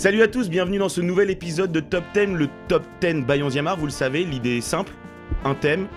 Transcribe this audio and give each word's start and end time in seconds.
Salut 0.00 0.22
à 0.22 0.28
tous, 0.28 0.48
bienvenue 0.48 0.78
dans 0.78 0.88
ce 0.88 1.02
nouvel 1.02 1.28
épisode 1.28 1.72
de 1.72 1.80
Top 1.80 2.04
10, 2.14 2.28
le 2.28 2.48
Top 2.68 2.82
10 3.02 3.26
by 3.26 3.42
11 3.42 3.58
art. 3.66 3.76
Vous 3.76 3.84
le 3.84 3.92
savez, 3.92 4.24
l'idée 4.24 4.56
est 4.56 4.60
simple 4.62 4.94
un 5.44 5.54
thème, 5.54 5.88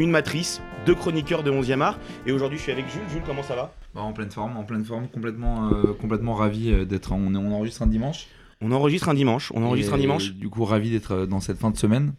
une 0.00 0.10
matrice, 0.10 0.60
deux 0.84 0.96
chroniqueurs 0.96 1.44
de 1.44 1.52
11e 1.52 1.80
art. 1.80 2.00
Et 2.26 2.32
aujourd'hui, 2.32 2.58
je 2.58 2.64
suis 2.64 2.72
avec 2.72 2.90
Jules. 2.90 3.08
Jules, 3.08 3.22
comment 3.24 3.44
ça 3.44 3.54
va? 3.54 3.72
Bah, 3.94 4.00
En 4.00 4.12
pleine 4.12 4.32
forme, 4.32 4.56
en 4.56 4.64
pleine 4.64 4.84
forme, 4.84 5.06
complètement, 5.06 5.70
euh, 5.70 5.92
complètement 5.92 6.34
ravi 6.34 6.72
euh, 6.72 6.84
d'être. 6.84 7.12
On, 7.12 7.32
on 7.32 7.52
enregistre 7.52 7.82
un 7.82 7.86
dimanche. 7.86 8.26
On 8.60 8.72
enregistre 8.72 9.08
un 9.08 9.14
dimanche. 9.14 9.52
On 9.54 9.62
enregistre 9.62 9.94
un 9.94 9.98
dimanche. 9.98 10.32
Du 10.32 10.48
coup, 10.48 10.64
ravi 10.64 10.90
d'être 10.90 11.12
euh, 11.12 11.26
dans 11.26 11.38
cette 11.38 11.58
fin 11.58 11.70
de 11.70 11.76
semaine. 11.76 12.14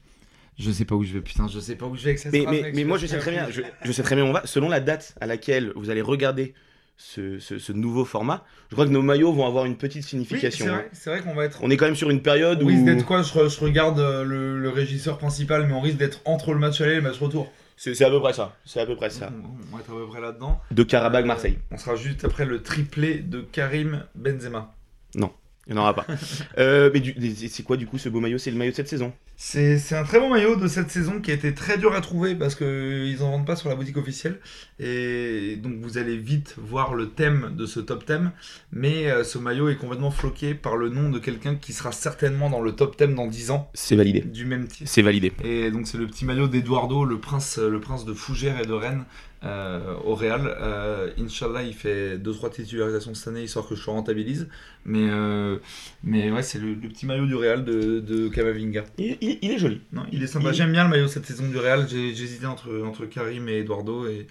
Je 0.57 0.71
sais 0.71 0.86
pas 0.86 0.96
où 0.96 1.04
je 1.04 1.11
vais, 1.11 1.21
putain, 1.21 1.50
je 1.50 1.59
sais 1.59 1.75
pas 1.75 1.87
où 1.87 1.96
je 1.97 2.04
vais 2.04 2.11
avec 2.11 2.19
cette 2.19 2.32
Mais, 2.32 2.46
mais, 2.50 2.71
mais 2.73 2.86
moi, 2.86 2.97
je 2.97 3.07
sais 3.07 3.18
très 3.18 3.32
bien. 3.32 3.50
Je, 3.50 3.64
je 3.83 3.91
sais 3.91 4.04
très 4.04 4.15
bien 4.15 4.23
où 4.23 4.28
on 4.29 4.33
va. 4.33 4.43
Selon 4.46 4.69
la 4.69 4.79
date 4.79 5.14
à 5.19 5.25
laquelle 5.25 5.73
vous 5.75 5.89
allez 5.89 6.01
regarder 6.01 6.54
ce, 7.01 7.71
nouveau 7.71 8.05
format. 8.05 8.43
Je 8.69 8.75
crois 8.75 8.86
que 8.86 8.91
nos 8.91 9.01
maillots 9.01 9.33
vont 9.33 9.46
avoir 9.46 9.65
une 9.65 9.75
petite 9.78 10.04
signification. 10.04 10.65
Oui, 10.68 10.82
c'est 10.93 11.10
vrai, 11.10 11.21
qu'on 11.21 11.33
va 11.33 11.46
être. 11.46 11.60
On 11.64 11.69
est 11.69 11.77
quand 11.77 11.86
même 11.86 11.96
sur 11.96 12.10
une 12.10 12.21
période 12.21 12.60
on 12.61 12.65
où. 12.65 12.68
risque 12.68 12.86
d'être 12.86 13.05
quoi 13.05 13.21
je, 13.24 13.60
regarde 13.60 14.00
euh, 14.00 14.24
le, 14.24 14.69
régisseur 14.69 15.18
principal, 15.18 15.68
mais 15.68 15.74
on 15.74 15.82
risque 15.82 15.97
d'être 15.97 16.21
entre 16.25 16.54
le 16.54 16.60
match 16.60 16.79
aller 16.82 16.93
et 16.93 16.96
le 16.96 17.01
match 17.01 17.19
retour. 17.19 17.51
C'est 17.75 18.00
à 18.04 18.10
peu 18.10 18.19
près 18.19 18.33
ça. 18.33 18.55
C'est 18.64 18.79
à 18.79 18.86
peu 18.86 18.96
près 18.96 19.10
ça. 19.10 19.32
On, 19.71 19.75
va 19.75 19.82
être 19.82 19.89
à 19.89 19.96
peu 19.96 20.05
près 20.07 20.21
là-dedans. 20.21 20.61
De 20.69 20.83
Karabakh 20.83 21.25
Marseille. 21.25 21.57
on 21.71 21.77
sera 21.77 21.96
juste 21.96 22.24
après 22.24 22.46
le 22.46 22.61
triplé 22.61 23.15
de 23.15 23.41
Karim 23.41 24.05
Benzema. 24.13 24.75
Non. 25.15 25.32
Il 25.71 25.75
n'y 25.75 25.80
en 25.80 25.84
aura 25.84 25.93
pas. 25.93 26.06
Euh, 26.57 26.92
mais 26.93 27.02
c'est 27.48 27.64
quoi 27.64 27.78
du 27.78 27.88
coup 27.88 27.98
ce 27.98 28.10
beau 28.10 28.20
maillot? 28.20 28.38
C'est 28.38 28.52
le 28.52 28.57
maillot 28.57 28.71
de 28.71 28.75
cette 28.75 28.88
saison 28.88 29.14
C'est 29.38 29.80
un 29.94 30.04
très 30.04 30.20
bon 30.20 30.30
maillot 30.30 30.56
de 30.57 30.68
cette 30.68 30.92
saison 30.92 31.21
qui 31.21 31.32
a 31.32 31.34
été 31.34 31.54
très 31.54 31.78
dur 31.78 31.96
à 31.96 32.02
trouver 32.02 32.36
parce 32.36 32.56
qu'ils 32.56 33.17
n'en 33.20 33.31
vendent 33.31 33.45
pas 33.45 33.56
sur 33.56 33.70
la 33.70 33.75
boutique 33.75 33.97
officielle. 33.97 34.39
Et 34.80 35.58
donc 35.61 35.75
vous 35.81 35.97
allez 35.97 36.17
vite 36.17 36.55
voir 36.58 36.94
le 36.94 37.09
thème 37.09 37.53
de 37.58 37.66
ce 37.66 37.80
top 37.80 38.05
thème. 38.05 38.31
Mais 38.72 39.09
euh, 39.09 39.23
ce 39.23 39.38
maillot 39.38 39.69
est 39.69 39.78
complètement 39.78 40.11
floqué 40.11 40.53
par 40.53 40.75
le 40.75 40.89
nom 40.89 41.09
de 41.09 41.19
quelqu'un 41.19 41.55
qui 41.55 41.73
sera 41.73 41.91
certainement 41.91 42.50
dans 42.50 42.61
le 42.61 42.73
top 42.73 42.97
thème 42.97 43.16
dans 43.16 43.28
10 43.28 43.52
ans. 43.52 43.69
C'est 43.73 43.95
validé. 43.95 44.22
Du 44.22 44.45
même 44.45 44.67
titre. 44.67 44.89
C'est 44.89 45.02
validé. 45.02 45.31
Et 45.44 45.72
donc 45.72 45.88
c'est 45.88 45.97
le 45.97 46.08
petit 46.08 46.25
maillot 46.25 46.47
d'Eduardo, 46.47 47.06
le 47.06 47.19
prince, 47.19 47.58
le 47.58 47.80
prince 47.80 48.06
de 48.06 48.13
Fougères 48.13 48.59
et 48.59 48.66
de 48.66 48.73
Rennes, 48.73 49.06
euh, 49.44 49.95
au 50.03 50.14
Real. 50.14 50.56
Euh, 50.61 51.09
Inch'Allah, 51.20 51.64
il 51.64 51.73
fait 51.73 52.17
2-3 52.17 52.52
titularisations 52.52 53.14
cette 53.14 53.30
année, 53.30 53.44
histoire 53.44 53.67
que 53.67 53.75
je 53.75 53.89
rentabilise. 53.89 54.47
Mais, 54.86 55.08
euh, 55.09 55.58
mais 56.03 56.31
ouais, 56.31 56.44
c'est 56.44 56.59
le, 56.59 56.75
petit 56.75 57.06
maillot 57.06 57.25
du 57.25 57.36
Real 57.36 57.66
de, 57.66 58.00
de 58.00 58.28
Kamavinga. 58.28 58.84
Il, 58.97 59.17
est 59.42 59.58
joli. 59.58 59.81
Non, 59.94 60.03
il 60.12 60.22
est 60.22 60.28
sympa. 60.28 60.52
J'aime 60.52 60.72
bien 60.72 60.84
le 60.84 60.89
maillot 60.89 61.08
cette 61.08 61.25
saison 61.25 61.47
du 61.47 61.58
Real. 61.58 61.88
J'ai 61.89 62.09
hésité 62.09 62.45
entre, 62.45 62.84
entre 62.86 63.06
Karim 63.06 63.50
et 63.50 63.59
Eduardo. 63.59 64.08
Et 64.08 64.28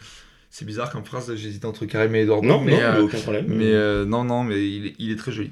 c'est 0.48 0.64
bizarre 0.64 0.91
comme 0.91 1.05
phrase, 1.05 1.34
j'hésitais 1.34 1.66
entre 1.66 1.86
Karim 1.86 2.14
et 2.14 2.20
Eduardo. 2.20 2.47
Non, 2.47 2.61
mais, 2.61 2.81
aucun 2.98 3.19
problème. 3.20 3.47
Mais 3.48 3.72
non, 4.06 4.25
non, 4.25 4.44
mais 4.44 4.64
il 4.64 5.11
est 5.11 5.16
très 5.16 5.33
joli. 5.33 5.50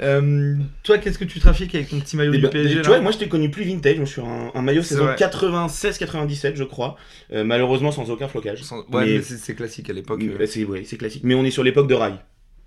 Euh, 0.00 0.56
toi, 0.82 0.98
qu'est-ce 0.98 1.18
que 1.18 1.24
tu 1.24 1.38
trafiques 1.40 1.74
avec 1.74 1.88
ton 1.88 2.00
petit 2.00 2.16
maillot 2.16 2.32
du 2.32 2.40
bah, 2.40 2.48
PSG 2.48 2.82
Tu 2.82 2.88
vois, 2.88 3.00
moi 3.00 3.12
je 3.12 3.18
t'ai 3.18 3.28
connu 3.28 3.50
plus 3.50 3.64
vintage, 3.64 3.96
je 3.98 4.04
suis 4.04 4.20
un, 4.20 4.50
un 4.54 4.62
maillot 4.62 4.82
saison 4.82 5.06
96-97, 5.06 6.56
je 6.56 6.64
crois. 6.64 6.96
Euh, 7.32 7.44
malheureusement, 7.44 7.92
sans 7.92 8.10
aucun 8.10 8.28
flocage. 8.28 8.62
Ouais, 8.92 9.06
mais, 9.06 9.22
c'est 9.22 9.54
classique 9.54 9.90
à 9.90 9.92
l'époque. 9.92 10.22
Euh. 10.22 10.46
C'est 10.46 10.64
ouais, 10.64 10.82
classique. 10.82 11.22
Mais 11.24 11.34
on 11.34 11.44
est 11.44 11.50
sur 11.50 11.62
l'époque 11.62 11.88
de 11.88 11.94
Rail. 11.94 12.14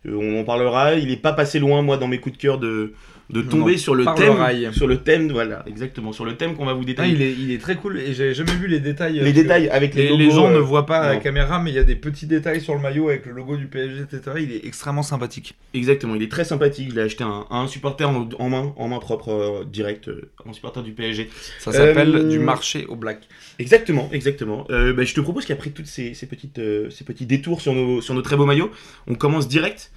on 0.05 0.39
en 0.39 0.43
parlera, 0.43 0.95
il 0.95 1.11
est 1.11 1.17
pas 1.17 1.33
passé 1.33 1.59
loin, 1.59 1.81
moi, 1.81 1.97
dans 1.97 2.07
mes 2.07 2.19
coups 2.19 2.37
de 2.37 2.41
cœur 2.41 2.59
de, 2.59 2.93
de 3.29 3.41
tomber 3.41 3.77
sur 3.77 3.93
le 3.93 4.05
thème, 4.15 4.71
sur 4.73 4.87
le 4.87 4.97
thème, 4.97 5.31
voilà, 5.31 5.63
exactement, 5.67 6.13
sur 6.13 6.23
le 6.23 6.37
thème 6.37 6.55
qu'on 6.55 6.65
va 6.65 6.73
vous 6.73 6.85
détailler. 6.85 7.11
Ah, 7.11 7.15
il, 7.15 7.21
est, 7.21 7.33
il 7.33 7.51
est 7.51 7.57
très 7.57 7.75
cool 7.75 7.99
et 7.99 8.13
j'ai 8.13 8.33
jamais 8.33 8.53
vu 8.53 8.67
les 8.67 8.79
détails. 8.79 9.19
Les 9.19 9.33
détails 9.33 9.67
avec 9.69 9.95
les, 9.95 10.15
les, 10.15 10.31
gens 10.31 10.49
ne 10.49 10.59
voient 10.59 10.85
pas 10.85 10.99
à 10.99 11.13
la 11.13 11.17
caméra, 11.17 11.59
mais 11.59 11.71
il 11.71 11.75
y 11.75 11.79
a 11.79 11.83
des 11.83 11.95
petits 11.95 12.25
détails 12.25 12.61
sur 12.61 12.73
le 12.73 12.79
maillot 12.79 13.09
avec 13.09 13.25
le 13.25 13.33
logo 13.33 13.57
du 13.57 13.67
PSG, 13.67 14.03
etc. 14.03 14.37
Il 14.39 14.51
est 14.53 14.65
extrêmement 14.65 15.03
sympathique. 15.03 15.55
Exactement, 15.73 16.15
il 16.15 16.23
est 16.23 16.31
très 16.31 16.45
sympathique. 16.45 16.89
Je 16.91 16.95
l'ai 16.95 17.01
acheté 17.01 17.25
à 17.25 17.45
un, 17.49 17.67
supporter 17.67 18.05
en, 18.05 18.49
main, 18.49 18.73
en 18.77 18.87
main 18.87 18.99
propre, 18.99 19.29
euh, 19.29 19.65
direct, 19.65 20.07
euh, 20.07 20.31
un 20.47 20.53
supporter 20.53 20.81
du 20.81 20.93
PSG. 20.93 21.29
Ça 21.59 21.73
s'appelle 21.73 22.15
euh, 22.15 22.29
du 22.29 22.39
marché 22.39 22.85
au 22.87 22.95
black. 22.95 23.27
Exactement, 23.59 24.09
exactement. 24.13 24.65
Bah, 24.69 25.03
je 25.03 25.13
te 25.13 25.19
propose 25.19 25.45
qu'après 25.45 25.71
toutes 25.71 25.87
ces, 25.87 26.13
ces 26.13 26.27
petites, 26.27 26.61
ces 26.89 27.03
petits 27.03 27.25
détours 27.25 27.59
sur 27.59 27.73
nos, 27.73 27.99
sur 28.01 28.13
nos 28.13 28.21
très 28.21 28.37
beaux 28.37 28.45
maillots, 28.45 28.71
on 29.07 29.15
commence 29.15 29.49
direct. 29.49 29.91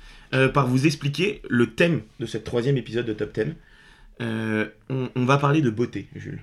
Par 0.54 0.66
vous 0.66 0.86
expliquer 0.86 1.42
le 1.48 1.74
thème 1.74 2.02
de 2.20 2.26
ce 2.26 2.38
troisième 2.38 2.76
épisode 2.76 3.06
de 3.06 3.12
Top 3.12 3.34
10. 3.34 3.54
Euh, 4.20 4.66
on, 4.90 5.24
va 5.24 5.38
parler 5.38 5.62
de 5.62 5.70
beauté, 5.70 6.08
Jules. 6.14 6.42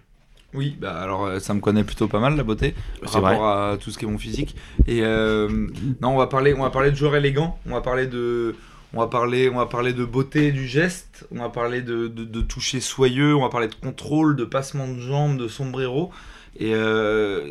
Oui, 0.53 0.75
bah 0.79 0.99
alors 0.99 1.25
euh, 1.25 1.39
ça 1.39 1.53
me 1.53 1.59
connaît 1.59 1.83
plutôt 1.83 2.07
pas 2.07 2.19
mal 2.19 2.35
la 2.37 2.43
beauté 2.43 2.73
par 3.03 3.21
rapport 3.21 3.47
à 3.47 3.77
tout 3.77 3.91
ce 3.91 3.97
qui 3.97 4.05
est 4.05 4.07
mon 4.07 4.17
physique. 4.17 4.55
Et 4.87 5.01
euh, 5.03 5.67
non, 6.01 6.09
on 6.09 6.17
va 6.17 6.27
parler, 6.27 6.53
on 6.53 6.63
va 6.63 6.69
parler 6.69 6.89
de 6.89 6.95
joueurs 6.95 7.15
élégants, 7.15 7.59
on 7.67 7.71
va 7.71 7.81
parler 7.81 8.07
de, 8.07 8.55
on 8.93 8.99
va 8.99 9.07
parler, 9.07 9.49
on 9.49 9.57
va 9.57 9.67
parler 9.67 9.93
de 9.93 10.05
beauté 10.05 10.51
du 10.51 10.65
geste, 10.65 11.27
on 11.31 11.39
va 11.39 11.49
parler 11.49 11.81
de, 11.81 12.07
de, 12.07 12.41
toucher 12.41 12.79
soyeux, 12.79 13.35
on 13.35 13.41
va 13.41 13.49
parler 13.49 13.67
de 13.67 13.75
contrôle, 13.75 14.35
de 14.35 14.45
passement 14.45 14.87
de 14.87 14.99
jambes, 14.99 15.37
de 15.37 15.47
sombrero. 15.47 16.11
Et 16.59 16.73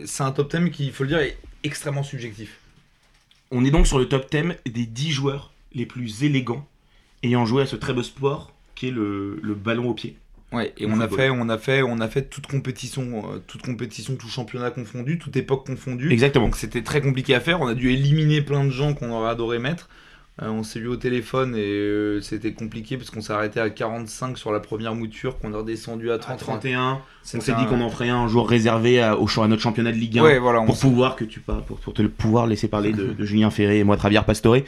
c'est 0.07 0.25
un 0.25 0.33
top 0.33 0.49
thème 0.49 0.71
qui, 0.71 0.87
il 0.87 0.93
faut 0.93 1.05
le 1.05 1.11
dire, 1.11 1.19
est 1.19 1.39
extrêmement 1.63 2.03
subjectif. 2.03 2.59
On 3.53 3.65
est 3.65 3.71
donc 3.71 3.87
sur 3.87 3.99
le 3.99 4.09
top 4.09 4.29
thème 4.29 4.57
des 4.65 4.87
10 4.87 5.13
joueurs 5.13 5.53
les 5.77 5.87
plus 5.87 6.25
élégants 6.25 6.67
ayant 7.23 7.47
joué 7.47 7.63
à 7.63 7.67
ce 7.67 7.77
très 7.77 7.93
beau 7.93 8.03
sport 8.03 8.53
qui 8.75 8.89
est 8.89 8.91
le, 8.91 9.39
ballon 9.55 9.91
au 9.91 9.95
pied. 9.95 10.17
Ouais, 10.53 10.73
et 10.79 10.87
on 10.87 11.01
a, 11.01 11.09
fait, 11.09 11.29
on 11.29 11.49
a 11.49 11.59
fait, 11.59 11.83
on 11.83 11.99
a 11.99 12.09
fait 12.09 12.23
toute 12.31 12.47
compétition, 12.47 13.33
euh, 13.33 13.39
toute 13.47 13.63
compétition, 13.63 14.15
tout 14.15 14.29
championnat 14.29 14.71
confondu, 14.71 15.19
toute 15.19 15.37
époque 15.37 15.67
confondue. 15.67 16.13
Exactement. 16.13 16.47
Donc 16.47 16.57
c'était 16.57 16.83
très 16.83 17.01
compliqué 17.01 17.35
à 17.35 17.41
faire. 17.41 17.61
On 17.61 17.67
a 17.67 17.75
dû 17.75 17.91
éliminer 17.91 18.43
plein 18.43 18.65
de 18.65 18.71
gens 18.71 18.95
qu'on 18.95 19.11
aurait 19.11 19.31
adoré 19.31 19.59
mettre. 19.59 19.89
Euh, 20.43 20.51
on 20.51 20.63
s'est 20.63 20.81
vu 20.81 20.89
au 20.89 20.97
téléphone 20.97 21.57
et 21.57 21.65
euh, 21.65 22.21
c'était 22.21 22.53
compliqué 22.53 22.99
parce 22.99 23.09
qu'on 23.09 23.23
s'est 23.23 23.33
arrêté 23.33 23.59
à 23.59 23.71
45 23.71 24.37
sur 24.37 24.53
la 24.53 24.61
première 24.61 24.95
mouture, 24.95 25.39
qu'on 25.39 25.55
a 25.55 25.59
redescendu 25.59 26.11
à 26.11 26.19
30, 26.19 26.39
31. 26.39 27.01
On 27.35 27.41
s'est 27.41 27.55
dit 27.55 27.65
qu'on 27.65 27.81
en 27.81 27.89
ferait 27.89 28.11
un 28.11 28.29
jour 28.29 28.47
réservé 28.47 29.01
à, 29.01 29.19
au, 29.19 29.27
à 29.41 29.49
notre 29.49 29.63
championnat 29.63 29.93
de 29.93 29.97
Ligue 29.97 30.19
1 30.19 30.39
voilà, 30.41 30.61
pour 30.61 30.79
pouvoir 30.79 31.17
que 31.17 31.25
tu 31.25 31.41
pour, 31.41 31.63
pour 31.63 31.95
te 31.95 32.03
pouvoir 32.03 32.47
laisser 32.47 32.69
parler 32.69 32.93
de, 32.93 33.15
Julien 33.25 33.49
Ferré 33.49 33.79
et 33.79 33.85
moi 33.85 33.97
Travière 33.97 34.27
Pastore. 34.27 34.59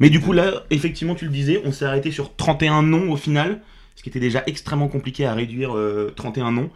Mais 0.00 0.08
du 0.08 0.18
coup 0.18 0.32
là, 0.32 0.64
effectivement, 0.70 1.14
tu 1.14 1.26
le 1.26 1.30
disais, 1.30 1.60
on 1.66 1.72
s'est 1.72 1.84
arrêté 1.84 2.10
sur 2.10 2.34
31 2.34 2.82
noms 2.82 3.12
au 3.12 3.16
final 3.16 3.60
ce 3.98 4.02
qui 4.04 4.10
était 4.10 4.20
déjà 4.20 4.44
extrêmement 4.46 4.86
compliqué 4.86 5.26
à 5.26 5.34
réduire 5.34 5.76
31 6.14 6.46
euh, 6.46 6.50
noms. 6.52 6.70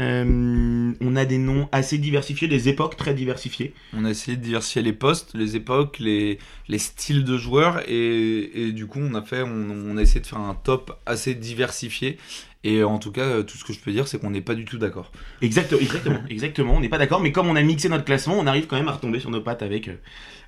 Euh, 0.00 0.92
on 1.00 1.14
a 1.14 1.24
des 1.24 1.38
noms 1.38 1.68
assez 1.70 1.98
diversifiés, 1.98 2.48
des 2.48 2.68
époques 2.68 2.96
très 2.96 3.14
diversifiées. 3.14 3.72
On 3.92 4.04
a 4.04 4.10
essayé 4.10 4.36
de 4.36 4.42
diversifier 4.42 4.82
les 4.82 4.92
postes, 4.92 5.34
les 5.34 5.54
époques, 5.54 6.00
les, 6.00 6.40
les 6.66 6.78
styles 6.78 7.22
de 7.22 7.38
joueurs, 7.38 7.88
et, 7.88 8.72
du 8.72 8.86
coup 8.86 8.98
on 9.00 9.14
a, 9.14 9.22
fait, 9.22 9.42
on, 9.42 9.96
a 9.96 10.02
essayé 10.02 10.18
de 10.18 10.26
faire 10.26 10.40
un 10.40 10.56
top 10.56 10.98
assez 11.06 11.36
diversifié. 11.36 12.18
Et 12.64 12.82
en 12.82 12.98
tout 12.98 13.12
cas, 13.12 13.44
tout 13.44 13.56
ce 13.56 13.62
que 13.62 13.72
je 13.72 13.78
peux 13.78 13.92
dire, 13.92 14.08
c'est 14.08 14.18
qu'on 14.18 14.30
n'est 14.30 14.40
pas 14.40 14.56
du 14.56 14.64
tout 14.64 14.78
d'accord. 14.78 15.12
Exactement, 15.42 15.80
exactement, 15.80 16.20
exactement. 16.28 16.74
On 16.74 16.80
n'est 16.80 16.88
pas 16.88 16.98
d'accord, 16.98 17.20
mais 17.20 17.30
comme 17.30 17.46
on 17.46 17.54
a 17.54 17.62
mixé 17.62 17.88
notre 17.88 18.04
classement, 18.04 18.36
on 18.36 18.48
arrive 18.48 18.66
quand 18.66 18.76
même 18.76 18.88
à 18.88 18.92
retomber 18.92 19.20
sur 19.20 19.30
nos 19.30 19.42
pattes 19.42 19.62
avec, 19.62 19.86
euh, 19.86 19.96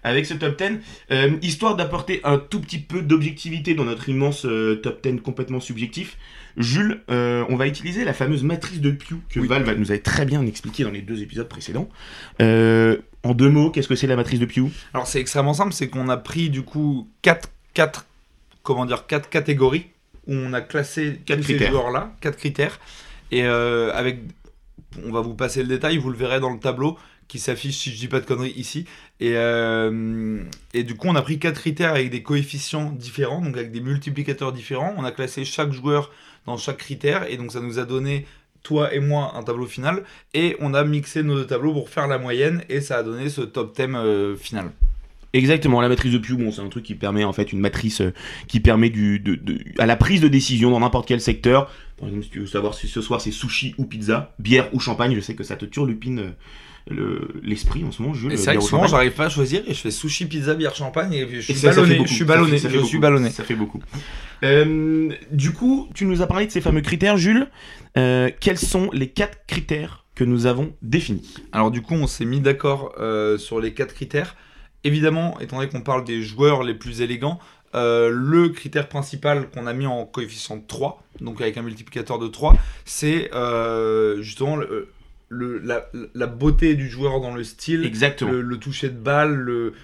avec 0.06 0.24
ce 0.24 0.34
top 0.34 0.56
10, 0.56 0.78
euh, 1.10 1.32
histoire 1.42 1.74
d'apporter 1.74 2.20
un 2.22 2.38
tout 2.38 2.60
petit 2.60 2.78
peu 2.78 3.02
d'objectivité 3.02 3.74
dans 3.74 3.84
notre 3.84 4.08
immense 4.08 4.46
euh, 4.46 4.76
top 4.76 5.02
10 5.02 5.20
complètement 5.20 5.58
subjectif. 5.58 6.16
Jules, 6.56 7.02
euh, 7.10 7.44
on 7.48 7.56
va 7.56 7.66
utiliser 7.66 8.04
la 8.04 8.12
fameuse 8.12 8.44
matrice 8.44 8.80
de 8.80 8.92
Pew 8.92 9.16
que 9.28 9.40
Val 9.40 9.64
nous 9.76 9.90
avait 9.90 10.00
très 10.00 10.24
bien 10.24 10.46
expliqué 10.46 10.84
dans 10.84 10.92
les 10.92 11.02
deux 11.02 11.22
épisodes 11.22 11.48
précédents. 11.48 11.88
en 12.38 13.34
deux 13.34 13.50
mots, 13.50 13.70
qu'est-ce 13.70 13.88
que 13.88 13.96
c'est 13.96 14.06
la 14.06 14.14
matrice 14.14 14.38
de 14.38 14.46
Pew 14.46 14.70
Alors 14.94 15.08
c'est 15.08 15.20
extrêmement 15.20 15.54
simple, 15.54 15.72
c'est 15.72 15.88
qu'on 15.88 16.08
a 16.08 16.16
pris 16.16 16.50
du 16.50 16.62
coup 16.62 17.08
quatre, 17.22 17.48
quatre, 17.74 18.06
comment 18.62 18.86
dire, 18.86 19.08
quatre 19.08 19.28
catégories 19.28 19.86
où 20.28 20.34
on 20.34 20.52
a 20.52 20.60
classé 20.60 21.20
quatre 21.26 21.42
ces 21.42 21.58
joueurs-là, 21.58 22.14
quatre 22.20 22.36
critères, 22.36 22.78
et 23.32 23.42
avec, 23.42 24.20
on 25.04 25.10
va 25.10 25.20
vous 25.20 25.34
passer 25.34 25.62
le 25.62 25.68
détail, 25.68 25.98
vous 25.98 26.10
le 26.10 26.16
verrez 26.16 26.38
dans 26.38 26.52
le 26.52 26.60
tableau 26.60 26.96
qui 27.28 27.38
s'affiche, 27.38 27.76
si 27.76 27.90
je 27.90 27.98
dis 27.98 28.08
pas 28.08 28.20
de 28.20 28.26
conneries, 28.26 28.54
ici. 28.56 28.84
Et, 29.20 29.32
euh, 29.34 30.42
et 30.74 30.84
du 30.84 30.94
coup, 30.94 31.08
on 31.08 31.16
a 31.16 31.22
pris 31.22 31.38
quatre 31.38 31.60
critères 31.60 31.92
avec 31.92 32.10
des 32.10 32.22
coefficients 32.22 32.92
différents, 32.92 33.40
donc 33.40 33.56
avec 33.56 33.72
des 33.72 33.80
multiplicateurs 33.80 34.52
différents. 34.52 34.94
On 34.96 35.04
a 35.04 35.10
classé 35.10 35.44
chaque 35.44 35.72
joueur 35.72 36.10
dans 36.46 36.56
chaque 36.56 36.78
critère, 36.78 37.28
et 37.28 37.36
donc 37.36 37.52
ça 37.52 37.60
nous 37.60 37.78
a 37.78 37.84
donné, 37.84 38.26
toi 38.62 38.94
et 38.94 39.00
moi, 39.00 39.32
un 39.34 39.42
tableau 39.42 39.66
final. 39.66 40.04
Et 40.34 40.56
on 40.60 40.74
a 40.74 40.84
mixé 40.84 41.22
nos 41.22 41.34
deux 41.34 41.46
tableaux 41.46 41.72
pour 41.72 41.88
faire 41.88 42.06
la 42.06 42.18
moyenne, 42.18 42.62
et 42.68 42.80
ça 42.80 42.98
a 42.98 43.02
donné 43.02 43.28
ce 43.28 43.40
top 43.40 43.74
thème 43.74 43.96
euh, 43.96 44.36
final. 44.36 44.70
Exactement, 45.32 45.82
la 45.82 45.88
matrice 45.88 46.12
de 46.12 46.18
Pew, 46.18 46.36
bon, 46.36 46.50
c'est 46.50 46.62
un 46.62 46.68
truc 46.68 46.84
qui 46.84 46.94
permet 46.94 47.24
en 47.24 47.32
fait 47.32 47.52
une 47.52 47.58
matrice 47.58 48.00
euh, 48.00 48.14
qui 48.46 48.60
permet 48.60 48.88
du, 48.88 49.18
de, 49.18 49.58
à 49.78 49.84
la 49.84 49.96
prise 49.96 50.20
de 50.20 50.28
décision 50.28 50.70
dans 50.70 50.80
n'importe 50.80 51.06
quel 51.06 51.20
secteur. 51.20 51.70
Par 51.98 52.08
exemple, 52.08 52.24
si 52.24 52.30
tu 52.30 52.40
veux 52.40 52.46
savoir 52.46 52.74
si 52.74 52.88
ce 52.88 53.02
soir 53.02 53.20
c'est 53.20 53.32
sushi 53.32 53.74
ou 53.76 53.84
pizza, 53.84 54.32
bière 54.38 54.72
ou 54.72 54.80
champagne, 54.80 55.14
je 55.14 55.20
sais 55.20 55.34
que 55.34 55.44
ça 55.44 55.56
te 55.56 55.66
turlupine 55.66 56.32
l'esprit 57.42 57.84
en 57.84 57.92
ce 57.92 58.02
moment. 58.02 58.14
Je, 58.14 58.28
c'est 58.36 58.44
vrai 58.44 58.56
que 58.56 58.62
souvent 58.62 58.86
j'arrive 58.86 59.12
pas 59.12 59.26
à 59.26 59.28
choisir 59.28 59.62
et 59.66 59.74
je 59.74 59.80
fais 59.80 59.90
sushi, 59.90 60.26
pizza, 60.26 60.54
bière, 60.54 60.74
champagne 60.74 61.12
et 61.12 61.28
je 61.28 61.52
suis 61.52 61.66
ballonné. 61.66 62.02
je 62.06 62.12
suis 62.12 62.24
ballonné. 62.24 62.58
je 62.58 62.78
suis 62.84 62.98
ballonné. 62.98 63.30
Ça 63.30 63.44
fait 63.44 63.54
beaucoup. 63.54 63.80
Euh, 64.44 65.10
du 65.32 65.52
coup, 65.52 65.88
tu 65.94 66.04
nous 66.04 66.22
as 66.22 66.26
parlé 66.26 66.46
de 66.46 66.52
ces 66.52 66.60
fameux 66.60 66.82
critères, 66.82 67.16
Jules. 67.16 67.48
Euh, 67.96 68.30
quels 68.40 68.58
sont 68.58 68.90
les 68.92 69.08
quatre 69.08 69.46
critères 69.46 70.04
que 70.14 70.24
nous 70.24 70.46
avons 70.46 70.72
définis? 70.82 71.34
Alors 71.52 71.70
du 71.70 71.82
coup, 71.82 71.94
on 71.94 72.06
s'est 72.06 72.24
mis 72.24 72.40
d'accord 72.40 72.94
euh, 72.98 73.38
sur 73.38 73.60
les 73.60 73.74
quatre 73.74 73.94
critères. 73.94 74.36
Évidemment, 74.84 75.40
étant 75.40 75.56
donné 75.56 75.68
qu'on 75.68 75.80
parle 75.80 76.04
des 76.04 76.22
joueurs 76.22 76.62
les 76.62 76.74
plus 76.74 77.00
élégants, 77.00 77.40
euh, 77.74 78.10
le 78.10 78.48
critère 78.48 78.88
principal 78.88 79.50
qu'on 79.50 79.66
a 79.66 79.72
mis 79.74 79.86
en 79.86 80.06
coefficient 80.06 80.60
3, 80.60 81.02
donc 81.20 81.40
avec 81.40 81.58
un 81.58 81.62
multiplicateur 81.62 82.18
de 82.18 82.26
3, 82.26 82.54
c'est 82.86 83.30
euh, 83.34 84.22
justement 84.22 84.56
le, 84.56 84.88
la, 85.30 86.26
beauté 86.26 86.74
du 86.74 86.88
joueur 86.88 87.20
dans 87.20 87.34
le 87.34 87.42
style, 87.42 87.84
Exactement. 87.84 88.32
Le, 88.32 88.58
toucher 88.58 88.88
de 88.88 88.98
balle, 88.98 89.34
le, 89.34 89.74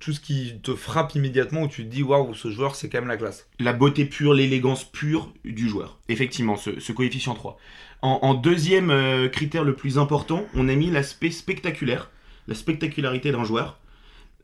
tout 0.00 0.12
ce 0.12 0.20
qui 0.20 0.54
te 0.62 0.74
frappe 0.74 1.14
immédiatement 1.14 1.62
où 1.62 1.68
tu 1.68 1.84
te 1.84 1.88
dis 1.90 2.02
waouh, 2.02 2.34
ce 2.34 2.50
joueur 2.50 2.74
c'est 2.74 2.88
quand 2.88 2.98
même 2.98 3.08
la 3.08 3.16
classe. 3.16 3.48
La 3.58 3.72
beauté 3.72 4.04
pure, 4.04 4.34
l'élégance 4.34 4.84
pure 4.84 5.32
du 5.44 5.68
joueur. 5.68 5.98
Effectivement, 6.08 6.56
ce, 6.56 6.92
coefficient 6.92 7.34
3. 7.34 7.58
En, 8.02 8.34
deuxième 8.34 8.90
euh, 8.90 9.28
critère 9.28 9.62
le 9.62 9.74
plus 9.74 9.98
important, 9.98 10.46
on 10.54 10.68
a 10.68 10.74
mis 10.74 10.90
l'aspect 10.90 11.30
spectaculaire, 11.30 12.10
la 12.48 12.54
spectacularité 12.54 13.30
d'un 13.30 13.44
joueur. 13.44 13.78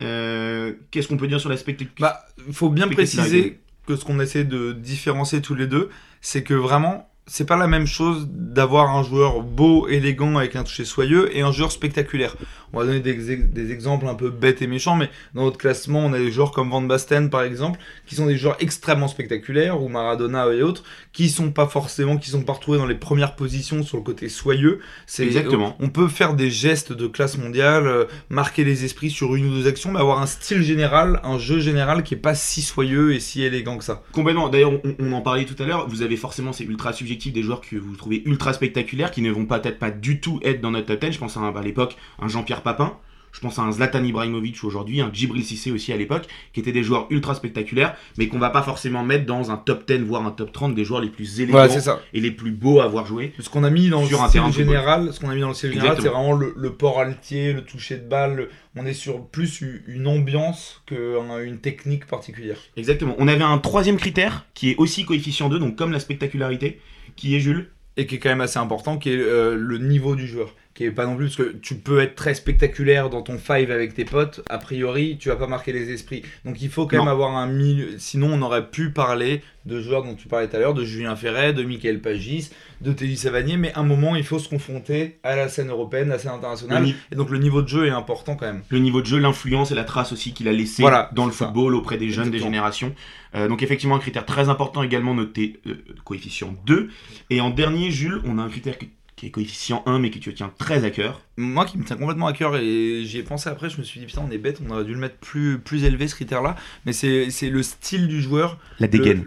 Euh, 0.03 0.73
qu'est-ce 0.91 1.07
qu'on 1.07 1.17
peut 1.17 1.27
dire 1.27 1.39
sur 1.39 1.49
la 1.49 1.57
spectaculaire 1.57 1.95
Bah, 1.99 2.25
faut 2.51 2.69
bien 2.69 2.87
préciser 2.87 3.59
que 3.87 3.95
ce 3.95 4.05
qu'on 4.05 4.19
essaie 4.19 4.43
de 4.43 4.73
différencier 4.73 5.41
tous 5.41 5.55
les 5.55 5.65
deux, 5.65 5.89
c'est 6.21 6.43
que 6.43 6.53
vraiment 6.53 7.09
c'est 7.27 7.45
pas 7.45 7.57
la 7.57 7.67
même 7.67 7.85
chose 7.85 8.27
d'avoir 8.31 8.95
un 8.95 9.03
joueur 9.03 9.41
beau, 9.41 9.87
élégant, 9.89 10.37
avec 10.37 10.55
un 10.55 10.63
toucher 10.63 10.85
soyeux, 10.85 11.35
et 11.35 11.41
un 11.41 11.51
joueur 11.51 11.73
spectaculaire. 11.73 12.35
On 12.73 12.79
va 12.79 12.85
donner 12.85 13.01
des, 13.01 13.71
exemples 13.71 14.07
un 14.07 14.15
peu 14.15 14.29
bêtes 14.29 14.61
et 14.61 14.67
méchants, 14.67 14.95
mais 14.95 15.09
dans 15.33 15.43
notre 15.43 15.57
classement, 15.57 16.05
on 16.05 16.13
a 16.13 16.17
des 16.17 16.31
joueurs 16.31 16.51
comme 16.51 16.69
Van 16.69 16.81
Basten, 16.81 17.29
par 17.29 17.43
exemple, 17.43 17.79
qui 18.05 18.15
sont 18.15 18.25
des 18.25 18.37
joueurs 18.37 18.55
extrêmement 18.59 19.09
spectaculaires, 19.09 19.81
ou 19.81 19.89
Maradona 19.89 20.47
et 20.53 20.61
autres, 20.63 20.83
qui 21.11 21.29
sont 21.29 21.51
pas 21.51 21.67
forcément, 21.67 22.17
qui 22.17 22.29
sont 22.29 22.43
pas 22.43 22.53
retrouvés 22.53 22.77
dans 22.77 22.85
les 22.85 22.95
premières 22.95 23.35
positions 23.35 23.83
sur 23.83 23.97
le 23.97 24.03
côté 24.03 24.29
soyeux. 24.29 24.79
C'est 25.05 25.25
Exactement. 25.25 25.75
On 25.79 25.89
peut 25.89 26.07
faire 26.07 26.33
des 26.33 26.49
gestes 26.49 26.93
de 26.93 27.07
classe 27.07 27.37
mondiale, 27.37 27.87
euh, 27.87 28.05
marquer 28.29 28.63
les 28.63 28.85
esprits 28.85 29.09
sur 29.09 29.35
une 29.35 29.47
ou 29.47 29.55
deux 29.55 29.67
actions, 29.67 29.91
mais 29.91 29.99
avoir 29.99 30.21
un 30.21 30.27
style 30.27 30.61
général, 30.61 31.19
un 31.23 31.37
jeu 31.37 31.59
général 31.59 32.03
qui 32.03 32.13
est 32.13 32.17
pas 32.17 32.35
si 32.35 32.61
soyeux 32.61 33.13
et 33.13 33.19
si 33.19 33.43
élégant 33.43 33.77
que 33.77 33.83
ça. 33.83 34.03
Complètement. 34.13 34.47
D'ailleurs, 34.47 34.71
on, 34.71 34.95
on 34.99 35.11
en 35.11 35.21
parlait 35.21 35.45
tout 35.45 35.61
à 35.61 35.65
l'heure, 35.65 35.89
vous 35.89 36.01
avez 36.01 36.15
forcément, 36.15 36.53
c'est 36.53 36.63
ultra 36.63 36.93
des 37.17 37.43
joueurs 37.43 37.61
que 37.61 37.75
vous 37.75 37.95
trouvez 37.95 38.23
ultra 38.25 38.53
spectaculaires, 38.53 39.11
qui 39.11 39.21
ne 39.21 39.31
vont 39.31 39.45
peut-être 39.45 39.79
pas 39.79 39.91
du 39.91 40.19
tout 40.19 40.39
être 40.43 40.61
dans 40.61 40.71
notre 40.71 40.87
top 40.87 41.01
10. 41.01 41.11
Je 41.11 41.19
pense 41.19 41.37
à, 41.37 41.47
à 41.47 41.61
l'époque 41.61 41.97
un 42.19 42.27
Jean-Pierre 42.27 42.61
Papin, 42.61 42.97
je 43.37 43.41
pense 43.43 43.59
à 43.59 43.61
un 43.61 43.71
Zlatan 43.71 44.03
Ibrahimovic 44.03 44.63
aujourd'hui, 44.63 44.99
un 44.99 45.11
Djibril 45.13 45.43
Cissé 45.43 45.71
aussi 45.71 45.93
à 45.93 45.97
l'époque, 45.97 46.23
qui 46.53 46.59
étaient 46.59 46.71
des 46.71 46.81
joueurs 46.81 47.05
ultra 47.11 47.35
spectaculaires, 47.35 47.95
mais 48.17 48.27
qu'on 48.27 48.39
va 48.39 48.49
pas 48.49 48.63
forcément 48.63 49.03
mettre 49.03 49.27
dans 49.27 49.51
un 49.51 49.57
top 49.57 49.87
10, 49.87 49.99
voire 49.99 50.25
un 50.25 50.31
top 50.31 50.51
30 50.51 50.73
des 50.73 50.83
joueurs 50.83 51.01
les 51.01 51.09
plus 51.09 51.39
élégants 51.39 51.67
et 52.13 52.19
les 52.19 52.31
plus 52.31 52.49
beaux 52.49 52.79
à 52.79 52.85
avoir 52.85 53.05
joué. 53.05 53.33
Ce 53.39 53.49
qu'on 53.49 53.63
a 53.63 53.69
mis 53.69 53.89
dans 53.89 54.01
le 54.01 54.07
style 54.07 54.51
général, 54.51 55.13
ce 55.13 55.19
qu'on 55.19 55.29
a 55.29 55.35
mis 55.35 55.41
dans 55.41 55.49
le 55.49 55.53
style 55.53 55.71
général, 55.71 55.97
c'est 56.01 56.09
vraiment 56.09 56.33
le, 56.33 56.71
port 56.71 56.99
altier, 56.99 57.53
le 57.53 57.63
toucher 57.63 57.97
de 57.97 58.07
balle. 58.07 58.49
on 58.75 58.87
est 58.87 58.93
sur 58.93 59.23
plus 59.27 59.63
une 59.87 60.07
ambiance 60.07 60.81
qu'une 60.87 61.59
technique 61.59 62.07
particulière. 62.07 62.57
Exactement. 62.75 63.15
On 63.19 63.27
avait 63.27 63.43
un 63.43 63.59
troisième 63.59 63.97
critère 63.97 64.47
qui 64.55 64.71
est 64.71 64.75
aussi 64.77 65.05
coefficient 65.05 65.49
2, 65.49 65.59
donc 65.59 65.75
comme 65.75 65.91
la 65.91 65.99
spectacularité, 65.99 66.79
qui 67.17 67.35
est 67.35 67.41
Jules 67.41 67.69
et 67.97 68.05
qui 68.05 68.15
est 68.15 68.19
quand 68.19 68.29
même 68.29 68.41
assez 68.41 68.59
important, 68.59 68.97
qui 68.97 69.09
est 69.09 69.17
euh, 69.17 69.55
le 69.55 69.77
niveau 69.79 70.15
du 70.15 70.27
joueur 70.27 70.55
qui 70.77 70.83
est 70.83 70.91
pas 70.91 71.07
non 71.07 71.15
plus 71.15 71.35
parce 71.35 71.49
que 71.49 71.55
tu 71.57 71.73
peux 71.73 71.99
être 72.01 72.13
très 72.13 72.35
spectaculaire 72.35 73.09
dans 73.09 73.23
ton 73.23 73.39
five 73.39 73.71
avec 73.71 73.95
tes 73.95 74.05
potes, 74.05 74.41
a 74.47 74.59
priori 74.59 75.17
tu 75.19 75.29
vas 75.29 75.35
pas 75.35 75.47
marquer 75.47 75.73
les 75.73 75.89
esprits. 75.89 76.21
Donc 76.45 76.61
il 76.61 76.69
faut 76.69 76.85
quand 76.85 76.99
même 76.99 77.07
avoir 77.07 77.35
un 77.35 77.47
milieu. 77.47 77.97
Sinon 77.97 78.29
on 78.31 78.41
aurait 78.43 78.69
pu 78.69 78.91
parler 78.91 79.41
de 79.65 79.81
joueurs 79.81 80.03
dont 80.03 80.13
tu 80.13 80.27
parlais 80.27 80.47
tout 80.47 80.55
à 80.55 80.59
l'heure, 80.59 80.75
de 80.75 80.85
Julien 80.85 81.15
Ferret, 81.15 81.51
de 81.51 81.63
Michael 81.63 81.99
Pagis, 81.99 82.51
de 82.81 82.93
Teddy 82.93 83.17
Savanier, 83.17 83.57
mais 83.57 83.73
à 83.73 83.79
un 83.79 83.83
moment 83.83 84.15
il 84.15 84.23
faut 84.23 84.37
se 84.37 84.47
confronter 84.47 85.17
à 85.23 85.35
la 85.35 85.49
scène 85.49 85.69
européenne, 85.71 86.11
à 86.11 86.13
la 86.13 86.19
scène 86.19 86.31
internationale. 86.31 86.85
Et 87.11 87.15
donc 87.15 87.31
le 87.31 87.39
niveau 87.39 87.63
de 87.63 87.67
jeu 87.67 87.87
est 87.87 87.91
important 87.91 88.35
quand 88.35 88.45
même. 88.45 88.61
Le 88.69 88.77
niveau 88.77 89.01
de 89.01 89.07
jeu, 89.07 89.17
l'influence 89.17 89.71
et 89.71 89.75
la 89.75 89.83
trace 89.83 90.11
aussi 90.11 90.31
qu'il 90.31 90.47
a 90.47 90.53
laissé 90.53 90.83
dans 91.11 91.25
le 91.25 91.31
football 91.31 91.73
auprès 91.73 91.97
des 91.97 92.11
jeunes, 92.11 92.29
des 92.29 92.37
générations. 92.39 92.93
Euh, 93.35 93.47
donc 93.47 93.63
effectivement 93.63 93.95
un 93.95 93.99
critère 93.99 94.25
très 94.25 94.47
important 94.47 94.83
également 94.83 95.15
noté 95.15 95.59
euh, 95.65 95.83
coefficient 96.03 96.55
2. 96.67 96.89
Et 97.31 97.41
en 97.41 97.49
dernier 97.49 97.89
Jules, 97.89 98.21
on 98.25 98.37
a 98.37 98.43
un 98.43 98.49
critère 98.49 98.77
qui 99.17 99.25
est 99.25 99.31
coefficient 99.31 99.83
1 99.85 99.99
mais 99.99 100.11
qui 100.11 100.21
te 100.21 100.29
tient 100.29 100.53
très 100.57 100.85
à 100.85 100.91
cœur. 100.91 101.21
Moi 101.35 101.65
qui 101.65 101.77
me 101.77 101.83
tient 101.83 101.97
complètement 101.97 102.27
à 102.27 102.33
cœur 102.33 102.55
et 102.55 103.03
j'y 103.03 103.17
ai 103.17 103.23
pensé 103.23 103.49
après, 103.49 103.69
je 103.69 103.77
me 103.79 103.83
suis 103.83 103.99
dit 103.99 104.05
putain 104.05 104.23
on 104.25 104.31
est 104.31 104.37
bête, 104.37 104.61
on 104.65 104.71
aurait 104.71 104.85
dû 104.85 104.93
le 104.93 104.99
mettre 104.99 105.17
plus, 105.17 105.59
plus 105.59 105.83
élevé 105.83 106.07
ce 106.07 106.15
critère 106.15 106.41
là, 106.41 106.55
mais 106.85 106.93
c'est 106.93 107.49
le 107.49 107.63
style 107.63 108.07
du 108.07 108.21
joueur. 108.21 108.57
La 108.79 108.87
dégaine. 108.87 109.25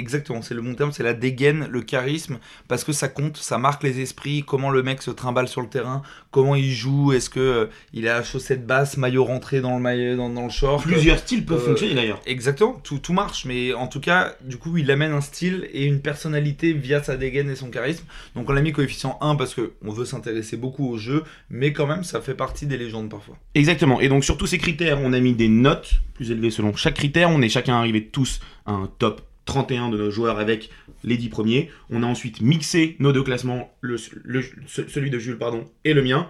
Exactement, 0.00 0.40
c'est 0.40 0.54
le 0.54 0.62
bon 0.62 0.74
terme, 0.74 0.92
c'est 0.92 1.02
la 1.02 1.12
dégaine, 1.12 1.68
le 1.70 1.82
charisme, 1.82 2.38
parce 2.68 2.84
que 2.84 2.92
ça 2.92 3.08
compte, 3.08 3.36
ça 3.36 3.58
marque 3.58 3.82
les 3.82 4.00
esprits, 4.00 4.42
comment 4.46 4.70
le 4.70 4.82
mec 4.82 5.02
se 5.02 5.10
trimballe 5.10 5.46
sur 5.46 5.60
le 5.60 5.68
terrain, 5.68 6.00
comment 6.30 6.54
il 6.54 6.72
joue, 6.72 7.12
est-ce 7.12 7.28
que 7.28 7.38
euh, 7.38 7.66
il 7.92 8.08
a 8.08 8.22
chaussette 8.22 8.66
basse, 8.66 8.96
maillot 8.96 9.24
rentré 9.24 9.60
dans 9.60 9.74
le 9.74 9.82
maillot, 9.82 10.16
dans, 10.16 10.30
dans 10.30 10.44
le 10.44 10.50
short. 10.50 10.82
Plusieurs 10.82 11.18
styles 11.18 11.44
peuvent 11.44 11.62
euh, 11.62 11.66
fonctionner 11.66 11.94
d'ailleurs. 11.94 12.18
Exactement, 12.24 12.80
tout, 12.82 12.98
tout 12.98 13.12
marche, 13.12 13.44
mais 13.44 13.74
en 13.74 13.88
tout 13.88 14.00
cas, 14.00 14.34
du 14.42 14.56
coup, 14.56 14.78
il 14.78 14.90
amène 14.90 15.12
un 15.12 15.20
style 15.20 15.68
et 15.70 15.84
une 15.84 16.00
personnalité 16.00 16.72
via 16.72 17.02
sa 17.02 17.18
dégaine 17.18 17.50
et 17.50 17.56
son 17.56 17.68
charisme. 17.68 18.06
Donc 18.34 18.48
on 18.48 18.54
l'a 18.54 18.62
mis 18.62 18.72
coefficient 18.72 19.18
1 19.20 19.36
parce 19.36 19.54
que 19.54 19.74
on 19.84 19.92
veut 19.92 20.06
s'intéresser 20.06 20.56
beaucoup 20.56 20.88
au 20.88 20.96
jeu, 20.96 21.24
mais 21.50 21.74
quand 21.74 21.86
même, 21.86 22.04
ça 22.04 22.22
fait 22.22 22.34
partie 22.34 22.64
des 22.64 22.78
légendes 22.78 23.10
parfois. 23.10 23.36
Exactement, 23.54 24.00
et 24.00 24.08
donc 24.08 24.24
sur 24.24 24.38
tous 24.38 24.46
ces 24.46 24.56
critères, 24.56 24.98
on 25.02 25.12
a 25.12 25.20
mis 25.20 25.34
des 25.34 25.48
notes 25.48 26.00
plus 26.14 26.30
élevées 26.30 26.50
selon 26.50 26.74
chaque 26.74 26.94
critère, 26.94 27.28
on 27.28 27.42
est 27.42 27.50
chacun 27.50 27.74
arrivé 27.74 28.06
tous 28.06 28.40
à 28.64 28.72
un 28.72 28.88
top 28.98 29.22
31 29.50 29.88
de 29.88 29.98
nos 29.98 30.10
joueurs 30.12 30.38
avec 30.38 30.70
les 31.02 31.16
10 31.16 31.28
premiers. 31.28 31.70
On 31.90 32.04
a 32.04 32.06
ensuite 32.06 32.40
mixé 32.40 32.94
nos 33.00 33.12
deux 33.12 33.24
classements, 33.24 33.74
le, 33.80 33.96
celui 33.98 35.10
de 35.10 35.18
Jules 35.18 35.38
pardon, 35.38 35.64
et 35.84 35.92
le 35.92 36.02
mien, 36.02 36.28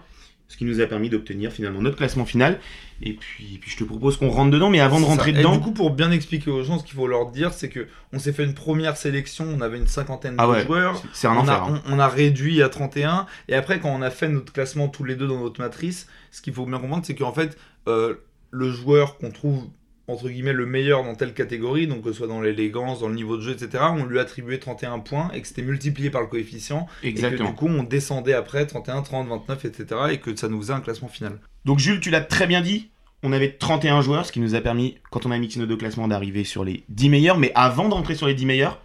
ce 0.49 0.57
qui 0.57 0.65
nous 0.65 0.81
a 0.81 0.87
permis 0.87 1.11
d'obtenir 1.11 1.53
finalement 1.53 1.83
notre 1.83 1.99
classement 1.99 2.25
final. 2.25 2.59
Et 3.03 3.13
puis, 3.13 3.59
puis 3.61 3.71
je 3.71 3.77
te 3.77 3.85
propose 3.85 4.17
qu'on 4.17 4.31
rentre 4.31 4.51
dedans, 4.51 4.71
mais 4.71 4.81
avant 4.81 5.01
de 5.01 5.05
rentrer 5.05 5.33
dedans. 5.33 5.53
Et 5.53 5.59
du 5.59 5.63
coup, 5.63 5.73
pour 5.73 5.91
bien 5.91 6.11
expliquer 6.11 6.51
aux 6.51 6.63
gens, 6.63 6.79
ce 6.79 6.85
qu'il 6.85 6.95
faut 6.95 7.07
leur 7.07 7.31
dire, 7.31 7.53
c'est 7.53 7.69
que 7.69 7.87
on 8.15 8.19
s'est 8.19 8.33
fait 8.33 8.45
une 8.45 8.55
première 8.55 8.97
sélection, 8.97 9.45
on 9.47 9.61
avait 9.61 9.77
une 9.77 9.87
cinquantaine 9.87 10.37
de 10.37 10.41
ah 10.41 10.63
joueurs. 10.65 11.03
C'est 11.13 11.29
un 11.29 11.37
on, 11.37 11.47
a, 11.47 11.57
hein. 11.57 11.83
on, 11.87 11.99
a 11.99 12.09
réduit 12.09 12.63
à 12.63 12.71
31. 12.71 13.27
Et 13.49 13.55
après, 13.55 13.81
quand 13.81 13.91
on 13.91 14.01
a 14.01 14.11
fait 14.11 14.29
notre 14.29 14.53
classement 14.53 14.89
tous 14.89 15.05
les 15.05 15.15
deux 15.15 15.27
dans 15.27 15.41
notre 15.41 15.61
matrice, 15.61 16.09
ce 16.31 16.41
qu'il 16.41 16.55
faut 16.55 16.65
bien 16.65 16.79
comprendre, 16.79 17.05
c'est 17.05 17.15
qu'en 17.15 17.33
fait, 17.33 17.59
euh, 17.87 18.15
le 18.51 18.71
joueur 18.71 19.19
qu'on 19.19 19.31
trouve 19.31 19.69
entre 20.11 20.29
guillemets 20.29 20.53
le 20.53 20.67
meilleur 20.67 21.05
dans 21.05 21.15
telle 21.15 21.35
catégorie, 21.35 21.87
donc 21.87 22.03
que 22.03 22.13
ce 22.13 22.19
soit 22.19 22.27
dans 22.27 22.41
l'élégance, 22.41 23.01
dans 23.01 23.09
le 23.09 23.15
niveau 23.15 23.37
de 23.37 23.43
jeu, 23.43 23.53
etc., 23.53 23.85
on 23.91 24.05
lui 24.05 24.19
attribuait 24.19 24.59
31 24.59 24.99
points 24.99 25.31
et 25.33 25.41
que 25.41 25.49
c'était 25.49 25.63
multiplié 25.63 26.11
par 26.11 26.21
le 26.21 26.27
coefficient. 26.27 26.87
Exactement. 27.03 27.35
Et 27.35 27.43
que 27.45 27.51
du 27.51 27.57
coup, 27.57 27.69
on 27.69 27.83
descendait 27.83 28.35
après 28.35 28.67
31, 28.67 29.03
30, 29.03 29.29
29, 29.29 29.65
etc., 29.65 30.01
et 30.13 30.19
que 30.19 30.35
ça 30.37 30.49
nous 30.49 30.61
faisait 30.61 30.73
un 30.73 30.81
classement 30.81 31.09
final. 31.09 31.39
Donc 31.65 31.79
Jules, 31.79 32.01
tu 32.01 32.11
l'as 32.11 32.21
très 32.21 32.47
bien 32.47 32.61
dit, 32.61 32.91
on 33.23 33.33
avait 33.33 33.53
31 33.53 34.01
joueurs, 34.01 34.27
ce 34.27 34.33
qui 34.33 34.41
nous 34.41 34.55
a 34.55 34.61
permis, 34.61 34.97
quand 35.11 35.27
on 35.27 35.31
a 35.31 35.39
mixé 35.39 35.61
nos 35.61 35.67
deux 35.67 35.77
classements, 35.77 36.09
d'arriver 36.09 36.45
sur 36.45 36.65
les 36.65 36.85
10 36.89 37.11
meilleurs. 37.11 37.39
Mais 37.39 37.53
avant 37.55 37.89
d'entrer 37.89 38.15
sur 38.15 38.27
les 38.27 38.35
10 38.35 38.47
meilleurs, 38.47 38.81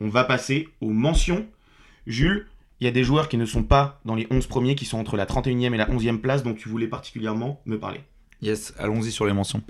on 0.00 0.08
va 0.08 0.24
passer 0.24 0.68
aux 0.80 0.90
mentions. 0.90 1.46
Jules, 2.06 2.46
il 2.80 2.84
y 2.84 2.88
a 2.88 2.92
des 2.92 3.04
joueurs 3.04 3.28
qui 3.28 3.36
ne 3.36 3.44
sont 3.44 3.62
pas 3.62 4.00
dans 4.04 4.14
les 4.14 4.26
11 4.30 4.46
premiers, 4.46 4.74
qui 4.74 4.84
sont 4.84 4.98
entre 4.98 5.16
la 5.16 5.26
31e 5.26 5.74
et 5.74 5.76
la 5.76 5.88
11e 5.88 6.18
place, 6.18 6.42
dont 6.42 6.54
tu 6.54 6.68
voulais 6.68 6.86
particulièrement 6.86 7.60
me 7.66 7.78
parler. 7.78 8.00
Yes, 8.42 8.72
allons-y 8.78 9.12
sur 9.12 9.26
les 9.26 9.34
mentions. 9.34 9.62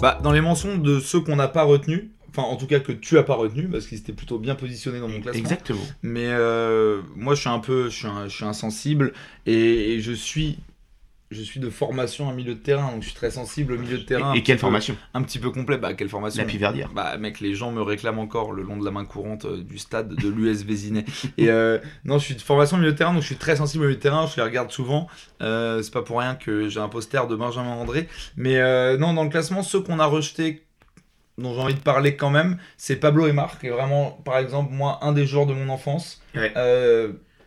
Bah, 0.00 0.18
dans 0.22 0.32
les 0.32 0.40
mentions 0.40 0.78
de 0.78 1.00
ceux 1.00 1.20
qu'on 1.20 1.36
n'a 1.36 1.48
pas 1.48 1.64
retenus, 1.64 2.04
enfin 2.30 2.42
en 2.42 2.56
tout 2.56 2.66
cas 2.66 2.78
que 2.78 2.92
tu 2.92 3.18
as 3.18 3.24
pas 3.24 3.34
retenu 3.34 3.68
parce 3.68 3.86
qu'ils 3.86 3.98
étaient 3.98 4.12
plutôt 4.12 4.38
bien 4.38 4.54
positionnés 4.54 5.00
dans 5.00 5.08
mon 5.08 5.20
classement. 5.20 5.40
Exactement. 5.40 5.80
Mais 6.02 6.26
euh, 6.28 7.00
moi 7.16 7.34
je 7.34 7.40
suis 7.40 7.48
un 7.48 7.58
peu, 7.58 7.90
je 7.90 8.28
suis, 8.28 8.44
insensible 8.44 9.12
et, 9.46 10.00
je 10.00 10.12
suis 10.12 10.58
je 11.30 11.42
suis 11.42 11.60
de 11.60 11.68
formation 11.68 12.26
en 12.26 12.32
milieu 12.32 12.54
de 12.54 12.60
terrain, 12.60 12.90
donc 12.90 13.02
je 13.02 13.08
suis 13.08 13.16
très 13.16 13.30
sensible 13.30 13.74
au 13.74 13.78
milieu 13.78 13.98
de 13.98 14.02
terrain. 14.02 14.32
Et, 14.32 14.42
quelle 14.42 14.58
formation 14.58 14.96
Un 15.12 15.22
petit 15.22 15.38
peu 15.38 15.50
complet. 15.50 15.76
Bah, 15.76 15.92
quelle 15.92 16.08
formation 16.08 16.42
La 16.42 16.48
Piverdière. 16.48 16.90
Bah, 16.94 17.18
mec, 17.18 17.40
les 17.40 17.54
gens 17.54 17.70
me 17.70 17.82
réclament 17.82 18.18
encore 18.18 18.52
le 18.52 18.62
long 18.62 18.78
de 18.78 18.84
la 18.84 18.90
main 18.90 19.04
courante 19.04 19.44
euh, 19.44 19.62
du 19.62 19.76
stade 19.76 20.14
de 20.14 20.28
l'US 20.28 20.64
Vésinet. 20.64 21.04
et 21.36 21.50
euh, 21.50 21.78
non, 22.04 22.18
je 22.18 22.24
suis 22.24 22.34
de 22.34 22.40
formation 22.40 22.78
au 22.78 22.80
milieu 22.80 22.92
de 22.92 22.96
terrain, 22.96 23.12
donc 23.12 23.22
je 23.22 23.26
suis 23.26 23.36
très 23.36 23.56
sensible 23.56 23.84
au 23.84 23.86
milieu 23.88 23.96
de 23.96 24.02
terrain, 24.02 24.26
je 24.26 24.36
les 24.36 24.42
regarde 24.42 24.70
souvent. 24.70 25.06
Euh, 25.42 25.82
c'est 25.82 25.92
pas 25.92 26.02
pour 26.02 26.20
rien 26.20 26.34
que 26.34 26.68
j'ai 26.68 26.80
un 26.80 26.88
poster 26.88 27.26
de 27.26 27.36
Benjamin 27.36 27.72
André. 27.72 28.08
Mais 28.36 28.58
non, 28.96 29.12
dans 29.12 29.24
le 29.24 29.30
classement, 29.30 29.62
ceux 29.62 29.80
qu'on 29.80 30.00
a 30.00 30.06
rejetés, 30.06 30.64
dont 31.36 31.54
j'ai 31.54 31.60
envie 31.60 31.74
de 31.74 31.80
parler 31.80 32.16
quand 32.16 32.30
même, 32.30 32.58
c'est 32.78 32.96
Pablo 32.96 33.26
Emar, 33.26 33.58
qui 33.58 33.66
est 33.66 33.70
vraiment, 33.70 34.12
par 34.24 34.38
exemple, 34.38 34.72
moi, 34.72 34.98
un 35.02 35.12
des 35.12 35.26
joueurs 35.26 35.46
de 35.46 35.52
mon 35.52 35.68
enfance. 35.68 36.22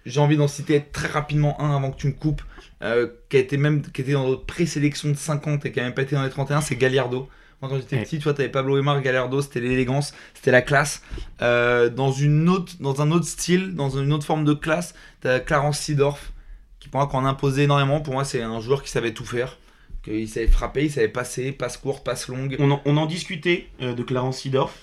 J'ai 0.05 0.19
envie 0.19 0.37
d'en 0.37 0.47
citer 0.47 0.83
très 0.91 1.07
rapidement 1.07 1.59
un 1.61 1.75
avant 1.75 1.91
que 1.91 1.97
tu 1.97 2.07
me 2.07 2.13
coupes. 2.13 2.41
Euh, 2.83 3.07
qui, 3.29 3.37
a 3.37 3.39
été 3.39 3.57
même, 3.57 3.83
qui 3.83 4.01
était 4.01 4.13
dans 4.13 4.27
notre 4.27 4.45
présélection 4.45 5.09
de 5.09 5.15
50 5.15 5.65
et 5.65 5.71
qui 5.71 5.79
a 5.79 5.83
même 5.83 5.93
pas 5.93 6.01
été 6.01 6.15
dans 6.15 6.23
les 6.23 6.29
31, 6.29 6.61
c'est 6.61 6.75
Gallardo. 6.75 7.29
Moi, 7.61 7.69
quand 7.69 7.77
j'étais 7.77 8.01
petit, 8.01 8.17
tu 8.17 8.23
vois, 8.23 8.33
t'avais 8.33 8.49
Pablo 8.49 8.79
Emar, 8.79 9.01
Gallardo, 9.01 9.39
c'était 9.41 9.59
l'élégance, 9.59 10.15
c'était 10.33 10.49
la 10.49 10.63
classe. 10.63 11.03
Euh, 11.43 11.89
dans, 11.89 12.11
une 12.11 12.49
autre, 12.49 12.73
dans 12.79 13.03
un 13.03 13.11
autre 13.11 13.27
style, 13.27 13.75
dans 13.75 13.91
une 13.91 14.11
autre 14.13 14.25
forme 14.25 14.45
de 14.45 14.53
classe, 14.53 14.95
t'as 15.21 15.39
Clarence 15.39 15.79
Seedorf, 15.79 16.33
qui 16.79 16.89
pour 16.89 17.01
moi, 17.01 17.09
quand 17.11 17.21
on 17.21 17.25
imposait 17.25 17.65
énormément, 17.65 18.01
pour 18.01 18.15
moi, 18.15 18.25
c'est 18.25 18.41
un 18.41 18.59
joueur 18.59 18.81
qui 18.81 18.89
savait 18.89 19.13
tout 19.13 19.25
faire. 19.25 19.59
Il 20.07 20.27
savait 20.27 20.47
frapper, 20.47 20.85
il 20.85 20.91
savait 20.91 21.07
passer, 21.07 21.51
passe 21.51 21.77
courte, 21.77 22.03
passe 22.03 22.27
longue. 22.27 22.55
On 22.57 22.71
en, 22.71 22.81
on 22.85 22.97
en 22.97 23.05
discutait 23.05 23.67
euh, 23.83 23.93
de 23.93 24.01
Clarence 24.01 24.39
Seedorf 24.39 24.73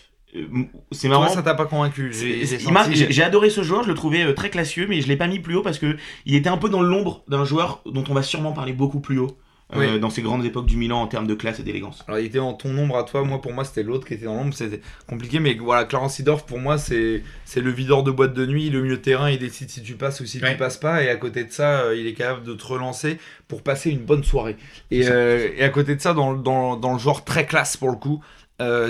c'est 0.92 1.08
marrant. 1.08 1.28
ça 1.28 1.42
t'a 1.42 1.54
pas 1.54 1.66
convaincu. 1.66 2.12
J'ai 2.12 3.22
adoré 3.22 3.50
ce 3.50 3.62
joueur, 3.62 3.82
je 3.82 3.88
le 3.88 3.94
trouvais 3.94 4.34
très 4.34 4.50
classieux, 4.50 4.86
mais 4.88 5.00
je 5.00 5.08
l'ai 5.08 5.16
pas 5.16 5.26
mis 5.26 5.38
plus 5.38 5.56
haut 5.56 5.62
parce 5.62 5.78
que 5.78 5.96
il 6.26 6.34
était 6.34 6.50
un 6.50 6.58
peu 6.58 6.68
dans 6.68 6.82
l'ombre 6.82 7.22
d'un 7.28 7.44
joueur 7.44 7.82
dont 7.86 8.04
on 8.08 8.14
va 8.14 8.22
sûrement 8.22 8.52
parler 8.52 8.72
beaucoup 8.72 9.00
plus 9.00 9.18
haut. 9.18 9.36
Euh, 9.76 9.98
dans 9.98 10.08
ces 10.08 10.22
grandes 10.22 10.46
époques 10.46 10.64
du 10.64 10.78
Milan 10.78 11.02
en 11.02 11.06
termes 11.06 11.26
de 11.26 11.34
classe 11.34 11.60
et 11.60 11.62
d'élégance. 11.62 12.02
Alors 12.08 12.18
il 12.18 12.24
était 12.24 12.38
en 12.38 12.54
ton 12.54 12.70
nombre 12.70 12.96
à 12.96 13.04
toi, 13.04 13.22
moi 13.22 13.42
pour 13.42 13.52
moi 13.52 13.64
c'était 13.64 13.82
l'autre 13.82 14.06
qui 14.06 14.14
était 14.14 14.24
dans 14.24 14.34
l'ombre, 14.34 14.54
c'était 14.54 14.80
compliqué, 15.06 15.40
mais 15.40 15.54
voilà, 15.56 15.84
Clarence 15.84 16.14
Sidorf 16.14 16.46
pour 16.46 16.58
moi 16.58 16.78
c'est 16.78 17.22
le 17.54 17.70
videur 17.70 18.02
de 18.02 18.10
boîte 18.10 18.32
de 18.32 18.46
nuit, 18.46 18.70
le 18.70 18.80
milieu 18.80 18.96
de 18.96 19.02
terrain, 19.02 19.28
il 19.28 19.38
décide 19.38 19.68
si 19.68 19.82
tu 19.82 19.94
passes 19.94 20.20
ou 20.20 20.26
si 20.26 20.40
tu 20.40 20.56
passes 20.56 20.78
pas, 20.78 21.02
et 21.02 21.10
à 21.10 21.16
côté 21.16 21.44
de 21.44 21.52
ça, 21.52 21.80
euh, 21.80 21.96
il 21.96 22.06
est 22.06 22.14
capable 22.14 22.46
de 22.46 22.54
te 22.54 22.64
relancer 22.64 23.18
pour 23.46 23.62
passer 23.62 23.90
une 23.90 24.06
bonne 24.06 24.24
soirée. 24.24 24.56
Et, 24.90 25.06
euh, 25.06 25.50
et 25.54 25.62
à 25.62 25.68
côté 25.68 25.94
de 25.94 26.00
ça, 26.00 26.14
dans, 26.14 26.32
dans, 26.32 26.76
dans, 26.76 26.94
le 26.94 26.98
genre 26.98 27.22
très 27.26 27.44
classe 27.44 27.76
pour 27.76 27.90
le 27.90 27.96
coup, 27.96 28.22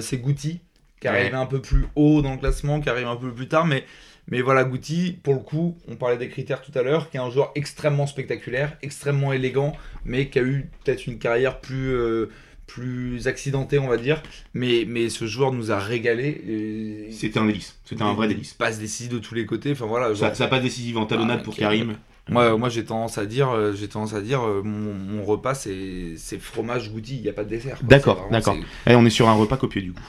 c'est 0.00 0.18
Goutti, 0.18 0.61
qui 1.00 1.09
arrive 1.09 1.35
un 1.35 1.47
peu 1.47 1.61
plus 1.61 1.87
haut 1.97 2.23
dans 2.23 2.33
le 2.33 2.38
classement, 2.38 2.81
qui 2.81 2.88
arrive 2.88 3.07
un 3.07 3.17
peu 3.17 3.33
plus 3.33 3.49
tard, 3.49 3.67
mais 3.67 3.85
mais 4.31 4.43
voilà, 4.43 4.64
Goutti, 4.64 5.19
pour 5.23 5.35
le 5.35 5.40
coup, 5.40 5.78
on 5.88 5.97
parlait 5.97 6.19
des 6.19 6.28
critères 6.28 6.61
tout 6.61 6.73
à 6.75 6.83
l'heure, 6.83 7.09
qui 7.09 7.17
est 7.17 7.21
un 7.21 7.31
joueur 7.31 7.50
extrêmement 7.55 8.07
spectaculaire, 8.07 8.76
extrêmement 8.83 9.33
élégant, 9.33 9.73
mais 10.05 10.28
qui 10.28 10.38
a 10.38 10.43
eu 10.43 10.69
peut-être 10.85 11.07
une 11.07 11.19
carrière 11.19 11.61
plus, 11.61 11.95
euh, 11.95 12.28
plus 12.67 13.26
accidentée, 13.26 13.78
on 13.78 13.88
va 13.88 13.97
dire. 13.97 14.23
Mais, 14.52 14.85
mais 14.87 15.09
ce 15.09 15.26
joueur 15.26 15.52
nous 15.52 15.73
a 15.73 15.78
régalé. 15.78 17.09
C'était 17.11 17.38
un 17.38 17.47
délice, 17.47 17.78
c'était 17.87 18.02
un 18.02 18.12
vrai 18.12 18.28
délice. 18.28 18.52
Passe 18.52 18.78
décisive 18.78 19.12
de 19.12 19.19
tous 19.19 19.35
les 19.35 19.47
côtés, 19.47 19.73
enfin 19.73 19.87
voilà. 19.87 20.14
Ça, 20.14 20.35
ça 20.35 20.47
passe 20.47 20.62
décisive 20.62 20.99
en 20.99 21.07
talonnade 21.07 21.38
ah, 21.40 21.45
pour 21.45 21.57
Karim. 21.57 21.95
Moi, 22.28 22.59
moi 22.59 22.69
j'ai 22.69 22.85
tendance 22.85 23.17
à 23.17 23.25
dire, 23.25 23.49
euh, 23.50 23.73
j'ai 23.73 23.88
tendance 23.88 24.12
à 24.12 24.21
dire, 24.21 24.43
euh, 24.43 24.61
mon, 24.62 25.25
repas 25.25 25.55
c'est 25.55 26.38
fromage 26.38 26.93
Goutti, 26.93 27.17
il 27.17 27.23
n'y 27.23 27.28
a 27.31 27.33
pas 27.33 27.45
de 27.45 27.49
dessert. 27.49 27.78
D'accord, 27.83 28.28
d'accord. 28.31 28.57
on 28.87 29.07
est 29.07 29.11
sur 29.11 29.28
un 29.28 29.35
repas 29.35 29.57
copieux 29.57 29.81
du 29.81 29.93
coup. 29.93 30.02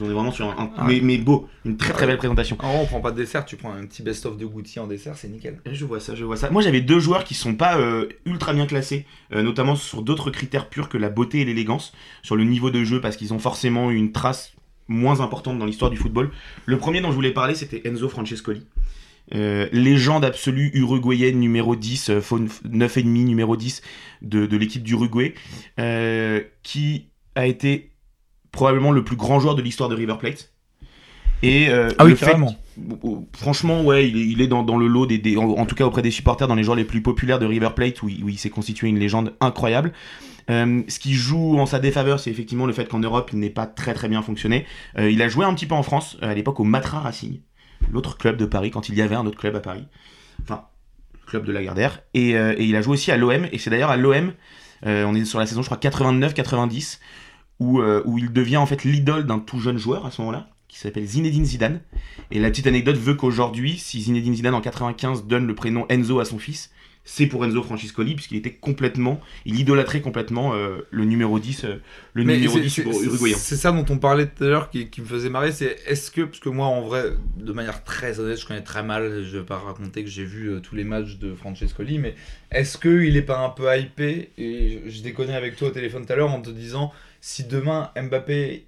On 0.00 0.10
est 0.10 0.12
vraiment 0.12 0.32
sur 0.32 0.48
un, 0.48 0.72
ah. 0.76 0.86
mais, 0.86 1.18
beau, 1.18 1.48
une 1.64 1.76
très 1.76 1.92
très 1.92 2.06
belle 2.06 2.16
présentation. 2.16 2.56
En 2.60 2.80
on 2.80 2.86
prend 2.86 3.00
pas 3.00 3.12
de 3.12 3.16
dessert, 3.16 3.44
tu 3.44 3.56
prends 3.56 3.72
un 3.72 3.86
petit 3.86 4.02
best-of 4.02 4.36
de 4.36 4.44
Goutti 4.44 4.80
en 4.80 4.88
dessert, 4.88 5.16
c'est 5.16 5.28
nickel. 5.28 5.60
Je 5.70 5.84
vois 5.84 6.00
ça, 6.00 6.16
je 6.16 6.24
vois 6.24 6.36
ça. 6.36 6.50
Moi 6.50 6.62
j'avais 6.62 6.80
deux 6.80 6.98
joueurs 6.98 7.22
qui 7.22 7.34
sont 7.34 7.54
pas 7.54 7.78
euh, 7.78 8.08
ultra 8.26 8.52
bien 8.52 8.66
classés, 8.66 9.06
euh, 9.32 9.42
notamment 9.42 9.76
sur 9.76 10.02
d'autres 10.02 10.30
critères 10.30 10.68
purs 10.68 10.88
que 10.88 10.98
la 10.98 11.10
beauté 11.10 11.40
et 11.40 11.44
l'élégance, 11.44 11.92
sur 12.22 12.34
le 12.34 12.42
niveau 12.44 12.70
de 12.70 12.82
jeu, 12.82 13.00
parce 13.00 13.16
qu'ils 13.16 13.32
ont 13.32 13.38
forcément 13.38 13.90
une 13.90 14.10
trace 14.10 14.54
moins 14.88 15.20
importante 15.20 15.58
dans 15.58 15.66
l'histoire 15.66 15.90
du 15.92 15.96
football. 15.96 16.30
Le 16.66 16.76
premier 16.76 17.00
dont 17.00 17.10
je 17.10 17.14
voulais 17.14 17.32
parler, 17.32 17.54
c'était 17.54 17.88
Enzo 17.88 18.08
Francescoli. 18.08 18.66
Euh, 19.34 19.68
légende 19.72 20.24
absolue 20.24 20.70
uruguayenne 20.74 21.38
numéro 21.38 21.76
10, 21.76 22.10
9,5 22.10 23.04
numéro 23.04 23.56
10 23.56 23.80
de, 24.22 24.44
de 24.44 24.56
l'équipe 24.56 24.82
d'Uruguay, 24.82 25.34
qui 26.62 27.06
a 27.36 27.46
été 27.46 27.93
probablement 28.54 28.92
le 28.92 29.04
plus 29.04 29.16
grand 29.16 29.40
joueur 29.40 29.54
de 29.54 29.62
l'histoire 29.62 29.88
de 29.88 29.94
River 29.94 30.16
Plate. 30.18 30.54
Et 31.44 31.68
euh, 31.68 31.90
ah 31.98 32.06
oui, 32.06 32.14
carrément. 32.14 32.54
franchement, 33.36 33.82
ouais, 33.82 34.08
il 34.08 34.40
est, 34.40 34.46
dans, 34.46 34.62
le 34.78 34.86
lot 34.86 35.06
des, 35.06 35.36
en, 35.36 35.66
tout 35.66 35.74
cas 35.74 35.84
auprès 35.84 36.00
des 36.00 36.10
supporters, 36.10 36.48
dans 36.48 36.54
les 36.54 36.64
joueurs 36.64 36.76
les 36.76 36.84
plus 36.84 37.02
populaires 37.02 37.38
de 37.38 37.44
River 37.44 37.70
Plate, 37.76 38.02
où, 38.02 38.08
il 38.08 38.38
s'est 38.38 38.50
constitué 38.50 38.88
une 38.88 38.98
légende 38.98 39.34
incroyable. 39.40 39.92
Euh, 40.50 40.82
ce 40.88 40.98
qui 40.98 41.12
joue 41.12 41.58
en 41.58 41.66
sa 41.66 41.78
défaveur, 41.78 42.18
c'est 42.18 42.30
effectivement 42.30 42.66
le 42.66 42.72
fait 42.72 42.88
qu'en 42.88 42.98
Europe, 42.98 43.30
il 43.32 43.40
n'ait 43.40 43.50
pas 43.50 43.66
très 43.66 43.92
très 43.92 44.08
bien 44.08 44.22
fonctionné. 44.22 44.66
Euh, 44.98 45.10
il 45.10 45.20
a 45.20 45.28
joué 45.28 45.44
un 45.44 45.54
petit 45.54 45.66
peu 45.66 45.74
en 45.74 45.82
France, 45.82 46.16
à 46.22 46.32
l'époque 46.34 46.60
au 46.60 46.64
Matra 46.64 47.00
Racing, 47.00 47.40
l'autre 47.90 48.16
club 48.16 48.38
de 48.38 48.46
Paris, 48.46 48.70
quand 48.70 48.88
il 48.88 48.94
y 48.94 49.02
avait 49.02 49.16
un 49.16 49.26
autre 49.26 49.38
club 49.38 49.54
à 49.56 49.60
Paris. 49.60 49.86
Enfin, 50.42 50.64
club 51.26 51.44
de 51.44 51.52
Lagardère. 51.52 52.00
Et, 52.14 52.30
et 52.30 52.64
il 52.64 52.76
a 52.76 52.80
joué 52.80 52.94
aussi 52.94 53.10
à 53.10 53.18
l'OM, 53.18 53.46
et 53.52 53.58
c'est 53.58 53.70
d'ailleurs 53.70 53.90
à 53.90 53.96
l'OM, 53.96 54.32
on 54.82 55.14
est 55.14 55.24
sur 55.24 55.38
la 55.38 55.46
saison, 55.46 55.62
je 55.62 55.66
crois, 55.66 55.78
89-90, 55.78 56.98
euh, 57.60 58.02
où, 58.04 58.18
il 58.18 58.32
devient 58.32 58.56
en 58.56 58.66
fait 58.66 58.84
l'idole 58.84 59.26
d'un 59.26 59.38
tout 59.38 59.58
jeune 59.58 59.78
joueur 59.78 60.06
à 60.06 60.10
ce 60.10 60.20
moment-là, 60.22 60.48
qui 60.68 60.78
s'appelle 60.78 61.06
Zinedine 61.06 61.44
Zidane. 61.44 61.80
Et 62.30 62.40
la 62.40 62.50
petite 62.50 62.66
anecdote 62.66 62.96
veut 62.96 63.14
qu'aujourd'hui, 63.14 63.78
si 63.78 64.02
Zinedine 64.02 64.34
Zidane 64.34 64.54
en 64.54 64.60
95 64.60 65.26
donne 65.26 65.46
le 65.46 65.54
prénom 65.54 65.86
Enzo 65.88 66.18
à 66.18 66.24
son 66.24 66.38
fils, 66.38 66.70
c'est 67.06 67.26
pour 67.26 67.44
Enzo 67.44 67.62
Francescoli, 67.62 68.14
puisqu'il 68.14 68.38
était 68.38 68.54
complètement, 68.54 69.20
il 69.44 69.60
idolâtrait 69.60 70.00
complètement 70.00 70.54
euh, 70.54 70.78
le 70.90 71.04
numéro 71.04 71.38
10, 71.38 71.64
euh, 71.64 71.76
le 72.14 72.24
numéro 72.24 72.58
10 72.58 72.78
uruguayen. 72.78 73.36
C'est 73.36 73.56
ça 73.56 73.72
dont 73.72 73.84
on 73.90 73.98
parlait 73.98 74.26
tout 74.26 74.42
à 74.42 74.46
l'heure 74.46 74.70
qui, 74.70 74.88
me 74.98 75.06
faisait 75.06 75.28
marrer, 75.28 75.52
c'est 75.52 75.76
est-ce 75.86 76.10
que, 76.10 76.22
parce 76.22 76.40
que 76.40 76.48
moi 76.48 76.66
en 76.66 76.80
vrai, 76.80 77.12
de 77.36 77.52
manière 77.52 77.84
très 77.84 78.20
honnête, 78.20 78.40
je 78.40 78.46
connais 78.46 78.62
très 78.62 78.82
mal, 78.82 79.22
je 79.22 79.38
vais 79.38 79.44
pas 79.44 79.58
raconter 79.58 80.02
que 80.02 80.10
j'ai 80.10 80.24
vu 80.24 80.60
tous 80.62 80.74
les 80.74 80.84
matchs 80.84 81.18
de 81.18 81.34
Francescoli, 81.34 81.98
mais 81.98 82.14
est-ce 82.50 82.78
qu'il 82.78 83.16
est 83.16 83.22
pas 83.22 83.38
un 83.38 83.50
peu 83.50 83.64
hypé 83.78 84.30
Et 84.38 84.80
je, 84.86 84.90
je 84.90 85.02
déconne 85.02 85.30
avec 85.30 85.56
toi 85.56 85.68
au 85.68 85.72
téléphone 85.72 86.06
tout 86.06 86.12
à 86.14 86.16
l'heure 86.16 86.32
en 86.32 86.40
te 86.40 86.50
disant 86.50 86.90
si 87.26 87.44
demain 87.44 87.90
Mbappé, 87.96 88.66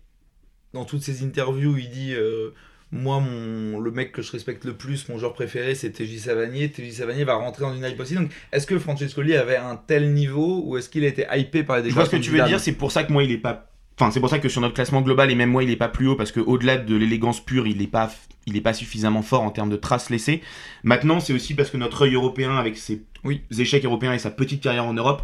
dans 0.72 0.86
toutes 0.86 1.02
ses 1.02 1.22
interviews, 1.22 1.76
il 1.76 1.90
dit 1.90 2.14
euh, 2.14 2.54
Moi, 2.90 3.20
mon, 3.20 3.78
le 3.78 3.90
mec 3.90 4.12
que 4.12 4.22
je 4.22 4.32
respecte 4.32 4.64
le 4.64 4.72
plus, 4.72 5.10
mon 5.10 5.18
joueur 5.18 5.34
préféré, 5.34 5.74
c'est 5.74 5.90
TJ 5.90 6.20
Savanier, 6.20 6.70
TJ 6.70 6.90
Savanier 6.90 7.24
va 7.24 7.34
rentrer 7.34 7.64
dans 7.64 7.74
une 7.74 7.84
hype 7.84 8.00
aussi. 8.00 8.14
Donc, 8.14 8.30
est-ce 8.52 8.66
que 8.66 8.78
Francescoli 8.78 9.36
avait 9.36 9.58
un 9.58 9.76
tel 9.76 10.14
niveau 10.14 10.62
ou 10.64 10.78
est-ce 10.78 10.88
qu'il 10.88 11.04
a 11.04 11.08
été 11.08 11.26
hypé 11.34 11.64
par 11.64 11.80
les 11.80 11.90
Je 11.90 11.94
vois 11.94 12.06
ce 12.06 12.10
que 12.10 12.16
tu 12.16 12.30
veux 12.30 12.42
dire, 12.44 12.58
c'est 12.58 12.72
pour 12.72 12.92
ça 12.92 13.04
que 13.04 13.12
moi, 13.12 13.24
il 13.24 13.30
est 13.30 13.36
pas. 13.36 13.70
Enfin, 14.00 14.10
c'est 14.10 14.20
pour 14.20 14.30
ça 14.30 14.38
que 14.38 14.48
sur 14.48 14.62
notre 14.62 14.74
classement 14.74 15.02
global, 15.02 15.30
et 15.30 15.34
même 15.34 15.50
moi, 15.50 15.62
il 15.62 15.70
est 15.70 15.76
pas 15.76 15.88
plus 15.88 16.08
haut, 16.08 16.16
parce 16.16 16.32
qu'au-delà 16.32 16.78
de 16.78 16.96
l'élégance 16.96 17.44
pure, 17.44 17.66
il 17.66 17.76
n'est 17.76 17.86
pas, 17.86 18.10
il 18.46 18.56
est 18.56 18.62
pas 18.62 18.72
suffisamment 18.72 19.20
fort 19.20 19.42
en 19.42 19.50
termes 19.50 19.70
de 19.70 19.76
traces 19.76 20.08
laissées. 20.08 20.40
Maintenant, 20.82 21.20
c'est 21.20 21.34
aussi 21.34 21.52
parce 21.52 21.68
que 21.68 21.76
notre 21.76 22.06
œil 22.06 22.14
européen, 22.14 22.56
avec 22.56 22.78
ses 22.78 23.04
oui. 23.22 23.42
échecs 23.58 23.84
européens 23.84 24.14
et 24.14 24.18
sa 24.18 24.30
petite 24.30 24.62
carrière 24.62 24.86
en 24.86 24.94
Europe, 24.94 25.22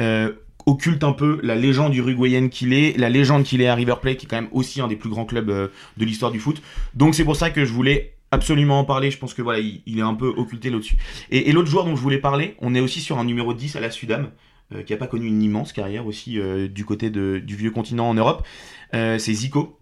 euh, 0.00 0.32
occulte 0.70 1.04
un 1.04 1.12
peu 1.12 1.40
la 1.42 1.54
légende 1.54 1.94
uruguayenne 1.94 2.48
qu'il 2.48 2.72
est, 2.72 2.96
la 2.96 3.08
légende 3.08 3.42
qu'il 3.42 3.60
est 3.60 3.66
à 3.66 3.74
River 3.74 3.96
Plate, 4.00 4.18
qui 4.18 4.26
est 4.26 4.28
quand 4.28 4.40
même 4.40 4.50
aussi 4.52 4.80
un 4.80 4.88
des 4.88 4.96
plus 4.96 5.10
grands 5.10 5.24
clubs 5.24 5.50
euh, 5.50 5.68
de 5.96 6.04
l'histoire 6.04 6.30
du 6.30 6.38
foot. 6.38 6.62
Donc 6.94 7.14
c'est 7.14 7.24
pour 7.24 7.36
ça 7.36 7.50
que 7.50 7.64
je 7.64 7.72
voulais 7.72 8.14
absolument 8.30 8.78
en 8.78 8.84
parler. 8.84 9.10
Je 9.10 9.18
pense 9.18 9.34
que 9.34 9.42
voilà, 9.42 9.58
il, 9.58 9.98
est 9.98 10.02
un 10.02 10.14
peu 10.14 10.28
occulté 10.28 10.70
là-dessus. 10.70 10.96
Et, 11.30 11.50
l'autre 11.52 11.68
joueur 11.68 11.84
dont 11.84 11.96
je 11.96 12.00
voulais 12.00 12.18
parler, 12.18 12.54
on 12.60 12.74
est 12.74 12.80
aussi 12.80 13.00
sur 13.00 13.18
un 13.18 13.24
numéro 13.24 13.52
10 13.52 13.74
à 13.76 13.80
la 13.80 13.90
Sudam, 13.90 14.30
euh, 14.72 14.82
qui 14.82 14.92
n'a 14.92 14.98
pas 14.98 15.08
connu 15.08 15.26
une 15.26 15.42
immense 15.42 15.72
carrière 15.72 16.06
aussi 16.06 16.38
euh, 16.38 16.68
du 16.68 16.84
côté 16.84 17.10
du 17.10 17.56
vieux 17.56 17.72
continent 17.72 18.08
en 18.08 18.14
Europe. 18.14 18.46
c'est 18.92 19.32
Zico, 19.32 19.79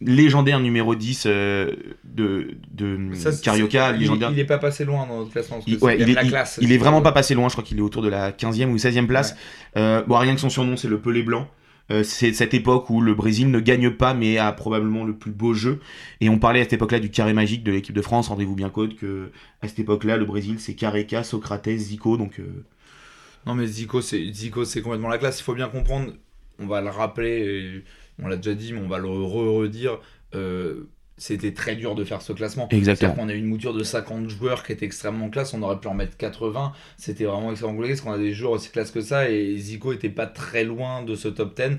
légendaire 0.00 0.60
numéro 0.60 0.94
10 0.94 1.24
euh, 1.26 1.72
de, 2.04 2.56
de 2.72 2.98
Carioca. 3.42 3.92
Légendaire. 3.92 4.30
Il, 4.32 4.38
est 4.38 4.44
pas 4.44 4.58
passé 4.58 4.84
loin 4.84 5.06
dans 5.06 5.18
notre 5.18 5.32
classement. 5.32 5.60
Il, 5.66 5.78
il, 6.60 6.72
est, 6.72 6.78
vraiment 6.78 7.02
pas 7.02 7.12
passé 7.12 7.34
loin, 7.34 7.48
je 7.48 7.54
crois 7.54 7.64
qu'il 7.64 7.78
est 7.78 7.82
autour 7.82 8.02
de 8.02 8.08
la 8.08 8.32
15e 8.32 8.68
ou 8.68 8.76
16e 8.76 9.06
place. 9.06 9.36
Euh, 9.76 10.02
bon, 10.02 10.18
rien 10.18 10.34
que 10.34 10.40
son 10.40 10.50
surnom, 10.50 10.76
c'est 10.76 10.88
le 10.88 11.00
Pelé 11.00 11.22
Blanc. 11.22 11.48
Euh, 11.92 12.02
c'est 12.02 12.32
cette 12.32 12.52
époque 12.52 12.90
où 12.90 13.00
le 13.00 13.14
Brésil 13.14 13.50
ne 13.50 13.60
gagne 13.60 13.90
pas, 13.90 14.12
mais 14.12 14.38
a 14.38 14.52
probablement 14.52 15.04
le 15.04 15.16
plus 15.16 15.30
beau 15.30 15.54
jeu. 15.54 15.80
Et 16.20 16.28
on 16.28 16.38
parlait 16.38 16.60
à 16.60 16.64
cette 16.64 16.74
époque-là 16.74 16.98
du 16.98 17.10
carré 17.10 17.32
magique 17.32 17.62
de 17.62 17.72
l'équipe 17.72 17.94
de 17.94 18.02
France. 18.02 18.28
Rendez-vous 18.28 18.56
bien 18.56 18.70
compte 18.70 18.96
que 18.96 19.30
à 19.62 19.68
cette 19.68 19.78
époque-là, 19.78 20.16
le 20.16 20.24
Brésil, 20.24 20.56
c'est 20.58 20.74
Careca, 20.74 21.22
Socrates, 21.22 21.68
Zico. 21.68 22.16
Donc, 22.16 22.40
Non, 23.46 23.54
mais 23.54 23.66
Zico, 23.66 24.00
c'est 24.00 24.32
Zico, 24.32 24.64
c'est 24.64 24.82
complètement 24.82 25.08
la 25.08 25.18
classe. 25.18 25.38
Il 25.40 25.44
faut 25.44 25.54
bien 25.54 25.68
comprendre, 25.68 26.12
on 26.58 26.66
va 26.66 26.80
le 26.80 26.90
rappeler 26.90 27.84
on 28.22 28.28
l'a 28.28 28.36
déjà 28.36 28.54
dit, 28.54 28.72
mais 28.72 28.80
on 28.80 28.88
va 28.88 28.98
le 28.98 29.08
redire. 29.08 29.98
Euh, 30.34 30.88
c'était 31.18 31.54
très 31.54 31.76
dur 31.76 31.94
de 31.94 32.04
faire 32.04 32.20
ce 32.20 32.32
classement. 32.32 32.68
Exactement. 32.70 33.14
On 33.18 33.28
a 33.28 33.32
eu 33.32 33.38
une 33.38 33.46
mouture 33.46 33.72
de 33.72 33.82
50 33.82 34.28
joueurs 34.28 34.62
qui 34.62 34.72
était 34.72 34.84
extrêmement 34.84 35.30
classe, 35.30 35.54
on 35.54 35.62
aurait 35.62 35.80
pu 35.80 35.88
en 35.88 35.94
mettre 35.94 36.16
80. 36.16 36.72
C'était 36.98 37.24
vraiment 37.24 37.50
extrêmement 37.50 37.74
compliqué 37.76 37.94
parce 37.94 38.02
qu'on 38.02 38.12
a 38.12 38.18
des 38.18 38.34
joueurs 38.34 38.52
aussi 38.52 38.70
classe 38.70 38.90
que 38.90 39.00
ça 39.00 39.30
et 39.30 39.56
Zico 39.56 39.92
était 39.92 40.10
pas 40.10 40.26
très 40.26 40.64
loin 40.64 41.02
de 41.02 41.14
ce 41.14 41.28
top 41.28 41.56
10. 41.56 41.78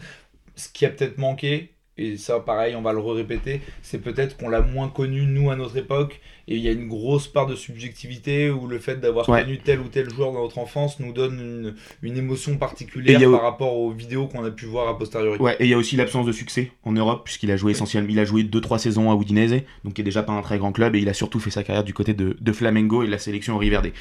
Ce 0.56 0.70
qui 0.70 0.86
a 0.88 0.90
peut-être 0.90 1.20
manqué, 1.20 1.76
et 1.98 2.18
ça 2.18 2.40
pareil, 2.40 2.76
on 2.76 2.82
va 2.82 2.94
le 2.94 3.00
répéter, 3.00 3.62
c'est 3.82 4.00
peut-être 4.00 4.38
qu'on 4.38 4.50
l'a 4.50 4.62
moins 4.62 4.90
connu 4.90 5.26
nous 5.26 5.50
à 5.50 5.56
notre 5.56 5.78
époque 5.78 6.22
et 6.50 6.56
il 6.56 6.62
y 6.62 6.70
a 6.70 6.72
une 6.72 6.88
grosse 6.88 7.28
part 7.28 7.46
de 7.46 7.56
subjectivité 7.56 8.50
où 8.50 8.68
le 8.68 8.80
fait 8.80 9.02
d'avoir 9.02 9.26
connu 9.26 9.58
tel 9.58 9.82
ou 9.82 9.90
tel 9.90 10.10
joueur 10.10 10.32
dans 10.32 10.44
notre 10.44 10.58
enfance 10.60 11.00
nous 11.00 11.12
donne 11.12 11.76
une, 12.02 12.18
émotion 12.18 12.58
particulière 12.58 13.20
par 13.32 13.42
rapport 13.42 13.78
aux 13.78 13.92
vidéos 13.92 14.28
qu'on 14.28 14.44
a 14.46 14.52
pu 14.52 14.66
voir 14.66 14.88
a 14.88 14.98
posteriori. 14.98 15.38
Ouais, 15.40 15.58
et 15.60 15.66
il 15.66 15.70
y 15.70 15.74
a 15.74 15.78
aussi 15.78 15.98
l'absence 15.98 16.26
de 16.26 16.32
succès 16.32 16.72
en 16.84 16.94
Europe 16.94 17.24
puisqu'il 17.26 17.52
a 17.52 17.58
joué 17.58 17.72
essentiellement, 17.72 18.10
il 18.10 18.20
a 18.20 18.26
joué 18.26 18.44
2-3 18.44 18.78
saisons 18.78 19.12
à 19.12 19.16
Udinese, 19.16 19.62
donc 19.84 19.94
qui 19.94 20.02
est 20.02 20.06
déjà 20.06 20.24
pas 20.24 20.34
un 20.34 20.42
très 20.42 20.58
grand 20.58 20.72
club 20.72 20.96
et 20.96 21.00
il 21.00 21.10
a 21.10 21.14
surtout 21.14 21.40
fait 21.40 21.52
sa 21.52 21.64
carrière 21.64 21.84
du 21.84 21.94
côté 21.94 22.14
de, 22.14 22.52
Flamengo 22.54 23.04
et 23.04 23.08
de 23.08 23.12
la 23.12 23.20
sélection 23.20 23.56
au 23.56 23.60
Riverde. 23.60 23.92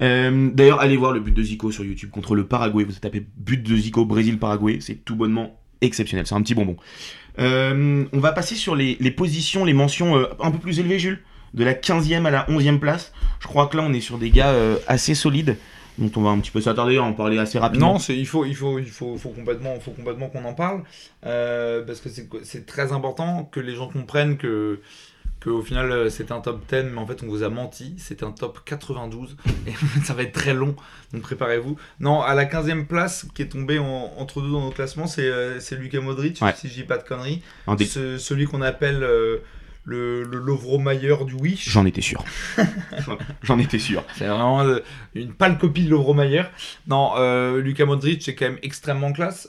Euh, 0.00 0.50
d'ailleurs, 0.54 0.80
allez 0.80 0.96
voir 0.96 1.12
le 1.12 1.20
but 1.20 1.34
de 1.34 1.42
Zico 1.42 1.70
sur 1.72 1.84
YouTube 1.84 2.10
contre 2.10 2.34
le 2.34 2.46
Paraguay, 2.46 2.84
vous 2.84 2.92
tapez 2.92 3.26
but 3.36 3.62
de 3.62 3.76
Zico 3.76 4.06
Brésil-Paraguay, 4.06 4.78
c'est 4.80 5.04
tout 5.04 5.16
bonnement 5.16 5.60
exceptionnel, 5.80 6.26
c'est 6.26 6.34
un 6.34 6.42
petit 6.42 6.54
bonbon. 6.54 6.76
Euh, 7.38 8.04
on 8.12 8.18
va 8.18 8.32
passer 8.32 8.54
sur 8.54 8.74
les, 8.74 8.96
positions, 9.10 9.64
les 9.64 9.74
mentions 9.74 10.16
euh, 10.16 10.26
un 10.40 10.50
peu 10.50 10.58
plus 10.58 10.80
élevées, 10.80 10.98
Jules. 10.98 11.22
De 11.54 11.64
la 11.64 11.74
15e 11.74 12.26
à 12.26 12.30
la 12.30 12.44
11e 12.46 12.78
place. 12.78 13.12
Je 13.40 13.46
crois 13.46 13.66
que 13.66 13.76
là, 13.76 13.84
on 13.86 13.92
est 13.92 14.00
sur 14.00 14.18
des 14.18 14.30
gars 14.30 14.50
euh, 14.50 14.76
assez 14.88 15.14
solides 15.14 15.56
dont 15.98 16.10
on 16.16 16.22
va 16.24 16.30
un 16.30 16.38
petit 16.40 16.50
peu 16.50 16.60
s'attarder, 16.60 16.98
en 16.98 17.14
parler 17.14 17.38
assez 17.38 17.58
rapidement. 17.58 17.94
Non, 17.94 17.98
il 17.98 18.26
faut, 18.26 18.44
il 18.44 18.54
faut, 18.54 18.78
il 18.78 18.84
faut, 18.84 19.16
faut 19.16 19.30
complètement, 19.30 19.80
faut 19.80 19.92
complètement 19.92 20.28
qu'on 20.28 20.44
en 20.44 20.52
parle 20.52 20.82
parce 21.22 22.00
que 22.00 22.10
c'est 22.42 22.66
très 22.66 22.92
important 22.92 23.48
que 23.50 23.60
les 23.60 23.74
gens 23.74 23.88
comprennent 23.88 24.36
que 24.36 24.80
qu'au 25.46 25.62
final 25.62 25.92
euh, 25.92 26.10
c'était 26.10 26.32
un 26.32 26.40
top 26.40 26.60
10, 26.68 26.90
mais 26.92 26.98
en 26.98 27.06
fait 27.06 27.22
on 27.22 27.28
vous 27.28 27.42
a 27.42 27.48
menti, 27.48 27.94
c'était 27.98 28.24
un 28.24 28.32
top 28.32 28.60
92, 28.64 29.36
et 29.66 29.72
ça 30.04 30.14
va 30.14 30.22
être 30.22 30.32
très 30.32 30.54
long, 30.54 30.74
donc 31.12 31.22
préparez-vous. 31.22 31.76
Non, 32.00 32.20
à 32.20 32.34
la 32.34 32.44
15e 32.46 32.86
place, 32.86 33.26
qui 33.34 33.42
est 33.42 33.48
tombé 33.48 33.78
entre 33.78 34.42
deux 34.42 34.50
dans 34.50 34.64
nos 34.64 34.70
classements, 34.70 35.06
c'est 35.06 35.28
euh, 35.28 35.58
Lucas 35.78 36.00
Modric, 36.00 36.40
si 36.56 36.68
je 36.68 36.74
dis 36.74 36.82
pas 36.82 36.98
de 36.98 37.04
conneries. 37.04 37.42
celui 37.78 38.46
qu'on 38.46 38.62
appelle 38.62 39.02
euh, 39.04 39.38
le, 39.84 40.24
le 40.24 40.38
Lovro 40.38 40.80
Mayer 40.80 41.14
du 41.24 41.34
Wish. 41.34 41.68
J'en 41.68 41.86
étais 41.86 42.00
sûr. 42.00 42.24
J'en 43.42 43.58
étais 43.60 43.78
sûr. 43.78 44.02
C'est 44.16 44.26
vraiment 44.26 44.64
une 45.14 45.32
pâle 45.32 45.58
copie 45.58 45.84
de 45.84 45.90
Lovro 45.90 46.12
Mayer. 46.12 46.42
Non, 46.88 47.12
Lucas 47.56 47.84
Modric, 47.84 48.22
c'est 48.22 48.34
quand 48.34 48.46
même 48.46 48.58
extrêmement 48.62 49.12
classe 49.12 49.48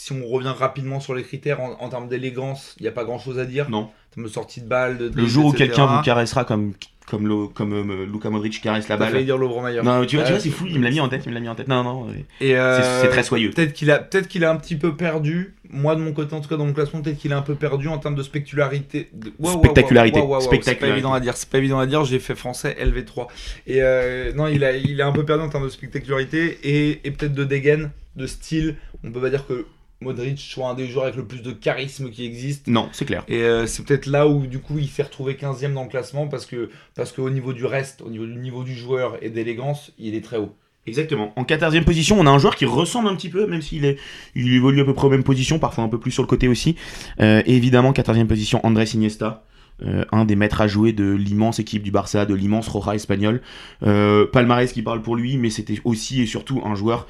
si 0.00 0.12
on 0.12 0.26
revient 0.26 0.54
rapidement 0.56 0.98
sur 0.98 1.14
les 1.14 1.22
critères 1.22 1.60
en, 1.60 1.88
termes 1.90 2.08
d'élégance, 2.08 2.74
il 2.78 2.84
n'y 2.84 2.88
a 2.88 2.92
pas 2.92 3.04
grand 3.04 3.18
chose 3.18 3.38
à 3.38 3.44
dire. 3.44 3.68
Non. 3.68 3.90
De 4.16 4.28
sortie 4.28 4.62
de 4.62 4.66
balle. 4.66 4.96
De, 4.96 5.10
le 5.14 5.26
jour 5.26 5.44
où 5.44 5.52
quelqu'un 5.52 5.84
vous 5.84 6.00
caressera 6.00 6.46
comme 6.46 6.72
comme, 7.06 7.52
comme 7.52 7.72
euh, 7.74 8.06
Luka 8.06 8.30
Modric 8.30 8.62
caresse 8.62 8.88
la 8.88 8.96
balle. 8.96 9.24
dire 9.24 9.36
Non, 9.36 10.06
tu 10.06 10.16
vois, 10.16 10.24
tu 10.24 10.32
vois 10.32 10.40
c'est 10.40 10.48
fou, 10.48 10.64
il 10.66 10.78
me 10.78 10.84
l'a 10.84 10.90
mis 10.90 11.00
en 11.00 11.08
tête, 11.10 11.24
il 11.26 11.30
me 11.30 11.34
l'a 11.34 11.40
mis 11.40 11.50
en 11.50 11.54
tête. 11.54 11.68
Non, 11.68 11.84
non. 11.84 12.06
Et 12.40 12.56
euh, 12.56 13.02
c'est 13.02 13.08
très 13.08 13.22
soyeux. 13.22 13.50
Peut-être 13.50 13.74
qu'il 13.74 13.90
a, 13.90 13.98
peut-être 13.98 14.26
qu'il 14.26 14.42
a 14.44 14.50
un 14.50 14.56
petit 14.56 14.76
peu 14.76 14.96
perdu. 14.96 15.54
Moi, 15.68 15.94
de 15.96 16.00
mon 16.00 16.12
côté, 16.12 16.34
en 16.34 16.40
tout 16.40 16.48
cas, 16.48 16.56
dans 16.56 16.64
mon 16.64 16.72
classement, 16.72 17.02
peut-être 17.02 17.18
qu'il 17.18 17.34
a 17.34 17.36
un 17.36 17.42
peu 17.42 17.54
perdu 17.54 17.88
en 17.88 17.98
termes 17.98 18.14
de 18.14 18.22
spectacularité. 18.22 19.10
spectacularité. 19.44 20.22
C'est 20.62 20.76
pas 20.76 20.88
évident 20.88 21.12
à 21.12 21.20
dire. 21.20 21.36
C'est 21.36 21.50
pas 21.50 21.58
évident 21.58 21.78
à 21.78 21.86
dire. 21.86 22.04
J'ai 22.06 22.20
fait 22.20 22.34
français 22.34 22.74
LV3. 22.80 23.26
Et 23.66 23.82
euh, 23.82 24.32
non, 24.32 24.46
il 24.46 24.64
a, 24.64 24.74
il 24.76 25.02
a 25.02 25.06
un 25.06 25.12
peu 25.12 25.26
perdu 25.26 25.44
en 25.44 25.50
termes 25.50 25.64
de 25.64 25.68
spectacularité 25.68 26.58
et, 26.62 27.00
et 27.04 27.10
peut-être 27.10 27.34
de 27.34 27.44
dégaine, 27.44 27.90
de 28.16 28.26
style. 28.26 28.76
On 29.04 29.10
peut 29.10 29.20
pas 29.20 29.30
dire 29.30 29.46
que 29.46 29.66
Modric 30.02 30.38
soit 30.38 30.70
un 30.70 30.74
des 30.74 30.86
joueurs 30.86 31.04
avec 31.04 31.16
le 31.16 31.26
plus 31.26 31.42
de 31.42 31.52
charisme 31.52 32.10
qui 32.10 32.24
existe. 32.24 32.66
Non, 32.68 32.88
c'est 32.92 33.04
clair. 33.04 33.22
Et 33.28 33.42
euh, 33.42 33.66
c'est 33.66 33.84
peut-être 33.84 34.06
là 34.06 34.26
où 34.26 34.46
du 34.46 34.58
coup 34.58 34.78
il 34.78 34.88
s'est 34.88 35.02
retrouvé 35.02 35.34
15ème 35.34 35.74
dans 35.74 35.82
le 35.82 35.90
classement 35.90 36.26
parce 36.26 36.46
que 36.46 36.70
parce 36.94 37.12
qu'au 37.12 37.28
niveau 37.28 37.52
du 37.52 37.66
reste, 37.66 38.00
au 38.00 38.08
niveau 38.08 38.24
du 38.24 38.36
niveau 38.36 38.64
du 38.64 38.74
joueur 38.74 39.18
et 39.22 39.28
d'élégance, 39.28 39.92
il 39.98 40.14
est 40.14 40.22
très 40.24 40.38
haut. 40.38 40.54
Exactement. 40.86 41.34
En 41.36 41.44
14e 41.44 41.84
position, 41.84 42.18
on 42.18 42.26
a 42.26 42.30
un 42.30 42.38
joueur 42.38 42.56
qui 42.56 42.64
ressemble 42.64 43.08
un 43.08 43.14
petit 43.14 43.28
peu, 43.28 43.46
même 43.46 43.60
s'il 43.60 43.84
est, 43.84 43.98
il 44.34 44.54
évolue 44.54 44.80
à 44.80 44.84
peu 44.86 44.94
près 44.94 45.06
aux 45.06 45.10
mêmes 45.10 45.22
positions, 45.22 45.58
parfois 45.58 45.84
un 45.84 45.88
peu 45.88 46.00
plus 46.00 46.10
sur 46.10 46.22
le 46.22 46.26
côté 46.26 46.48
aussi. 46.48 46.76
Euh, 47.20 47.42
évidemment, 47.44 47.92
14e 47.92 48.26
position, 48.26 48.64
Andrés 48.64 48.88
Iniesta. 48.94 49.44
Euh, 49.82 50.04
un 50.12 50.24
des 50.26 50.36
maîtres 50.36 50.60
à 50.60 50.68
jouer 50.68 50.92
de 50.92 51.12
l'immense 51.12 51.58
équipe 51.58 51.82
du 51.82 51.90
Barça, 51.90 52.26
de 52.26 52.34
l'immense 52.34 52.68
Roja 52.68 52.94
espagnol. 52.94 53.42
Palmarès 53.80 54.72
qui 54.72 54.82
parle 54.82 55.02
pour 55.02 55.16
lui, 55.16 55.36
mais 55.36 55.50
c'était 55.50 55.80
aussi 55.84 56.22
et 56.22 56.26
surtout 56.26 56.62
un 56.64 56.74
joueur 56.74 57.06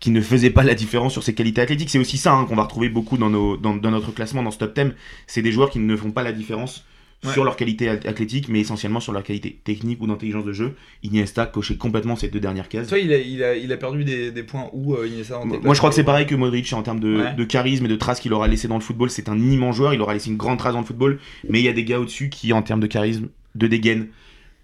qui 0.00 0.10
ne 0.10 0.20
faisait 0.20 0.50
pas 0.50 0.62
la 0.62 0.74
différence 0.74 1.12
sur 1.12 1.22
ses 1.22 1.34
qualités 1.34 1.60
athlétiques. 1.60 1.90
C'est 1.90 1.98
aussi 1.98 2.18
ça 2.18 2.32
hein, 2.32 2.44
qu'on 2.44 2.56
va 2.56 2.62
retrouver 2.62 2.88
beaucoup 2.88 3.18
dans, 3.18 3.30
nos, 3.30 3.56
dans, 3.56 3.74
notre 3.74 4.12
classement, 4.12 4.42
dans 4.42 4.50
ce 4.50 4.58
top 4.58 4.74
10. 4.74 4.92
C'est 5.26 5.42
des 5.42 5.52
joueurs 5.52 5.70
qui 5.70 5.78
ne 5.78 5.96
font 5.96 6.12
pas 6.12 6.22
la 6.22 6.32
différence 6.32 6.84
sur 7.32 7.42
leur 7.42 7.56
qualité 7.56 7.88
athlétique, 7.88 8.48
mais 8.48 8.60
essentiellement 8.60 9.00
sur 9.00 9.12
leur 9.12 9.24
qualité 9.24 9.58
technique 9.64 10.00
ou 10.00 10.06
d'intelligence 10.06 10.44
de 10.44 10.52
jeu. 10.52 10.76
Iniesta 11.02 11.46
cochait 11.46 11.76
complètement 11.76 12.14
ces 12.14 12.28
deux 12.28 12.38
dernières 12.38 12.68
cases. 12.68 12.86
Toi, 12.86 13.00
il 13.00 13.12
a, 13.12 13.18
il 13.18 13.42
a, 13.42 13.56
il 13.56 13.72
a 13.72 13.76
perdu 13.76 14.04
des, 14.04 14.30
des 14.30 14.44
points 14.44 14.70
où 14.72 14.94
euh, 14.94 15.08
Iniesta 15.08 15.40
Moi, 15.44 15.74
je 15.74 15.78
crois 15.78 15.90
que 15.90 15.96
c'est 15.96 16.04
pareil 16.04 16.26
que 16.26 16.36
Modric 16.36 16.72
en 16.72 16.82
termes 16.82 17.00
de, 17.00 17.34
de 17.36 17.44
charisme 17.44 17.86
et 17.86 17.88
de 17.88 17.96
traces 17.96 18.20
qu'il 18.20 18.32
aura 18.32 18.46
laissé 18.46 18.68
dans 18.68 18.76
le 18.76 18.82
football. 18.82 19.10
C'est 19.10 19.28
un 19.28 19.36
immense 19.36 19.74
joueur, 19.74 19.94
il 19.94 20.00
aura 20.00 20.14
laissé 20.14 20.30
une 20.30 20.36
grande 20.36 20.58
trace 20.58 20.74
dans 20.74 20.80
le 20.80 20.86
football, 20.86 21.18
mais 21.48 21.58
il 21.58 21.64
y 21.64 21.68
a 21.68 21.72
des 21.72 21.84
gars 21.84 21.98
au-dessus 21.98 22.28
qui, 22.28 22.52
en 22.52 22.62
termes 22.62 22.80
de 22.80 22.86
charisme, 22.86 23.30
de 23.56 23.66
dégaine, 23.66 24.06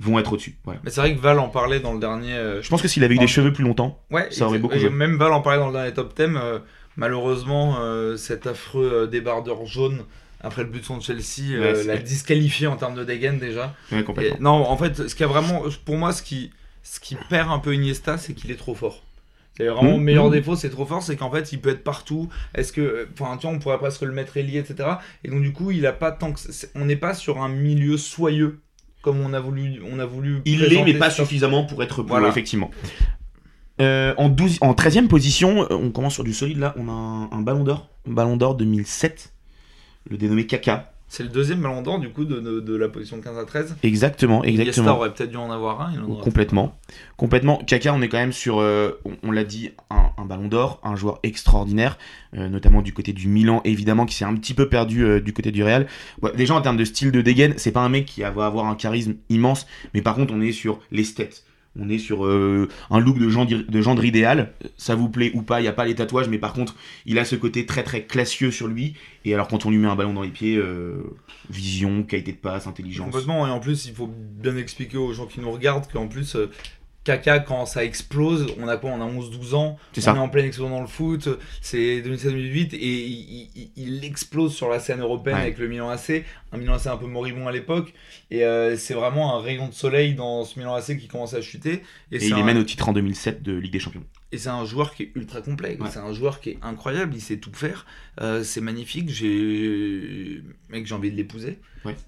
vont 0.01 0.19
être 0.19 0.33
au-dessus. 0.33 0.57
Mais 0.67 0.91
c'est 0.91 1.01
vrai 1.01 1.15
que 1.15 1.21
Val 1.21 1.39
en 1.39 1.49
parlait 1.49 1.81
dans 1.81 1.93
le 1.93 2.01
dernier. 2.01 2.35
Euh, 2.35 2.63
je 2.63 2.69
pense 2.69 2.83
que 2.83 2.89
s'il 2.89 3.05
avait 3.05 3.15
eu 3.15 3.19
des 3.19 3.27
cheveux 3.27 3.53
plus 3.53 3.65
longtemps, 3.65 4.03
ouais, 4.11 4.29
ça 4.31 4.47
aurait 4.47 4.59
beaucoup 4.59 4.79
joué. 4.79 4.91
Même 4.91 5.17
Val 5.17 5.33
en 5.33 5.41
parlait 5.41 5.59
dans 5.59 5.69
le 5.69 5.73
dernier 5.73 5.93
top 5.93 6.17
10. 6.17 6.37
Euh, 6.37 6.59
malheureusement, 6.97 7.77
euh, 7.81 8.17
cet 8.17 8.47
affreux 8.47 9.09
débardeur 9.11 9.65
jaune 9.67 10.05
après 10.41 10.63
le 10.63 10.69
but 10.69 10.81
de 10.81 10.85
son 10.85 11.01
Chelsea 11.01 11.57
l'a 11.87 11.97
disqualifié 11.97 12.67
en 12.67 12.77
termes 12.77 12.95
de 12.95 13.05
dégaine 13.05 13.39
déjà. 13.39 13.75
non, 14.41 14.69
en 14.69 14.77
fait, 14.77 15.09
ce 15.09 15.15
qui 15.15 15.25
a 15.25 15.27
vraiment, 15.27 15.63
pour 15.85 15.97
moi, 15.97 16.13
ce 16.13 16.23
qui, 16.23 16.51
ce 16.83 17.01
qui 17.01 17.17
perd 17.31 17.51
un 17.51 17.59
peu 17.59 17.75
Iniesta, 17.75 18.19
c'est 18.19 18.35
qu'il 18.35 18.51
est 18.51 18.57
trop 18.57 18.75
fort. 18.75 19.03
C'est 19.57 19.67
vraiment 19.67 19.93
le 19.93 19.99
mmh. 19.99 20.03
meilleur 20.03 20.29
mmh. 20.29 20.33
défaut, 20.33 20.57
c'est 20.57 20.69
trop 20.69 20.85
fort, 20.85 21.03
c'est 21.03 21.15
qu'en 21.15 21.31
fait 21.31 21.53
il 21.53 21.61
peut 21.61 21.71
être 21.71 21.85
partout. 21.85 22.29
Est-ce 22.57 22.73
que, 22.73 23.09
enfin, 23.13 23.37
tu 23.37 23.47
vois, 23.47 23.55
on 23.55 23.61
pourrait 23.61 23.79
presque 23.79 24.03
le 24.03 24.11
mettre 24.11 24.37
ailier, 24.37 24.59
etc. 24.59 24.89
Et 25.23 25.31
donc 25.31 25.43
du 25.43 25.53
coup, 25.53 25.71
il 25.71 25.87
a 25.87 25.93
pas 25.93 26.11
tant 26.11 26.33
que, 26.33 26.41
on 26.75 26.85
n'est 26.85 26.97
pas 26.97 27.15
sur 27.15 27.41
un 27.41 27.49
milieu 27.49 27.97
soyeux 27.97 28.59
comme 29.05 29.21
on 29.21 29.35
a 29.35 29.41
voulu. 29.41 29.81
On 29.93 29.99
a 29.99 30.07
voulu 30.07 30.41
Il 30.47 30.63
l'est, 30.63 30.83
mais 30.83 30.95
pas 30.95 31.11
suffisamment 31.11 31.65
pour 31.65 31.83
être 31.83 32.03
voilà. 32.03 32.29
effectivement. 32.29 32.71
Euh, 33.81 34.15
en, 34.17 34.29
12, 34.29 34.59
en 34.63 34.73
13e 34.73 35.09
position, 35.09 35.63
euh, 35.63 35.75
on 35.75 35.91
commence 35.91 36.15
sur 36.15 36.25
du 36.25 36.33
solide 36.33 36.59
là, 36.59 36.75
on 36.79 36.89
a 36.89 36.93
un, 36.93 37.31
un 37.31 37.41
ballon 37.41 37.65
d'or, 37.65 37.91
ballon 38.07 38.37
d'or 38.37 38.55
2007, 38.55 39.33
le 40.09 40.17
dénommé 40.17 40.47
Kaka. 40.47 40.94
C'est 41.09 41.23
le 41.23 41.29
deuxième 41.29 41.61
ballon 41.61 41.83
d'or 41.83 42.01
du 42.01 42.09
coup 42.11 42.25
de, 42.25 42.41
de, 42.41 42.77
la 42.77 42.89
position 42.89 43.21
15 43.21 43.39
à 43.39 43.45
13. 43.45 43.77
Exactement, 43.83 44.43
exactement. 44.43 44.65
Iniesta 44.65 44.95
aurait 44.95 45.15
peut-être 45.15 45.31
dû 45.31 45.37
en 45.37 45.51
avoir 45.51 45.81
un. 45.83 45.93
Complètement. 46.23 46.77
Complètement. 47.17 47.59
Kaka, 47.59 47.95
on 47.95 48.03
est 48.03 48.09
quand 48.09 48.19
même 48.19 48.33
sur, 48.33 48.59
euh, 48.59 49.01
on, 49.23 49.31
l'a 49.31 49.45
dit, 49.45 49.71
un, 49.91 50.25
ballon 50.25 50.49
d'or, 50.49 50.81
un 50.83 50.97
joueur 50.97 51.21
extraordinaire, 51.23 51.99
euh, 52.37 52.49
notamment 52.49 52.83
du 52.83 52.93
côté 52.93 53.13
du 53.13 53.29
Milan, 53.29 53.61
évidemment, 53.65 54.07
qui 54.07 54.15
s'est 54.15 54.25
un 54.25 54.35
petit 54.35 54.55
peu 54.55 54.69
perdu 54.69 55.05
euh, 55.05 55.21
du 55.21 55.33
côté 55.33 55.53
du 55.53 55.63
Real. 55.63 55.87
déjà 56.37 56.55
en 56.55 56.63
termes 56.63 56.77
de 56.77 56.85
style 56.85 57.13
de 57.13 57.21
dégaine, 57.21 57.55
c'est 57.59 57.73
pas 57.73 57.83
un 57.83 57.89
mec 57.89 58.07
qui 58.07 58.23
va 58.23 58.47
avoir 58.47 58.67
un 58.67 58.75
charisme 58.75 59.15
immense, 59.29 59.67
mais 59.93 60.03
par 60.03 60.17
contre, 60.17 60.35
on 60.35 60.41
est 60.41 60.53
sur 60.53 60.81
les 60.91 61.05
stats 61.05 61.45
on 61.79 61.89
est 61.89 61.99
sur 61.99 62.27
euh, 62.27 62.69
un 62.91 63.01
look 63.01 63.19
de 63.19 63.29
gendre, 63.29 64.05
idéal. 64.05 64.53
Ça 64.77 64.95
vous 64.95 65.09
plaît 65.09 65.33
ou 65.35 65.43
pas, 65.43 65.61
il 65.61 65.63
n'y 65.65 65.69
a 65.69 65.73
pas 65.73 65.85
les 65.85 65.95
tatouages, 65.95 66.29
mais 66.29 66.39
par 66.39 66.53
contre, 66.53 66.77
il 67.07 67.19
a 67.19 67.25
ce 67.25 67.37
côté 67.37 67.67
très 67.67 67.83
très 67.83 68.05
classieux 68.05 68.51
sur 68.51 68.69
lui. 68.69 68.95
Et 69.25 69.35
alors, 69.35 69.49
quand 69.49 69.67
on 69.67 69.71
lui 69.71 69.79
met 69.79 69.89
un 69.89 69.97
ballon 69.97 70.13
dans 70.13 70.23
les 70.23 70.29
pieds, 70.29 70.57
euh, 70.57 71.03
vision, 71.51 72.03
qualité 72.03 72.33
de 72.33 72.37
passe, 72.37 72.67
intelligence. 72.67 73.07
Complètement, 73.07 73.47
et 73.47 73.51
en 73.51 73.61
plus, 73.61 73.87
il 73.87 73.95
faut 73.95 74.09
bien 74.09 74.57
expliquer 74.57 74.99
aux 74.99 75.13
gens 75.13 75.27
qui 75.27 75.41
nous 75.41 75.51
regardent 75.51 75.91
qu'en 75.91 76.07
plus, 76.07 76.37
Kaka, 77.05 77.39
quand 77.41 77.67
ça 77.67 77.85
explose, 77.85 78.47
on 78.59 78.67
a 78.67 78.79
quoi 78.79 78.91
On 78.91 79.03
a 79.03 79.07
11-12 79.07 79.55
ans, 79.55 79.79
on 79.95 80.01
est 80.01 80.09
en 80.09 80.29
pleine 80.31 80.47
explosion 80.47 80.75
dans 80.75 80.81
le 80.81 80.87
foot, 80.87 81.29
c'est 81.61 82.01
2007-2008, 82.01 82.75
et 82.75 83.71
il, 83.77 84.05
explose 84.05 84.55
sur 84.55 84.71
la 84.71 84.81
scène 84.81 85.01
européenne 85.01 85.37
avec 85.37 85.59
le 85.59 85.69
Milan 85.69 85.91
AC, 85.91 86.25
un 86.53 86.57
Milan 86.57 86.75
AC 86.75 86.87
un 86.87 86.97
peu 86.97 87.07
moribond 87.07 87.47
à 87.47 87.53
l'époque, 87.53 87.93
et 88.31 88.45
euh, 88.45 88.77
c'est 88.77 88.95
vraiment 88.95 89.37
un 89.37 89.43
rayon 89.43 89.69
de 89.69 89.75
soleil 89.75 90.15
dans 90.15 90.45
ce 90.45 90.59
Milan 90.59 90.75
AC 90.75 90.97
qui 90.99 91.07
commence 91.07 91.35
à 91.35 91.43
chuter. 91.43 91.83
Et, 92.11 92.25
il 92.25 92.35
les 92.35 92.43
mène 92.43 92.57
au 92.57 92.65
titre 92.65 92.89
en 92.89 92.95
2007 92.95 93.43
de 93.43 93.53
Ligue 93.53 93.73
des 93.73 93.81
Champions. 93.81 94.05
Et 94.33 94.39
c'est 94.39 94.49
un 94.49 94.65
joueur 94.65 94.95
qui 94.95 95.05
est 95.05 95.13
ultra 95.15 95.43
complet, 95.43 95.77
c'est 95.91 95.99
un 95.99 96.13
joueur 96.15 96.41
qui 96.41 96.51
est 96.51 96.59
incroyable, 96.63 97.15
il 97.15 97.21
sait 97.21 97.37
tout 97.37 97.53
faire, 97.53 97.85
euh, 98.23 98.43
c'est 98.43 98.63
magnifique, 98.63 99.11
j'ai 99.11 100.43
mec 100.71 100.87
j'ai 100.87 100.95
envie 100.95 101.11
de 101.11 101.17
l'épouser, 101.17 101.59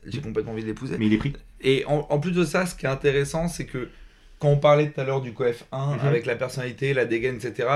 j'ai 0.07 0.21
complètement 0.23 0.53
envie 0.53 0.63
de 0.63 0.69
l'épouser. 0.69 0.97
Mais 0.99 1.07
il 1.07 1.13
est 1.13 1.19
pris. 1.19 1.35
Et 1.61 1.85
en, 1.87 2.07
en 2.09 2.19
plus 2.19 2.33
de 2.33 2.45
ça, 2.45 2.65
ce 2.65 2.75
qui 2.75 2.87
est 2.87 2.89
intéressant, 2.89 3.49
c'est 3.49 3.67
que 3.67 3.91
quand 4.39 4.49
on 4.49 4.59
parlait 4.59 4.91
tout 4.91 5.01
à 5.01 5.05
l'heure 5.05 5.21
du 5.21 5.33
coef 5.33 5.65
1 5.73 5.95
mhm. 5.95 6.01
avec 6.03 6.27
la 6.27 6.37
personnalité, 6.37 6.95
la 6.95 7.05
dégaine, 7.05 7.37
etc., 7.37 7.69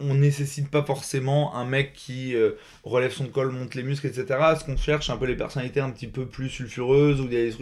on 0.00 0.14
nécessite 0.14 0.70
pas 0.70 0.84
forcément 0.84 1.56
un 1.56 1.64
mec 1.64 1.92
qui 1.92 2.36
euh, 2.36 2.52
relève 2.84 3.10
son 3.10 3.26
col, 3.26 3.50
monte 3.50 3.74
les 3.74 3.82
muscles, 3.82 4.06
etc. 4.06 4.26
Ce 4.58 4.64
qu'on 4.64 4.76
cherche 4.76 5.10
un 5.10 5.16
peu 5.16 5.26
les 5.26 5.34
personnalités 5.34 5.80
un 5.80 5.90
petit 5.90 6.06
peu 6.06 6.24
plus 6.24 6.48
sulfureuses 6.48 7.20
ou 7.20 7.26
des 7.26 7.52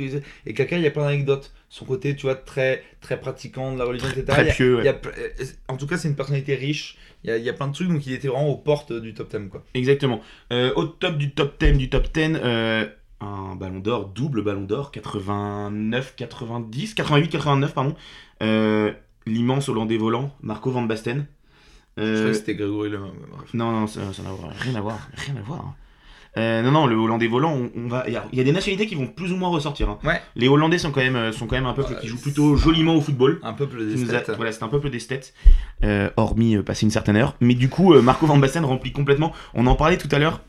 Et 0.45 0.53
Kaka, 0.53 0.77
il 0.77 0.83
y 0.83 0.87
a 0.87 0.91
plein 0.91 1.07
d'anecdotes. 1.07 1.55
Son 1.71 1.87
côté, 1.87 2.15
tu 2.15 2.23
vois, 2.23 2.35
très, 2.35 2.83
très 3.01 3.19
pratiquant 3.19 3.73
de 3.73 3.79
la 3.79 3.87
religion, 3.87 4.09
etc. 4.09 4.25
Très 4.27 4.53
pieux, 4.53 4.83
en 5.69 5.77
tout 5.77 5.87
cas, 5.87 5.97
c'est 5.97 6.09
une 6.09 6.17
personnalité 6.17 6.55
riche. 6.55 6.99
Il 7.25 7.35
y, 7.35 7.49
a, 7.49 7.53
plein 7.55 7.69
de 7.69 7.73
trucs, 7.73 7.89
donc 7.89 8.07
il 8.07 8.13
était 8.13 8.29
vraiment 8.29 8.51
aux 8.51 8.57
portes 8.57 8.93
du 8.93 9.13
top 9.13 9.35
10. 9.35 9.49
Quoi. 9.49 9.65
Exactement. 9.75 10.21
Euh, 10.53 10.73
au 10.77 10.85
top 10.85 11.17
du 11.17 11.33
top 11.33 11.59
10 11.59 11.73
du 11.73 11.91
top 11.91 12.13
10, 12.13 12.39
un 13.21 13.55
ballon 13.57 13.81
d'or, 13.81 14.09
double 14.09 14.43
ballon 14.43 14.65
d'or, 14.65 14.91
89, 14.91 16.15
90, 16.17 16.95
88, 16.95 17.29
89, 17.29 17.75
pardon. 17.75 17.95
Euh, 18.43 18.93
l'immense 19.27 19.69
Hollandais 19.69 19.97
volant, 19.97 20.35
Marco 20.41 20.71
Van 20.71 20.83
Basten. 20.83 21.27
Je 21.97 22.03
crois 22.03 22.15
que 22.15 22.29
euh, 22.29 22.35
c'était 22.35 22.55
Grégory 22.55 22.91
Le 22.91 22.99
Non, 23.55 23.73
non, 23.73 23.87
ça 23.87 24.01
n'a 24.01 24.11
rien 24.59 24.75
à 24.75 24.81
voir. 24.81 25.09
Rien 25.15 25.37
à 25.37 25.41
voir. 25.41 25.61
Hein. 25.61 25.75
Euh, 26.39 26.63
non, 26.63 26.71
non, 26.71 26.87
le 26.87 26.97
Hollandais 26.97 27.29
volant, 27.29 27.57
on, 27.75 27.89
va. 27.89 28.05
Il 28.07 28.13
y, 28.13 28.41
a 28.41 28.45
des 28.45 28.53
nationalités 28.53 28.87
qui 28.87 28.95
vont 28.95 29.07
plus 29.07 29.33
ou 29.33 29.37
moins 29.37 29.49
ressortir. 29.49 29.89
Hein. 29.89 29.99
Ouais. 30.05 30.21
Les 30.35 30.49
Hollandais 30.49 30.79
sont 30.79 30.91
quand 30.91 31.01
même, 31.01 31.17
euh, 31.17 31.33
sont 31.33 31.47
quand 31.47 31.57
même 31.57 31.67
un 31.67 31.73
peuple 31.73 31.97
qui 32.01 32.09
joue 32.09 32.19
plutôt 32.19 32.57
joliment 32.57 32.95
au 32.95 33.01
football. 33.01 33.41
Un 33.43 33.55
peuple 33.55 33.87
des 33.87 34.05
Voilà, 34.35 34.53
c'est 34.53 34.63
un 34.63 34.69
peuple 34.69 34.91
des 34.91 34.99
euh, 35.85 36.11
hormis 36.17 36.57
passer 36.59 36.85
une 36.85 36.91
certaine 36.91 37.17
heure. 37.17 37.37
Mais 37.41 37.55
du 37.55 37.69
coup, 37.69 37.95
Marco 38.01 38.27
Van 38.27 38.37
Basten 38.37 38.65
remplit 38.65 38.93
complètement. 38.93 39.33
On 39.55 39.67
en 39.67 39.77
parlait 39.77 39.99
tout 39.99 40.09
à 40.11 40.19
l'heure. 40.19 40.43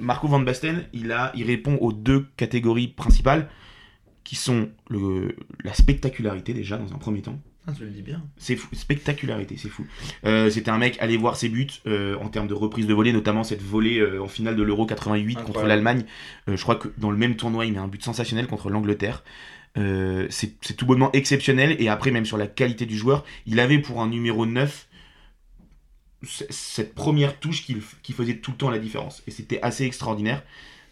Marco 0.00 0.28
Van 0.28 0.40
Basten, 0.40 0.84
il 0.92 1.10
a, 1.12 1.32
il 1.34 1.46
répond 1.46 1.76
aux 1.80 1.92
deux 1.92 2.26
catégories 2.36 2.88
principales, 2.88 3.48
qui 4.22 4.36
sont 4.36 4.68
le, 4.88 5.34
la 5.64 5.74
spectacularité 5.74 6.52
déjà 6.54 6.76
dans 6.76 6.94
un 6.94 6.98
premier 6.98 7.22
temps. 7.22 7.38
Ah, 7.70 7.74
tu 7.76 7.84
le 7.84 7.90
dis 7.90 8.02
bien. 8.02 8.22
C'est 8.36 8.56
fou, 8.56 8.68
spectacularité, 8.74 9.56
c'est 9.56 9.68
fou. 9.68 9.86
Euh, 10.24 10.50
c'était 10.50 10.70
un 10.70 10.78
mec, 10.78 10.96
aller 11.00 11.16
voir 11.16 11.36
ses 11.36 11.48
buts 11.48 11.68
euh, 11.86 12.16
en 12.16 12.28
termes 12.28 12.48
de 12.48 12.54
reprise 12.54 12.86
de 12.86 12.94
volée, 12.94 13.12
notamment 13.12 13.44
cette 13.44 13.62
volée 13.62 13.98
euh, 13.98 14.22
en 14.22 14.28
finale 14.28 14.56
de 14.56 14.62
l'Euro 14.62 14.86
88 14.86 15.42
contre 15.42 15.64
l'Allemagne. 15.64 16.04
je 16.46 16.60
crois 16.60 16.76
que 16.76 16.88
dans 16.98 17.10
le 17.10 17.16
même 17.16 17.36
tournoi, 17.36 17.66
il 17.66 17.72
met 17.72 17.78
un 17.78 17.88
but 17.88 18.02
sensationnel 18.02 18.46
contre 18.46 18.70
l'Angleterre. 18.70 19.24
c'est 19.76 20.76
tout 20.76 20.86
bonnement 20.86 21.10
exceptionnel. 21.12 21.76
Et 21.78 21.88
après, 21.88 22.10
même 22.10 22.26
sur 22.26 22.36
la 22.36 22.46
qualité 22.46 22.86
du 22.86 22.96
joueur, 22.96 23.24
il 23.46 23.60
avait 23.60 23.78
pour 23.78 24.00
un 24.00 24.08
numéro 24.08 24.46
9 24.46 24.86
cette 26.22 26.94
première 26.94 27.38
touche 27.38 27.64
qui, 27.64 27.78
qui 28.02 28.12
faisait 28.12 28.36
tout 28.36 28.50
le 28.50 28.56
temps 28.58 28.68
la 28.68 28.78
différence. 28.78 29.22
Et 29.26 29.30
c'était 29.30 29.60
assez 29.62 29.84
extraordinaire. 29.84 30.42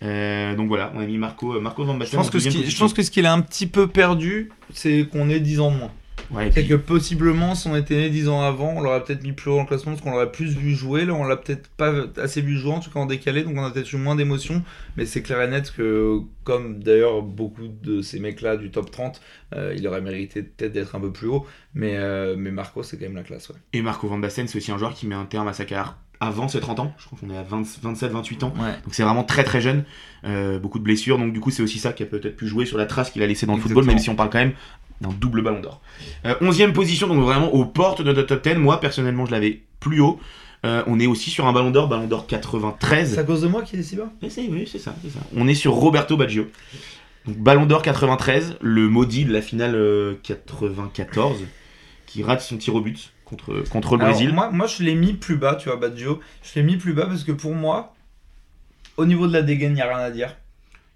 donc 0.00 0.68
voilà, 0.68 0.92
on 0.94 1.00
a 1.00 1.06
mis 1.06 1.18
Marco, 1.18 1.60
Marco 1.60 1.84
Van 1.84 1.94
Basten. 1.94 2.18
Je 2.18 2.22
pense, 2.22 2.30
que 2.30 2.38
ce 2.38 2.48
qui, 2.48 2.70
je 2.70 2.78
pense 2.78 2.94
que 2.94 3.02
ce 3.02 3.10
qu'il 3.10 3.26
a 3.26 3.32
un 3.32 3.40
petit 3.40 3.66
peu 3.66 3.88
perdu, 3.88 4.50
c'est 4.72 5.06
qu'on 5.10 5.28
est 5.28 5.40
10 5.40 5.60
ans 5.60 5.70
de 5.72 5.76
moins. 5.76 5.92
Ouais, 6.30 6.50
c'est 6.52 6.66
que 6.66 6.74
possiblement, 6.74 7.54
si 7.54 7.68
on 7.68 7.76
était 7.76 7.96
né 7.96 8.10
10 8.10 8.28
ans 8.28 8.42
avant, 8.42 8.74
on 8.76 8.80
l'aurait 8.80 9.02
peut-être 9.02 9.22
mis 9.22 9.32
plus 9.32 9.50
haut 9.50 9.56
dans 9.56 9.62
le 9.62 9.66
classement 9.66 9.92
parce 9.92 10.02
qu'on 10.02 10.10
l'aurait 10.10 10.30
plus 10.30 10.56
vu 10.56 10.74
jouer. 10.74 11.04
Là, 11.04 11.14
on 11.14 11.24
l'a 11.24 11.36
peut-être 11.36 11.68
pas 11.70 11.92
assez 12.18 12.42
vu 12.42 12.58
jouer, 12.58 12.72
en 12.72 12.80
tout 12.80 12.90
cas 12.90 13.00
en 13.00 13.06
décalé, 13.06 13.44
donc 13.44 13.56
on 13.56 13.64
a 13.64 13.70
peut-être 13.70 13.92
eu 13.92 13.96
moins 13.96 14.14
d'émotions. 14.14 14.62
Mais 14.96 15.06
c'est 15.06 15.22
clair 15.22 15.40
et 15.42 15.48
net 15.48 15.72
que, 15.74 16.20
comme 16.44 16.82
d'ailleurs 16.82 17.22
beaucoup 17.22 17.68
de 17.68 18.02
ces 18.02 18.20
mecs-là 18.20 18.56
du 18.56 18.70
top 18.70 18.90
30, 18.90 19.20
euh, 19.54 19.74
il 19.76 19.86
aurait 19.86 20.02
mérité 20.02 20.42
peut-être 20.42 20.72
d'être 20.72 20.94
un 20.94 21.00
peu 21.00 21.12
plus 21.12 21.28
haut. 21.28 21.46
Mais, 21.74 21.96
euh, 21.96 22.36
mais 22.36 22.50
Marco, 22.50 22.82
c'est 22.82 22.98
quand 22.98 23.06
même 23.06 23.16
la 23.16 23.22
classe. 23.22 23.48
Ouais. 23.48 23.56
Et 23.72 23.82
Marco 23.82 24.06
Van 24.08 24.18
Basten, 24.18 24.48
c'est 24.48 24.58
aussi 24.58 24.70
un 24.70 24.78
joueur 24.78 24.94
qui 24.94 25.06
met 25.06 25.14
un 25.14 25.26
terme 25.26 25.48
à 25.48 25.52
sa 25.52 25.64
carrière 25.64 25.96
avant 26.20 26.48
ses 26.48 26.60
30 26.60 26.80
ans. 26.80 26.94
Je 26.98 27.06
crois 27.06 27.18
qu'on 27.18 27.30
est 27.30 27.36
à 27.36 27.42
27, 27.42 28.10
28 28.10 28.42
ans. 28.42 28.52
Donc 28.84 28.92
c'est 28.92 29.02
vraiment 29.02 29.24
très 29.24 29.44
très 29.44 29.60
jeune. 29.60 29.84
Euh, 30.24 30.58
beaucoup 30.58 30.78
de 30.78 30.84
blessures. 30.84 31.18
Donc 31.18 31.32
du 31.32 31.40
coup, 31.40 31.50
c'est 31.50 31.62
aussi 31.62 31.78
ça 31.78 31.92
qui 31.92 32.02
a 32.02 32.06
peut-être 32.06 32.36
pu 32.36 32.46
jouer 32.46 32.66
sur 32.66 32.76
la 32.76 32.86
trace 32.86 33.10
qu'il 33.10 33.22
a 33.22 33.26
laissée 33.26 33.46
dans 33.46 33.54
le 33.54 33.60
football, 33.60 33.84
même 33.84 33.98
si 33.98 34.10
on 34.10 34.16
parle 34.16 34.30
quand 34.30 34.38
même 34.38 34.54
d'un 35.00 35.10
double 35.10 35.42
ballon 35.42 35.60
d'or. 35.60 35.80
Euh, 36.24 36.34
onzième 36.40 36.72
position, 36.72 37.06
donc 37.06 37.20
vraiment 37.22 37.52
aux 37.54 37.64
portes 37.64 38.02
de 38.02 38.12
notre 38.12 38.34
top 38.34 38.42
10. 38.42 38.54
Moi, 38.56 38.80
personnellement, 38.80 39.26
je 39.26 39.30
l'avais 39.30 39.62
plus 39.80 40.00
haut. 40.00 40.18
Euh, 40.66 40.82
on 40.86 40.98
est 40.98 41.06
aussi 41.06 41.30
sur 41.30 41.46
un 41.46 41.52
ballon 41.52 41.70
d'or, 41.70 41.88
ballon 41.88 42.06
d'or 42.06 42.26
93. 42.26 43.14
C'est 43.14 43.20
à 43.20 43.24
cause 43.24 43.42
de 43.42 43.48
moi 43.48 43.62
qui 43.62 43.76
est 43.76 43.82
si 43.82 43.96
bas 43.96 44.10
Oui, 44.20 44.68
c'est 44.70 44.78
ça, 44.78 44.94
ça, 45.08 45.20
On 45.36 45.46
est 45.46 45.54
sur 45.54 45.72
Roberto 45.72 46.16
Baggio. 46.16 46.46
Donc, 47.26 47.36
ballon 47.38 47.66
d'or 47.66 47.82
93, 47.82 48.56
le 48.60 48.88
maudit 48.88 49.24
de 49.24 49.32
la 49.32 49.42
finale 49.42 50.16
94, 50.22 51.40
euh, 51.40 51.44
qui 52.06 52.22
rate 52.24 52.40
son 52.40 52.56
tir 52.56 52.74
au 52.74 52.80
but 52.80 53.12
contre, 53.24 53.62
contre 53.70 53.96
le 53.96 54.04
Brésil. 54.04 54.32
Moi, 54.32 54.50
moi, 54.50 54.66
je 54.66 54.82
l'ai 54.82 54.94
mis 54.96 55.12
plus 55.12 55.36
bas, 55.36 55.54
tu 55.54 55.68
vois, 55.68 55.76
Baggio. 55.78 56.18
Je 56.42 56.58
l'ai 56.58 56.64
mis 56.64 56.76
plus 56.76 56.92
bas 56.92 57.06
parce 57.06 57.22
que 57.22 57.32
pour 57.32 57.54
moi, 57.54 57.94
au 58.96 59.06
niveau 59.06 59.28
de 59.28 59.32
la 59.32 59.42
dégaine, 59.42 59.72
il 59.72 59.76
n'y 59.76 59.82
a 59.82 59.88
rien 59.88 60.04
à 60.04 60.10
dire 60.10 60.34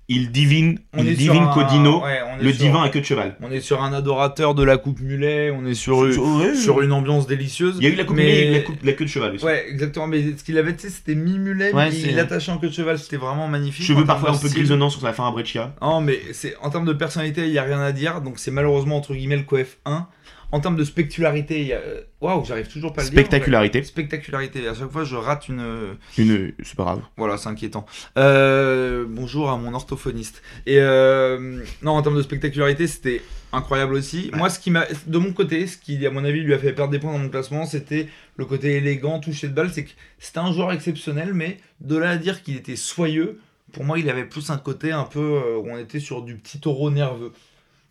il 0.08 0.30
divine, 0.30 0.78
il 0.98 1.16
divine 1.16 1.48
Codino, 1.54 2.02
le 2.40 2.52
divin 2.52 2.82
à 2.82 2.88
queue 2.88 3.00
de 3.00 3.04
cheval. 3.04 3.36
On 3.40 3.50
est 3.50 3.60
sur 3.60 3.82
un 3.82 3.92
adorateur 3.92 4.54
de 4.54 4.62
la 4.62 4.76
coupe 4.76 5.00
mulet, 5.00 5.50
on 5.50 5.64
est 5.64 5.74
sur, 5.74 6.06
sur, 6.54 6.82
une 6.82 6.92
ambiance 6.92 7.26
délicieuse. 7.26 7.76
Il 7.78 7.84
y 7.84 7.86
a 7.86 7.90
eu 7.90 7.94
la 7.94 8.04
coupe 8.04 8.16
mulet 8.16 8.52
et 8.52 8.64
la, 8.82 8.92
queue 8.92 9.04
de 9.04 9.10
cheval 9.10 9.34
aussi. 9.34 9.44
Ouais, 9.44 9.64
exactement. 9.68 10.06
Mais 10.06 10.36
ce 10.36 10.44
qu'il 10.44 10.58
avait, 10.58 10.74
c'était 10.76 11.14
mi-mulet, 11.14 11.72
mais 11.74 11.90
il 11.94 12.16
l'attachait 12.16 12.52
en 12.52 12.58
queue 12.58 12.68
de 12.68 12.74
cheval, 12.74 12.98
c'était 12.98 13.16
vraiment 13.16 13.48
magnifique. 13.48 13.86
Cheveux 13.86 14.04
parfois 14.04 14.30
un 14.30 14.38
peu 14.38 14.48
grisonnants 14.48 14.90
sur 14.90 15.04
la 15.04 15.12
fin 15.12 15.26
à 15.26 15.30
Breccia. 15.30 15.74
Non, 15.80 16.00
mais 16.00 16.20
c'est 16.32 16.56
en 16.60 16.70
termes 16.70 16.86
de 16.86 16.92
personnalité, 16.92 17.46
il 17.46 17.52
n'y 17.52 17.58
a 17.58 17.62
rien 17.62 17.80
à 17.80 17.92
dire. 17.92 18.20
Donc 18.20 18.38
c'est 18.38 18.50
malheureusement 18.50 18.96
entre 18.96 19.14
guillemets 19.14 19.36
le 19.36 19.44
coef 19.44 19.78
1 19.84 20.06
en 20.52 20.60
termes 20.60 20.76
de 20.76 20.84
spectacularité, 20.84 21.74
waouh, 22.20 22.44
j'arrive 22.44 22.68
toujours 22.68 22.92
pas 22.92 23.00
à 23.00 23.04
le 23.04 23.10
dire. 23.10 23.18
Spectacularité. 23.18 23.82
Spectacularité. 23.82 24.68
À 24.68 24.74
chaque 24.74 24.90
fois, 24.90 25.04
je 25.04 25.16
rate 25.16 25.48
une. 25.48 25.96
Une, 26.18 26.52
c'est 26.62 26.76
pas 26.76 26.84
grave. 26.84 27.00
Voilà, 27.16 27.38
c'est 27.38 27.48
inquiétant. 27.48 27.86
Euh, 28.18 29.06
bonjour 29.08 29.50
à 29.50 29.56
mon 29.56 29.74
orthophoniste. 29.74 30.42
Et 30.66 30.78
euh, 30.78 31.62
non, 31.82 31.92
en 31.92 32.02
termes 32.02 32.16
de 32.16 32.22
spectacularité, 32.22 32.86
c'était 32.86 33.22
incroyable 33.52 33.94
aussi. 33.94 34.30
Moi, 34.34 34.50
ce 34.50 34.58
qui 34.58 34.70
m'a, 34.70 34.84
de 35.06 35.18
mon 35.18 35.32
côté, 35.32 35.66
ce 35.66 35.76
qui, 35.76 36.04
à 36.06 36.10
mon 36.10 36.24
avis, 36.24 36.40
lui 36.40 36.54
a 36.54 36.58
fait 36.58 36.72
perdre 36.72 36.92
des 36.92 36.98
points 36.98 37.12
dans 37.12 37.18
mon 37.18 37.28
classement, 37.28 37.66
c'était 37.66 38.08
le 38.36 38.44
côté 38.44 38.76
élégant, 38.76 39.20
touché 39.20 39.48
de 39.48 39.54
balle. 39.54 39.70
C'est 39.72 39.84
que 39.84 39.90
c'était 40.18 40.38
un 40.38 40.52
joueur 40.52 40.72
exceptionnel, 40.72 41.32
mais 41.34 41.58
de 41.80 41.96
là 41.96 42.10
à 42.10 42.16
dire 42.16 42.42
qu'il 42.42 42.56
était 42.56 42.76
soyeux, 42.76 43.40
pour 43.72 43.84
moi, 43.84 43.98
il 43.98 44.08
avait 44.10 44.24
plus 44.24 44.50
un 44.50 44.58
côté 44.58 44.92
un 44.92 45.04
peu 45.04 45.18
euh, 45.18 45.56
où 45.56 45.70
on 45.70 45.78
était 45.78 46.00
sur 46.00 46.22
du 46.22 46.36
petit 46.36 46.60
taureau 46.60 46.90
nerveux. 46.90 47.32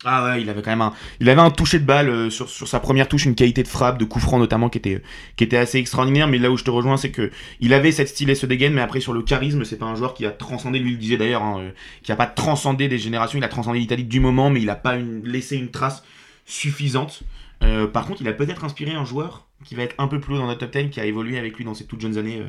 Ah 0.04 0.24
ouais, 0.24 0.42
il 0.42 0.50
avait 0.50 0.62
quand 0.62 0.70
même 0.70 0.80
un, 0.80 0.92
il 1.20 1.28
avait 1.28 1.40
un 1.40 1.50
toucher 1.50 1.78
de 1.78 1.84
balle 1.84 2.08
euh, 2.08 2.30
sur, 2.30 2.48
sur 2.48 2.66
sa 2.66 2.80
première 2.80 3.08
touche, 3.08 3.24
une 3.24 3.36
qualité 3.36 3.62
de 3.62 3.68
frappe, 3.68 3.98
de 3.98 4.04
coup 4.04 4.18
franc 4.18 4.38
notamment 4.38 4.68
qui 4.68 4.78
était, 4.78 5.00
qui 5.36 5.44
était 5.44 5.56
assez 5.56 5.78
extraordinaire. 5.78 6.26
Mais 6.26 6.38
là 6.38 6.50
où 6.50 6.56
je 6.56 6.64
te 6.64 6.70
rejoins, 6.70 6.96
c'est 6.96 7.12
que 7.12 7.30
il 7.60 7.72
avait 7.72 7.92
cette 7.92 8.08
style 8.08 8.28
et 8.30 8.34
ce 8.34 8.46
dégaine, 8.46 8.74
mais 8.74 8.80
après 8.80 9.00
sur 9.00 9.12
le 9.12 9.22
charisme, 9.22 9.64
c'est 9.64 9.76
pas 9.76 9.86
un 9.86 9.94
joueur 9.94 10.14
qui 10.14 10.26
a 10.26 10.30
transcendé, 10.30 10.80
lui 10.80 10.92
le 10.92 10.96
disait 10.96 11.16
d'ailleurs, 11.16 11.42
hein, 11.42 11.60
euh, 11.60 11.70
qui 12.02 12.10
a 12.10 12.16
pas 12.16 12.26
transcendé 12.26 12.88
des 12.88 12.98
générations. 12.98 13.38
Il 13.38 13.44
a 13.44 13.48
transcendé 13.48 13.78
l'Italie 13.78 14.04
du 14.04 14.18
moment, 14.18 14.50
mais 14.50 14.60
il 14.60 14.70
a 14.70 14.76
pas 14.76 14.96
laissé 14.96 15.56
une 15.56 15.70
trace 15.70 16.02
suffisante. 16.46 17.22
Euh, 17.62 17.86
par 17.86 18.06
contre, 18.06 18.22
il 18.22 18.28
a 18.28 18.32
peut-être 18.32 18.64
inspiré 18.64 18.92
un 18.92 19.04
joueur 19.04 19.46
qui 19.64 19.76
va 19.76 19.84
être 19.84 19.94
un 19.98 20.08
peu 20.08 20.18
plus 20.18 20.34
haut 20.34 20.38
dans 20.38 20.48
notre 20.48 20.66
top 20.66 20.76
10, 20.76 20.90
qui 20.90 20.98
a 20.98 21.04
évolué 21.04 21.38
avec 21.38 21.56
lui 21.56 21.64
dans 21.64 21.74
ses 21.74 21.86
toutes 21.86 22.00
jeunes 22.00 22.18
années 22.18 22.42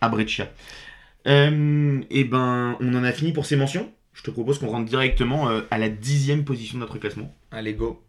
à 0.00 0.08
Breccia. 0.08 0.48
et 1.26 2.24
ben, 2.24 2.76
on 2.80 2.94
en 2.94 3.02
a 3.02 3.10
fini 3.10 3.32
pour 3.32 3.44
ces 3.44 3.56
mentions 3.56 3.90
je 4.12 4.22
te 4.22 4.30
propose 4.30 4.58
qu'on 4.58 4.68
rentre 4.68 4.88
directement 4.88 5.48
euh, 5.48 5.62
à 5.70 5.78
la 5.78 5.88
dixième 5.88 6.44
position 6.44 6.76
de 6.76 6.80
notre 6.80 6.98
classement. 6.98 7.34
Allez, 7.50 7.74
go 7.74 8.02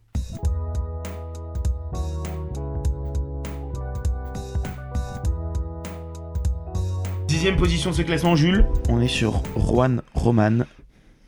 Dixième 7.27 7.55
position 7.57 7.91
de 7.91 7.95
ce 7.95 8.01
classement, 8.01 8.35
Jules. 8.35 8.65
On 8.89 9.01
est 9.01 9.07
sur 9.07 9.43
Juan 9.57 10.01
Roman 10.13 10.65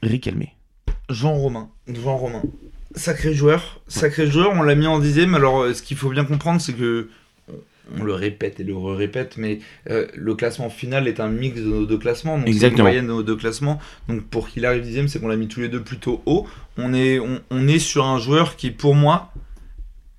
Riquelme. 0.01 0.45
Jean 1.09 1.33
Romain. 1.33 1.69
Jean 1.87 2.17
Romain. 2.17 2.41
Sacré 2.95 3.33
joueur. 3.33 3.81
Sacré 3.87 4.29
joueur, 4.29 4.51
on 4.53 4.61
l'a 4.61 4.75
mis 4.75 4.87
en 4.87 4.99
dixième. 4.99 5.35
Alors, 5.35 5.61
euh, 5.61 5.73
ce 5.73 5.81
qu'il 5.81 5.97
faut 5.97 6.09
bien 6.09 6.23
comprendre, 6.23 6.61
c'est 6.61 6.73
que 6.73 7.09
on 7.99 8.03
le 8.03 8.13
répète 8.13 8.59
et 8.59 8.63
le 8.63 8.75
répète, 8.75 9.37
mais 9.37 9.59
euh, 9.89 10.07
le 10.15 10.35
classement 10.35 10.69
final 10.69 11.07
est 11.07 11.19
un 11.19 11.29
mix 11.29 11.59
de 11.59 11.65
nos 11.65 11.85
deux 11.85 11.97
classements, 11.97 12.37
donc 12.37 12.53
c'est 12.53 12.69
une 12.69 12.81
moyenne 12.81 13.07
de 13.07 13.11
nos 13.11 13.23
deux 13.23 13.35
classements. 13.35 13.79
Donc 14.07 14.23
pour 14.23 14.49
qu'il 14.49 14.65
arrive 14.65 14.81
dixième, 14.81 15.07
c'est 15.07 15.19
qu'on 15.19 15.27
l'a 15.27 15.35
mis 15.35 15.47
tous 15.47 15.61
les 15.61 15.69
deux 15.69 15.81
plutôt 15.81 16.21
haut. 16.25 16.47
On 16.77 16.93
est, 16.93 17.19
on, 17.19 17.67
est 17.67 17.79
sur 17.79 18.05
un 18.05 18.19
joueur 18.19 18.55
qui, 18.55 18.71
pour 18.71 18.95
moi, 18.95 19.33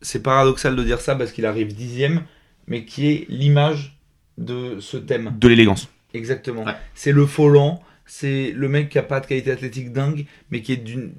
c'est 0.01 0.23
paradoxal 0.23 0.77
de 0.77 0.83
dire 0.83 1.01
ça 1.01 1.15
parce 1.15 1.33
qu'il 1.33 1.47
arrive 1.47 1.75
dixième, 1.75 2.23
mais 2.67 2.85
qui 2.85 3.09
est 3.09 3.27
l'image 3.29 3.99
de 4.39 4.79
ce 4.81 4.97
thème. 4.97 5.35
De 5.39 5.49
l'élégance. 5.49 5.89
Exactement. 6.15 6.65
C'est 6.95 7.13
le 7.13 7.27
lent, 7.39 7.83
c'est 8.07 8.53
le 8.53 8.69
mec 8.69 8.89
qui 8.89 8.99
a 8.99 9.03
pas 9.03 9.21
de 9.21 9.27
qualité 9.27 9.51
athlétique 9.51 9.93
dingue, 9.93 10.27
mais 10.51 10.63
qui 10.63 10.73
est 10.73 10.77
d'une 10.77 11.13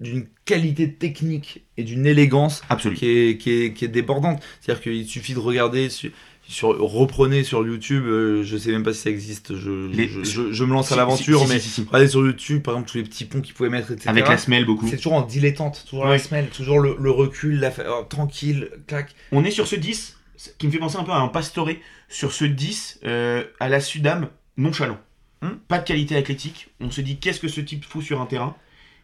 d'une 0.00 0.26
qualité 0.44 0.92
technique 0.92 1.64
et 1.76 1.84
d'une 1.84 2.06
élégance 2.06 2.62
qui 2.78 3.06
est, 3.06 3.38
qui, 3.38 3.50
est, 3.50 3.72
qui 3.72 3.84
est, 3.84 3.88
débordante. 3.88 4.42
C'est-à-dire 4.60 4.82
qu'il 4.82 5.06
suffit 5.06 5.34
de 5.34 5.38
regarder, 5.38 5.88
sur, 5.88 6.10
sur, 6.46 6.78
reprenez 6.78 7.44
sur 7.44 7.66
YouTube, 7.66 8.04
euh, 8.06 8.42
je 8.42 8.56
sais 8.56 8.70
même 8.70 8.82
pas 8.82 8.92
si 8.92 9.00
ça 9.00 9.10
existe, 9.10 9.56
je, 9.56 9.90
je, 10.22 10.52
je, 10.52 10.64
me 10.64 10.72
lance 10.72 10.92
à 10.92 10.96
l'aventure, 10.96 11.46
mais 11.48 11.58
regardez 11.86 12.08
sur 12.08 12.24
YouTube, 12.24 12.62
par 12.62 12.74
exemple, 12.74 12.90
tous 12.90 12.98
les 12.98 13.04
petits 13.04 13.24
ponts 13.24 13.40
qu'ils 13.40 13.54
pouvaient 13.54 13.70
mettre, 13.70 13.92
etc. 13.92 14.08
Avec 14.08 14.28
la 14.28 14.38
semelle, 14.38 14.64
beaucoup. 14.64 14.88
C'est 14.88 14.96
toujours 14.96 15.14
en 15.14 15.22
dilettante, 15.22 15.84
toujours 15.88 16.06
la 16.06 16.18
semelle, 16.18 16.48
toujours 16.48 16.80
le, 16.80 17.10
recul, 17.10 17.60
la, 17.60 17.72
oh, 17.88 18.04
tranquille, 18.08 18.70
clac. 18.86 19.14
On 19.32 19.44
est 19.44 19.50
sur 19.50 19.66
ce 19.66 19.76
10, 19.76 20.18
qui 20.58 20.66
me 20.66 20.72
fait 20.72 20.78
penser 20.78 20.96
un 20.96 21.04
peu 21.04 21.12
à 21.12 21.18
un 21.18 21.28
pastoré, 21.28 21.80
sur 22.08 22.32
ce 22.32 22.44
10 22.44 23.00
euh, 23.04 23.44
à 23.60 23.68
la 23.68 23.80
Sudam, 23.80 24.28
nonchalant. 24.56 24.98
Hum 25.42 25.58
pas 25.68 25.78
de 25.78 25.84
qualité 25.84 26.16
athlétique, 26.16 26.70
on 26.80 26.90
se 26.90 27.00
dit 27.00 27.18
qu'est-ce 27.18 27.40
que 27.40 27.48
ce 27.48 27.60
type 27.60 27.84
fout 27.84 28.02
sur 28.02 28.20
un 28.20 28.26
terrain? 28.26 28.56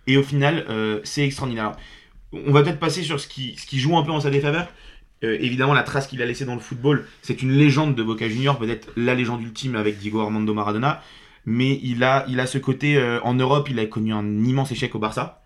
Et 0.06 0.16
au 0.16 0.22
final, 0.22 0.64
euh, 0.68 1.00
c'est 1.04 1.24
extraordinaire. 1.24 1.72
on 2.32 2.52
va 2.52 2.62
peut-être 2.62 2.78
passer 2.78 3.02
sur 3.02 3.20
ce 3.20 3.28
qui, 3.28 3.56
joue 3.72 3.96
un 3.96 4.02
peu 4.02 4.12
en 4.12 4.20
sa 4.20 4.30
défaveur. 4.30 4.68
Euh, 5.22 5.36
évidemment, 5.40 5.74
la 5.74 5.82
trace 5.82 6.06
qu'il 6.06 6.22
a 6.22 6.26
laissée 6.26 6.46
dans 6.46 6.54
le 6.54 6.60
football, 6.60 7.06
c'est 7.22 7.42
une 7.42 7.52
légende 7.52 7.94
de 7.94 8.02
Boca 8.02 8.28
Junior, 8.28 8.58
peut-être 8.58 8.90
la 8.96 9.14
légende 9.14 9.42
ultime 9.42 9.76
avec 9.76 9.98
Diego 9.98 10.20
Armando 10.20 10.54
Maradona. 10.54 11.02
Mais 11.46 11.78
il 11.82 12.04
a, 12.04 12.24
il 12.28 12.40
a 12.40 12.46
ce 12.46 12.58
côté, 12.58 12.96
euh, 12.96 13.20
en 13.22 13.34
Europe, 13.34 13.68
il 13.70 13.78
a 13.78 13.86
connu 13.86 14.12
un 14.12 14.44
immense 14.44 14.72
échec 14.72 14.94
au 14.94 14.98
Barça. 14.98 15.39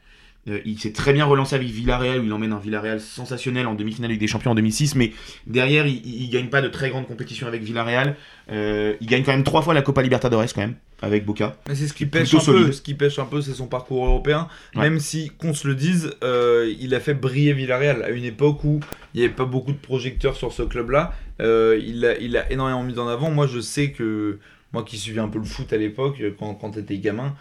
Euh, 0.49 0.61
il 0.65 0.79
s'est 0.79 0.93
très 0.93 1.13
bien 1.13 1.25
relancé 1.25 1.55
avec 1.55 1.69
Villarreal, 1.69 2.21
où 2.21 2.25
il 2.25 2.33
emmène 2.33 2.53
un 2.53 2.59
Villarreal 2.59 3.01
sensationnel 3.01 3.67
en 3.67 3.75
demi-finale 3.75 4.11
avec 4.11 4.21
des 4.21 4.27
champions 4.27 4.51
en 4.51 4.55
2006, 4.55 4.95
mais 4.95 5.13
derrière, 5.47 5.87
il, 5.87 6.27
ne 6.27 6.33
gagne 6.33 6.49
pas 6.49 6.61
de 6.61 6.69
très 6.69 6.91
grande 6.91 7.07
compétition 7.07 7.47
avec 7.47 7.63
Villarreal. 7.63 8.17
Euh, 8.51 8.95
il 9.01 9.07
gagne 9.07 9.23
quand 9.23 9.33
même 9.33 9.45
trois 9.45 9.63
fois 9.63 9.73
la 9.73 9.83
Copa 9.83 10.03
Libertadores 10.03 10.53
quand 10.55 10.61
même, 10.61 10.75
avec 11.01 11.25
Boca. 11.25 11.57
Mais 11.69 11.75
c'est 11.75 11.89
ce 11.89 11.95
qui 11.95 12.05
pêche 12.05 12.35
un 12.35 12.41
peu, 12.41 12.73
ce 12.73 12.83
qui 12.83 12.95
pêche 12.95 13.19
un 13.19 13.25
peu, 13.25 13.41
c'est 13.41 13.55
son 13.55 13.67
parcours 13.67 14.05
européen. 14.05 14.49
Même 14.75 15.01
si, 15.01 15.31
qu'on 15.39 15.55
se 15.55 15.67
le 15.67 15.75
dise, 15.75 16.11
euh, 16.23 16.73
il 16.79 16.95
a 16.95 17.01
fait 17.01 17.15
briller 17.15 17.55
Villarreal 17.55 18.03
à 18.03 18.11
une 18.11 18.25
époque 18.25 18.65
où 18.65 18.81
il 19.15 19.21
n'y 19.21 19.25
avait 19.25 19.35
pas 19.35 19.47
beaucoup 19.47 19.73
de 19.73 19.79
projecteurs 19.79 20.37
sur 20.37 20.53
ce 20.53 20.63
club-là. 20.63 21.15
il, 21.41 22.05
a, 22.05 22.19
il 22.19 22.37
a 22.37 22.53
énormément 22.53 22.83
mis 22.83 22.99
en 22.99 23.09
avant. 23.09 23.31
Moi, 23.31 23.47
je 23.47 23.61
sais 23.61 23.93
que 23.93 24.39
moi 24.75 24.83
qui 24.83 24.99
suivais 24.99 25.21
un 25.21 25.29
peu 25.29 25.39
le 25.39 25.45
foot 25.45 25.73
à 25.73 25.77
l'époque, 25.79 26.21
quand, 26.39 26.55
quand 26.55 26.73
tu 26.73 26.81
étais 26.81 26.99
gamin, 26.99 27.35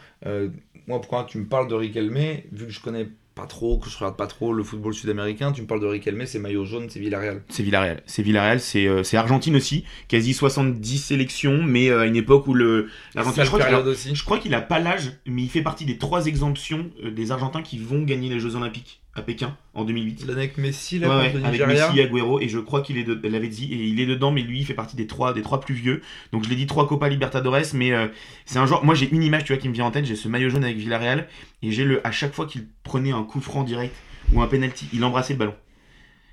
moi, 0.88 1.00
pourquoi 1.00 1.26
tu 1.26 1.38
me 1.38 1.46
parles 1.46 1.68
de 1.68 1.76
Riquelme, 1.76 2.42
vu 2.52 2.68
que 2.68 2.72
je 2.72 2.82
connais 2.82 3.08
pas 3.36 3.48
trop, 3.48 3.80
que 3.80 3.90
je 3.90 3.98
regarde 3.98 4.16
pas 4.16 4.28
trop 4.28 4.54
le 4.54 4.64
football 4.64 4.94
sud-américain, 4.94 5.52
tu 5.52 5.62
me 5.62 5.68
parles 5.68 5.82
de 5.82 5.88
Riquelme, 5.88 6.26
c'est 6.26 6.40
maillot 6.40 6.66
jaune, 6.66 6.90
c'est 6.90 7.00
Villarreal. 7.00 7.42
C'est 7.50 7.64
Villarreal, 7.64 8.04
c'est 8.06 8.22
Villarreal, 8.22 8.60
c'est 8.60 8.88
euh, 8.88 9.04
Argentine 9.14 9.56
aussi, 9.56 9.86
quasi 10.08 10.34
70 10.34 10.98
sélections, 11.00 11.64
mais 11.64 11.90
euh, 11.90 12.02
à 12.02 12.06
une 12.06 12.16
époque 12.16 12.48
où 12.48 12.54
le 12.54 12.90
l'Argentine, 13.16 13.44
je 13.44 14.24
crois 14.24 14.38
qu'il 14.38 14.54
a, 14.54 14.62
pas 14.62 14.80
l'âge, 14.80 15.14
mais 15.26 15.42
il 15.44 15.50
fait 15.50 15.62
partie 15.62 15.86
des 15.86 15.98
trois 15.98 16.28
exemptions 16.28 16.92
euh, 17.04 17.12
des 17.12 17.32
Argentins 17.32 17.62
qui 17.62 17.80
vont 17.80 18.04
gagner 18.04 18.30
les 18.30 18.40
Jeux 18.40 18.56
Olympiques 18.56 19.03
à 19.16 19.22
Pékin 19.22 19.56
en 19.74 19.86
2008. 19.86 20.26
L'année 20.26 20.40
avec 20.40 20.58
Messi, 20.58 21.00
là, 21.00 21.20
ouais, 21.20 21.34
avec 21.44 21.68
Messi, 21.68 22.02
Agüero, 22.02 22.40
et 22.40 22.50
je 22.50 22.60
crois 22.60 22.82
qu'il 22.82 22.98
est, 22.98 23.04
de, 23.04 23.28
l'avait 23.28 23.48
dit, 23.48 23.72
et 23.72 23.86
il 23.86 24.00
est 24.00 24.06
dedans, 24.06 24.32
mais 24.32 24.42
lui, 24.42 24.60
il 24.60 24.66
fait 24.66 24.74
partie 24.74 24.96
des 24.96 25.08
trois, 25.08 25.34
des 25.34 25.42
trois 25.42 25.60
plus 25.60 25.76
vieux. 25.76 26.02
Donc 26.32 26.44
je 26.44 26.50
l'ai 26.50 26.56
dit, 26.56 26.66
trois 26.66 26.88
Copa 26.88 27.10
Libertadores, 27.10 27.74
mais 27.74 27.92
euh, 27.92 28.08
c'est 28.46 28.60
un 28.60 28.66
joueur. 28.66 28.84
Moi, 28.84 28.96
j'ai 28.96 29.10
une 29.10 29.24
image, 29.24 29.44
tu 29.44 29.54
vois, 29.54 29.62
qui 29.62 29.70
me 29.70 29.74
vient 29.74 29.86
en 29.86 29.92
tête. 29.92 30.06
J'ai 30.06 30.16
ce 30.16 30.28
maillot 30.28 30.50
jaune 30.50 30.64
avec 30.64 30.78
Villarreal, 30.78 31.28
et 31.62 31.72
j'ai 31.72 31.84
le, 31.84 32.06
à 32.06 32.12
chaque 32.12 32.34
fois 32.34 32.48
qu'il 32.48 32.68
prenait 32.84 33.12
un 33.12 33.24
coup 33.24 33.40
franc 33.40 33.64
direct 33.64 33.96
ou 34.34 34.42
un 34.42 34.48
penalty, 34.48 34.88
il 34.94 35.04
embrassait 35.04 35.34
le 35.34 35.40
ballon. 35.40 35.56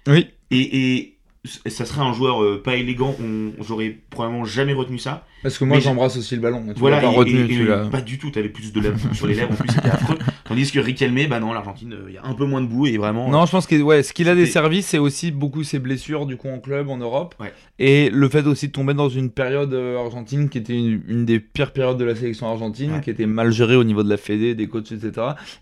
Oui. 0.06 0.28
Et, 0.50 0.88
et 0.88 1.16
ça 1.44 1.86
serait 1.86 2.02
un 2.02 2.12
joueur 2.12 2.42
euh, 2.42 2.62
pas 2.62 2.76
élégant, 2.76 3.14
on, 3.20 3.52
j'aurais 3.62 3.96
probablement 4.10 4.44
jamais 4.44 4.72
retenu 4.72 4.98
ça. 4.98 5.26
Parce 5.42 5.58
que 5.58 5.64
moi 5.64 5.80
j'embrasse 5.80 6.16
aussi 6.16 6.34
le 6.34 6.42
ballon. 6.42 6.64
Tu 6.74 6.78
voilà, 6.78 7.00
pas 7.00 7.08
retenu 7.08 7.66
Pas 7.90 8.02
du 8.02 8.18
tout, 8.18 8.30
t'avais 8.30 8.50
plus 8.50 8.72
de 8.72 8.80
lèvres 8.80 9.14
sur 9.14 9.26
les 9.26 9.34
lèvres, 9.34 9.52
en 9.52 9.56
plus 9.56 9.68
c'était 9.72 9.88
affreux. 9.88 10.18
Tandis 10.50 10.72
que 10.72 10.80
Riquelme, 10.80 11.28
bah 11.28 11.38
non, 11.38 11.52
l'Argentine, 11.52 11.94
il 12.08 12.14
y 12.14 12.18
a 12.18 12.24
un 12.24 12.34
peu 12.34 12.44
moins 12.44 12.60
de 12.60 12.66
boue 12.66 12.88
et 12.88 12.98
vraiment. 12.98 13.30
Non, 13.30 13.46
je 13.46 13.52
pense 13.52 13.68
que 13.68 13.80
ouais, 13.80 14.02
ce 14.02 14.12
qu'il 14.12 14.28
a 14.28 14.34
des 14.34 14.46
services, 14.46 14.88
c'est 14.88 14.98
aussi 14.98 15.30
beaucoup 15.30 15.62
ses 15.62 15.78
blessures 15.78 16.26
du 16.26 16.36
coup 16.36 16.48
en 16.48 16.58
club, 16.58 16.90
en 16.90 16.96
Europe. 16.96 17.36
Et 17.78 18.10
le 18.10 18.28
fait 18.28 18.44
aussi 18.48 18.66
de 18.66 18.72
tomber 18.72 18.92
dans 18.92 19.08
une 19.08 19.30
période 19.30 19.72
argentine 19.72 20.48
qui 20.48 20.58
était 20.58 20.76
une, 20.76 21.24
des 21.24 21.38
pires 21.38 21.72
périodes 21.72 21.98
de 21.98 22.04
la 22.04 22.16
sélection 22.16 22.48
argentine, 22.48 23.00
qui 23.00 23.10
était 23.10 23.26
mal 23.26 23.52
gérée 23.52 23.76
au 23.76 23.84
niveau 23.84 24.02
de 24.02 24.08
la 24.08 24.16
Fédé, 24.16 24.56
des 24.56 24.66
coachs, 24.66 24.90
etc. 24.90 25.12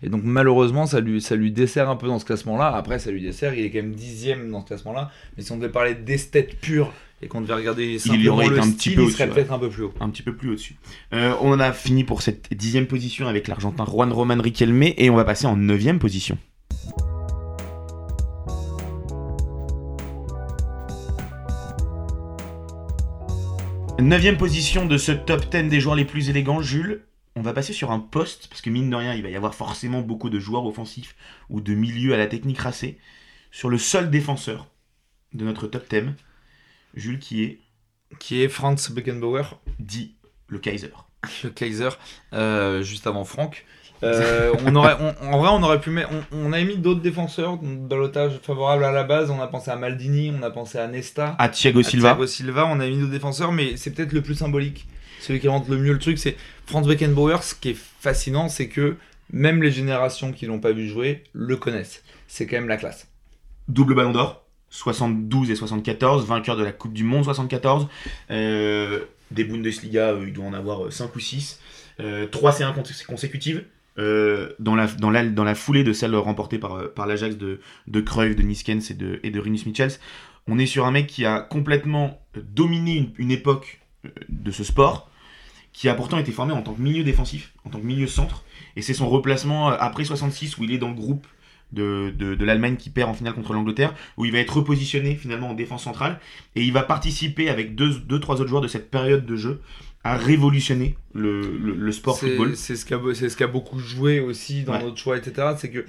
Et 0.01 0.09
donc 0.09 0.23
malheureusement, 0.23 0.87
ça 0.87 1.01
lui, 1.01 1.21
ça 1.21 1.35
lui 1.35 1.51
dessert 1.51 1.87
un 1.87 1.95
peu 1.95 2.07
dans 2.07 2.17
ce 2.17 2.25
classement-là. 2.25 2.73
Après, 2.75 2.97
ça 2.97 3.11
lui 3.11 3.21
dessert, 3.21 3.53
il 3.53 3.65
est 3.65 3.69
quand 3.69 3.83
même 3.83 3.93
dixième 3.93 4.49
dans 4.49 4.61
ce 4.61 4.65
classement-là. 4.65 5.11
Mais 5.37 5.43
si 5.43 5.51
on 5.51 5.57
devait 5.57 5.69
parler 5.69 5.93
d'esthète 5.93 6.59
pure 6.59 6.91
et 7.21 7.27
qu'on 7.27 7.41
devait 7.41 7.53
regarder 7.53 7.99
simplement 7.99 8.21
il 8.21 8.29
aurait 8.29 8.47
été 8.47 8.59
un 8.59 8.71
petit 8.71 8.91
peu 8.91 9.03
il 9.03 9.11
serait 9.11 9.29
peut-être 9.29 9.51
un 9.51 9.59
peu 9.59 9.69
plus 9.69 9.83
haut. 9.83 9.93
Un 9.99 10.09
petit 10.09 10.23
peu 10.23 10.35
plus 10.35 10.49
au-dessus. 10.49 10.75
Euh, 11.13 11.33
on 11.41 11.59
a 11.59 11.73
fini 11.73 12.03
pour 12.03 12.21
cette 12.21 12.53
dixième 12.53 12.87
position 12.87 13.27
avec 13.27 13.47
l'Argentin 13.47 13.85
Juan 13.85 14.11
Roman 14.11 14.41
Riquelme 14.41 14.83
et 14.83 15.09
on 15.09 15.15
va 15.15 15.25
passer 15.25 15.45
en 15.45 15.55
neuvième 15.55 15.99
position. 15.99 16.37
Neuvième 23.99 24.37
position 24.37 24.85
de 24.85 24.97
ce 24.97 25.11
top 25.11 25.51
10 25.51 25.63
des 25.67 25.81
joueurs 25.81 25.95
les 25.95 26.05
plus 26.05 26.29
élégants, 26.29 26.61
Jules. 26.61 27.03
On 27.35 27.41
va 27.41 27.51
passer 27.51 27.73
sur 27.73 27.91
un 27.91 27.99
poste, 27.99 28.47
parce 28.47 28.61
que 28.61 28.69
mine 28.69 28.89
de 28.89 28.95
rien, 28.95 29.13
il 29.13 29.23
va 29.23 29.29
y 29.29 29.35
avoir 29.35 29.53
forcément 29.53 30.01
beaucoup 30.01 30.29
de 30.29 30.39
joueurs 30.39 30.65
offensifs 30.65 31.17
ou 31.49 31.59
de 31.59 31.73
milieux 31.73 32.13
à 32.13 32.17
la 32.17 32.27
technique 32.27 32.59
racée. 32.59 32.97
Sur 33.51 33.67
le 33.67 33.77
seul 33.77 34.09
défenseur 34.09 34.67
de 35.33 35.43
notre 35.43 35.67
top 35.67 35.89
10, 35.89 36.13
Jules, 36.93 37.19
qui 37.19 37.43
est. 37.43 37.59
Qui 38.19 38.41
est 38.41 38.49
Franz 38.49 38.91
Beckenbauer. 38.91 39.43
Dit 39.79 40.15
le 40.47 40.59
Kaiser. 40.59 40.91
Le 41.43 41.49
Kaiser, 41.49 41.89
euh, 42.33 42.81
juste 42.81 43.07
avant 43.07 43.23
Franck. 43.23 43.65
Euh, 44.03 44.53
on 44.65 44.75
aurait, 44.75 44.95
en 45.21 45.37
vrai, 45.39 45.49
on 45.51 45.61
aurait 45.63 45.81
pu 45.81 45.89
mettre. 45.89 46.09
On, 46.31 46.53
a 46.53 46.61
mis 46.61 46.77
d'autres 46.77 47.01
défenseurs 47.01 47.57
dans 47.57 47.97
l'otage 47.97 48.39
favorable 48.41 48.83
à 48.83 48.91
la 48.91 49.03
base. 49.03 49.29
On 49.29 49.41
a 49.41 49.47
pensé 49.47 49.71
à 49.71 49.75
Maldini, 49.75 50.33
on 50.37 50.41
a 50.43 50.49
pensé 50.49 50.77
à 50.77 50.87
Nesta. 50.87 51.35
À 51.37 51.49
Thiago 51.49 51.83
Silva. 51.83 52.09
Thiago 52.09 52.27
Silva, 52.27 52.65
on 52.65 52.79
a 52.79 52.87
mis 52.87 52.97
d'autres 52.97 53.11
défenseurs, 53.11 53.51
mais 53.51 53.77
c'est 53.77 53.91
peut-être 53.91 54.13
le 54.13 54.21
plus 54.21 54.35
symbolique. 54.35 54.87
Celui 55.19 55.39
qui 55.39 55.49
rentre 55.49 55.69
le 55.69 55.77
mieux 55.77 55.93
le 55.93 55.99
truc, 55.99 56.17
c'est 56.17 56.37
Franz 56.65 56.87
Beckenbauer. 56.87 57.43
Ce 57.43 57.53
qui 57.53 57.71
est 57.71 57.77
fascinant, 57.77 58.47
c'est 58.47 58.69
que 58.69 58.95
même 59.31 59.61
les 59.61 59.71
générations 59.71 60.31
qui 60.31 60.45
l'ont 60.45 60.59
pas 60.59 60.71
vu 60.71 60.87
jouer 60.87 61.23
le 61.33 61.57
connaissent. 61.57 62.03
C'est 62.27 62.47
quand 62.47 62.55
même 62.55 62.69
la 62.69 62.77
classe. 62.77 63.07
Double 63.67 63.95
ballon 63.95 64.11
d'or 64.11 64.45
72 64.69 65.51
et 65.51 65.55
74, 65.55 66.25
vainqueur 66.25 66.55
de 66.55 66.63
la 66.63 66.71
Coupe 66.71 66.93
du 66.93 67.03
Monde 67.03 67.23
74, 67.23 67.87
euh, 68.31 69.05
des 69.31 69.43
Bundesliga, 69.43 70.11
euh, 70.11 70.25
il 70.27 70.33
doit 70.33 70.45
en 70.45 70.53
avoir 70.53 70.91
5 70.91 71.05
euh, 71.05 71.07
ou 71.15 71.19
6, 71.19 71.59
3 72.31 72.51
C1 72.51 73.05
consécutives, 73.05 73.65
dans, 73.97 74.75
la, 74.75 75.55
foulée 75.55 75.83
de 75.83 75.93
celle 75.93 76.15
remportée 76.15 76.57
par, 76.57 76.91
par 76.93 77.07
l'Ajax 77.07 77.37
de, 77.37 77.59
de 77.87 78.01
Cruyff, 78.01 78.35
de 78.35 78.43
Niskens 78.43 78.91
et 78.91 78.93
de, 78.93 79.19
et 79.23 79.31
de 79.31 79.39
Rinus 79.39 79.65
Michels. 79.65 79.91
On 80.47 80.57
est 80.57 80.65
sur 80.65 80.85
un 80.85 80.91
mec 80.91 81.07
qui 81.07 81.25
a 81.25 81.41
complètement 81.41 82.21
dominé 82.35 83.11
une, 83.17 83.31
époque 83.31 83.81
de 84.29 84.51
ce 84.51 84.63
sport, 84.63 85.09
qui 85.73 85.89
a 85.89 85.93
pourtant 85.93 86.17
été 86.17 86.31
formé 86.31 86.53
en 86.53 86.61
tant 86.61 86.73
que 86.73 86.81
milieu 86.81 87.03
défensif, 87.03 87.53
en 87.65 87.69
tant 87.69 87.79
que 87.79 87.85
milieu 87.85 88.07
centre, 88.07 88.43
et 88.75 88.81
c'est 88.81 88.93
son 88.93 89.09
replacement 89.09 89.67
après 89.67 90.05
66 90.05 90.57
où 90.57 90.63
il 90.63 90.71
est 90.71 90.77
dans 90.77 90.89
le 90.89 90.95
groupe 90.95 91.27
de, 91.71 92.43
l'Allemagne 92.43 92.75
qui 92.75 92.89
perd 92.89 93.09
en 93.09 93.13
finale 93.13 93.33
contre 93.33 93.53
l'Angleterre, 93.53 93.93
où 94.17 94.25
il 94.25 94.31
va 94.31 94.39
être 94.39 94.57
repositionné 94.57 95.15
finalement 95.15 95.49
en 95.49 95.53
défense 95.53 95.83
centrale, 95.83 96.19
et 96.55 96.63
il 96.63 96.73
va 96.73 96.83
participer 96.83 97.49
avec 97.49 97.75
deux, 97.75 97.99
deux 97.99 98.19
trois 98.19 98.35
autres 98.35 98.49
joueurs 98.49 98.61
de 98.61 98.67
cette 98.67 98.89
période 98.89 99.25
de 99.25 99.35
jeu 99.35 99.61
a 100.05 100.15
révolutionné 100.15 100.95
le, 101.13 101.41
le, 101.41 101.91
sport 101.91 102.17
football. 102.17 102.55
C'est 102.55 102.77
ce 102.77 102.85
qu'a 102.85 102.97
ce 103.13 103.35
qu 103.35 103.45
beaucoup 103.45 103.79
joué 103.79 104.21
aussi 104.21 104.63
dans 104.63 104.79
notre 104.79 104.95
choix, 104.95 105.17
etc. 105.17 105.49
C'est 105.57 105.69
que 105.69 105.85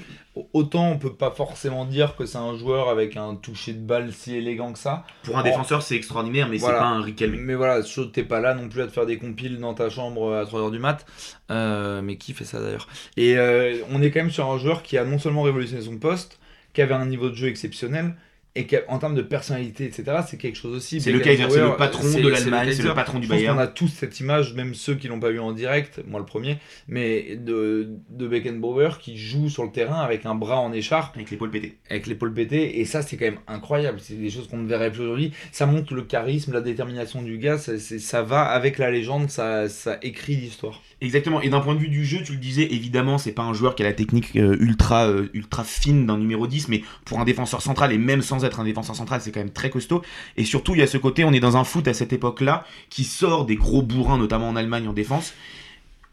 autant 0.53 0.91
on 0.91 0.99
peut 0.99 1.13
pas 1.13 1.31
forcément 1.31 1.85
dire 1.85 2.17
que 2.17 2.27
c'est 2.27 2.39
un 2.39 2.57
joueur 2.57 2.89
avec 2.89 3.17
un 3.17 3.37
toucher 3.37 3.73
de 3.73 3.79
balle 3.79 4.13
si 4.13 4.35
élégant 4.35 4.73
que 4.73 4.81
ça. 4.81 5.05
Pour 5.23 5.39
un 5.39 5.45
défenseur, 5.45 5.83
c'est 5.83 5.95
extraordinaire, 5.95 6.49
mais 6.49 6.59
c'est 6.59 6.67
pas 6.67 6.83
un 6.83 7.03
Riquelme. 7.03 7.37
Mais 7.37 7.55
voilà, 7.55 7.83
t'es 8.13 8.25
pas 8.25 8.41
là 8.41 8.55
non 8.55 8.69
plus 8.69 8.83
à 8.83 8.87
te 8.87 8.93
faire 8.93 9.07
des 9.07 9.17
compiles 9.17 9.61
dans 9.61 9.75
ta 9.75 9.89
chambre 9.91 10.35
à 10.35 10.45
3h 10.45 10.73
du 10.73 10.81
mat. 10.81 11.07
Euh, 11.53 12.03
mais 12.03 12.17
qui 12.17 12.33
fait 12.33 12.45
ça 12.45 12.61
d'ailleurs? 12.61 12.89
Et 13.17 13.37
euh, 13.37 13.77
on 13.91 14.03
est 14.03 14.11
quand 14.11 14.21
même 14.21 14.31
sur 14.31 14.51
un 14.51 14.59
joueur 14.59 14.83
qui 14.83 14.99
a 14.99 15.05
non 15.05 15.19
seulement 15.19 15.43
révolutionné 15.43 15.83
son 15.83 15.99
poste, 15.99 16.41
qui 16.73 16.83
avait 16.83 16.95
un 16.95 17.07
niveau 17.07 17.31
de 17.31 17.37
jeu 17.37 17.47
exceptionnel, 17.47 18.17
et 18.57 18.67
qu'en 18.67 18.99
termes 18.99 19.15
de 19.15 19.23
personnalité, 19.23 19.85
etc., 19.85 20.19
c'est 20.27 20.37
quelque 20.37 20.57
chose 20.57 20.75
aussi. 20.77 21.01
C'est 21.01 21.13
le 21.13 21.21
Kaiser, 21.21 21.47
c'est 21.49 21.61
le 21.61 21.77
patron 21.77 22.03
de 22.03 22.29
l'Allemagne, 22.29 22.73
c'est 22.73 22.83
le, 22.83 22.95
patron 22.95 23.21
du 23.21 23.29
Bayern. 23.29 23.57
On 23.57 23.61
a 23.61 23.69
tous 23.69 23.89
cette 23.89 24.19
image, 24.19 24.55
même 24.55 24.75
ceux 24.75 24.97
qui 24.97 25.07
l'ont 25.07 25.21
pas 25.21 25.31
vu 25.31 25.39
en 25.39 25.53
direct, 25.53 26.01
moi 26.07 26.19
le 26.19 26.27
premier, 26.27 26.59
mais 26.89 27.37
de, 27.37 27.91
de 28.11 28.27
Beckenbauer 28.27 28.99
qui 28.99 29.17
joue 29.17 29.49
sur 29.49 29.63
le 29.63 29.71
terrain 29.71 30.01
avec 30.01 30.27
un 30.27 30.35
bras 30.35 30.59
en 30.59 30.73
écharpe. 30.73 31.15
Avec 31.15 31.31
l'épaule 31.31 31.51
pétée. 31.51 31.79
Avec 31.89 32.09
l'épaule 32.09 32.35
pétée, 32.35 32.81
et 32.81 32.85
ça 32.85 33.03
c'est 33.03 33.17
quand 33.17 33.27
même 33.27 33.41
incroyable. 33.47 34.01
C'est 34.01 34.15
des 34.15 34.31
choses 34.31 34.49
qu'on 34.49 34.59
ne 34.59 34.69
verrait 34.69 34.91
plus 34.91 35.03
aujourd'hui. 35.03 35.33
Ça 35.53 35.67
montre 35.67 35.95
le 35.95 36.03
charisme, 36.03 36.53
la 36.53 36.61
détermination 36.61 37.23
du 37.23 37.39
gars, 37.39 37.59
ça, 37.59 37.79
ça 37.79 38.23
va 38.23 38.43
avec 38.43 38.79
la 38.79 38.91
légende, 38.91 39.31
ça, 39.31 39.69
ça 39.69 39.99
écrit 40.03 40.35
l'histoire. 40.35 40.83
Exactement. 41.01 41.41
Et 41.41 41.49
d'un 41.49 41.61
point 41.61 41.75
de 41.75 41.81
vue 41.81 41.89
du 41.89 42.05
jeu, 42.05 42.23
tu 42.23 42.33
le 42.33 42.39
disais, 42.39 42.69
évidemment, 42.71 43.17
c'est 43.17 43.33
pas 43.33 43.43
un 43.43 43.55
joueur 43.55 43.75
qui 43.75 43.83
a 43.83 43.87
la 43.87 43.95
technique 43.95 44.37
euh, 44.37 44.57
ultra, 44.61 45.07
euh, 45.07 45.31
ultra 45.33 45.65
fine 45.65 46.07
d'un 46.07 46.19
numéro 46.19 46.47
10, 46.47 46.69
mais 46.69 46.83
pour 47.07 47.21
un 47.21 47.25
défenseur 47.25 47.63
central, 47.63 47.93
et 47.93 47.99
même 47.99 48.21
sans 48.21 48.45
être 48.45 48.61
un 48.61 48.65
défenseur 48.65 48.95
central, 48.95 49.21
c'est 49.23 49.33
quand 49.33 49.41
même 49.41 49.53
très 49.53 49.71
costaud. 49.71 50.03
Et 50.37 50.45
surtout, 50.45 50.75
il 50.75 50.81
y 50.81 50.83
a 50.83 50.87
ce 50.87 50.99
côté, 50.99 51.25
on 51.25 51.33
est 51.33 51.41
dans 51.41 51.57
un 51.57 51.65
foot 51.65 51.89
à 51.89 51.95
cette 51.95 52.13
époque-là, 52.13 52.65
qui 52.91 53.05
sort 53.05 53.47
des 53.47 53.57
gros 53.57 53.83
bourrins, 53.83 54.19
notamment 54.19 54.49
en 54.49 54.57
Allemagne 54.57 54.89
en 54.89 54.93
défense. 54.93 55.33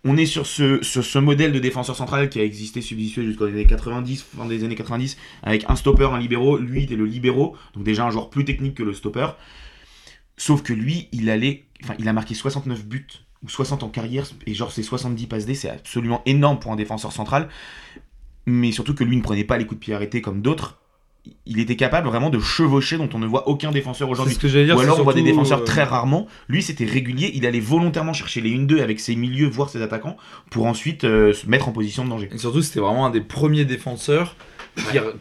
On 0.06 0.16
est 0.16 0.26
sur 0.26 0.48
ce, 0.48 0.82
ce 0.84 1.20
modèle 1.20 1.52
de 1.52 1.60
défenseur 1.60 1.96
central 1.96 2.30
qui 2.30 2.40
a 2.40 2.44
existé 2.44 2.80
substitué 2.80 3.26
jusqu'aux 3.26 3.46
années 3.46 3.66
90, 3.66 4.26
fin 4.38 4.46
des 4.46 4.64
années 4.64 4.76
90, 4.76 5.18
avec 5.44 5.66
un 5.68 5.76
stopper, 5.76 6.06
un 6.14 6.20
libéraux. 6.20 6.58
Lui, 6.58 6.84
il 6.84 6.94
est 6.94 6.96
le 6.96 7.06
libéraux, 7.06 7.58
donc 7.74 7.84
déjà 7.84 8.06
un 8.06 8.10
joueur 8.10 8.30
plus 8.30 8.46
technique 8.46 8.76
que 8.76 8.84
le 8.84 8.94
stopper. 8.94 9.28
Sauf 10.38 10.62
que 10.62 10.72
lui, 10.72 11.10
il 11.12 11.30
allait, 11.30 11.66
enfin, 11.84 11.96
il 12.00 12.08
a 12.08 12.14
marqué 12.14 12.36
69 12.36 12.86
buts 12.86 13.08
ou 13.48 13.50
60 13.50 13.84
en 13.84 13.90
carrière, 13.90 14.26
et 14.46 14.54
genre 14.54 14.72
c'est 14.72 14.84
70 14.84 15.28
passes 15.28 15.46
D, 15.46 15.56
c'est 15.56 15.70
absolument 15.70 16.22
énorme 16.26 16.60
pour 16.60 16.72
un 16.72 16.76
défenseur 16.76 17.14
central. 17.14 17.48
Mais 18.46 18.72
surtout 18.72 18.94
que 18.94 19.04
lui 19.04 19.16
ne 19.16 19.22
prenait 19.22 19.46
pas 19.46 19.58
les 19.58 19.66
coups 19.66 19.80
de 19.80 19.86
pied 19.86 19.94
arrêtés 19.94 20.22
comme 20.22 20.42
d'autres. 20.42 20.80
Il 21.46 21.60
était 21.60 21.76
capable 21.76 22.08
vraiment 22.08 22.30
de 22.30 22.40
chevaucher 22.40 22.98
dont 22.98 23.10
on 23.14 23.20
ne 23.20 23.28
voit 23.28 23.50
aucun 23.50 23.72
défenseur 23.72 24.10
aujourd'hui. 24.10 24.38
Ou 24.78 24.80
alors 24.80 25.00
on 25.00 25.04
voit 25.04 25.14
des 25.14 25.24
défenseurs 25.24 25.62
euh, 25.62 25.66
très 25.66 25.84
rarement. 25.84 26.28
Lui 26.48 26.62
c'était 26.62 26.86
régulier, 26.86 27.32
il 27.34 27.46
allait 27.46 27.60
volontairement 27.60 28.14
chercher 28.14 28.42
les 28.42 28.52
1-2 28.52 28.82
avec 28.82 29.00
ses 29.00 29.16
milieux, 29.16 29.48
voire 29.48 29.70
ses 29.70 29.82
attaquants, 29.82 30.18
pour 30.50 30.66
ensuite 30.66 31.04
euh, 31.04 31.34
se 31.34 31.48
mettre 31.48 31.68
en 31.68 31.72
position 31.72 32.06
de 32.06 32.10
danger. 32.10 32.30
Et 32.34 32.38
surtout 32.38 32.62
c'était 32.62 32.80
vraiment 32.80 33.06
un 33.06 33.10
des 33.10 33.22
premiers 33.22 33.66
défenseurs 33.66 34.36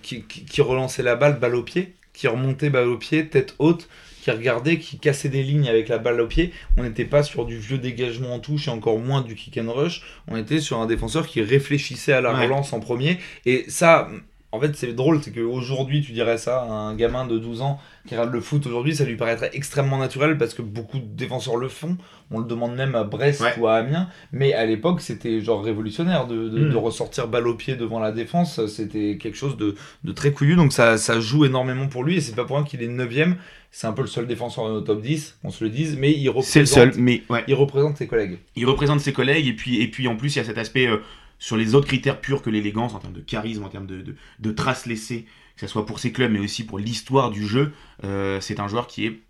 qui, 0.02 0.22
qui, 0.22 0.44
qui 0.44 0.60
relançait 0.60 1.02
la 1.02 1.16
balle, 1.16 1.40
balle 1.40 1.56
au 1.56 1.62
pied, 1.62 1.94
qui 2.12 2.28
remontait 2.28 2.70
balle 2.70 2.88
au 2.88 2.98
pied, 2.98 3.28
tête 3.28 3.56
haute 3.58 3.88
qui 4.26 4.32
regardait, 4.32 4.78
qui 4.78 4.98
cassait 4.98 5.28
des 5.28 5.44
lignes 5.44 5.68
avec 5.68 5.86
la 5.88 5.98
balle 5.98 6.20
au 6.20 6.26
pied. 6.26 6.52
On 6.76 6.82
n'était 6.82 7.04
pas 7.04 7.22
sur 7.22 7.44
du 7.44 7.58
vieux 7.58 7.78
dégagement 7.78 8.34
en 8.34 8.40
touche 8.40 8.66
et 8.66 8.72
encore 8.72 8.98
moins 8.98 9.20
du 9.20 9.36
kick 9.36 9.56
and 9.56 9.72
rush. 9.72 10.02
On 10.26 10.36
était 10.36 10.58
sur 10.58 10.80
un 10.80 10.86
défenseur 10.86 11.28
qui 11.28 11.42
réfléchissait 11.42 12.12
à 12.12 12.20
la 12.20 12.32
relance 12.32 12.72
en 12.72 12.80
premier. 12.80 13.18
Et 13.44 13.66
ça, 13.68 14.08
en 14.52 14.60
fait, 14.60 14.74
c'est 14.76 14.92
drôle, 14.92 15.20
c'est 15.22 15.32
qu'aujourd'hui, 15.32 16.02
tu 16.02 16.12
dirais 16.12 16.38
ça 16.38 16.62
à 16.62 16.66
un 16.66 16.94
gamin 16.94 17.26
de 17.26 17.38
12 17.38 17.62
ans 17.62 17.80
qui 18.06 18.14
regarde 18.14 18.32
le 18.32 18.40
foot 18.40 18.64
aujourd'hui, 18.66 18.94
ça 18.94 19.04
lui 19.04 19.16
paraîtrait 19.16 19.50
extrêmement 19.52 19.98
naturel 19.98 20.38
parce 20.38 20.54
que 20.54 20.62
beaucoup 20.62 20.98
de 20.98 21.04
défenseurs 21.04 21.56
le 21.56 21.68
font. 21.68 21.96
On 22.30 22.38
le 22.38 22.44
demande 22.44 22.74
même 22.74 22.94
à 22.94 23.04
Brest 23.04 23.44
ou 23.58 23.66
à 23.66 23.74
Amiens. 23.74 24.08
Mais 24.32 24.52
à 24.52 24.64
l'époque, 24.64 25.00
c'était 25.00 25.40
genre 25.40 25.62
révolutionnaire 25.62 26.26
de, 26.26 26.36
mm. 26.36 26.76
ressortir 26.76 27.28
balle 27.28 27.48
au 27.48 27.54
pied 27.54 27.74
devant 27.76 27.98
la 27.98 28.12
défense. 28.12 28.64
C'était 28.66 29.18
quelque 29.20 29.36
chose 29.36 29.56
de, 29.56 29.74
très 30.12 30.32
couillu. 30.32 30.54
Donc 30.54 30.72
ça, 30.72 30.96
ça 30.96 31.20
joue 31.20 31.44
énormément 31.44 31.88
pour 31.88 32.04
lui. 32.04 32.16
Et 32.16 32.20
c'est 32.20 32.34
pas 32.34 32.44
pour 32.44 32.56
rien 32.56 32.64
qu'il 32.64 32.82
est 32.82 32.88
9ème. 32.88 33.34
C'est 33.72 33.88
un 33.88 33.92
peu 33.92 34.02
le 34.02 34.08
seul 34.08 34.26
défenseur 34.26 34.68
de 34.68 34.74
nos 34.74 34.80
top 34.80 35.02
10, 35.02 35.38
on 35.44 35.50
se 35.50 35.62
le 35.62 35.70
dise. 35.70 35.96
Mais 35.98 36.12
il 36.12 36.28
représente, 36.28 36.56
le 36.56 36.66
seul, 36.66 36.92
mais 36.96 37.22
il 37.46 37.54
représente 37.54 37.96
ses 37.96 38.06
collègues. 38.06 38.38
Il 38.54 38.64
représente 38.66 39.00
ses 39.00 39.12
collègues. 39.12 39.48
Et 39.48 39.52
puis, 39.52 39.82
et 39.82 39.88
puis 39.88 40.08
en 40.08 40.16
plus, 40.16 40.34
il 40.34 40.38
y 40.38 40.40
a 40.40 40.44
cet 40.44 40.58
aspect. 40.58 40.86
Euh, 40.86 40.98
sur 41.38 41.56
les 41.56 41.74
autres 41.74 41.86
critères 41.86 42.20
purs 42.20 42.42
que 42.42 42.50
l'élégance, 42.50 42.94
en 42.94 42.98
termes 42.98 43.12
de 43.12 43.20
charisme, 43.20 43.64
en 43.64 43.68
termes 43.68 43.86
de, 43.86 44.00
de, 44.00 44.16
de 44.38 44.50
traces 44.50 44.86
laissées, 44.86 45.26
que 45.54 45.60
ce 45.60 45.66
soit 45.66 45.86
pour 45.86 45.98
ses 45.98 46.12
clubs, 46.12 46.30
mais 46.30 46.38
aussi 46.38 46.64
pour 46.64 46.78
l'histoire 46.78 47.30
du 47.30 47.46
jeu, 47.46 47.72
euh, 48.04 48.40
c'est 48.40 48.60
un 48.60 48.68
joueur 48.68 48.86
qui 48.86 49.06
est 49.06 49.20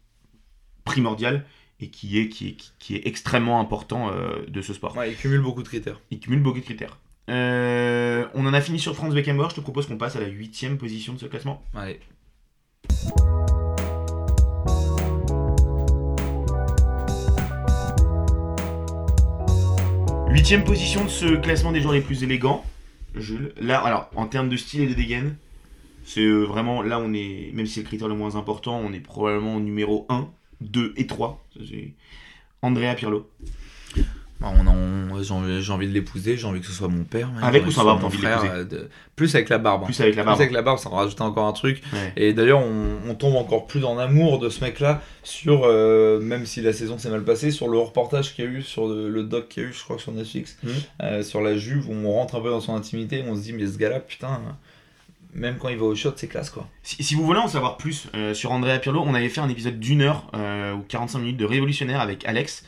primordial 0.85 1.45
et 1.81 1.89
qui 1.89 2.19
est, 2.19 2.29
qui 2.29 2.49
est, 2.49 2.57
qui 2.79 2.97
est 2.97 3.07
extrêmement 3.07 3.61
important 3.61 4.11
euh, 4.11 4.45
de 4.49 4.63
ce 4.63 4.73
sport. 4.73 4.97
il 5.05 5.17
cumule 5.17 5.41
beaucoup 5.41 5.63
de 5.63 5.69
critères. 5.69 6.01
Il 6.11 6.21
cumule 6.21 6.41
beaucoup 6.41 6.61
de 6.61 6.65
critères. 6.65 6.99
Euh, 7.29 8.27
on 8.35 8.47
en 8.47 8.55
a 8.55 8.61
fini 8.61 8.79
sur 8.79 8.95
Franz 8.95 9.15
Beckenbauer, 9.15 9.51
je 9.51 9.57
te 9.57 9.61
propose 9.61 9.87
qu'on 9.87 9.99
passe 9.99 10.17
à 10.17 10.21
la 10.21 10.29
huitième 10.29 10.79
position 10.79 11.13
de 11.13 11.19
ce 11.19 11.27
classement. 11.27 11.65
Allez. 11.75 12.01
Huitième 20.37 20.65
position 20.65 21.03
de 21.03 21.09
ce 21.09 21.35
classement 21.35 21.73
des 21.73 21.81
joueurs 21.81 21.95
les 21.95 22.03
plus 22.03 22.23
élégants, 22.23 22.63
Jules. 23.15 23.55
Là, 23.59 23.81
alors, 23.81 24.11
en 24.17 24.27
termes 24.27 24.51
de 24.51 24.57
style 24.59 24.83
et 24.83 24.87
de 24.87 24.93
dégaine, 24.93 25.35
C'est 26.05 26.29
vraiment, 26.29 26.83
là, 26.83 27.01
on 27.01 27.15
est, 27.15 27.51
même 27.55 27.65
si 27.65 27.73
c'est 27.73 27.81
le 27.81 27.87
critère 27.87 28.07
le 28.07 28.15
moins 28.15 28.37
important, 28.37 28.79
on 28.79 28.93
est 28.93 29.01
probablement 29.01 29.59
numéro 29.59 30.05
1, 30.11 30.29
2 30.61 30.93
et 30.99 31.07
3. 31.07 31.43
Andrea 32.61 32.95
Pirlo. 32.95 33.31
Bah, 34.41 34.53
j'ai 35.23 35.33
envie 35.73 35.89
de 35.89 35.93
l'épouser, 35.93 36.37
j'ai 36.37 36.47
envie 36.47 36.61
que 36.61 36.67
ce 36.67 36.73
soit 36.73 36.89
mon 36.89 37.05
père. 37.05 37.31
Avec 37.43 37.67
ou 37.67 37.71
sans 37.71 37.85
barbe, 37.85 38.11
frère, 38.13 38.43
Plus 39.17 39.35
avec 39.35 39.49
la 39.49 39.59
barbe. 39.59 39.85
Plus 39.85 40.01
avec 40.01 40.15
la 40.15 40.25
barbe. 40.25 40.37
Plus 40.37 40.43
avec 40.43 40.55
la 40.55 40.63
barbe, 40.63 40.79
ça 40.79 40.91
en 40.91 40.97
rajoute 40.97 41.21
encore 41.21 41.47
un 41.47 41.53
truc. 41.53 41.83
Et 42.17 42.33
d'ailleurs, 42.33 42.61
on, 42.61 43.15
tombe 43.15 43.37
encore 43.37 43.67
plus 43.67 43.85
en 43.85 43.97
amour 43.99 44.39
de 44.39 44.51
ce 44.51 44.63
mec-là, 44.63 45.01
sur, 45.23 45.63
euh, 45.65 46.21
même 46.21 46.45
si 46.45 46.61
la 46.61 46.75
saison 46.75 46.99
s'est 46.99 47.09
mal 47.09 47.25
passée, 47.25 47.51
sur 47.51 47.69
le 47.69 47.79
reportage 47.79 48.35
qu'il 48.35 48.45
y 48.45 48.49
a 48.49 48.51
eu, 48.51 48.63
sur 48.63 48.89
le, 48.89 49.23
doc 49.23 49.49
qu'il 49.49 49.63
y 49.63 49.67
a 49.67 49.69
eu, 49.71 49.73
je 49.73 49.83
crois, 49.83 49.99
sur 49.99 50.13
Netflix, 50.13 50.59
euh, 51.03 51.23
sur 51.23 51.41
la 51.41 51.57
Juve, 51.57 51.89
où 51.89 51.95
on 51.95 52.13
rentre 52.13 52.35
un 52.35 52.41
peu 52.41 52.51
dans 52.51 52.61
son 52.61 52.75
intimité, 52.75 53.25
on 53.27 53.35
se 53.35 53.41
dit, 53.41 53.55
mais 53.55 53.67
ce 53.67 53.79
gars-là, 53.79 54.01
putain 54.01 54.41
même 55.35 55.59
quand 55.59 55.69
il 55.69 55.77
va 55.77 55.85
au 55.85 55.95
shot, 55.95 56.15
c'est 56.17 56.29
classe 56.29 56.49
quoi. 56.49 56.67
Si, 56.83 57.15
vous 57.15 57.23
voulez 57.23 57.41
en 57.41 57.49
savoir 57.49 57.77
plus 57.77 58.07
euh, 58.15 58.33
sur 58.33 58.53
Andrea 58.53 58.79
Pirlo, 58.79 59.03
on 59.05 59.13
avait 59.13 59.29
fait 59.29 59.43
un 59.43 59.51
épisode 59.51 59.79
d'une 59.79 60.01
heure 60.01 60.31
ou 60.33 60.81
45 60.89 61.19
minutes 61.19 61.37
de 61.37 61.45
Révolutionnaire 61.45 62.01
avec 62.01 62.25
Alex. 62.25 62.65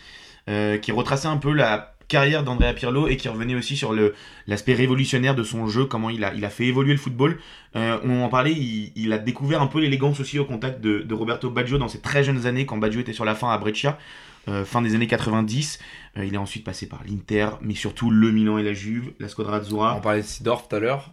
Euh, 0.49 0.79
qui 0.79 0.93
retraçait 0.93 1.29
un 1.29 1.37
peu 1.37 1.53
la 1.53 1.95
carrière 2.09 2.43
d'Andrea 2.43 2.73
Pirlo 2.73 3.07
et 3.07 3.19
qui 3.19 3.29
revenait 3.29 3.55
aussi 3.55 3.77
sur 3.77 3.95
l'aspect 4.47 4.73
révolutionnaire 4.73 5.35
de 5.35 5.43
son 5.43 5.67
jeu, 5.67 5.85
comment 5.85 6.09
il 6.09 6.25
a, 6.25 6.33
il 6.33 6.43
a 6.47 6.49
fait 6.49 6.65
évoluer 6.65 6.93
le 6.93 6.99
football. 6.99 7.39
Euh, 7.77 7.99
on 8.03 8.23
en 8.23 8.31
parlait, 8.31 8.55
il, 8.55 9.13
a 9.13 9.19
découvert 9.19 9.61
un 9.61 9.67
peu 9.67 9.79
l'élégance 9.79 10.21
aussi 10.21 10.39
au 10.39 10.47
contact 10.47 10.81
de, 10.81 11.13
Roberto 11.13 11.51
Baggio 11.51 11.77
dans 11.77 11.89
ses 11.89 12.01
très 12.01 12.25
jeunes 12.25 12.47
années, 12.47 12.65
quand 12.65 12.79
Baggio 12.79 13.01
était 13.01 13.13
sur 13.13 13.27
la 13.27 13.35
fin 13.35 13.51
à 13.51 13.59
Breccia, 13.59 13.99
euh, 14.49 14.65
fin 14.65 14.81
des 14.81 14.95
années 14.95 15.07
90. 15.07 15.81
il 16.17 16.33
est 16.33 16.39
ensuite 16.39 16.65
passé 16.65 16.89
par 16.89 17.01
l'Inter, 17.07 17.51
mais 17.61 17.75
surtout 17.75 18.11
le 18.11 18.31
Milan 18.31 18.57
et 18.57 18.63
la 18.63 18.73
Juve, 18.73 19.13
la 19.21 19.29
Squadra 19.29 19.57
Azzurra. 19.57 19.97
On 19.97 20.01
parlait 20.01 20.23
de 20.23 20.27
Sidorf 20.27 20.67
tout 20.67 20.77
à 20.77 20.81
l'heure 20.81 21.13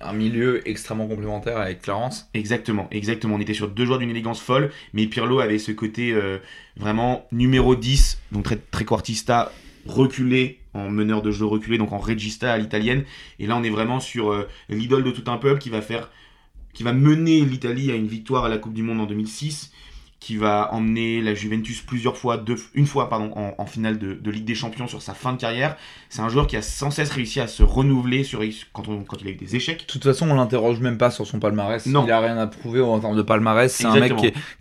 un 0.00 0.12
milieu 0.12 0.66
extrêmement 0.68 1.06
complémentaire 1.06 1.58
avec 1.58 1.82
Clarence. 1.82 2.28
Exactement, 2.34 2.88
exactement. 2.90 3.36
On 3.36 3.40
était 3.40 3.54
sur 3.54 3.68
deux 3.68 3.84
joueurs 3.84 3.98
d'une 3.98 4.10
élégance 4.10 4.40
folle, 4.40 4.70
mais 4.92 5.06
Pirlo 5.06 5.40
avait 5.40 5.58
ce 5.58 5.72
côté 5.72 6.12
euh, 6.12 6.38
vraiment 6.76 7.26
numéro 7.32 7.74
10, 7.74 8.20
donc 8.32 8.48
très, 8.70 8.84
quartista, 8.84 9.52
reculé, 9.86 10.60
en 10.72 10.90
meneur 10.90 11.22
de 11.22 11.30
jeu 11.30 11.44
reculé, 11.44 11.78
donc 11.78 11.92
en 11.92 11.98
regista 11.98 12.52
à 12.52 12.58
l'italienne. 12.58 13.04
Et 13.38 13.46
là, 13.46 13.56
on 13.56 13.62
est 13.62 13.70
vraiment 13.70 14.00
sur 14.00 14.32
euh, 14.32 14.48
l'idole 14.68 15.04
de 15.04 15.10
tout 15.10 15.30
un 15.30 15.38
peuple 15.38 15.60
qui 15.60 15.70
va 15.70 15.80
faire, 15.80 16.10
qui 16.72 16.82
va 16.82 16.92
mener 16.92 17.40
l'Italie 17.40 17.90
à 17.90 17.94
une 17.94 18.08
victoire 18.08 18.44
à 18.44 18.48
la 18.48 18.58
Coupe 18.58 18.74
du 18.74 18.82
Monde 18.82 19.00
en 19.00 19.06
2006 19.06 19.72
qui 20.24 20.38
va 20.38 20.72
emmener 20.72 21.20
la 21.20 21.34
Juventus 21.34 21.82
plusieurs 21.82 22.16
fois, 22.16 22.38
deux, 22.38 22.56
une 22.72 22.86
fois 22.86 23.10
pardon, 23.10 23.30
en, 23.58 23.66
finale 23.66 23.98
de, 23.98 24.30
Ligue 24.30 24.46
des 24.46 24.54
Champions 24.54 24.86
sur 24.86 25.02
sa 25.02 25.12
fin 25.12 25.34
de 25.34 25.38
carrière. 25.38 25.76
C'est 26.08 26.22
un 26.22 26.30
joueur 26.30 26.46
qui 26.46 26.56
a 26.56 26.62
sans 26.62 26.90
cesse 26.90 27.10
réussi 27.10 27.40
à 27.40 27.46
se 27.46 27.62
renouveler 27.62 28.24
sur, 28.24 28.40
quand, 28.72 28.84
quand 29.06 29.18
il 29.20 29.28
a 29.28 29.30
eu 29.32 29.34
des 29.34 29.54
échecs. 29.54 29.80
De 29.80 29.84
toute 29.84 30.02
façon, 30.02 30.30
on 30.30 30.34
l'interroge 30.34 30.80
même 30.80 30.96
pas 30.96 31.10
sur 31.10 31.26
son 31.26 31.40
palmarès. 31.40 31.84
Non. 31.84 32.06
Il 32.06 32.10
a 32.10 32.20
rien 32.20 32.38
à 32.38 32.46
prouver 32.46 32.80
en 32.80 32.98
termes 33.00 33.18
de 33.18 33.22
palmarès. 33.22 33.70
C'est 33.70 33.84
un 33.84 34.00
mec 34.00 34.14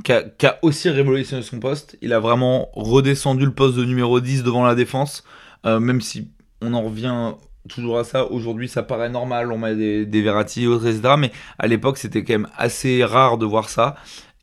qui, 0.04 0.12
a, 0.12 0.60
aussi 0.63 0.89
révolutionné 0.89 1.43
son 1.43 1.62
poste. 1.62 1.97
Il 2.02 2.12
a 2.12 2.19
vraiment 2.19 2.67
redescendu 2.73 3.45
le 3.45 3.54
poste 3.54 3.78
de 3.78 3.86
numéro 3.86 4.19
10 4.19 4.43
devant 4.43 4.65
la 4.65 4.76
défense, 4.76 5.23
euh, 5.65 5.80
même 5.80 6.02
si 6.02 6.28
on 6.62 6.73
en 6.73 6.82
revient 6.82 7.36
toujours 7.69 7.99
à 7.99 8.04
ça. 8.04 8.26
Aujourd'hui, 8.26 8.67
ça 8.67 8.84
paraît 8.84 9.10
normal, 9.10 9.49
on 9.49 9.58
met 9.58 9.76
des, 9.76 10.06
des 10.06 10.21
Verratti, 10.21 10.65
etc. 10.65 11.13
Mais 11.17 11.32
à 11.58 11.67
l'époque, 11.67 11.97
c'était 11.97 12.26
quand 12.26 12.34
même 12.34 12.49
assez 12.58 13.06
rare 13.06 13.38
de 13.38 13.45
voir 13.45 13.69
ça. 13.69 13.95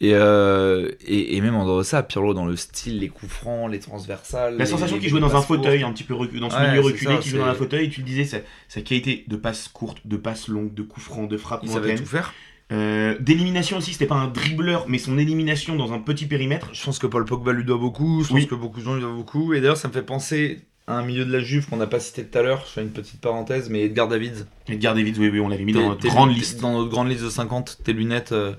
Et, 0.03 0.15
euh, 0.15 0.91
et, 1.07 1.37
et, 1.37 1.41
même 1.43 1.55
en 1.55 1.67
dehors 1.67 1.79
de 1.79 1.83
ça, 1.83 2.03
Pirlo 2.03 2.33
dans 2.33 2.47
le 2.47 2.57
style, 2.57 3.01
les 3.01 3.09
coups 3.09 3.31
francs, 3.31 3.71
les 3.71 3.81
transversales. 3.81 4.57
La 4.57 4.65
sensation 4.65 4.99
qu'il 4.99 5.11
jouait 5.11 5.21
dans 5.21 5.37
un 5.37 5.43
fauteuil, 5.43 5.83
un 5.83 5.93
petit 5.93 6.05
peu 6.05 6.15
recul, 6.15 6.41
dans 6.41 6.49
ce 6.49 6.59
milieu 6.59 6.81
reculé, 6.81 7.19
qu'il 7.19 7.33
jouait 7.33 7.41
dans 7.41 7.47
un 7.47 7.55
fauteuil, 7.55 7.91
tu 7.91 8.01
le 8.01 8.07
disais, 8.07 8.25
sa, 8.25 8.39
sa, 8.69 8.81
qualité 8.81 9.25
de 9.29 9.37
passe 9.37 9.69
courte, 9.69 9.99
de 10.07 10.17
passe 10.17 10.49
longue, 10.49 10.73
de 10.73 10.83
coups 10.83 11.05
francs, 11.05 11.29
de 11.29 11.37
frappe. 11.37 11.61
Il 11.65 11.69
savait 11.69 11.97
tout 11.97 12.07
faire. 12.07 12.33
Euh, 12.73 13.17
d'élimination 13.19 13.79
aussi, 13.79 13.93
c'était 13.93 14.07
pas 14.07 14.15
un 14.15 14.29
dribbleur, 14.29 14.87
mais 14.89 14.99
son 14.99 15.19
élimination 15.19 15.77
dans 15.77 15.93
un 15.93 15.99
petit 15.99 16.27
périmètre. 16.27 16.71
Je 16.73 16.83
pense 16.83 16.99
que 16.99 17.07
Paul 17.07 17.25
Pogba 17.25 17.53
lui 17.53 17.65
doit 17.65 17.79
beaucoup, 17.79 18.23
je 18.23 18.29
pense 18.29 18.47
que 18.47 18.55
beaucoup 18.55 18.81
de 18.81 18.85
gens 18.85 18.95
lui 18.95 19.03
doivent 19.03 19.17
beaucoup. 19.17 19.53
Et 19.53 19.61
d'ailleurs, 19.61 19.77
ça 19.77 19.89
me 19.89 19.93
fait 19.93 20.03
penser 20.03 20.61
à 20.87 20.95
un 20.95 21.05
milieu 21.05 21.25
de 21.25 21.33
la 21.33 21.41
Juve 21.41 21.69
qu'on 21.69 21.77
n'a 21.77 21.87
pas 21.87 22.01
cité 22.01 22.25
tout 22.25 22.39
à 22.39 22.43
l'heure, 22.43 22.65
je 22.67 22.73
fais 22.73 22.83
une 22.83 22.91
petite 22.91 23.21
parenthèse, 23.21 23.69
mais 23.69 23.83
Edgar 23.83 24.09
Davids. 24.09 24.45
Edgar 24.69 24.95
Davids, 24.95 25.15
oui, 25.19 25.29
oui, 25.29 25.41
on 25.41 25.49
l'avait 25.49 25.65
mis 25.65 25.73
dans 25.73 25.89
notre 25.89 26.07
grande 26.07 26.35
liste. 26.35 26.61
Dans 26.61 26.73
notre 26.73 26.91
grande 26.91 27.09
liste 27.09 27.25
de 27.25 27.29
50, 27.29 27.81
tes 27.85 27.93
lunettes. 27.93 28.33
Euh, 28.33 28.55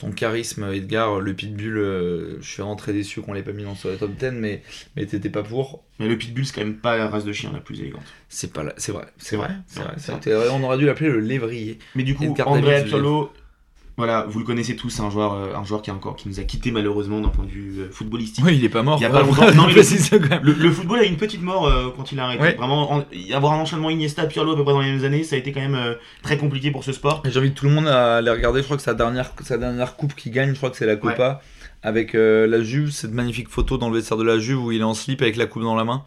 ton 0.00 0.12
charisme, 0.12 0.72
Edgar, 0.72 1.20
le 1.20 1.34
pitbull, 1.34 1.76
euh, 1.76 2.40
je 2.40 2.48
suis 2.48 2.62
vraiment 2.62 2.76
très 2.76 2.94
déçu 2.94 3.20
qu'on 3.20 3.34
l'ait 3.34 3.42
pas 3.42 3.52
mis 3.52 3.64
dans 3.64 3.76
le 3.84 3.96
top 3.98 4.12
10, 4.12 4.30
mais, 4.32 4.62
mais 4.96 5.04
t'étais 5.04 5.28
pas 5.28 5.42
pour. 5.42 5.84
Mais 5.98 6.08
le 6.08 6.16
pitbull, 6.16 6.46
c'est 6.46 6.54
quand 6.54 6.62
même 6.62 6.78
pas 6.78 6.96
la 6.96 7.08
race 7.08 7.26
de 7.26 7.32
chien 7.32 7.50
la 7.52 7.60
plus 7.60 7.80
élégante. 7.80 8.02
C'est 8.30 8.50
pas 8.50 8.64
c'est 8.78 8.92
vrai, 8.92 9.04
c'est 9.18 9.36
vrai, 9.36 9.50
c'est 9.68 10.12
vrai. 10.12 10.48
On 10.50 10.62
aurait 10.64 10.78
dû 10.78 10.86
l'appeler 10.86 11.10
le 11.10 11.20
lévrier. 11.20 11.78
Mais 11.94 12.02
du 12.02 12.14
coup, 12.14 12.34
André 12.46 12.84
Piolo, 12.84 13.30
voilà, 14.00 14.24
vous 14.26 14.38
le 14.38 14.46
connaissez 14.46 14.76
tous, 14.76 14.98
un 15.00 15.10
joueur, 15.10 15.34
euh, 15.34 15.54
un 15.54 15.62
joueur 15.62 15.82
qui, 15.82 15.90
a 15.90 15.94
encore, 15.94 16.16
qui 16.16 16.26
nous 16.26 16.40
a 16.40 16.42
quitté 16.44 16.70
malheureusement 16.70 17.20
d'un 17.20 17.28
point 17.28 17.44
de 17.44 17.50
vue 17.50 17.80
euh, 17.80 17.90
footballistique. 17.90 18.42
Oui, 18.42 18.56
il 18.56 18.64
est 18.64 18.70
pas 18.70 18.82
mort. 18.82 18.96
Il 18.98 19.02
y 19.02 19.04
a 19.04 19.10
pas 19.10 19.20
longtemps. 19.20 19.52
Non, 19.54 19.66
le, 19.66 20.70
football 20.70 21.00
a 21.00 21.04
une 21.04 21.18
petite 21.18 21.42
mort 21.42 21.66
euh, 21.66 21.90
quand 21.94 22.10
il 22.10 22.18
a 22.18 22.24
arrêté. 22.24 22.56
Vraiment, 22.56 23.04
avoir 23.34 23.52
un 23.52 23.58
enchaînement 23.58 23.90
Iniesta, 23.90 24.24
Pirlo 24.24 24.52
à 24.52 24.56
peu 24.56 24.64
près 24.64 24.72
dans 24.72 24.80
les 24.80 24.90
mêmes 24.90 25.04
années, 25.04 25.22
ça 25.22 25.36
a 25.36 25.38
été 25.38 25.52
quand 25.52 25.60
même 25.60 25.96
très 26.22 26.38
compliqué 26.38 26.70
pour 26.70 26.82
ce 26.82 26.92
sport. 26.92 27.22
J'invite 27.26 27.54
tout 27.54 27.66
le 27.66 27.72
monde 27.72 27.88
à 27.88 28.16
aller 28.16 28.30
regarder. 28.30 28.60
Je 28.60 28.64
crois 28.64 28.78
que 28.78 28.82
sa 28.82 28.94
dernière, 28.94 29.32
sa 29.42 29.58
dernière 29.58 29.96
coupe 29.96 30.14
qu'il 30.14 30.32
gagne, 30.32 30.52
je 30.52 30.56
crois 30.56 30.70
que 30.70 30.78
c'est 30.78 30.86
la 30.86 30.96
Copa 30.96 31.42
avec 31.82 32.14
la 32.14 32.62
Juve. 32.62 32.90
Cette 32.90 33.12
magnifique 33.12 33.50
photo 33.50 33.76
dans 33.76 33.90
le 33.90 33.96
vestiaire 33.96 34.16
de 34.16 34.24
la 34.24 34.38
Juve 34.38 34.64
où 34.64 34.72
il 34.72 34.80
est 34.80 34.84
en 34.84 34.94
slip 34.94 35.20
avec 35.20 35.36
la 35.36 35.44
coupe 35.44 35.62
dans 35.62 35.76
la 35.76 35.84
main. 35.84 36.04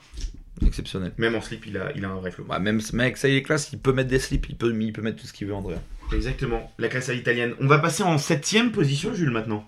Exceptionnel. 0.66 1.12
Même 1.18 1.36
en 1.36 1.42
slip, 1.42 1.66
il 1.68 1.78
a, 1.78 1.92
il 1.96 2.06
a 2.06 2.10
un 2.10 2.16
vrai 2.16 2.32
flow. 2.32 2.46
même 2.60 2.82
ce 2.82 2.96
mec, 2.96 3.18
ça 3.18 3.28
y 3.28 3.36
est 3.36 3.42
classe, 3.42 3.72
il 3.74 3.80
peut 3.80 3.94
mettre 3.94 4.10
des 4.10 4.20
slips, 4.20 4.48
il 4.50 4.56
peut, 4.56 4.76
il 4.80 4.94
peut 4.94 5.02
mettre 5.02 5.22
tout 5.22 5.28
ce 5.28 5.34
qu'il 5.34 5.48
veut, 5.48 5.54
Andrea. 5.54 5.78
Exactement, 6.14 6.72
la 6.78 6.90
classe 6.90 7.10
à 7.10 7.14
l'italienne. 7.14 7.56
On 7.60 7.68
va 7.68 7.80
passer 7.80 8.04
en 8.04 8.18
septième 8.18 8.72
position, 8.72 9.14
Jules, 9.14 9.32
maintenant. 9.32 9.68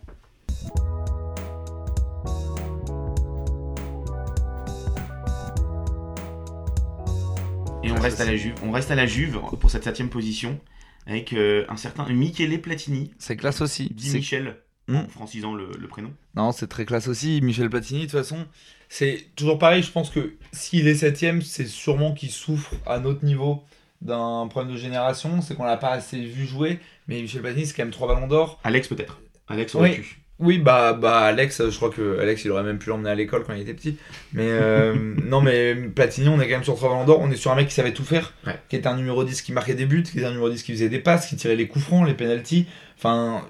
Et 7.84 7.91
on 7.91 7.99
reste 7.99 8.21
à 8.21 8.25
la 8.25 8.36
Juve. 8.36 8.53
On 8.63 8.71
reste 8.71 8.91
à 8.91 8.95
la 8.95 9.05
Juve 9.05 9.39
pour 9.60 9.71
cette 9.71 9.84
septième 9.84 10.10
position 10.10 10.60
avec 11.08 11.34
euh, 11.34 11.65
un 11.69 11.77
certain 11.77 12.08
Michele 12.10 12.62
Platini. 12.62 13.12
C'est 13.17 13.38
classe 13.38 13.62
aussi. 13.62 13.91
Dit 13.93 14.12
Michel, 14.12 14.58
hmm. 14.88 14.95
en 14.95 15.08
francisant 15.08 15.53
le, 15.53 15.69
prénom. 15.88 16.13
Non, 16.36 16.51
c'est 16.51 16.67
très 16.67 16.86
classe 16.86 17.08
aussi. 17.08 17.41
Michel 17.41 17.69
Platini, 17.69 18.01
de 18.01 18.05
toute 18.05 18.19
façon, 18.19 18.45
c'est 18.89 19.29
toujours 19.36 19.58
pareil. 19.58 19.84
Je 19.84 19.91
pense 19.91 20.10
que 20.10 20.36
s'il 20.51 20.88
est 20.88 20.95
septième, 20.95 21.41
c'est 21.41 21.67
sûrement 21.67 22.13
qu'il 22.13 22.31
souffre 22.31 22.73
à 22.86 22.99
notre 22.99 23.25
niveau 23.25 23.63
d'un 24.01 24.47
problème 24.49 24.73
de 24.73 24.77
génération, 24.77 25.41
c'est 25.41 25.55
qu'on 25.55 25.63
l'a 25.63 25.77
pas 25.77 25.91
assez 25.91 26.19
vu 26.19 26.45
jouer. 26.45 26.79
Mais 27.08 27.21
Michel 27.21 27.41
Platini, 27.41 27.65
c'est 27.65 27.75
quand 27.75 27.84
même 27.84 27.91
trois 27.91 28.08
ballons 28.08 28.27
d'or. 28.27 28.60
Alex 28.63 28.88
peut-être. 28.88 29.19
Alex 29.47 29.75
aurait 29.75 29.91
pu. 29.91 30.19
Oui, 30.38 30.58
bah, 30.58 30.91
bah 30.91 31.19
Alex, 31.19 31.69
je 31.69 31.75
crois 31.77 31.89
que 31.89 32.19
Alex, 32.19 32.43
il 32.43 32.51
aurait 32.51 32.63
même 32.63 32.77
pu 32.77 32.89
l'emmener 32.89 33.10
à 33.10 33.15
l'école 33.15 33.43
quand 33.45 33.53
il 33.53 33.62
était 33.62 33.73
petit. 33.73 33.97
Mais 34.34 34.47
euh, 34.47 34.93
non, 35.23 35.39
mais 35.39 35.75
Platini, 35.75 36.27
on 36.27 36.41
est 36.41 36.47
quand 36.47 36.55
même 36.55 36.63
sur 36.63 36.75
trois 36.75 36.89
ballons 36.89 37.05
d'or. 37.05 37.19
On 37.21 37.31
est 37.31 37.38
sur 37.38 37.51
un 37.51 37.55
mec 37.55 37.69
qui 37.69 37.73
savait 37.73 37.93
tout 37.93 38.03
faire, 38.03 38.34
qui 38.67 38.75
était 38.75 38.88
un 38.88 38.97
numéro 38.97 39.23
10 39.23 39.41
qui 39.41 39.53
marquait 39.53 39.75
des 39.75 39.86
buts, 39.86 40.03
qui 40.03 40.17
était 40.17 40.27
un 40.27 40.31
numéro 40.31 40.49
10 40.49 40.63
qui 40.63 40.73
faisait 40.73 40.89
des 40.89 40.99
passes, 40.99 41.27
qui 41.27 41.38
tirait 41.38 41.55
les 41.55 41.67
coups 41.67 41.86
francs, 41.86 42.05
les 42.05 42.13
penalties. 42.13 42.67
Enfin, 42.97 43.45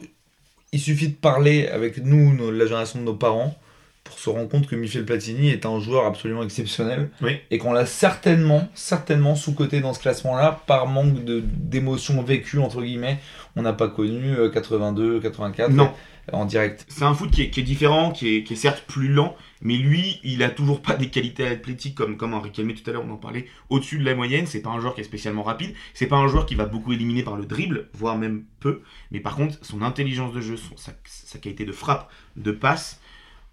il 0.73 0.79
suffit 0.79 1.07
de 1.07 1.15
parler 1.15 1.67
avec 1.67 1.97
nous, 1.97 2.51
la 2.51 2.65
génération 2.65 2.99
de 2.99 3.05
nos 3.05 3.15
parents, 3.15 3.57
pour 4.05 4.19
se 4.19 4.29
rendre 4.29 4.47
compte 4.47 4.67
que 4.67 4.75
Michel 4.75 5.03
Platini 5.03 5.49
est 5.49 5.65
un 5.65 5.79
joueur 5.79 6.05
absolument 6.05 6.43
exceptionnel 6.43 7.09
et 7.49 7.57
qu'on 7.57 7.73
l'a 7.73 7.87
certainement, 7.87 8.69
certainement 8.75 9.35
sous-coté 9.35 9.81
dans 9.81 9.93
ce 9.93 9.99
classement-là 9.99 10.61
par 10.67 10.85
manque 10.87 11.25
d'émotions 11.25 12.21
vécues, 12.21 12.59
entre 12.59 12.83
guillemets. 12.83 13.17
On 13.55 13.63
n'a 13.63 13.73
pas 13.73 13.87
connu 13.87 14.35
82, 14.53 15.15
euh, 15.15 15.19
84 15.19 15.71
non. 15.71 15.91
en 16.31 16.45
direct. 16.45 16.85
C'est 16.87 17.03
un 17.03 17.15
foot 17.15 17.31
qui 17.31 17.41
est, 17.41 17.63
différent, 17.63 18.11
qui 18.11 18.37
est, 18.37 18.55
certes 18.55 18.83
plus 18.85 19.07
lent, 19.07 19.35
mais 19.61 19.75
lui, 19.75 20.19
il 20.23 20.43
a 20.43 20.49
toujours 20.49 20.83
pas 20.83 20.93
des 20.93 21.09
qualités 21.09 21.47
athlétiques 21.47 21.95
comme, 21.95 22.15
comme 22.15 22.35
Henri 22.35 22.51
Calmet 22.51 22.75
tout 22.75 22.87
à 22.87 22.93
l'heure, 22.93 23.05
on 23.07 23.11
en 23.11 23.17
parlait, 23.17 23.47
au-dessus 23.71 23.97
de 23.97 24.05
la 24.05 24.13
moyenne. 24.13 24.45
C'est 24.45 24.61
pas 24.61 24.69
un 24.69 24.79
joueur 24.79 24.93
qui 24.93 25.01
est 25.01 25.05
spécialement 25.05 25.43
rapide, 25.43 25.73
c'est 25.95 26.07
pas 26.07 26.17
un 26.17 26.27
joueur 26.27 26.45
qui 26.45 26.53
va 26.53 26.65
beaucoup 26.65 26.93
éliminer 26.93 27.23
par 27.23 27.37
le 27.37 27.45
dribble, 27.45 27.89
voire 27.93 28.19
même 28.19 28.43
peu, 28.59 28.81
mais 29.09 29.19
par 29.19 29.35
contre, 29.35 29.57
son 29.63 29.81
intelligence 29.81 30.31
de 30.31 30.41
jeu, 30.41 30.57
sa, 30.75 30.91
sa 31.05 31.39
qualité 31.39 31.65
de 31.65 31.71
frappe, 31.71 32.11
de 32.35 32.51
passe, 32.51 32.99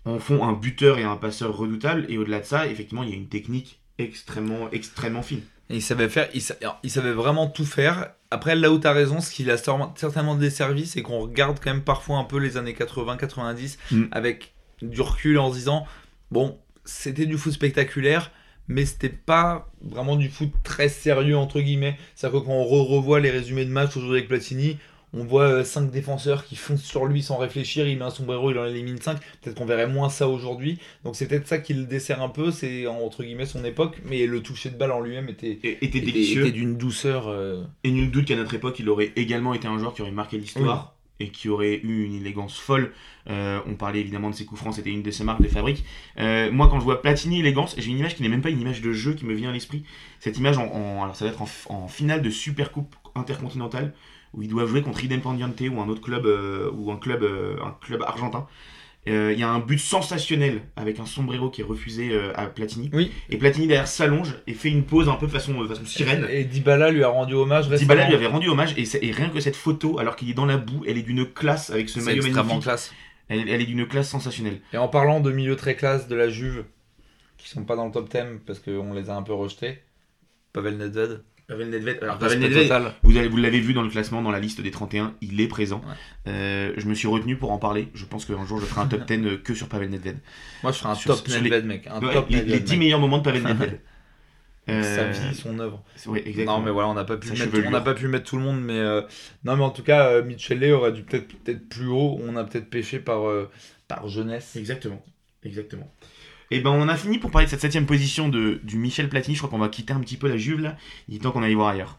en 0.05 0.19
font 0.19 0.45
un 0.45 0.53
buteur 0.53 0.99
et 0.99 1.05
un 1.05 1.17
passeur 1.17 1.57
redoutable. 1.57 2.07
Et 2.09 2.19
au-delà 2.19 2.41
de 2.41 2.45
ça, 2.45 2.67
effectivement, 2.67 3.03
il 3.03 3.11
y 3.11 3.13
a 3.13 3.17
une 3.17 3.29
technique 3.29 3.81
extrêmement, 3.99 4.71
extrêmement 4.71 5.23
fine. 5.23 5.43
Et 5.71 5.77
il 5.77 5.83
savait 5.83 6.09
faire, 6.09 6.29
il, 6.35 6.91
savait 6.91 7.13
vraiment 7.13 7.47
tout 7.47 7.65
faire. 7.65 8.11
Après, 8.31 8.55
là 8.57 8.71
où 8.71 8.79
tu 8.79 8.87
as 8.87 8.93
raison, 8.93 9.21
ce 9.21 9.31
qu'il 9.31 9.51
a 9.51 9.57
certainement 9.57 10.35
desservi, 10.35 10.87
c'est 10.87 11.03
qu'on 11.03 11.21
regarde 11.21 11.59
quand 11.63 11.73
même 11.73 11.83
parfois 11.83 12.19
un 12.19 12.25
peu 12.25 12.39
les 12.39 12.57
années 12.57 12.75
80-90 12.75 13.79
mm. 13.91 14.05
avec 14.11 14.55
du 14.83 15.01
recul 15.01 15.39
en 15.39 15.51
se 15.51 15.59
disant 15.59 15.87
bon, 16.31 16.59
c'était 16.85 17.27
du 17.27 17.39
foot 17.39 17.53
spectaculaire, 17.53 18.33
mais 18.69 18.85
c'était 18.85 19.09
pas 19.09 19.71
vraiment 19.81 20.17
du 20.17 20.29
foot 20.29 20.51
très 20.63 20.89
sérieux, 20.89 21.37
entre 21.37 21.61
guillemets. 21.61 21.97
C'est-à-dire 22.15 22.41
que 22.41 22.47
quand 22.47 22.53
on 22.53 22.65
revoit 22.65 23.21
les 23.21 23.31
résumés 23.31 23.65
de 23.65 23.71
match 23.71 23.97
aujourd'hui 23.97 24.19
avec 24.19 24.29
Platini, 24.29 24.79
on 25.15 25.25
voit 25.25 25.65
5 25.65 25.91
défenseurs 25.91 26.45
qui 26.45 26.57
foncent 26.57 26.83
sur 26.83 27.07
lui 27.07 27.23
sans 27.23 27.37
réfléchir, 27.37 27.87
il 27.87 27.99
met 27.99 28.05
un 28.05 28.11
sombrero, 28.11 28.51
il 28.51 28.59
en 28.59 28.67
élimine 28.67 29.01
5. 29.01 29.19
Peut-être 29.41 29.57
qu'on 29.57 29.67
verrait 29.67 29.87
moins 29.87 30.09
ça 30.09 30.29
aujourd'hui. 30.29 30.79
Donc 31.05 31.17
c'est 31.17 31.27
peut-être 31.27 31.47
ça 31.47 31.59
qui 31.59 31.75
le 31.75 31.85
dessert 31.85 32.23
un 32.23 32.29
peu, 32.29 32.51
c'est 32.51 32.87
entre 32.87 33.23
guillemets 33.23 33.47
son 33.47 33.65
époque, 33.65 33.99
mais 34.05 34.27
le 34.27 34.43
toucher 34.43 34.71
de 34.71 34.77
balle 34.77 34.93
en 34.93 35.01
lui-même 35.01 35.29
était, 35.29 35.59
était, 35.63 36.01
délicieux. 36.01 36.47
Était 36.47 36.53
d'une 36.53 36.77
douceur. 36.77 37.35
Et 37.85 37.91
nul 37.91 38.11
doute 38.11 38.27
qu'à 38.27 38.37
notre 38.37 38.55
époque, 38.55 38.79
il 38.79 38.89
aurait 38.89 39.13
également 39.17 39.55
été 39.55 39.69
un 39.69 39.79
joueur 39.79 39.95
qui 39.95 40.03
aurait 40.03 40.11
marqué 40.11 40.39
l'histoire 40.39 40.95
et 41.23 41.29
qui 41.29 41.49
aurait 41.49 41.81
eu 41.83 42.05
une 42.05 42.15
élégance 42.15 42.59
folle. 42.59 42.93
Euh, 43.31 43.61
on 43.67 43.75
parlait 43.75 44.01
évidemment 44.01 44.31
de 44.31 44.35
ses 44.35 44.45
coups 44.45 44.61
francs, 44.61 44.75
c'était 44.75 44.91
une 44.91 45.03
de 45.03 45.11
ses 45.11 45.25
marques 45.25 45.43
de 45.43 45.49
fabrique. 45.49 45.85
Euh, 46.19 46.51
moi, 46.51 46.69
quand 46.69 46.81
je 46.81 46.85
vois 46.85 47.01
Platini 47.01 47.41
élégance, 47.41 47.75
j'ai 47.79 47.91
une 47.91 47.99
image 47.99 48.17
qui 48.17 48.23
n'est 48.23 48.29
même 48.29 48.43
pas 48.43 48.51
une 48.51 48.61
image 48.61 48.83
de 48.83 48.93
jeu 48.93 49.15
qui 49.15 49.25
me 49.25 49.35
vient 49.35 49.51
à 49.51 49.53
l'esprit. 49.53 49.85
Cette 50.19 50.39
image, 50.39 50.59
en, 50.59 51.03
alors 51.03 51.15
ça 51.15 51.25
va 51.25 51.31
être 51.31 51.43
en, 51.71 51.89
finale 51.89 52.23
de 52.23 52.31
Super 52.31 52.73
Coupe 52.73 52.95
intercontinentale 53.15 53.93
où 54.35 54.43
ils 54.43 54.49
doivent 54.49 54.69
jouer 54.69 54.83
contre 54.83 55.05
Independiente 55.05 55.61
ou 55.71 55.81
un 55.81 55.89
autre 55.89 56.01
club 56.01 56.27
euh, 56.27 56.71
ou 56.73 56.91
un 56.91 56.97
club, 56.97 57.25
un 57.25 57.77
club 57.81 58.03
argentin. 58.03 58.47
Euh, 59.09 59.33
il 59.33 59.41
y 59.41 59.43
a 59.43 59.49
un 59.49 59.59
but 59.59 59.79
sensationnel 59.79 60.63
avec 60.77 61.01
un 61.01 61.07
sombrero 61.07 61.51
qui 61.51 61.61
est 61.61 61.65
refusé 61.65 62.11
euh, 62.13 62.33
à 62.37 62.47
Platini. 62.47 62.89
Oui. 62.93 63.11
Et 63.31 63.37
Platini 63.37 63.67
derrière 63.67 63.89
s'allonge 63.89 64.37
et 64.47 64.55
fait 64.55 64.69
une 64.69 64.85
pause 64.85 65.09
un 65.09 65.15
peu 65.15 65.27
façon, 65.27 65.61
euh, 65.61 65.67
façon 65.67 65.85
sirène. 65.85 66.25
Et 66.31 66.45
Dybala 66.45 66.93
lui 66.93 67.03
a 67.03 67.09
rendu 67.09 67.35
hommage 67.35 67.67
récemment. 67.67 67.95
Dybala 67.95 68.09
lui 68.09 68.15
avait 68.15 68.27
rendu 68.29 68.49
hommage 68.49 68.75
et, 68.77 69.11
rien 69.11 69.29
que 69.29 69.41
cette 69.41 69.57
photo, 69.57 69.99
alors 69.99 70.15
qu'il 70.15 70.31
est 70.31 70.35
dans 70.35 70.47
la 70.47 70.57
boue, 70.57 70.85
elle 70.87 70.99
est 70.99 71.03
d'une 71.03 71.27
classe 71.27 71.71
avec 71.71 71.89
ce 71.89 71.99
maillot 71.99 72.23
magnifique. 72.23 72.63
classe. 72.63 72.93
Elle, 73.29 73.49
elle 73.49 73.61
est 73.61 73.67
d'une 73.67 73.89
classe 73.89 74.09
sensationnelle. 74.09 74.61
Et 74.73 74.77
en 74.77 74.89
parlant 74.89 75.19
de 75.19 75.33
milieu 75.33 75.57
très 75.57 75.75
classe 75.75 76.07
de 76.07 76.15
la 76.15 76.29
Juve, 76.29 76.65
qui 77.39 77.49
sont 77.49 77.65
pas 77.65 77.75
dans 77.75 77.87
le 77.87 77.93
top 77.93 78.09
10 78.09 78.41
parce 78.47 78.61
qu'on 78.61 78.93
les 78.93 79.11
a 79.11 79.17
un 79.17 79.23
peu 79.23 79.33
rejetés, 79.33 79.79
Pavel 80.53 80.77
Nedved. 80.77 81.25
Pavel 81.49 81.71
Nedved, 81.71 81.99
alors 82.03 82.19
Pavel 82.19 82.39
Nedved 82.39 82.73
vous, 83.03 83.13
vous 83.13 83.37
l'avez 83.37 83.61
vu 83.61 83.75
dans 83.75 83.83
le 83.83 83.91
classement, 83.91 84.23
dans 84.23 84.31
la 84.31 84.41
liste 84.41 84.61
des 84.61 84.71
31, 84.71 85.15
il 85.21 85.41
est 85.41 85.49
présent. 85.49 85.83
Euh, 86.27 86.73
je 86.77 86.87
me 86.87 86.95
suis 86.95 87.09
retenu 87.09 87.37
pour 87.37 87.53
en 87.53 87.59
parler. 87.59 87.89
Je 87.95 88.05
pense 88.05 88.25
qu'un 88.25 88.45
jour 88.47 88.61
je 88.61 88.67
ferai 88.67 88.83
un 88.83 88.87
top 88.87 89.05
10 89.07 89.15
euh, 89.15 89.37
que 89.39 89.55
sur 89.55 89.69
Pavel 89.69 89.91
Nedved. 89.91 90.19
Moi 90.63 90.73
je 90.73 90.79
ferai 90.79 90.91
un 90.91 90.97
top 90.97 91.29
Nedved, 91.29 91.67
mec. 91.67 91.87
Un 91.87 92.01
top 92.01 92.27
les, 92.31 92.43
les 92.43 92.61
10 92.61 92.77
meilleurs 92.77 93.01
moments 93.01 93.19
de 93.19 93.25
Pavel 93.25 93.43
Nedved. 93.43 93.81
Euh... 94.69 94.81
Sa 94.81 95.09
vie, 95.09 95.35
son 95.35 95.59
œuvre. 95.59 95.83
Non, 96.47 96.61
mais 96.61 96.71
voilà, 96.71 96.89
on 96.89 96.95
n'a 96.95 97.03
pas 97.03 97.17
pu 97.17 97.31
mettre, 97.33 97.49
on 97.67 97.71
n'a 97.73 97.81
pas 97.81 97.95
pu 97.95 98.07
mettre 98.07 98.27
tout 98.31 98.37
le 98.37 98.45
monde, 98.45 98.63
mais 98.63 98.79
euh... 98.79 99.03
non, 99.43 99.57
mais 99.57 99.65
en 99.65 99.71
tout 99.71 99.83
cas, 99.83 100.23
Michele 100.23 100.73
aurait 100.73 100.93
dû 100.93 101.03
peut-être 101.03 101.27
peut-être 101.27 101.69
plus 101.69 101.89
haut. 101.89 102.21
On 102.23 102.37
a 102.37 102.45
peut-être 102.45 102.71
pêché 102.71 103.01
par 103.01 103.23
par 103.89 104.07
jeunesse. 104.07 104.55
Exactement, 104.55 105.03
exactement. 105.43 105.93
Et 106.55 106.61
ben 106.61 106.69
on 106.69 106.87
a 106.87 106.97
fini 106.97 107.17
pour 107.17 107.31
parler 107.31 107.47
de 107.47 107.51
cette 107.51 107.63
septième 107.63 107.87
position 107.87 108.29
de, 108.29 108.61
du 108.63 108.77
Michel 108.77 109.09
Platini. 109.09 109.35
Je 109.35 109.41
crois 109.41 109.49
qu'on 109.49 109.57
va 109.57 109.71
quitter 109.71 109.95
un 109.95 110.01
petit 110.01 110.19
peu 110.19 110.29
la 110.29 110.37
Juve 110.37 110.61
là. 110.61 110.77
Il 111.09 111.15
est 111.15 111.19
temps 111.21 111.31
qu'on 111.31 111.43
aille 111.43 111.55
voir 111.55 111.69
ailleurs. 111.69 111.99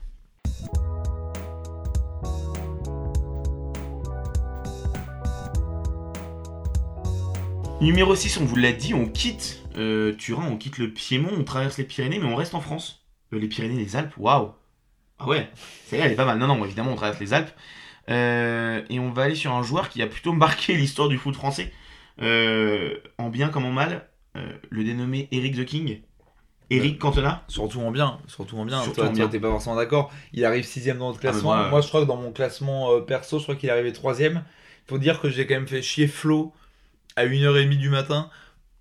Numéro 7.81 8.15
6, 8.15 8.37
on 8.37 8.45
vous 8.45 8.55
l'a 8.55 8.73
dit, 8.73 8.93
on 8.93 9.07
quitte 9.07 9.63
euh, 9.75 10.13
Turin, 10.13 10.45
on 10.45 10.57
quitte 10.57 10.77
le 10.77 10.91
Piémont, 10.91 11.31
on 11.35 11.43
traverse 11.43 11.79
les 11.79 11.83
Pyrénées, 11.83 12.19
mais 12.19 12.27
on 12.27 12.35
reste 12.35 12.53
en 12.53 12.61
France. 12.61 13.07
Euh, 13.33 13.39
les 13.39 13.47
Pyrénées, 13.47 13.83
les 13.83 13.95
Alpes, 13.95 14.13
waouh 14.17 14.51
Ah 15.17 15.27
ouais, 15.27 15.49
c'est 15.87 15.97
elle 15.97 16.11
est 16.11 16.15
pas 16.15 16.25
mal. 16.25 16.37
Non, 16.37 16.45
non, 16.45 16.63
évidemment, 16.63 16.91
on 16.91 16.95
traverse 16.95 17.19
les 17.19 17.33
Alpes. 17.33 17.51
Euh, 18.11 18.83
et 18.91 18.99
on 18.99 19.09
va 19.09 19.23
aller 19.23 19.35
sur 19.35 19.51
un 19.51 19.63
joueur 19.63 19.89
qui 19.89 20.03
a 20.03 20.05
plutôt 20.05 20.31
marqué 20.31 20.73
l'histoire 20.77 21.07
du 21.07 21.17
foot 21.17 21.33
français, 21.33 21.73
en 22.19 23.29
bien 23.29 23.49
comme 23.49 23.65
en 23.65 23.71
mal. 23.71 24.07
Euh, 24.35 24.51
le 24.69 24.83
dénommé 24.83 25.27
Eric 25.31 25.55
the 25.55 25.65
King. 25.65 25.99
Eric 26.69 26.97
Cantona 26.97 27.43
Surtout 27.47 27.81
en 27.81 27.91
bien, 27.91 28.19
surtout 28.27 28.57
en 28.57 28.65
bien. 28.65 28.81
Surtout 28.81 29.01
toi, 29.01 29.27
t'es 29.27 29.39
pas 29.39 29.49
forcément 29.49 29.75
d'accord. 29.75 30.11
Il 30.33 30.43
arrive 30.45 30.65
sixième 30.65 30.97
dans 30.97 31.07
notre 31.07 31.19
ah, 31.19 31.29
classement. 31.29 31.69
moi, 31.69 31.81
je 31.81 31.87
crois 31.87 32.01
que 32.01 32.07
dans 32.07 32.17
mon 32.17 32.31
classement 32.31 32.93
euh, 32.93 33.01
perso, 33.01 33.37
je 33.37 33.43
crois 33.43 33.55
qu'il 33.55 33.69
est 33.69 33.71
arrivé 33.71 33.93
troisième. 33.93 34.43
Il 34.87 34.89
faut 34.89 34.97
dire 34.97 35.21
que 35.21 35.29
j'ai 35.29 35.45
quand 35.45 35.55
même 35.55 35.67
fait 35.67 35.81
chier 35.81 36.07
Flo 36.07 36.53
à 37.15 37.25
1h30 37.25 37.77
du 37.77 37.89
matin. 37.89 38.29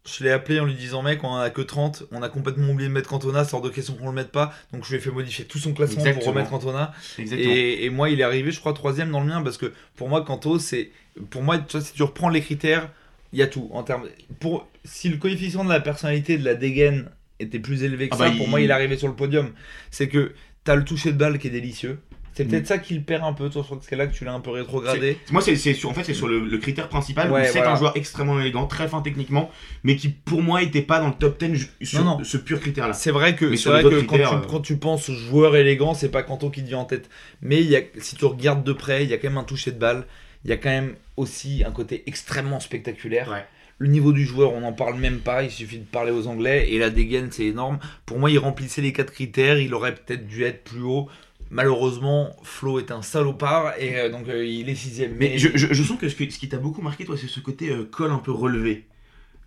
Je 0.05 0.25
l'ai 0.25 0.33
appelé 0.33 0.59
en 0.59 0.65
lui 0.65 0.75
disant 0.75 1.03
mec, 1.03 1.23
on 1.23 1.37
a 1.37 1.51
que 1.51 1.61
30, 1.61 2.05
on 2.11 2.23
a 2.23 2.29
complètement 2.29 2.71
oublié 2.71 2.89
de 2.89 2.95
mettre 2.95 3.09
Cantona, 3.09 3.45
sort 3.45 3.61
de 3.61 3.69
question 3.69 3.95
qu'on 3.95 4.07
le 4.07 4.13
mette 4.13 4.33
pas. 4.33 4.53
Donc 4.73 4.85
je 4.85 4.91
lui 4.91 4.97
ai 4.97 5.01
fait 5.01 5.13
modifier 5.13 5.45
tout 5.45 5.59
son 5.59 5.75
classement 5.75 6.03
pour 6.15 6.25
remettre 6.25 6.51
Cantona. 6.51 6.93
Et, 7.19 7.85
et, 7.85 7.91
moi, 7.91 8.11
il 8.11 8.21
est 8.21 8.25
arrivé, 8.25 8.51
je 8.51 8.59
crois, 8.59 8.73
troisième 8.73 9.13
dans 9.13 9.21
le 9.21 9.27
mien 9.27 9.43
parce 9.43 9.59
que 9.59 9.73
pour 9.97 10.09
moi, 10.09 10.25
Canto, 10.25 10.59
c'est. 10.59 10.91
Pour 11.31 11.43
moi, 11.43 11.59
si 11.69 11.93
tu 11.93 12.03
reprends 12.03 12.31
les 12.31 12.41
critères, 12.41 12.89
il 13.33 13.39
y 13.39 13.43
a 13.43 13.47
tout. 13.47 13.69
En 13.73 13.83
termes, 13.83 14.09
pour, 14.41 14.69
si 14.85 15.09
le 15.09 15.17
coefficient 15.17 15.65
de 15.65 15.71
la 15.71 15.81
personnalité 15.81 16.39
de 16.39 16.45
la 16.45 16.55
dégaine 16.55 17.11
était 17.41 17.59
plus 17.59 17.83
élevé 17.83 18.09
que 18.09 18.15
ah 18.15 18.19
ça, 18.19 18.29
bah, 18.31 18.35
pour 18.37 18.49
moi, 18.49 18.61
il 18.61 18.71
est 18.71 18.73
arrivé 18.73 18.97
sur 18.97 19.09
le 19.09 19.15
podium. 19.15 19.53
C'est 19.91 20.09
que 20.09 20.33
tu 20.65 20.71
as 20.71 20.77
le 20.77 20.85
toucher 20.85 21.13
de 21.13 21.19
balle 21.19 21.39
qui 21.39 21.49
est 21.49 21.51
délicieux. 21.51 21.99
C'est 22.35 22.47
peut-être 22.47 22.63
mm. 22.63 22.67
ça 22.67 22.79
qui 22.79 22.95
le 22.95 23.03
perd 23.03 23.25
un 23.25 23.35
peu, 23.35 23.51
toi, 23.51 23.63
sur 23.63 23.79
ce 23.83 23.95
là 23.95 24.07
que 24.07 24.15
tu 24.15 24.25
l'as 24.25 24.33
un 24.33 24.41
peu 24.41 24.51
rétrogradé. 24.51 25.19
Moi, 25.31 25.43
c'est 25.43 25.55
sur, 25.57 25.91
en 25.91 25.95
fait, 25.95 26.05
c'est 26.05 26.15
sur 26.15 26.29
le, 26.29 26.57
critère 26.59 26.89
principal. 26.89 27.31
c'est 27.47 27.61
un 27.61 27.77
joueur 27.77 27.97
extrêmement 27.97 28.41
élégant, 28.41 28.67
très 28.67 28.89
fin 28.89 29.03
techniquement, 29.03 29.51
mais 29.85 29.97
qui, 29.97 30.09
pour 30.09 30.43
moi, 30.43 30.63
était 30.63 30.83
pas 30.83 30.99
dans 31.01 31.09
le 31.09 31.15
top 31.15 31.43
10 31.43 31.71
sur 31.83 32.21
ce 32.23 32.37
pur 32.39 32.61
critère-là. 32.61 32.95
C'est 32.95 33.11
vrai 33.11 33.37
que, 33.37 33.45
vrai 33.45 33.83
que 33.83 34.01
quand, 34.03 34.17
tu, 34.17 34.23
euh, 34.23 34.39
quand, 34.49 34.61
tu, 34.61 34.77
penses 34.77 35.11
joueur 35.11 35.57
élégant, 35.57 35.95
c'est 35.95 36.11
pas 36.11 36.23
Kanto 36.23 36.51
qui 36.51 36.63
te 36.63 36.69
vient 36.69 36.79
en 36.79 36.85
tête. 36.85 37.11
Mais 37.43 37.63
y 37.63 37.77
a, 37.77 37.81
si 37.99 38.17
tu 38.17 38.25
regardes 38.25 38.65
de 38.65 38.73
près, 38.73 39.05
il 39.05 39.11
y 39.11 39.15
a 39.15 39.19
quand 39.19 39.29
même 39.29 39.39
un 39.39 39.45
toucher 39.45 39.73
de 39.73 39.79
balle. 39.79 40.07
Il 40.45 40.51
y 40.51 40.53
a 40.53 40.57
quand 40.57 40.71
même 40.71 40.95
aussi 41.17 41.63
un 41.65 41.71
côté 41.71 42.03
extrêmement 42.07 42.61
spectaculaire. 42.61 43.47
Le 43.79 43.89
niveau 43.89 44.13
du 44.13 44.25
joueur, 44.25 44.53
on 44.53 44.61
n'en 44.61 44.73
parle 44.73 44.97
même 44.97 45.19
pas, 45.19 45.43
il 45.43 45.51
suffit 45.51 45.79
de 45.79 45.85
parler 45.85 46.13
aux 46.13 46.27
Anglais, 46.29 46.71
et 46.71 46.79
la 46.79 46.91
dégaine, 46.91 47.31
c'est 47.33 47.47
énorme. 47.47 47.79
Pour 48.07 48.19
moi, 48.19 48.31
il 48.31 48.39
remplissait 48.39 48.83
les 48.83 48.93
quatre 48.93 49.13
critères, 49.13 49.59
il 49.59 49.75
aurait 49.75 49.95
peut-être 49.95 50.27
dû 50.27 50.45
être 50.45 50.63
plus 50.63 50.83
haut. 50.83 51.09
Malheureusement, 51.51 52.35
Flo 52.45 52.79
est 52.79 52.91
un 52.91 53.03
salopard, 53.03 53.75
et 53.79 53.99
euh, 53.99 54.09
donc 54.09 54.29
euh, 54.29 54.47
il 54.47 54.69
est 54.69 54.75
sixième. 54.75 55.17
Mais, 55.17 55.37
je, 55.37 55.83
sens 55.83 55.99
que 55.99 56.09
ce, 56.09 56.15
qui 56.15 56.49
t'a 56.49 56.59
beaucoup 56.59 56.81
marqué, 56.81 57.05
toi, 57.05 57.17
c'est 57.19 57.27
ce 57.27 57.41
côté 57.41 57.71
euh, 57.71 57.85
col 57.85 58.11
un 58.11 58.19
peu 58.19 58.33
relevé. 58.33 58.87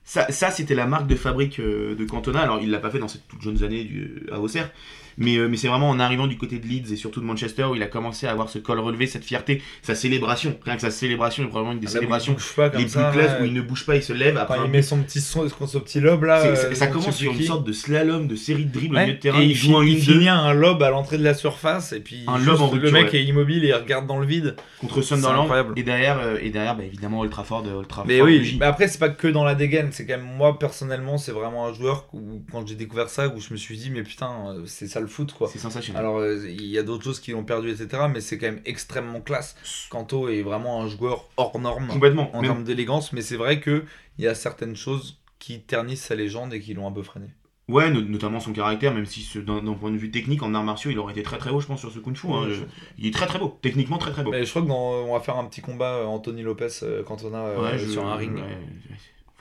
Ça, 0.05 0.31
ça 0.31 0.51
c'était 0.51 0.75
la 0.75 0.85
marque 0.85 1.07
de 1.07 1.15
fabrique 1.15 1.59
de 1.59 2.05
Cantona. 2.05 2.41
Alors, 2.41 2.59
il 2.61 2.69
l'a 2.69 2.79
pas 2.79 2.91
fait 2.91 2.99
dans 2.99 3.07
ces 3.07 3.19
toutes 3.27 3.41
jeunes 3.41 3.63
années 3.63 3.83
du, 3.83 4.27
à 4.31 4.39
Auxerre, 4.39 4.69
mais, 5.17 5.37
euh, 5.37 5.47
mais 5.47 5.57
c'est 5.57 5.67
vraiment 5.67 5.89
en 5.89 5.99
arrivant 5.99 6.27
du 6.27 6.37
côté 6.37 6.59
de 6.59 6.67
Leeds 6.67 6.91
et 6.91 6.95
surtout 6.95 7.21
de 7.21 7.25
Manchester 7.25 7.63
où 7.63 7.75
il 7.75 7.83
a 7.83 7.87
commencé 7.87 8.27
à 8.27 8.31
avoir 8.31 8.49
ce 8.49 8.59
col 8.59 8.79
relevé, 8.79 9.07
cette 9.07 9.23
fierté, 9.23 9.61
sa 9.81 9.95
célébration. 9.95 10.57
Rien 10.63 10.75
que 10.75 10.81
sa 10.81 10.91
célébration 10.91 11.43
est 11.43 11.47
probablement 11.47 11.73
une 11.73 11.79
des 11.79 11.87
ah 11.87 11.91
célébrations 11.91 12.35
les 12.77 12.85
plus 12.85 12.91
classes 12.91 13.41
où 13.41 13.45
il 13.45 13.53
ne 13.53 13.61
bouge 13.61 13.85
pas, 13.85 13.95
il 13.95 14.03
se 14.03 14.13
lève. 14.13 14.37
Après 14.37 14.57
il 14.63 14.71
met 14.71 14.81
son 14.81 14.97
petit, 15.01 15.21
son, 15.21 15.47
son 15.47 15.79
petit 15.79 15.99
lobe 15.99 16.23
là. 16.23 16.41
Euh, 16.41 16.73
ça 16.73 16.87
commence 16.87 17.15
sur 17.15 17.31
une 17.31 17.41
sorte 17.41 17.65
de 17.65 17.71
slalom, 17.71 18.27
de 18.27 18.35
série 18.35 18.65
de 18.65 18.71
dribbles 18.71 18.97
au 18.97 18.99
milieu 18.99 19.13
de 19.13 19.19
terrain. 19.19 19.41
il, 19.41 19.55
joue 19.55 19.81
il 19.83 19.99
finit 19.99 20.29
un 20.29 20.53
lob 20.53 20.83
à 20.83 20.89
l'entrée 20.89 21.17
de 21.17 21.23
la 21.23 21.33
surface 21.33 21.93
et 21.93 21.99
puis 21.99 22.23
un 22.27 22.37
lob 22.37 22.59
le 22.81 22.91
mec 22.91 23.13
est 23.13 23.23
immobile 23.23 23.63
et 23.63 23.69
il 23.69 23.73
regarde 23.73 24.07
dans 24.07 24.19
le 24.19 24.25
vide. 24.25 24.55
Contre 24.79 25.01
Sunderland. 25.01 25.49
Et 25.75 25.83
derrière, 25.83 26.19
euh, 26.19 26.37
et 26.41 26.49
derrière 26.49 26.75
bah, 26.75 26.83
évidemment 26.83 27.23
Ultra 27.23 27.43
Ford. 27.43 27.63
Ultra 27.65 28.03
mais 28.05 28.21
oui, 28.21 28.57
mais 28.59 28.65
après 28.65 28.87
c'est 28.87 28.99
pas 28.99 29.09
que 29.09 29.27
dans 29.27 29.43
la 29.43 29.55
dégaine, 29.55 29.89
c'est 29.95 30.05
quand 30.05 30.17
même 30.17 30.35
moi 30.37 30.59
personnellement 30.59 31.17
c'est 31.17 31.31
vraiment 31.31 31.65
un 31.65 31.73
joueur 31.73 32.07
où 32.13 32.43
quand 32.51 32.67
j'ai 32.67 32.75
découvert 32.75 33.09
ça 33.09 33.27
où 33.29 33.39
je 33.39 33.51
me 33.51 33.57
suis 33.57 33.77
dit 33.77 33.89
mais 33.89 34.03
putain 34.03 34.55
c'est 34.65 34.87
ça 34.87 34.99
le 34.99 35.07
foot 35.07 35.33
quoi. 35.33 35.47
C'est 35.47 35.59
sensationnel. 35.59 36.01
Alors, 36.01 36.19
euh, 36.19 36.45
il 36.47 36.65
y 36.65 36.77
a 36.77 36.83
d'autres 36.83 37.03
choses 37.03 37.19
qui 37.19 37.31
l'ont 37.31 37.43
perdu, 37.43 37.71
etc. 37.71 38.03
Mais 38.11 38.21
c'est 38.21 38.37
quand 38.37 38.47
même 38.47 38.61
extrêmement 38.65 39.21
classe. 39.21 39.55
Kanto 39.89 40.29
est 40.29 40.41
vraiment 40.41 40.81
un 40.81 40.87
joueur 40.87 41.29
hors 41.37 41.57
norme 41.59 41.87
Complètement. 41.87 42.35
en 42.35 42.41
termes 42.41 42.63
d'élégance. 42.63 43.13
Mais 43.13 43.21
c'est 43.21 43.37
vrai 43.37 43.61
qu'il 43.61 43.83
y 44.19 44.27
a 44.27 44.35
certaines 44.35 44.75
choses 44.75 45.19
qui 45.39 45.61
ternissent 45.61 46.03
sa 46.03 46.15
légende 46.15 46.53
et 46.53 46.59
qui 46.59 46.73
l'ont 46.73 46.87
un 46.87 46.91
peu 46.91 47.03
freiné. 47.03 47.27
Ouais, 47.67 47.89
notamment 47.89 48.39
son 48.39 48.53
caractère, 48.53 48.93
même 48.93 49.07
si 49.07 49.27
d'un 49.39 49.73
point 49.73 49.89
de 49.89 49.97
vue 49.97 50.11
technique, 50.11 50.43
en 50.43 50.53
arts 50.53 50.63
martiaux, 50.63 50.91
il 50.91 50.99
aurait 50.99 51.13
été 51.13 51.23
très 51.23 51.39
très 51.39 51.49
haut, 51.49 51.59
je 51.59 51.65
pense, 51.65 51.79
sur 51.79 51.91
ce 51.91 51.97
kung 51.97 52.15
fu. 52.15 52.27
Hein. 52.27 52.47
Il 52.99 53.07
est 53.07 53.11
très 53.11 53.25
très 53.25 53.39
beau, 53.39 53.57
techniquement 53.59 53.97
très 53.97 54.11
très 54.11 54.23
beau. 54.23 54.29
Mais 54.29 54.45
je 54.45 54.49
crois 54.51 54.61
qu'on 54.61 55.11
va 55.11 55.19
faire 55.19 55.37
un 55.37 55.45
petit 55.45 55.61
combat 55.61 55.95
euh, 55.95 56.05
Anthony 56.05 56.43
Lopez 56.43 56.67
euh, 56.83 57.01
Cantona 57.03 57.47
sur 57.79 58.05
un 58.05 58.15
ring. 58.15 58.37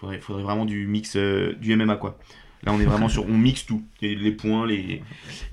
Faudrait, 0.05 0.21
faudrait, 0.21 0.43
vraiment 0.43 0.67
du 0.67 0.87
mix 0.87 1.17
du 1.17 1.77
MMA 1.77 1.97
quoi. 1.97 2.19
Là, 2.65 2.73
on 2.73 2.81
est 2.81 2.85
vraiment 2.85 3.09
sur. 3.09 3.25
On 3.29 3.37
mixe 3.37 3.67
tout. 3.67 3.83
Les, 4.01 4.33
points, 4.33 4.67
les. 4.67 5.03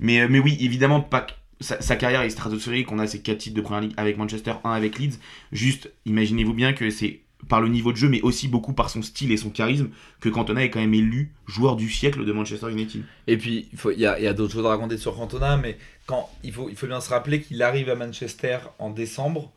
Mais, 0.00 0.20
euh, 0.20 0.28
mais 0.30 0.38
oui, 0.38 0.56
évidemment, 0.60 1.00
pas. 1.00 1.26
Sa, 1.60 1.94
carrière 1.94 2.22
est 2.22 2.30
stratosphérique. 2.30 2.90
On 2.90 2.98
a 2.98 3.06
ses 3.06 3.20
4 3.20 3.38
titres 3.38 3.56
de 3.56 3.60
première 3.60 3.82
ligue 3.82 3.94
avec 3.96 4.16
Manchester, 4.18 4.54
1 4.64 4.72
avec 4.72 4.98
Leeds. 4.98 5.18
Juste, 5.52 5.92
imaginez-vous 6.06 6.54
bien 6.54 6.72
que 6.72 6.90
c'est 6.90 7.20
par 7.48 7.60
le 7.60 7.68
niveau 7.68 7.92
de 7.92 7.96
jeu, 7.96 8.08
mais 8.08 8.20
aussi 8.22 8.48
beaucoup 8.48 8.72
par 8.72 8.88
son 8.88 9.02
style 9.02 9.30
et 9.30 9.36
son 9.36 9.50
charisme, 9.50 9.90
que 10.20 10.28
Cantona 10.28 10.64
est 10.64 10.70
quand 10.70 10.80
même 10.80 10.94
élu 10.94 11.32
joueur 11.46 11.76
du 11.76 11.88
siècle 11.90 12.24
de 12.24 12.32
Manchester 12.32 12.70
United. 12.70 13.02
Et 13.26 13.36
puis, 13.36 13.68
il 13.92 14.00
y 14.00 14.06
a, 14.06 14.18
y 14.18 14.26
a 14.26 14.32
d'autres 14.32 14.52
choses 14.52 14.66
à 14.66 14.70
raconter 14.70 14.96
sur 14.96 15.14
Cantona, 15.16 15.56
mais 15.56 15.76
quand, 16.06 16.30
il, 16.42 16.52
faut, 16.52 16.68
il 16.68 16.76
faut 16.76 16.86
bien 16.86 17.00
se 17.00 17.10
rappeler 17.10 17.40
qu'il 17.40 17.62
arrive 17.62 17.90
à 17.90 17.94
Manchester 17.94 18.58
en 18.78 18.90
décembre 18.90 19.52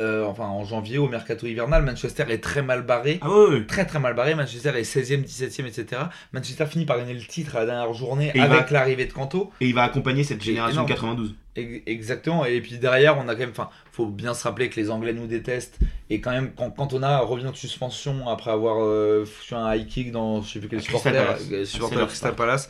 euh, 0.00 0.24
enfin 0.24 0.46
en 0.46 0.64
janvier 0.64 0.98
au 0.98 1.08
mercato 1.08 1.46
hivernal, 1.46 1.84
Manchester 1.84 2.24
est 2.28 2.42
très 2.42 2.62
mal 2.62 2.82
barré. 2.82 3.20
Ah 3.22 3.28
très 3.68 3.86
très 3.86 4.00
mal 4.00 4.14
barré. 4.14 4.34
Manchester 4.34 4.70
est 4.70 4.82
16e, 4.82 5.24
17e, 5.24 5.66
etc. 5.66 6.02
Manchester 6.32 6.66
finit 6.66 6.84
par 6.84 6.98
gagner 6.98 7.14
le 7.14 7.20
titre 7.20 7.54
à 7.54 7.60
la 7.60 7.66
dernière 7.66 7.92
journée 7.94 8.32
avec 8.38 8.70
l'arrivée 8.70 9.06
de 9.06 9.12
Canto. 9.12 9.52
Et 9.60 9.68
il 9.68 9.74
va 9.74 9.84
accompagner 9.84 10.24
cette 10.24 10.42
génération 10.42 10.82
de 10.82 10.88
92. 10.88 11.34
Exactement. 11.56 12.44
Et 12.44 12.60
puis 12.60 12.78
derrière, 12.78 13.16
on 13.18 13.28
a 13.28 13.34
quand 13.34 13.40
même. 13.40 13.50
Enfin, 13.50 13.70
faut 13.92 14.06
bien 14.06 14.34
se 14.34 14.42
rappeler 14.42 14.68
que 14.68 14.80
les 14.80 14.90
Anglais 14.90 15.12
nous 15.12 15.28
détestent. 15.28 15.78
Et 16.10 16.20
quand 16.20 16.32
même, 16.32 16.50
quand 16.56 16.70
Cantona 16.70 17.20
revient 17.20 17.50
de 17.52 17.56
suspension 17.56 18.28
après 18.28 18.50
avoir 18.50 18.82
euh, 18.82 19.24
fait 19.24 19.54
un 19.54 19.72
high 19.72 19.86
kick 19.86 20.10
dans 20.10 20.42
je 20.42 20.54
sais 20.54 20.58
plus 20.58 20.68
quel 20.68 20.82
supporter, 20.82 21.36
Crystal 22.06 22.34
Palace 22.34 22.68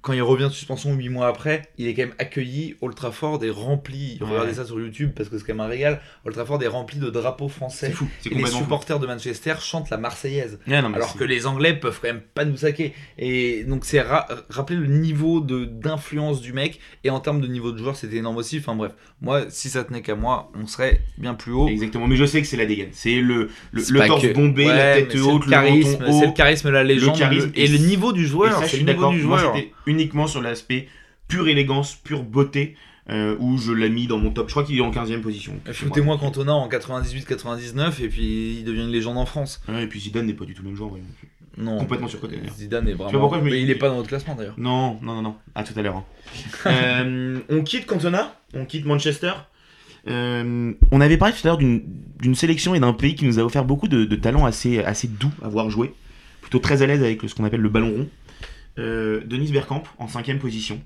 quand 0.00 0.12
il 0.12 0.22
revient 0.22 0.44
de 0.44 0.48
suspension 0.50 0.92
8 0.94 1.08
mois 1.08 1.26
après, 1.28 1.62
il 1.78 1.86
est 1.86 1.94
quand 1.94 2.02
même 2.02 2.14
accueilli. 2.18 2.76
Old 2.80 2.94
Trafford 2.94 3.44
est 3.44 3.50
rempli. 3.50 4.18
Ouais. 4.20 4.26
Regardez 4.28 4.54
ça 4.54 4.64
sur 4.64 4.80
YouTube 4.80 5.10
parce 5.14 5.28
que 5.28 5.38
c'est 5.38 5.44
quand 5.44 5.54
même 5.54 5.60
un 5.66 5.68
régal. 5.68 6.00
Old 6.24 6.34
Trafford 6.34 6.62
est 6.62 6.66
rempli 6.68 6.98
de 6.98 7.10
drapeaux 7.10 7.48
français. 7.48 7.86
C'est 7.88 7.92
fou. 7.92 8.08
Et 8.26 8.34
les 8.34 8.44
fou. 8.46 8.58
supporters 8.58 8.98
de 8.98 9.06
Manchester 9.06 9.54
chantent 9.60 9.90
la 9.90 9.96
Marseillaise. 9.98 10.58
Non, 10.66 10.92
Alors 10.94 11.16
que 11.16 11.24
les 11.24 11.46
Anglais 11.46 11.74
peuvent 11.74 11.98
quand 12.00 12.08
même 12.08 12.20
pas 12.34 12.44
nous 12.44 12.56
saquer. 12.56 12.94
Et 13.18 13.64
donc 13.64 13.84
c'est 13.84 14.00
ra- 14.00 14.26
rappeler 14.48 14.76
le 14.76 14.86
niveau 14.86 15.40
d'influence 15.40 16.40
du 16.40 16.52
mec. 16.52 16.80
Et 17.04 17.10
en 17.10 17.20
termes 17.20 17.40
de 17.40 17.46
niveau 17.46 17.72
de 17.72 17.78
joueur, 17.78 17.96
c'était 17.96 18.16
énorme 18.16 18.36
aussi. 18.36 18.58
Enfin 18.58 18.74
bref, 18.74 18.92
moi, 19.20 19.42
si 19.48 19.68
ça 19.68 19.84
tenait 19.84 20.02
qu'à 20.02 20.14
moi, 20.14 20.50
on 20.54 20.66
serait 20.66 21.00
bien 21.18 21.34
plus 21.34 21.52
haut. 21.52 21.68
Exactement, 21.68 22.06
mais 22.06 22.16
je 22.16 22.24
sais 22.24 22.40
que 22.40 22.46
c'est 22.46 22.56
la 22.56 22.66
dégaine. 22.66 22.90
C'est 22.92 23.20
le, 23.20 23.50
le, 23.72 23.82
le 23.88 24.06
torse 24.06 24.22
que- 24.22 24.32
bombé, 24.32 24.66
Ouais, 24.66 24.76
la 24.76 24.94
tête 25.02 25.14
haute, 25.16 25.44
le 25.46 25.50
charisme, 25.50 26.04
c'est 26.10 26.26
le 26.26 26.32
charisme, 26.32 26.70
la 26.70 26.84
légende, 26.84 27.18
charisme 27.18 27.46
le- 27.54 27.58
et, 27.58 27.64
et 27.64 27.68
le 27.68 27.78
niveau 27.78 28.12
du 28.12 28.26
joueur. 28.26 28.62
C'est 28.66 28.78
le 28.78 28.92
niveau 28.92 29.10
du 29.10 29.20
joueur. 29.20 29.54
Uniquement 29.86 30.26
sur 30.26 30.40
l'aspect 30.42 30.88
pure 31.28 31.48
élégance, 31.48 31.94
pure 31.96 32.22
beauté, 32.22 32.76
euh, 33.10 33.34
où 33.40 33.58
je 33.58 33.72
l'ai 33.72 33.88
mis 33.90 34.06
dans 34.06 34.18
mon 34.18 34.30
top. 34.30 34.48
Je 34.48 34.52
crois 34.52 34.64
qu'il 34.64 34.76
est 34.78 34.80
en 34.82 34.90
15 34.90 35.10
e 35.12 35.18
position. 35.18 35.54
Foutez-moi 35.72 36.18
Cantona 36.18 36.54
en 36.54 36.68
98-99 36.68 38.00
et 38.02 38.08
puis 38.08 38.56
il 38.58 38.64
devient 38.64 38.82
une 38.82 38.90
légende 38.92 39.18
en 39.18 39.26
France. 39.26 39.60
Ouais, 39.68 39.84
et 39.84 39.86
puis 39.86 40.00
Zidane 40.00 40.26
n'est 40.26 40.34
pas 40.34 40.44
du 40.44 40.54
tout 40.54 40.62
le 40.62 40.68
même 40.68 40.76
genre. 40.76 40.88
voyons. 40.90 41.04
Non. 41.58 41.78
Complètement 41.78 42.08
surcoté. 42.08 42.38
Zidane 42.56 42.88
est 42.88 42.94
vraiment. 42.94 43.18
pourquoi 43.20 43.38
je 43.38 43.44
me- 43.44 43.50
Mais 43.50 43.60
il 43.60 43.70
est 43.70 43.74
pas 43.74 43.88
dans 43.88 43.96
notre 43.96 44.08
classement 44.08 44.34
d'ailleurs. 44.34 44.54
Non, 44.56 44.98
non, 45.02 45.16
non, 45.16 45.22
non. 45.22 45.34
À 45.54 45.64
tout 45.64 45.74
à 45.76 45.82
l'heure. 45.82 45.96
hein. 45.96 46.04
Euh, 46.66 47.38
on 47.50 47.62
quitte 47.62 47.84
Cantona, 47.86 48.34
on 48.54 48.64
quitte 48.64 48.86
Manchester. 48.86 49.32
Euh, 50.08 50.72
on 50.90 51.00
avait 51.00 51.16
parlé 51.18 51.34
tout 51.34 51.40
à 51.44 51.48
l'heure 51.48 51.58
d'une 51.58 51.82
d'une 52.20 52.34
sélection 52.36 52.74
et 52.74 52.80
d'un 52.80 52.92
pays 52.92 53.14
qui 53.16 53.24
nous 53.24 53.38
a 53.38 53.42
offert 53.42 53.64
beaucoup 53.64 53.88
de, 53.88 54.04
de 54.04 54.16
talents 54.16 54.44
assez, 54.46 54.78
assez 54.82 55.08
doux 55.08 55.30
à 55.42 55.48
voir 55.48 55.70
jouer. 55.70 55.92
Plutôt 56.40 56.58
très 56.60 56.82
à 56.82 56.86
l'aise 56.86 57.02
avec 57.02 57.20
ce 57.26 57.34
qu'on 57.34 57.44
appelle 57.44 57.60
le 57.60 57.68
ballon 57.68 57.90
rond. 57.90 58.08
Euh, 58.78 59.22
Denis 59.26 59.52
Bergkamp 59.52 59.82
en 59.98 60.08
cinquième 60.08 60.38
position. 60.38 60.80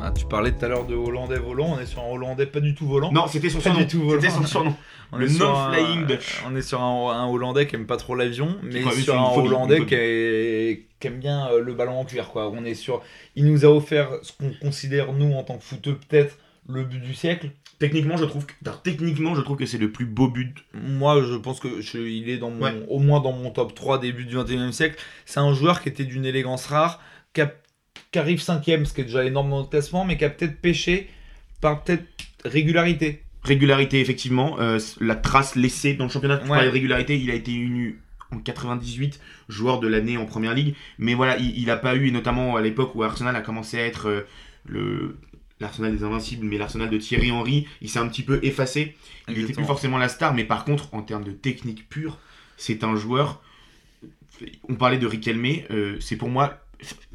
Ah, 0.00 0.12
tu 0.16 0.26
parlais 0.26 0.52
tout 0.52 0.64
à 0.64 0.68
l'heure 0.68 0.86
de 0.86 0.94
Hollandais 0.94 1.38
volant. 1.38 1.74
On 1.76 1.80
est 1.80 1.86
sur 1.86 2.00
un 2.02 2.08
Hollandais 2.08 2.46
pas 2.46 2.60
du 2.60 2.74
tout 2.74 2.86
volant. 2.86 3.10
Non, 3.12 3.26
c'était 3.26 3.50
son 3.50 3.60
surnom. 3.60 3.80
C'était 3.88 4.30
son 4.30 4.44
surnom. 4.46 4.74
On 5.12 5.16
Le 5.16 5.26
non-flying 5.26 6.06
Dutch. 6.06 6.42
On 6.46 6.54
est 6.54 6.60
sur 6.62 6.80
un, 6.82 7.10
un 7.10 7.26
Hollandais 7.26 7.66
qui 7.66 7.74
aime 7.76 7.86
pas 7.86 7.96
trop 7.96 8.14
l'avion, 8.14 8.56
mais 8.62 8.82
sur 8.92 9.18
un 9.18 9.32
Hollandais 9.34 9.86
qui, 9.86 9.94
est- 9.94 10.84
qui 11.00 11.06
aime 11.06 11.18
bien 11.18 11.48
euh, 11.48 11.62
le 11.62 11.72
ballon 11.72 11.98
en 11.98 12.04
cuir. 12.04 12.28
Quoi. 12.28 12.50
On 12.50 12.62
est 12.64 12.74
sur, 12.74 13.02
il 13.34 13.46
nous 13.46 13.64
a 13.64 13.68
offert 13.68 14.10
ce 14.22 14.32
qu'on 14.32 14.52
considère 14.60 15.12
nous 15.14 15.32
en 15.32 15.42
tant 15.44 15.56
que 15.56 15.64
footeux 15.64 15.96
peut-être 16.08 16.36
le 16.68 16.84
but 16.84 17.00
du 17.00 17.14
siècle. 17.14 17.50
Techniquement, 17.78 18.16
je 18.16 18.24
trouve 18.24 18.44
que, 18.44 18.52
alors, 18.66 18.82
techniquement, 18.82 19.34
je 19.36 19.40
trouve 19.40 19.56
que 19.56 19.66
c'est 19.66 19.78
le 19.78 19.92
plus 19.92 20.04
beau 20.06 20.28
but. 20.28 20.56
Moi, 20.74 21.22
je 21.22 21.34
pense 21.36 21.60
que 21.60 21.80
je- 21.80 21.98
il 21.98 22.28
est 22.28 22.38
dans 22.38 22.50
mon, 22.50 22.64
Ouais. 22.64 22.84
au 22.88 22.98
moins 22.98 23.20
dans 23.20 23.32
mon 23.32 23.50
top 23.50 23.74
3 23.74 23.98
début 24.00 24.24
du 24.24 24.34
21e 24.36 24.72
siècle. 24.72 24.96
C'est 25.26 25.38
un 25.40 25.54
joueur 25.54 25.80
qui 25.80 25.88
était 25.88 26.04
d'une 26.04 26.24
élégance 26.24 26.66
rare, 26.66 27.00
qui, 27.34 27.40
a- 27.40 27.54
qui 28.10 28.18
arrive 28.18 28.40
cinquième, 28.40 28.84
ce 28.84 28.92
qui 28.94 29.02
est 29.02 29.04
déjà 29.04 29.24
énorme 29.24 29.50
dans 29.50 29.64
classement, 29.64 30.04
mais 30.04 30.16
qui 30.16 30.24
a 30.24 30.30
peut-être 30.30 30.60
pêché 30.60 31.08
par 31.60 31.84
peut-être 31.84 32.04
régularité. 32.44 33.22
Régularité, 33.44 34.00
effectivement. 34.00 34.58
euh, 34.60 34.78
la 35.00 35.14
trace 35.14 35.54
laissée 35.54 35.94
dans 35.94 36.04
le 36.04 36.10
championnat. 36.10 36.38
Tu 36.38 36.42
Ouais. 36.44 36.48
parlais 36.48 36.66
de 36.66 36.72
régularité, 36.72 37.16
il 37.18 37.30
a 37.30 37.34
été 37.34 37.52
élu 37.52 38.02
en 38.32 38.38
98 38.38 39.20
joueur 39.48 39.78
de 39.80 39.86
l'année 39.88 40.16
en 40.16 40.26
première 40.26 40.52
ligue. 40.54 40.74
Mais 40.98 41.14
voilà, 41.14 41.36
il 41.38 41.64
n'a 41.66 41.76
pas 41.76 41.94
eu, 41.94 42.08
et 42.08 42.10
notamment 42.10 42.56
à 42.56 42.60
l'époque 42.60 42.94
où 42.94 43.02
Arsenal 43.04 43.34
a 43.36 43.40
commencé 43.40 43.78
à 43.78 43.84
être 43.86 44.08
euh, 44.08 44.26
le 44.66 45.16
l'Arsenal 45.60 45.96
des 45.96 46.04
Invincibles, 46.04 46.46
mais 46.46 46.58
l'Arsenal 46.58 46.88
de 46.90 46.98
Thierry 46.98 47.30
Henry, 47.32 47.66
il 47.82 47.88
s'est 47.88 47.98
un 47.98 48.08
petit 48.08 48.22
peu 48.22 48.38
effacé. 48.42 48.96
Il 49.28 49.38
n'était 49.38 49.52
plus 49.52 49.64
forcément 49.64 49.98
la 49.98 50.08
star, 50.08 50.34
mais 50.34 50.44
par 50.44 50.64
contre, 50.64 50.88
en 50.92 51.02
termes 51.02 51.24
de 51.24 51.32
technique 51.32 51.88
pure, 51.88 52.18
c'est 52.56 52.84
un 52.84 52.96
joueur. 52.96 53.42
On 54.68 54.74
parlait 54.74 54.98
de 54.98 55.06
Riquelme, 55.06 55.46
euh, 55.70 55.96
c'est 56.00 56.16
pour 56.16 56.28
moi, 56.28 56.58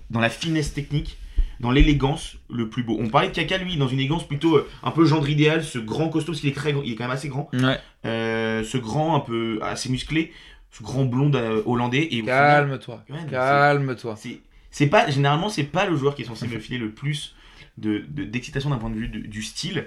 dans 0.09 0.19
la 0.19 0.29
finesse 0.29 0.73
technique, 0.73 1.17
dans 1.61 1.71
l'élégance, 1.71 2.35
le 2.49 2.67
plus 2.69 2.83
beau. 2.83 2.97
On 2.99 3.07
parlait 3.07 3.29
de 3.29 3.33
Kaka, 3.33 3.57
lui, 3.59 3.77
dans 3.77 3.87
une 3.87 3.99
élégance 3.99 4.27
plutôt 4.27 4.57
euh, 4.57 4.67
un 4.83 4.91
peu 4.91 5.05
gendre 5.05 5.29
idéal, 5.29 5.63
ce 5.63 5.79
grand 5.79 6.09
costaud, 6.09 6.33
parce 6.33 6.41
qu'il 6.41 6.49
est, 6.49 6.53
très, 6.53 6.73
il 6.83 6.91
est 6.91 6.95
quand 6.95 7.05
même 7.05 7.11
assez 7.11 7.29
grand, 7.29 7.49
Ouais. 7.53 7.77
euh, 8.05 8.63
ce 8.65 8.77
grand 8.77 9.15
un 9.15 9.21
peu 9.21 9.59
assez 9.61 9.87
musclé, 9.89 10.33
ce 10.71 10.83
grand 10.83 11.05
blond 11.05 11.31
euh, 11.35 11.61
hollandais. 11.65 12.09
Calme-toi. 12.25 13.03
Calme-toi. 13.29 14.15
c'est 14.17 14.39
c'est 14.71 14.87
pas 14.87 15.07
généralement 15.09 15.49
c'est 15.49 15.65
pas 15.65 15.85
le 15.85 15.95
joueur 15.95 16.15
qui 16.15 16.23
est 16.23 16.25
censé 16.25 16.47
me 16.47 16.57
filer 16.57 16.79
le 16.79 16.89
plus 16.89 17.35
de 17.77 18.03
de- 18.09 18.23
d'excitation 18.23 18.69
d'un 18.69 18.77
point 18.77 18.89
de 18.89 18.95
vue 18.95 19.07
du 19.07 19.41
style 19.41 19.85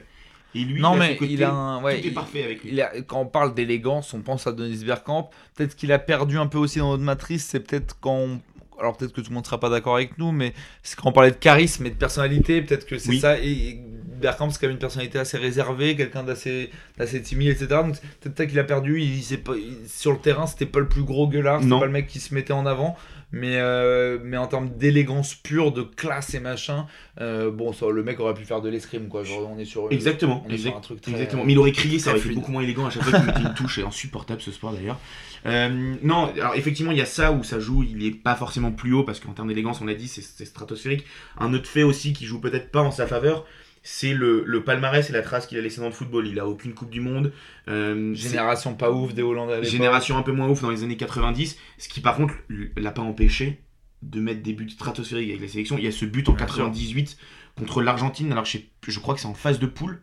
et 0.55 0.61
lui 0.61 0.81
Non, 0.81 0.95
il 0.97 1.01
a 1.03 1.05
ce 1.05 1.11
mais 1.11 1.17
côté- 1.17 1.33
il 1.35 1.45
a 1.45 1.51
un. 1.51 1.83
Ouais, 1.83 1.99
tout 2.01 2.05
est 2.07 2.09
il- 2.09 2.15
parfait 2.15 2.43
avec 2.45 2.63
lui 2.65 2.71
il 2.73 2.81
a- 2.81 3.01
quand 3.03 3.21
on 3.21 3.27
parle 3.27 3.55
d'élégance, 3.55 4.13
on 4.15 4.21
pense 4.23 4.47
à 4.47 4.53
Denis 4.53 4.85
Bergkamp. 4.85 5.31
Peut-être 5.55 5.77
qu'il 5.77 5.93
a 5.93 5.99
perdu 5.99 6.39
un 6.39 6.47
peu 6.47 6.59
aussi 6.59 6.79
dans 6.79 6.91
notre 6.91 7.03
matrice. 7.05 7.45
C'est 7.45 7.61
peut-être 7.61 7.97
quand. 8.01 8.17
on- 8.17 8.41
Alors 8.79 8.95
peut-être 8.97 9.13
que 9.15 9.23
tout 9.23 9.31
le 9.31 9.35
monde 9.35 9.45
ne 9.45 9.47
sera 9.47 9.59
pas 9.59 9.71
d'accord 9.71 9.95
avec 9.97 10.19
nous, 10.19 10.33
mais 10.33 10.53
c'est 10.83 10.97
quand 11.01 11.09
on 11.09 11.13
parlait 11.13 11.31
de 11.31 11.37
charisme 11.37 11.87
et 11.87 11.91
de 11.91 11.95
personnalité, 11.95 12.61
peut-être 12.61 12.85
que 12.87 12.99
c'est 12.99 13.09
Oui. 13.09 13.21
ça. 13.21 13.39
Et 13.41 13.81
Bergkamp, 14.21 14.51
c'est 14.51 14.59
quand 14.61 14.67
même 14.67 14.73
une 14.77 14.79
personnalité 14.81 15.19
assez 15.19 15.39
réservée, 15.39 15.97
quelqu'un 15.97 16.23
d'assez 16.23 16.71
d'assez 16.99 17.21
timide, 17.23 17.49
etc. 17.49 17.67
Donc 17.85 17.97
peut-être 18.21 18.49
qu'il 18.49 18.59
a 18.59 18.65
perdu. 18.65 19.01
Il, 19.01 19.23
s'est 19.23 19.39
pas, 19.39 19.55
il- 19.57 19.89
sur 19.89 20.13
le 20.13 20.19
terrain, 20.19 20.47
c'était 20.47 20.67
pas 20.67 20.81
le 20.81 20.89
plus 20.89 21.03
gros 21.03 21.29
gueulard, 21.29 21.59
c'était 21.59 21.71
Non. 21.71 21.81
pas 21.81 21.87
le 21.87 21.93
mec 21.93 22.07
qui 22.07 22.21
se 22.21 22.35
mettait 22.35 22.53
en 22.53 22.67
avant. 22.67 22.97
Mais, 23.33 23.57
euh, 23.57 24.19
mais 24.23 24.37
en 24.37 24.47
termes 24.47 24.69
d'élégance 24.71 25.35
pure, 25.35 25.73
de 25.73 25.83
classe 25.83 26.33
et 26.35 26.41
machin, 26.41 26.87
euh, 27.21 27.51
bon, 27.51 27.73
ça, 27.73 27.87
le 27.91 28.05
mec 28.05 28.21
aurait 28.21 28.35
pu 28.35 28.45
faire 28.45 28.61
de 28.63 28.69
l'escrime, 28.69 29.09
quoi. 29.09 29.25
Genre, 29.25 29.51
on 29.53 29.59
est 29.59 29.65
sur, 29.65 29.89
exactement 29.91 30.45
on 30.47 30.49
est 30.49 30.57
sur 30.57 30.67
exact- 30.69 30.77
un 30.77 30.81
truc 30.81 31.01
très. 31.01 31.11
exactement 31.11 31.45
mais 31.45 31.53
il 31.53 31.59
aurait 31.59 31.73
crié 31.73 31.99
ça 31.99 32.11
aurait 32.11 32.21
été 32.21 32.29
beaucoup 32.31 32.53
moins 32.53 32.63
élégant 32.63 32.87
à 32.87 32.91
chaque 32.91 33.03
fois 33.03 33.19
qu'il 33.19 33.27
mettait 33.27 33.41
une 33.41 33.55
touche 33.55 33.79
et 33.79 33.83
insupportable 33.83 34.41
ce 34.41 34.53
sport 34.53 34.73
d'ailleurs 34.73 34.99
Euh, 35.45 35.95
non 36.03 36.33
alors 36.35 36.55
effectivement 36.55 36.93
il 36.93 36.99
y 36.99 37.03
a 37.03 37.07
ça 37.07 37.31
où 37.33 37.43
ça 37.45 37.59
joue 37.61 37.83
il 37.85 38.05
est 38.07 38.11
pas 38.11 38.35
forcément 38.37 38.73
plus 38.73 38.93
haut 38.95 39.05
parce 39.05 39.21
qu'en 39.21 39.33
termes 39.33 39.49
d'élégance 39.49 39.81
on 39.81 39.85
l'a 39.85 39.95
dit 39.95 40.09
c'est 40.09 40.23
c'est 40.23 40.45
stratosphérique 40.45 41.05
un 41.39 41.53
autre 41.55 41.69
fait 41.69 41.83
aussi 41.85 42.13
qui 42.13 42.27
joue 42.27 42.41
peut-être 42.41 42.71
pas 42.73 42.81
en 42.81 42.91
sa 42.91 43.07
faveur 43.07 43.45
c'est 43.89 44.15
le, 44.15 44.43
le 44.45 44.65
palmarès 44.65 45.09
et 45.09 45.13
la 45.13 45.23
trace 45.23 45.47
qu'il 45.47 45.57
a 45.59 45.61
laissé 45.61 45.81
dans 45.81 45.87
le 45.87 45.93
football 45.93 46.27
il 46.27 46.41
a 46.41 46.47
aucune 46.49 46.75
coupe 46.75 46.91
du 46.91 47.01
monde 47.01 47.33
euh, 47.69 48.13
Génération 48.15 48.75
pas 48.75 48.91
ouf 48.91 49.15
des 49.15 49.23
Hollandais. 49.23 49.63
Génération 49.63 50.19
un 50.19 50.23
peu 50.23 50.33
moins 50.33 50.49
ouf 50.49 50.61
dans 50.61 50.71
les 50.71 50.83
années 50.83 50.97
90, 50.97 51.57
ce 51.79 51.89
qui 51.89 52.01
par 52.01 52.17
contre 52.17 52.35
l'a 52.77 52.91
pas 52.91 53.03
empêché 53.03 53.63
de 54.03 54.19
mettre 54.21 54.43
des 54.43 54.55
buts 54.55 54.69
stratosphériques 54.69 55.31
avec 55.31 55.41
la 55.43 55.49
sélection. 55.49 55.79
Il 55.79 55.85
y 55.85 55.87
a 55.87 55.93
ce 55.93 56.05
but 56.05 56.29
en 56.29 56.33
Bien 56.33 56.47
sûr. 56.49 56.57
98 56.65 57.17
contre 57.57 57.81
l'Argentine, 57.81 58.33
alors 58.33 58.45
je, 58.45 58.59
sais- 58.59 58.67
je 58.89 58.99
crois 58.99 59.15
que 59.15 59.21
c'est 59.21 59.27
en 59.29 59.35
phase 59.35 59.59
de 59.61 59.67
poule, 59.67 60.03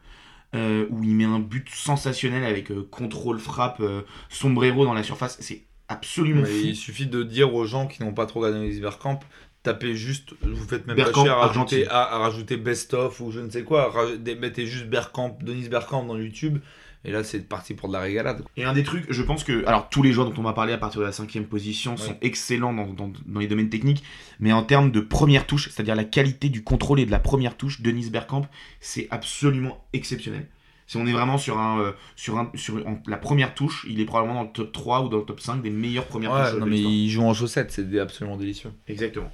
euh, 0.56 0.86
où 0.90 1.04
il 1.04 1.14
met 1.16 1.26
un 1.26 1.40
but 1.40 1.70
sensationnel 1.70 2.46
avec 2.46 2.72
euh, 2.72 2.88
contrôle, 2.90 3.38
frappe, 3.40 3.82
sombrero 4.30 4.86
dans 4.86 4.94
la 4.94 5.04
surface. 5.04 5.38
C'est 5.42 5.66
absolument 5.90 6.46
fou. 6.46 6.52
il 6.64 6.76
suffit 6.76 7.06
de 7.08 7.22
dire 7.24 7.54
aux 7.54 7.66
gens 7.66 7.86
qui 7.88 8.02
n'ont 8.02 8.14
pas 8.14 8.26
trop 8.26 8.40
regardé 8.40 8.66
Denis 8.68 8.80
Bergkamp, 8.80 9.20
tapez 9.64 9.96
juste, 9.96 10.34
vous 10.42 10.68
faites 10.68 10.86
même 10.88 10.96
pas 10.98 11.12
cher 11.14 11.38
à 11.38 11.48
rajouter, 11.48 11.88
à, 11.88 12.02
à 12.16 12.18
rajouter 12.20 12.58
best 12.58 12.94
of 12.94 13.20
ou 13.22 13.32
je 13.32 13.40
ne 13.40 13.50
sais 13.50 13.64
quoi, 13.64 13.92
mettez 14.40 14.66
juste 14.66 14.86
Bergkamp, 14.88 15.38
Denis 15.42 15.70
Bergkamp 15.70 16.04
dans 16.06 16.18
YouTube, 16.18 16.60
et 17.06 17.12
là 17.12 17.24
c'est 17.24 17.40
parti 17.48 17.74
pour 17.74 17.88
de 17.90 17.94
la 17.94 18.00
régalade. 18.02 18.44
Et 18.58 18.64
un 18.66 18.74
des 18.74 18.84
trucs, 18.84 19.06
je 19.12 19.22
pense 19.24 19.44
que. 19.44 19.66
Alors, 19.66 19.90
tous 19.90 20.04
les 20.04 20.12
joueurs 20.14 20.30
dont 20.30 20.40
on 20.40 20.44
va 20.44 20.54
parler 20.54 20.74
à 20.74 20.78
partir 20.78 21.00
de 21.02 21.06
la 21.06 21.12
cinquième 21.12 21.46
position 21.46 21.98
sont 21.98 22.12
Ouais. 22.12 22.18
excellents 22.22 22.74
dans, 22.74 22.88
dans- 22.88 23.12
dans 23.26 23.40
les 23.40 23.48
domaines 23.48 23.70
techniques, 23.70 24.04
mais 24.40 24.52
en 24.54 24.64
termes 24.64 24.92
de 24.92 25.00
première 25.00 25.46
touche, 25.48 25.70
c'est-à-dire 25.70 25.96
la 25.96 26.04
qualité 26.06 26.50
du 26.50 26.64
contrôle 26.64 27.00
et 27.00 27.06
de 27.06 27.12
la 27.12 27.20
première 27.20 27.56
touche, 27.58 27.82
Denis 27.82 28.10
Bergkamp, 28.10 28.44
c'est 28.80 29.08
absolument 29.12 29.84
exceptionnel. 29.94 30.48
Si 30.86 30.98
on 30.98 31.06
est 31.08 31.14
vraiment 31.14 31.38
sur, 31.38 31.58
un, 31.60 31.80
euh, 31.80 31.92
sur, 32.18 32.38
un, 32.38 32.52
sur 32.56 32.76
en- 32.86 33.02
la 33.08 33.16
première 33.18 33.56
touche, 33.56 33.86
il 33.90 34.02
est 34.02 34.06
probablement 34.06 34.36
dans 34.42 34.44
le 34.48 34.52
top 34.54 34.72
3 34.74 35.04
ou 35.04 35.10
dans 35.10 35.18
le 35.20 35.24
top 35.24 35.40
5 35.40 35.62
des 35.62 35.70
meilleures 35.70 36.06
premières 36.08 36.34
Ouais, 36.34 36.50
touches. 36.52 36.60
non 36.60 36.66
de 36.66 36.72
mais 36.72 36.80
il 36.82 37.10
joue 37.10 37.24
en 37.24 37.34
chaussettes, 37.34 37.72
c'est 37.72 37.98
absolument 38.00 38.36
délicieux. 38.36 38.72
Exactement. 38.90 39.32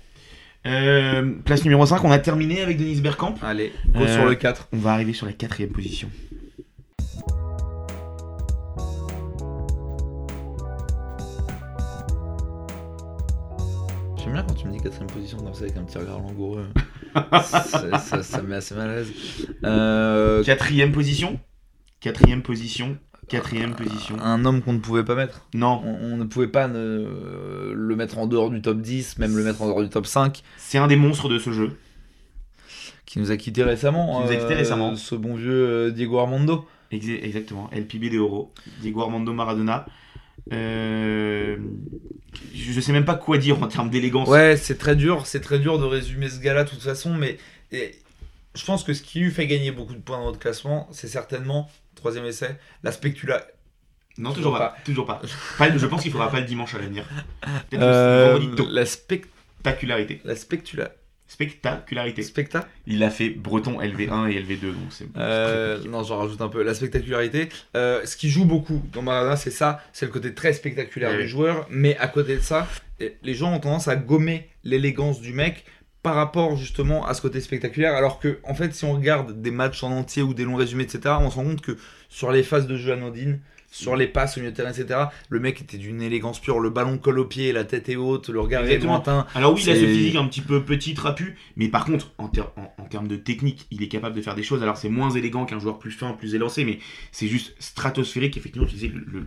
Euh, 0.68 1.32
place 1.46 1.64
numéro 1.64 1.86
5, 1.86 2.04
on 2.04 2.12
a 2.12 2.20
terminé 2.20 2.62
avec 2.62 2.78
Denis 2.78 3.00
Bergkamp. 3.02 3.36
Allez, 3.42 3.72
go 3.88 4.02
Euh, 4.02 4.14
sur 4.14 4.26
le 4.26 4.36
4. 4.36 4.68
On 4.74 4.78
va 4.78 4.92
arriver 4.94 5.14
sur 5.14 5.26
la 5.26 5.34
quatrième 5.34 5.72
position. 5.72 6.10
J'aime 14.18 14.34
bien 14.34 14.44
quand 14.44 14.54
tu 14.54 14.68
me 14.68 14.72
dis 14.74 14.80
quatrième 14.80 15.08
position 15.08 15.38
comme 15.38 15.54
ça 15.54 15.64
avec 15.64 15.78
un 15.78 15.84
petit 15.84 15.98
regard 15.98 16.20
langoureux. 16.20 16.68
ça, 17.44 17.64
ça- 18.00 18.24
ça 18.24 18.42
me 18.42 18.48
met 18.50 18.56
assez 18.58 18.76
mal 18.76 18.90
à 18.90 18.96
l'aise. 18.96 19.12
Euh, 19.64 20.44
Quatrième 20.44 20.92
position 20.92 21.40
Quatrième 22.00 22.42
position. 22.42 22.98
Quatrième 23.30 23.76
position. 23.76 24.18
un 24.20 24.44
homme 24.46 24.62
qu'on 24.62 24.74
ne 24.74 24.80
pouvait 24.80 25.04
pas 25.06 25.16
mettre. 25.16 25.46
Non, 25.54 25.82
On, 25.86 26.14
on 26.14 26.18
ne 26.18 26.24
pouvait 26.26 26.48
pas 26.48 26.68
ne- 26.68 27.72
le 27.74 27.96
mettre 27.96 28.18
en 28.18 28.28
dehors 28.28 28.50
du 28.50 28.62
top 28.62 28.82
10, 28.82 29.18
même 29.20 29.38
le 29.38 29.44
mettre 29.44 29.62
en 29.62 29.68
dehors 29.68 29.82
du 29.84 29.90
top 29.90 30.06
5. 30.08 30.42
c'est 30.58 30.78
un 30.78 30.88
des 30.88 30.96
monstres 30.96 31.30
de 31.30 31.40
ce 31.40 31.52
jeu. 31.52 31.78
qui 33.06 33.20
nous 33.20 33.32
a 33.32 33.38
quitté 33.38 33.64
récemment. 33.64 34.22
Qui 34.22 34.28
nous 34.28 34.32
a 34.32 34.36
quittés 34.36 34.54
euh, 34.54 34.58
récemment. 34.58 34.96
Ce 34.96 35.16
bon 35.16 35.36
vieux 35.36 35.52
euh, 35.68 35.92
Diego 35.92 36.20
Armando. 36.20 36.68
Exa- 36.92 37.24
Exactement, 37.24 37.70
LPB 37.72 38.10
de 38.12 38.18
Euro, 38.18 38.52
Diego 38.82 39.02
Armando 39.02 39.32
Maradona. 39.34 39.86
Euh, 40.54 41.58
je 42.54 42.72
je 42.72 42.82
sais 42.82 42.92
même 42.92 43.06
pas 43.06 43.16
quoi 43.16 43.38
dire 43.38 43.62
en 43.62 43.68
termes 43.68 43.90
d'élégance. 43.90 44.28
Ouais, 44.30 44.58
c'est 44.58 44.78
très 44.78 44.96
dur, 44.96 45.26
c'est 45.28 45.42
très 45.42 45.60
dur 45.60 45.78
de 45.80 45.86
résumer 45.86 46.30
ce 46.30 46.40
gars-là 46.40 46.64
de 46.64 46.70
toute 46.70 46.82
façon, 46.82 47.14
mais 47.14 47.38
et, 47.72 47.92
je 48.56 48.66
pense 48.66 48.84
que 48.84 48.94
ce 48.94 49.02
qui 49.02 49.20
lui 49.20 49.32
fait 49.32 49.48
gagner 49.48 49.72
beaucoup 49.72 49.94
de 49.94 50.00
points 50.00 50.18
dans 50.18 50.26
notre 50.26 50.40
classement, 50.40 50.88
c'est 50.92 51.08
certainement, 51.08 51.70
troisième 51.96 52.26
essai, 52.26 52.58
la 52.84 52.92
spectula... 52.92 53.46
Non, 54.18 54.34
toujours, 54.34 54.58
pas. 54.58 54.76
Toujours 54.84 55.06
pas. 55.06 55.22
je 55.24 55.86
pense 55.86 56.02
qu'il 56.02 56.12
faudra 56.12 56.30
pas 56.30 56.42
le 56.42 56.46
dimanche 56.46 56.76
à 56.76 56.80
l'avenir. 56.80 57.06
Euh, 57.74 58.40
la 58.70 58.86
spectacularité. 58.86 60.20
La 60.26 60.36
spectula... 60.36 60.92
Spectacularité. 61.30 62.24
Specta 62.24 62.68
Il 62.88 63.04
a 63.04 63.12
fait 63.12 63.30
Breton 63.30 63.80
LV1 63.80 64.32
et 64.32 64.42
LV2, 64.42 64.62
donc 64.62 64.90
c'est. 64.90 65.06
Euh, 65.16 65.78
non, 65.88 66.02
j'en 66.02 66.18
rajoute 66.18 66.42
un 66.42 66.50
peu. 66.50 66.64
La 66.64 66.74
spectacularité. 66.74 67.50
Euh, 67.78 68.04
ce 68.04 68.18
qui 68.18 68.30
joue 68.30 68.46
beaucoup 68.46 68.82
dans 68.92 69.04
Maradona, 69.04 69.36
c'est 69.36 69.52
ça, 69.52 69.80
c'est 69.94 70.08
le 70.08 70.12
côté 70.12 70.34
très 70.34 70.54
spectaculaire 70.54 71.16
du 71.16 71.28
joueur. 71.28 71.68
Mais 71.70 71.96
à 71.98 72.08
côté 72.08 72.36
de 72.36 72.42
ça, 72.42 72.68
les 73.22 73.36
gens 73.36 73.54
ont 73.54 73.60
tendance 73.60 73.88
à 73.88 73.96
gommer 73.96 74.50
l'élégance 74.64 75.22
du 75.22 75.32
mec 75.32 75.66
par 76.04 76.16
rapport 76.16 76.56
justement 76.56 77.06
à 77.06 77.14
ce 77.14 77.22
côté 77.22 77.42
spectaculaire. 77.42 77.96
Alors 77.96 78.20
que, 78.20 78.40
en 78.44 78.54
fait, 78.54 78.74
si 78.74 78.86
on 78.86 78.94
regarde 78.94 79.42
des 79.42 79.52
matchs 79.52 79.84
en 79.84 79.92
entier 79.92 80.22
ou 80.22 80.34
des 80.34 80.46
longs 80.46 80.56
résumés, 80.56 80.84
etc., 80.84 81.16
on 81.20 81.30
se 81.30 81.36
rend 81.36 81.44
compte 81.44 81.62
que 81.62 81.78
sur 82.08 82.32
les 82.32 82.44
phases 82.44 82.68
de 82.68 82.78
jeu 82.78 82.94
anodines, 82.94 83.40
sur 83.70 83.96
les 83.96 84.08
passes 84.08 84.38
au 84.38 84.40
milieu 84.40 84.52
de 84.52 84.56
terrain, 84.56 84.72
etc. 84.72 85.00
Le 85.30 85.40
mec 85.40 85.62
était 85.62 85.78
d'une 85.78 86.02
élégance 86.02 86.40
pure. 86.40 86.60
Le 86.60 86.70
ballon 86.70 86.98
colle 86.98 87.20
au 87.20 87.26
pied, 87.26 87.52
la 87.52 87.64
tête 87.64 87.90
est 87.90 87.96
haute, 87.96 88.30
le 88.30 88.40
regard 88.40 88.66
est 88.66 88.80
lointain. 88.80 89.26
Alors 89.36 89.54
oui, 89.54 89.62
il 89.64 89.70
a 89.70 89.76
ce 89.76 89.86
physique 89.86 90.16
un 90.16 90.26
petit 90.26 90.42
peu 90.42 90.64
petit, 90.64 90.94
trapu, 90.94 91.38
mais 91.56 91.68
par 91.68 91.86
contre, 91.86 92.12
en, 92.18 92.26
en, 92.26 92.86
termes 92.86 93.08
de 93.08 93.16
technique, 93.16 93.68
il 93.72 93.84
est 93.84 93.88
capable 93.88 94.16
de 94.16 94.22
faire 94.22 94.36
des 94.36 94.44
choses. 94.44 94.64
Alors 94.64 94.78
c'est 94.78 94.90
moins 94.90 95.12
élégant 95.12 95.46
qu'un 95.46 95.60
joueur 95.60 95.78
plus 95.80 95.92
fin, 95.92 96.14
plus 96.14 96.36
élancé, 96.36 96.66
mais 96.66 96.80
c'est 97.12 97.28
juste 97.28 97.56
stratosphérique. 97.60 98.38
Effectivement, 98.38 98.68
tu 98.68 98.78
sais, 98.78 98.88
le, 98.88 99.26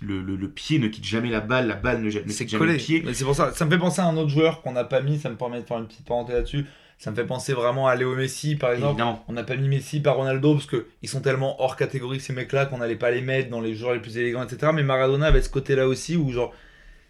le, 0.00 0.36
le, 0.36 0.48
pied 0.48 0.78
ne 0.78 0.88
quitte 0.88 1.04
jamais 1.04 1.30
la 1.30 1.40
balle, 1.40 1.66
la 1.66 1.76
balle 1.76 2.02
ne, 2.02 2.06
ne 2.06 2.20
quitte 2.20 2.48
jamais 2.48 2.66
le 2.66 2.76
pied. 2.76 3.04
C'est 3.12 3.24
pour 3.24 3.34
ça, 3.34 3.52
ça 3.52 3.64
me 3.64 3.70
fait 3.70 3.78
penser 3.78 4.00
à 4.00 4.06
un 4.06 4.16
autre 4.16 4.30
joueur 4.30 4.62
qu'on 4.62 4.72
n'a 4.72 4.84
pas 4.84 5.00
mis, 5.00 5.18
ça 5.18 5.30
me 5.30 5.36
permet 5.36 5.60
de 5.60 5.66
faire 5.66 5.78
une 5.78 5.86
petite 5.86 6.04
parenthèse 6.04 6.36
là-dessus. 6.36 6.66
Ça 7.02 7.10
me 7.10 7.16
fait 7.16 7.26
penser 7.26 7.52
vraiment 7.52 7.88
à 7.88 7.96
Léo 7.96 8.14
Messi, 8.14 8.54
par 8.54 8.70
exemple. 8.70 9.02
On 9.26 9.32
n'a 9.32 9.42
pas 9.42 9.56
mis 9.56 9.66
Messi 9.66 9.98
par 9.98 10.14
Ronaldo 10.14 10.54
parce 10.54 10.68
qu'ils 10.68 11.08
sont 11.08 11.20
tellement 11.20 11.60
hors 11.60 11.74
catégorie 11.74 12.20
ces 12.20 12.32
mecs-là 12.32 12.66
qu'on 12.66 12.78
n'allait 12.78 12.94
pas 12.94 13.10
les 13.10 13.22
mettre 13.22 13.50
dans 13.50 13.60
les 13.60 13.74
joueurs 13.74 13.94
les 13.94 13.98
plus 13.98 14.18
élégants, 14.18 14.44
etc. 14.44 14.70
Mais 14.72 14.84
Maradona 14.84 15.26
avait 15.26 15.42
ce 15.42 15.48
côté-là 15.48 15.88
aussi 15.88 16.16
où, 16.16 16.30
genre, 16.30 16.54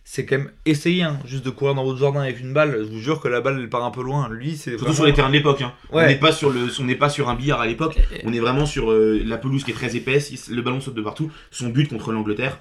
c'est 0.03 0.24
quand 0.24 0.38
même 0.38 0.51
essayer 0.64 1.03
hein, 1.03 1.18
juste 1.26 1.45
de 1.45 1.51
courir 1.51 1.74
dans 1.74 1.84
votre 1.84 1.99
jardin 1.99 2.22
avec 2.22 2.40
une 2.40 2.55
balle. 2.55 2.74
Je 2.78 2.90
vous 2.90 3.01
jure 3.01 3.20
que 3.20 3.28
la 3.28 3.43
balle 3.43 3.59
elle 3.61 3.68
part 3.68 3.84
un 3.84 3.90
peu 3.90 4.03
loin. 4.03 4.30
Lui, 4.30 4.57
c'est 4.57 4.78
surtout 4.78 4.95
sur 4.95 5.05
les 5.05 5.12
terrains 5.12 5.28
de 5.28 5.34
l'époque. 5.34 5.61
Hein. 5.61 5.74
On 5.90 6.01
n'est 6.01 6.16
pas 6.16 6.32
sur 6.32 6.49
le, 6.49 6.68
on 6.80 6.84
n'est 6.84 6.95
pas 6.95 7.11
sur 7.11 7.28
un 7.28 7.34
billard 7.34 7.61
à 7.61 7.66
l'époque. 7.66 7.99
On 8.24 8.32
est 8.32 8.40
vraiment 8.40 8.64
sur 8.64 8.93
euh, 8.93 9.20
la 9.26 9.36
pelouse 9.36 9.62
qui 9.62 9.72
est 9.72 9.74
très 9.74 9.95
épaisse. 9.95 10.49
Le 10.49 10.62
ballon 10.62 10.80
saute 10.80 10.95
de 10.95 11.03
partout. 11.03 11.30
Son 11.51 11.68
but 11.68 11.90
contre 11.90 12.12
l'Angleterre 12.12 12.61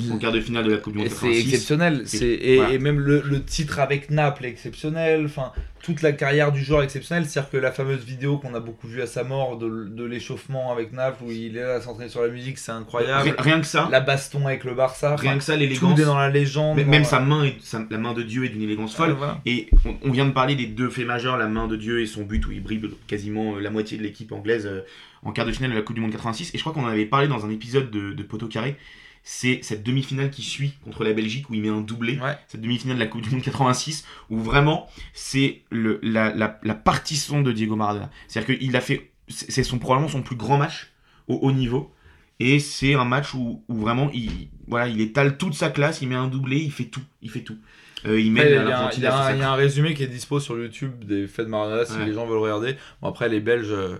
son 0.00 0.18
quart 0.18 0.32
de 0.32 0.40
finale 0.40 0.64
de 0.64 0.70
la 0.70 0.78
Coupe 0.78 0.94
du 0.94 1.00
Monde. 1.00 1.08
C'est 1.10 1.38
exceptionnel. 1.38 2.04
Et, 2.14 2.54
et, 2.54 2.78
même 2.78 2.98
le, 2.98 3.20
le, 3.20 3.42
titre 3.42 3.78
avec 3.78 4.10
Naples 4.10 4.46
est 4.46 4.48
exceptionnel. 4.48 5.26
Enfin, 5.26 5.52
toute 5.82 6.00
la 6.00 6.12
carrière 6.12 6.50
du 6.50 6.64
joueur 6.64 6.80
est 6.80 6.84
exceptionnelle. 6.84 7.26
C'est-à-dire 7.26 7.50
que 7.50 7.56
la 7.58 7.72
fameuse 7.72 8.02
vidéo 8.02 8.38
qu'on 8.38 8.54
a 8.54 8.60
beaucoup 8.60 8.88
vue 8.88 9.02
à 9.02 9.06
sa 9.06 9.22
mort 9.22 9.58
de, 9.58 9.84
de 9.84 10.04
l'échauffement 10.04 10.72
avec 10.72 10.92
Naples 10.92 11.24
où 11.24 11.30
il 11.30 11.58
est 11.58 11.62
là 11.62 11.74
à 11.74 11.80
s'entraîner 11.82 12.08
sur 12.08 12.22
la 12.22 12.28
musique, 12.28 12.56
c'est 12.56 12.72
incroyable. 12.72 13.34
Rien, 13.38 13.60
que 13.60 13.66
ça. 13.66 13.88
La 13.90 14.00
baston 14.00 14.46
avec 14.46 14.64
le 14.64 14.74
Barça. 14.74 15.14
Rien 15.16 15.36
que 15.36 15.44
ça, 15.44 15.56
l'élégance. 15.56 15.94
Tout 15.94 16.00
est 16.00 16.06
dans 16.06 16.18
la 16.18 16.30
légende. 16.30 16.78
même 16.78 17.04
sa 17.04 17.20
main, 17.20 17.44
est, 17.44 17.56
la 17.90 17.98
main 17.98 18.14
de 18.14 18.22
Dieu 18.22 18.46
est 18.46 18.48
d'une 18.48 18.62
élégance 18.62 18.94
folle. 18.94 19.16
Et 19.44 19.68
on, 20.02 20.10
vient 20.10 20.26
de 20.26 20.32
parler 20.32 20.54
des 20.54 20.66
deux 20.66 20.88
faits 20.88 21.06
majeurs, 21.06 21.36
la 21.36 21.48
main 21.48 21.68
de 21.68 21.76
Dieu 21.76 22.00
et 22.00 22.06
son 22.06 22.22
but 22.22 22.46
où 22.46 22.52
il 22.52 22.62
brille 22.62 22.80
quasiment 23.06 23.56
euh, 23.56 23.60
la 23.60 23.70
moitié 23.70 23.98
de 23.98 24.02
l'équipe 24.02 24.32
anglaise 24.32 24.66
euh, 24.66 24.80
en 25.22 25.32
quart 25.32 25.44
de 25.44 25.52
finale 25.52 25.70
de 25.70 25.76
la 25.76 25.82
Coupe 25.82 25.96
du 25.96 26.00
Monde 26.00 26.12
86. 26.12 26.54
Et 26.54 26.58
je 26.58 26.62
crois 26.62 26.72
qu'on 26.72 26.84
en 26.84 26.88
avait 26.88 27.04
parlé 27.04 27.28
dans 27.28 27.44
un 27.44 27.50
épisode 27.50 27.90
de, 27.90 28.12
de 28.12 28.22
Poteau 28.22 28.48
Carré 28.48 28.76
c'est 29.24 29.60
cette 29.62 29.82
demi-finale 29.82 30.30
qui 30.30 30.42
suit 30.42 30.74
contre 30.84 31.04
la 31.04 31.12
Belgique 31.12 31.48
où 31.48 31.54
il 31.54 31.62
met 31.62 31.68
un 31.68 31.80
doublé. 31.80 32.18
Cette 32.48 32.60
demi-finale 32.60 32.96
de 32.96 33.00
la 33.00 33.06
Coupe 33.06 33.22
du 33.22 33.30
Monde 33.30 33.42
86 33.42 34.04
où 34.30 34.38
vraiment 34.38 34.88
c'est 35.14 35.62
la, 35.70 36.34
la, 36.34 36.58
la 36.62 36.74
partition 36.74 37.42
de 37.42 37.52
Diego 37.52 37.76
Maradona. 37.76 38.10
C'est-à-dire 38.26 38.58
qu'il 38.58 38.76
a 38.76 38.80
fait, 38.80 39.10
c'est 39.28 39.62
son, 39.62 39.78
probablement 39.78 40.08
son 40.10 40.22
plus 40.22 40.36
grand 40.36 40.58
match 40.58 40.92
au 41.28 41.34
haut 41.34 41.52
niveau. 41.52 41.92
Et 42.40 42.58
c'est 42.58 42.94
un 42.94 43.04
match 43.04 43.34
où, 43.34 43.62
vraiment 43.68 44.10
il, 44.12 44.48
voilà, 44.66 44.88
il 44.88 45.00
étale 45.00 45.38
toute 45.38 45.54
sa 45.54 45.70
classe, 45.70 46.02
il 46.02 46.08
met 46.08 46.16
un 46.16 46.26
doublé, 46.26 46.58
il 46.58 46.72
fait 46.72 46.86
tout. 46.86 47.02
Il 47.20 47.30
fait 47.30 47.42
tout. 47.42 47.56
Euh, 48.04 48.18
il, 48.18 48.36
y 48.36 48.40
a, 48.40 48.90
il, 48.92 49.02
y 49.02 49.06
a, 49.06 49.50
un, 49.50 49.54
résumé 49.54 49.94
qui 49.94 50.02
est 50.02 50.08
dispo 50.08 50.40
sur 50.40 50.58
YouTube 50.58 51.04
des 51.04 51.28
faits 51.28 51.44
de 51.46 51.50
Maradona 51.50 51.84
si 51.84 51.96
les 52.04 52.12
gens 52.12 52.26
veulent 52.26 52.38
regarder. 52.38 52.76
Bon, 53.00 53.08
après, 53.08 53.28
les 53.28 53.38
Belges 53.38 53.70
euh, 53.70 53.98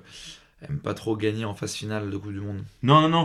aiment 0.68 0.80
pas 0.80 0.94
trop 0.94 1.16
gagner 1.16 1.44
en 1.44 1.54
phase 1.54 1.74
finale 1.74 2.10
de 2.10 2.16
Coupe 2.16 2.32
du 2.32 2.40
Monde. 2.40 2.64
Non, 2.82 3.02
non, 3.02 3.08
non. 3.08 3.24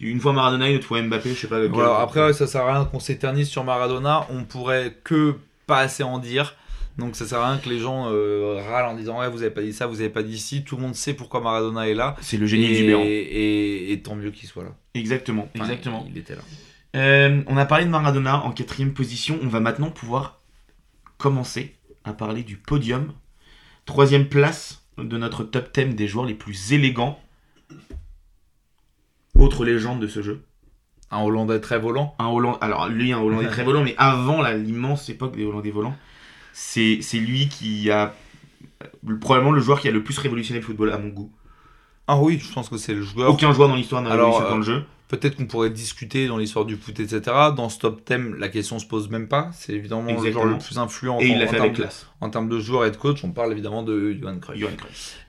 Une 0.00 0.20
fois 0.20 0.32
Maradona, 0.32 0.68
une 0.68 0.76
autre 0.76 0.86
fois 0.86 1.00
Mbappé, 1.02 1.30
je 1.30 1.40
sais 1.40 1.46
pas. 1.48 1.66
Voilà, 1.66 2.00
après, 2.00 2.32
ça 2.32 2.46
sert 2.46 2.62
à 2.62 2.74
rien 2.74 2.84
qu'on 2.84 3.00
s'éternise 3.00 3.48
sur 3.48 3.64
Maradona. 3.64 4.26
On 4.30 4.44
pourrait 4.44 4.96
que 5.04 5.36
pas 5.66 5.78
assez 5.78 6.02
en 6.02 6.18
dire. 6.18 6.56
Donc 6.98 7.16
ça 7.16 7.26
sert 7.26 7.38
à 7.38 7.50
rien 7.50 7.58
que 7.58 7.68
les 7.68 7.78
gens 7.78 8.08
euh, 8.10 8.62
râlent 8.68 8.86
en 8.86 8.94
disant 8.94 9.20
ouais 9.20 9.30
vous 9.30 9.42
avez 9.42 9.50
pas 9.50 9.62
dit 9.62 9.72
ça, 9.72 9.86
vous 9.86 10.00
avez 10.00 10.10
pas 10.10 10.22
dit 10.22 10.38
ci. 10.38 10.62
Tout 10.62 10.76
le 10.76 10.82
monde 10.82 10.94
sait 10.94 11.14
pourquoi 11.14 11.40
Maradona 11.40 11.88
est 11.88 11.94
là. 11.94 12.16
C'est 12.20 12.36
le 12.36 12.46
génie 12.46 12.68
du 12.68 12.84
béant. 12.84 13.00
Et, 13.02 14.00
tant 14.04 14.14
mieux 14.14 14.30
qu'il 14.30 14.48
soit 14.48 14.64
là. 14.64 14.74
Exactement, 14.94 15.48
exactement. 15.54 16.06
Il, 16.10 16.18
était 16.18 16.34
là. 16.34 16.42
Euh, 16.96 17.42
on 17.46 17.56
a 17.56 17.64
parlé 17.64 17.86
de 17.86 17.90
Maradona 17.90 18.44
en 18.44 18.52
quatrième 18.52 18.92
position. 18.92 19.38
On 19.42 19.48
va 19.48 19.60
maintenant 19.60 19.90
pouvoir 19.90 20.40
commencer 21.16 21.74
à 22.04 22.12
parler 22.12 22.42
du 22.42 22.56
podium. 22.56 23.12
Troisième 23.86 24.28
place 24.28 24.84
de 24.98 25.16
notre 25.16 25.44
top 25.44 25.72
10 25.74 25.94
des 25.94 26.06
joueurs 26.06 26.26
les 26.26 26.34
plus 26.34 26.72
élégants 26.72 27.18
autre 29.42 29.64
légende 29.64 30.00
de 30.00 30.08
ce 30.08 30.22
jeu. 30.22 30.42
Un 31.10 31.20
Hollandais 31.20 31.60
très 31.60 31.78
volant. 31.78 32.14
Un 32.18 32.28
Hollandais, 32.28 32.58
alors 32.62 32.88
lui, 32.88 33.12
un 33.12 33.20
Hollandais 33.20 33.48
très 33.48 33.64
volant, 33.64 33.82
mais 33.82 33.94
avant 33.98 34.42
l'immense 34.42 35.08
époque 35.08 35.36
des 35.36 35.44
Hollandais 35.44 35.70
volants, 35.70 35.96
c'est 36.52 37.00
lui 37.14 37.48
qui 37.48 37.90
a 37.90 38.14
probablement 39.20 39.52
le 39.52 39.60
joueur 39.60 39.80
qui 39.80 39.88
a 39.88 39.90
le 39.90 40.02
plus 40.02 40.18
révolutionné 40.18 40.60
le 40.60 40.66
football 40.66 40.92
à 40.92 40.98
mon 40.98 41.08
goût. 41.08 41.30
Ah 42.06 42.18
oui, 42.18 42.38
je 42.38 42.52
pense 42.52 42.68
que 42.68 42.76
c'est 42.76 42.94
le 42.94 43.02
joueur. 43.02 43.30
Aucun 43.30 43.52
joueur 43.52 43.68
dans 43.68 43.76
l'histoire 43.76 44.02
n'a 44.02 44.10
révolutionné 44.10 44.48
dans 44.48 44.56
le 44.56 44.62
jeu. 44.62 44.84
Peut-être 45.08 45.36
qu'on 45.36 45.44
pourrait 45.44 45.68
discuter 45.68 46.26
dans 46.26 46.38
l'histoire 46.38 46.64
du 46.64 46.76
foot, 46.76 46.98
etc. 46.98 47.20
Dans 47.54 47.68
ce 47.68 47.78
top 47.78 48.02
thème, 48.02 48.34
la 48.36 48.48
question 48.48 48.78
se 48.78 48.86
pose 48.86 49.10
même 49.10 49.28
pas. 49.28 49.50
C'est 49.52 49.74
évidemment 49.74 50.04
le 50.04 50.32
joueur 50.32 50.46
le 50.46 50.56
plus 50.56 50.78
influent 50.78 51.18
et 51.20 51.30
en, 51.30 51.40
il 51.40 51.48
fait 51.48 51.58
avec 51.58 51.74
classe. 51.74 52.06
en 52.22 52.30
termes 52.30 52.48
de 52.48 52.58
joueur 52.58 52.86
et 52.86 52.90
de 52.90 52.96
coach. 52.96 53.22
On 53.22 53.30
parle 53.30 53.52
évidemment 53.52 53.82
de 53.82 54.12
Johan 54.18 54.38
Cruyff. 54.38 54.58
Johan 54.58 54.76
Cruyff. 54.76 55.21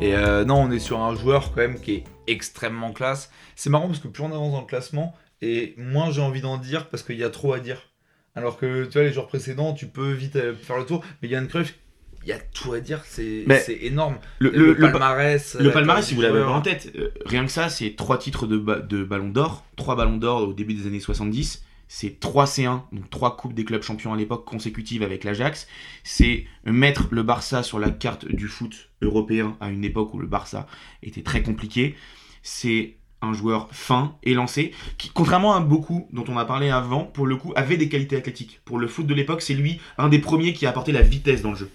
Et 0.00 0.14
euh, 0.14 0.44
non, 0.44 0.56
on 0.56 0.70
est 0.70 0.78
sur 0.78 1.00
un 1.00 1.14
joueur 1.14 1.52
quand 1.52 1.60
même 1.60 1.80
qui 1.80 1.94
est 1.94 2.04
extrêmement 2.26 2.92
classe. 2.92 3.30
C'est 3.54 3.70
marrant 3.70 3.86
parce 3.86 4.00
que 4.00 4.08
plus 4.08 4.22
on 4.22 4.32
avance 4.32 4.52
dans 4.52 4.60
le 4.60 4.66
classement, 4.66 5.14
et 5.40 5.74
moins 5.76 6.10
j'ai 6.10 6.20
envie 6.20 6.40
d'en 6.40 6.58
dire 6.58 6.88
parce 6.88 7.02
qu'il 7.02 7.16
y 7.16 7.24
a 7.24 7.30
trop 7.30 7.52
à 7.52 7.60
dire. 7.60 7.90
Alors 8.34 8.58
que 8.58 8.84
tu 8.84 8.92
vois, 8.92 9.02
les 9.02 9.12
joueurs 9.12 9.28
précédents, 9.28 9.72
tu 9.72 9.86
peux 9.86 10.10
vite 10.10 10.36
euh, 10.36 10.54
faire 10.54 10.76
le 10.76 10.84
tour. 10.84 11.04
Mais 11.22 11.28
Yann 11.28 11.46
Cruyff, 11.46 11.78
il 12.24 12.28
y 12.28 12.32
a 12.32 12.38
tout 12.38 12.72
à 12.72 12.80
dire, 12.80 13.02
c'est 13.04 13.44
énorme. 13.82 14.16
Le, 14.40 14.74
palmarès. 14.74 15.56
Le 15.60 15.70
palmarès, 15.70 16.04
si 16.04 16.14
vous 16.14 16.22
l'avez 16.22 16.42
en 16.42 16.62
tête, 16.62 16.90
euh, 16.96 17.10
rien 17.26 17.44
que 17.44 17.50
ça, 17.52 17.68
c'est 17.68 17.94
trois 17.96 18.18
titres 18.18 18.46
de, 18.46 18.56
de 18.56 19.04
ballon 19.04 19.28
d'or, 19.28 19.64
trois 19.76 19.94
ballons 19.94 20.16
d'or 20.16 20.48
au 20.48 20.52
début 20.52 20.74
des 20.74 20.86
années 20.86 21.00
70 21.00 21.64
c'est 21.88 22.20
3 22.20 22.46
C1, 22.46 22.82
donc 22.92 23.10
3 23.10 23.36
coupes 23.36 23.54
des 23.54 23.64
clubs 23.64 23.82
champions 23.82 24.12
à 24.12 24.16
l'époque 24.16 24.44
consécutives 24.44 25.02
avec 25.02 25.24
l'Ajax. 25.24 25.66
C'est 26.02 26.46
mettre 26.64 27.08
le 27.10 27.22
Barça 27.22 27.62
sur 27.62 27.78
la 27.78 27.90
carte 27.90 28.26
du 28.26 28.48
foot 28.48 28.90
européen 29.02 29.56
à 29.60 29.70
une 29.70 29.84
époque 29.84 30.14
où 30.14 30.18
le 30.18 30.26
Barça 30.26 30.66
était 31.02 31.22
très 31.22 31.42
compliqué. 31.42 31.94
C'est 32.42 32.96
un 33.22 33.32
joueur 33.32 33.68
fin, 33.72 34.16
élancé, 34.22 34.72
qui, 34.98 35.10
contrairement 35.10 35.54
à 35.54 35.60
beaucoup 35.60 36.08
dont 36.12 36.24
on 36.28 36.36
a 36.36 36.44
parlé 36.44 36.70
avant, 36.70 37.04
pour 37.04 37.26
le 37.26 37.36
coup, 37.36 37.52
avait 37.56 37.76
des 37.76 37.88
qualités 37.88 38.16
athlétiques. 38.16 38.60
Pour 38.64 38.78
le 38.78 38.86
foot 38.86 39.06
de 39.06 39.14
l'époque, 39.14 39.42
c'est 39.42 39.54
lui 39.54 39.80
un 39.98 40.08
des 40.08 40.18
premiers 40.18 40.52
qui 40.52 40.66
a 40.66 40.70
apporté 40.70 40.92
la 40.92 41.02
vitesse 41.02 41.42
dans 41.42 41.50
le 41.50 41.56
jeu. 41.56 41.70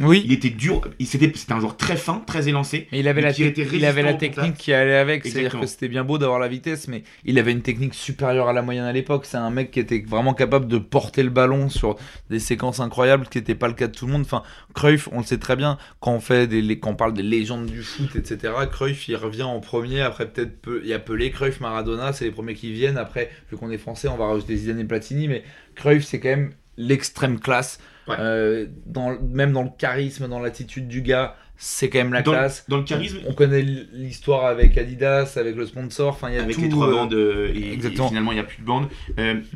Oui. 0.00 0.22
Il 0.24 0.32
était 0.32 0.50
dur. 0.50 0.80
C'était 1.04 1.52
un 1.52 1.60
joueur 1.60 1.76
très 1.76 1.96
fin, 1.96 2.22
très 2.26 2.48
élancé. 2.48 2.88
il 2.90 3.06
avait, 3.06 3.20
la, 3.20 3.30
il 3.30 3.84
avait 3.84 4.02
la 4.02 4.14
technique 4.14 4.54
qui 4.54 4.72
allait 4.72 4.96
avec. 4.96 5.24
C'est-à-dire 5.24 5.60
que 5.60 5.66
c'était 5.66 5.88
bien 5.88 6.04
beau 6.04 6.18
d'avoir 6.18 6.38
la 6.38 6.48
vitesse, 6.48 6.88
mais 6.88 7.04
il 7.24 7.38
avait 7.38 7.52
une 7.52 7.62
technique 7.62 7.94
supérieure 7.94 8.48
à 8.48 8.52
la 8.52 8.62
moyenne 8.62 8.84
à 8.84 8.92
l'époque. 8.92 9.24
C'est 9.26 9.36
un 9.36 9.50
mec 9.50 9.70
qui 9.70 9.80
était 9.80 10.04
vraiment 10.06 10.34
capable 10.34 10.66
de 10.66 10.78
porter 10.78 11.22
le 11.22 11.30
ballon 11.30 11.68
sur 11.68 11.96
des 12.28 12.40
séquences 12.40 12.80
incroyables, 12.80 13.28
qui 13.28 13.38
n'était 13.38 13.54
pas 13.54 13.68
le 13.68 13.74
cas 13.74 13.86
de 13.86 13.92
tout 13.92 14.06
le 14.06 14.12
monde. 14.12 14.22
Enfin, 14.22 14.42
Cruyff, 14.74 15.08
on 15.12 15.18
le 15.18 15.24
sait 15.24 15.38
très 15.38 15.56
bien, 15.56 15.78
quand 16.00 16.12
on, 16.12 16.20
fait 16.20 16.46
des, 16.48 16.78
quand 16.78 16.90
on 16.90 16.96
parle 16.96 17.14
des 17.14 17.22
légendes 17.22 17.66
du 17.66 17.82
foot, 17.82 18.16
etc., 18.16 18.52
Cruyff, 18.70 19.08
il 19.08 19.16
revient 19.16 19.42
en 19.44 19.60
premier. 19.60 20.00
Après, 20.00 20.26
peut-être, 20.28 20.80
il 20.82 20.88
y 20.88 20.92
a 20.92 20.98
Pelé, 20.98 21.30
Cruyff, 21.30 21.60
Maradona, 21.60 22.12
c'est 22.12 22.24
les 22.24 22.30
premiers 22.30 22.54
qui 22.54 22.72
viennent. 22.72 22.98
Après, 22.98 23.30
vu 23.50 23.56
qu'on 23.56 23.70
est 23.70 23.78
français, 23.78 24.08
on 24.08 24.16
va 24.16 24.26
rajouter 24.26 24.56
Zidane 24.56 24.80
et 24.80 24.84
Platini, 24.84 25.28
mais 25.28 25.44
Cruyff, 25.76 26.04
c'est 26.04 26.18
quand 26.18 26.30
même 26.30 26.50
l'extrême 26.76 27.38
classe. 27.38 27.78
Euh, 28.08 28.66
dans, 28.86 29.18
même 29.20 29.52
dans 29.52 29.62
le 29.62 29.70
charisme, 29.76 30.28
dans 30.28 30.40
l'attitude 30.40 30.88
du 30.88 31.02
gars, 31.02 31.36
c'est 31.56 31.88
quand 31.88 31.98
même 31.98 32.12
la 32.12 32.22
classe. 32.22 32.64
Dans 32.68 32.76
le 32.76 32.84
charisme, 32.84 33.18
on, 33.26 33.32
connaît 33.32 33.62
l'histoire 33.62 34.46
avec 34.46 34.76
Adidas, 34.76 35.34
avec 35.36 35.56
le 35.56 35.66
sponsor, 35.66 36.08
enfin 36.08 36.30
il 36.30 36.36
y 36.36 36.38
a 36.38 36.42
avec 36.42 36.56
les 36.56 36.68
trois 36.68 36.88
euh, 36.88 36.92
bandes 36.92 37.14
euh, 37.14 37.52
et, 37.54 37.78
finalement 37.78 38.32
il 38.32 38.36
n'y 38.36 38.40
a 38.40 38.44
plus 38.44 38.60
de 38.60 38.66
bandes. 38.66 38.88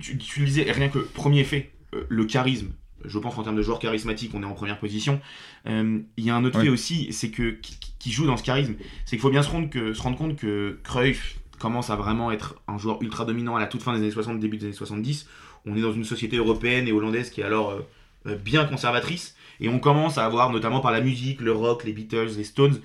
tu, 0.01 0.17
tu, 0.19 0.45
disais 0.45 0.71
rien 0.71 0.89
que 0.89 0.99
premier 0.99 1.45
fait, 1.45 1.71
le 2.09 2.25
charisme. 2.25 2.69
Je 3.05 3.19
pense 3.19 3.35
qu'en 3.35 3.45
termes 3.45 3.57
de 3.57 3.63
joueur 3.63 3.79
charismatique, 3.79 4.33
on 4.35 4.43
est 4.43 4.47
en 4.47 4.55
première 4.55 4.79
position. 4.79 5.21
Il 5.67 6.05
y 6.19 6.31
a 6.31 6.35
un 6.35 6.45
autre 6.45 6.61
fait 6.61 6.69
aussi, 6.69 7.13
c'est 7.13 7.31
que 7.31 7.57
qui, 7.99 8.13
joue 8.13 8.27
dans 8.27 8.37
ce 8.37 8.43
charisme, 8.43 8.75
c'est 9.05 9.17
qu'il 9.17 9.21
faut 9.21 9.31
bien 9.31 9.43
se 9.43 9.51
rendre, 9.51 9.69
que, 9.69 9.93
se 9.93 10.01
rendre 10.01 10.17
compte 10.17 10.37
que 10.37 10.79
Cruyff, 10.85 11.39
commence 11.59 11.91
à 11.91 11.97
vraiment 11.97 12.31
être 12.31 12.55
un 12.69 12.79
joueur 12.79 13.03
ultra 13.03 13.25
dominant 13.25 13.57
à 13.57 13.61
la 13.61 13.67
toute 13.67 13.83
fin 13.83 13.93
des 13.93 13.99
années 13.99 14.11
60, 14.13 14.39
début 14.39 14.57
des 14.57 14.67
années 14.67 14.75
70. 14.75 15.27
On 15.67 15.77
est 15.77 15.81
dans 15.81 15.93
une 15.93 16.05
société 16.05 16.37
européenne 16.37 16.87
et 16.87 16.93
hollandaise 16.93 17.31
qui 17.31 17.41
est 17.41 17.45
alors 17.45 17.77
bien 18.25 18.65
conservatrice. 18.65 19.37
Et 19.61 19.69
on 19.69 19.79
commence 19.79 20.19
à 20.19 20.25
avoir, 20.25 20.51
notamment 20.51 20.81
par 20.81 20.93
la 20.93 21.01
musique, 21.01 21.41
le 21.41 21.53
rock, 21.53 21.85
les 21.85 21.93
Beatles, 21.93 22.31
les 22.37 22.45
Stones, 22.45 22.81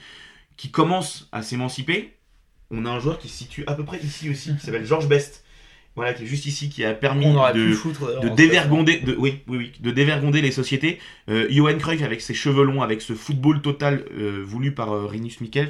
qui 0.58 0.72
commencent 0.72 1.30
à 1.32 1.42
s'émanciper. 1.42 2.14
On 2.72 2.86
a 2.86 2.90
un 2.90 3.00
joueur 3.00 3.20
qui 3.20 3.28
se 3.28 3.38
situe 3.38 3.64
à 3.68 3.76
peu 3.76 3.84
près 3.84 4.00
ici 4.00 4.30
aussi, 4.30 4.56
qui 4.56 4.66
s'appelle 4.66 4.86
George 4.86 5.08
Best. 5.08 5.44
Voilà, 5.96 6.16
qui 6.16 6.24
est 6.24 6.26
juste 6.26 6.48
ici, 6.48 6.70
qui 6.70 6.84
a 6.84 6.96
permis 6.96 7.26
de, 7.28 8.22
de 8.22 8.30
dévergonder, 8.30 9.00
de, 9.02 9.16
oui, 9.16 9.44
oui, 9.48 9.58
oui, 9.58 9.72
de 9.80 9.92
dévergonder 9.92 10.42
les 10.42 10.50
sociétés. 10.50 10.98
Euh, 11.30 11.46
Johan 11.52 11.78
Cruyff, 11.78 12.02
avec 12.02 12.20
ses 12.22 12.34
cheveux 12.34 12.64
longs, 12.64 12.82
avec 12.82 13.00
ce 13.00 13.14
football 13.14 13.62
total 13.62 14.04
euh, 14.18 14.42
voulu 14.44 14.74
par 14.74 14.92
euh, 14.92 15.06
Rinus 15.06 15.40
Mikkels, 15.40 15.70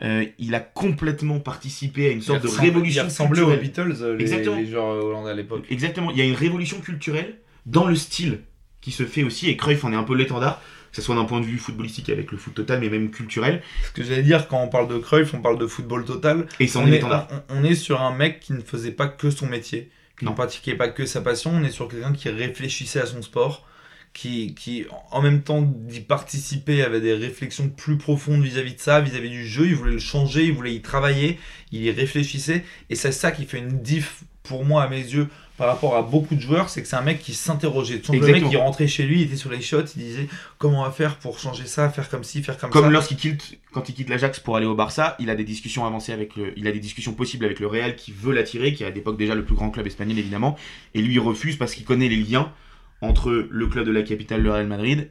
euh, 0.00 0.24
il 0.38 0.54
a 0.54 0.60
complètement 0.60 1.38
participé 1.38 2.06
à 2.06 2.10
une 2.12 2.22
sorte 2.22 2.44
de 2.44 2.48
révolution. 2.48 3.02
Il 3.02 3.06
ressemblait 3.08 3.42
aux 3.42 3.54
Beatles, 3.58 4.16
les, 4.16 4.22
Exactement. 4.22 4.56
les 4.56 4.66
joueurs 4.66 5.04
hollandais 5.04 5.32
à 5.32 5.34
l'époque. 5.34 5.66
Exactement, 5.68 6.10
il 6.12 6.16
y 6.16 6.22
a 6.22 6.24
une 6.24 6.34
révolution 6.34 6.80
culturelle 6.80 7.36
dans 7.66 7.86
le 7.86 7.94
style 7.94 8.40
qui 8.80 8.92
se 8.92 9.04
fait 9.04 9.22
aussi, 9.22 9.48
et 9.48 9.56
Cruyff 9.56 9.84
en 9.84 9.92
est 9.92 9.96
un 9.96 10.04
peu 10.04 10.14
l'étendard, 10.14 10.60
que 10.90 10.96
ce 10.96 11.02
soit 11.02 11.14
d'un 11.14 11.24
point 11.24 11.40
de 11.40 11.44
vue 11.44 11.58
footballistique 11.58 12.08
avec 12.08 12.32
le 12.32 12.38
foot 12.38 12.54
total, 12.54 12.80
mais 12.80 12.88
même 12.88 13.10
culturel. 13.10 13.62
Ce 13.86 13.92
que 13.92 14.02
j'allais 14.02 14.22
dire, 14.22 14.48
quand 14.48 14.62
on 14.62 14.68
parle 14.68 14.88
de 14.88 14.98
Cruyff, 14.98 15.34
on 15.34 15.40
parle 15.40 15.58
de 15.58 15.66
football 15.66 16.04
total. 16.04 16.46
Et 16.60 16.68
on, 16.76 16.86
est, 16.86 17.02
on, 17.50 17.64
est 17.64 17.74
sur 17.74 18.00
un 18.00 18.14
mec 18.14 18.40
qui 18.40 18.52
ne 18.52 18.60
faisait 18.60 18.92
pas 18.92 19.08
que 19.08 19.30
son 19.30 19.46
métier, 19.46 19.90
qui 20.18 20.24
ne 20.24 20.30
pratiquait 20.30 20.74
pas 20.74 20.88
que 20.88 21.06
sa 21.06 21.20
passion, 21.20 21.52
on 21.54 21.62
est 21.62 21.70
sur 21.70 21.88
quelqu'un 21.88 22.12
qui 22.12 22.28
réfléchissait 22.28 23.00
à 23.00 23.06
son 23.06 23.22
sport, 23.22 23.66
qui, 24.14 24.54
qui 24.54 24.86
en 25.10 25.20
même 25.20 25.42
temps 25.42 25.62
d'y 25.62 26.00
participer 26.00 26.82
avait 26.82 27.00
des 27.00 27.14
réflexions 27.14 27.68
plus 27.68 27.98
profondes 27.98 28.42
vis-à-vis 28.42 28.74
de 28.74 28.80
ça, 28.80 29.00
vis-à-vis 29.00 29.30
du 29.30 29.46
jeu, 29.46 29.66
il 29.66 29.74
voulait 29.74 29.92
le 29.92 29.98
changer, 29.98 30.44
il 30.44 30.54
voulait 30.54 30.74
y 30.74 30.80
travailler, 30.80 31.38
il 31.70 31.82
y 31.82 31.90
réfléchissait, 31.90 32.64
et 32.90 32.94
c'est 32.94 33.12
ça 33.12 33.30
qui 33.30 33.44
fait 33.44 33.58
une 33.58 33.82
diff 33.82 34.24
pour 34.42 34.64
moi 34.64 34.82
à 34.82 34.88
mes 34.88 34.96
yeux 34.96 35.28
par 35.58 35.66
rapport 35.66 35.96
à 35.96 36.02
beaucoup 36.02 36.36
de 36.36 36.40
joueurs, 36.40 36.70
c'est 36.70 36.82
que 36.82 36.88
c'est 36.88 36.96
un 36.96 37.02
mec 37.02 37.18
qui 37.18 37.34
s'interrogeait. 37.34 38.00
Le 38.10 38.20
mec 38.20 38.48
qui 38.48 38.56
rentrait 38.56 38.86
chez 38.86 39.02
lui, 39.02 39.22
il 39.22 39.26
était 39.26 39.36
sur 39.36 39.50
les 39.50 39.60
shots, 39.60 39.86
il 39.96 40.02
disait 40.02 40.28
comment 40.56 40.82
on 40.82 40.84
va 40.84 40.92
faire 40.92 41.16
pour 41.16 41.40
changer 41.40 41.66
ça, 41.66 41.90
faire 41.90 42.08
comme 42.08 42.22
ci, 42.22 42.44
faire 42.44 42.56
comme, 42.56 42.72
ça. 42.72 42.80
Comme 42.80 42.92
lorsqu'il 42.92 43.16
quitte, 43.16 43.58
quand 43.72 43.88
il 43.88 43.94
quitte 43.94 44.08
l'Ajax 44.08 44.38
pour 44.38 44.56
aller 44.56 44.66
au 44.66 44.76
Barça, 44.76 45.16
il 45.18 45.30
a 45.30 45.34
des 45.34 45.42
discussions 45.42 45.84
avancées 45.84 46.12
avec 46.12 46.36
le, 46.36 46.56
il 46.56 46.68
a 46.68 46.72
des 46.72 46.78
discussions 46.78 47.12
possibles 47.12 47.44
avec 47.44 47.58
le 47.58 47.66
Real 47.66 47.96
qui 47.96 48.12
veut 48.12 48.32
l'attirer, 48.32 48.72
qui 48.72 48.84
est 48.84 48.86
à 48.86 48.90
l'époque 48.90 49.18
déjà 49.18 49.34
le 49.34 49.44
plus 49.44 49.56
grand 49.56 49.70
club 49.70 49.86
espagnol 49.88 50.16
évidemment, 50.16 50.56
et 50.94 51.02
lui 51.02 51.14
il 51.14 51.20
refuse 51.20 51.56
parce 51.56 51.74
qu'il 51.74 51.84
connaît 51.84 52.08
les 52.08 52.16
liens 52.16 52.52
entre 53.00 53.48
le 53.50 53.66
club 53.66 53.84
de 53.84 53.92
la 53.92 54.02
capitale, 54.02 54.42
le 54.42 54.52
Real 54.52 54.66
Madrid, 54.66 55.10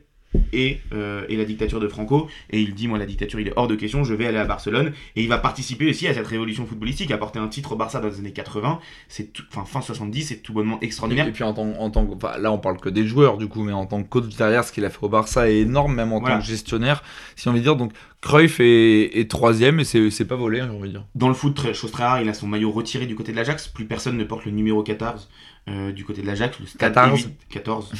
et, 0.53 0.79
euh, 0.93 1.25
et, 1.29 1.35
la 1.35 1.45
dictature 1.45 1.79
de 1.79 1.87
Franco. 1.87 2.27
Et 2.49 2.59
il 2.61 2.73
dit, 2.73 2.87
moi, 2.87 2.97
la 2.97 3.05
dictature, 3.05 3.39
il 3.39 3.47
est 3.47 3.53
hors 3.55 3.67
de 3.67 3.75
question, 3.75 4.03
je 4.03 4.13
vais 4.13 4.25
aller 4.25 4.37
à 4.37 4.45
Barcelone. 4.45 4.93
Et 5.15 5.23
il 5.23 5.29
va 5.29 5.37
participer 5.37 5.89
aussi 5.89 6.07
à 6.07 6.13
cette 6.13 6.27
révolution 6.27 6.65
footballistique, 6.65 7.11
apporter 7.11 7.39
un 7.39 7.47
titre 7.47 7.73
au 7.73 7.75
Barça 7.75 7.99
dans 7.99 8.07
les 8.07 8.19
années 8.19 8.33
80, 8.33 8.79
c'est 9.07 9.31
enfin 9.49 9.65
fin 9.65 9.81
70, 9.81 10.23
c'est 10.23 10.37
tout 10.37 10.53
bonnement 10.53 10.79
extraordinaire. 10.81 11.27
Et, 11.27 11.31
puis 11.31 11.43
en 11.43 11.53
tant, 11.53 11.73
en 11.79 11.89
tant 11.89 12.05
que, 12.05 12.41
là, 12.41 12.51
on 12.51 12.59
parle 12.59 12.79
que 12.79 12.89
des 12.89 13.05
joueurs, 13.05 13.37
du 13.37 13.47
coup, 13.47 13.63
mais 13.63 13.73
en 13.73 13.85
tant 13.85 14.03
que 14.03 14.09
coach 14.09 14.35
derrière, 14.35 14.63
ce 14.63 14.71
qu'il 14.71 14.85
a 14.85 14.89
fait 14.89 15.03
au 15.03 15.09
Barça 15.09 15.49
est 15.49 15.59
énorme, 15.59 15.95
même 15.95 16.13
en 16.13 16.21
tant 16.21 16.39
que 16.39 16.45
gestionnaire, 16.45 17.03
si 17.35 17.47
on 17.47 17.53
veut 17.53 17.59
dire. 17.59 17.75
Donc, 17.75 17.93
Cruyff 18.27 18.57
est, 18.59 19.31
troisième 19.31 19.79
et 19.79 19.85
c'est 19.85 20.25
pas 20.25 20.35
volé, 20.35 20.59
hein, 20.59 20.67
j'ai 20.69 20.77
envie 20.77 20.89
de 20.89 20.93
dire. 20.95 21.05
Dans 21.15 21.29
le 21.29 21.33
foot, 21.33 21.55
très, 21.55 21.73
chose 21.73 21.91
très 21.91 22.03
rare, 22.03 22.21
il 22.21 22.27
a 22.27 22.33
son 22.33 22.45
maillot 22.45 22.71
retiré 22.71 23.05
du 23.05 23.15
côté 23.15 23.31
de 23.31 23.37
l'Ajax. 23.37 23.69
Plus 23.69 23.85
personne 23.85 24.17
ne 24.17 24.23
porte 24.25 24.43
le 24.43 24.51
numéro 24.51 24.83
14 24.83 25.29
euh, 25.69 25.93
du 25.93 26.03
côté 26.03 26.23
de 26.23 26.27
l'Ajax. 26.27 26.59
Le 26.59 26.65
14 26.77 27.29
14, 27.49 27.93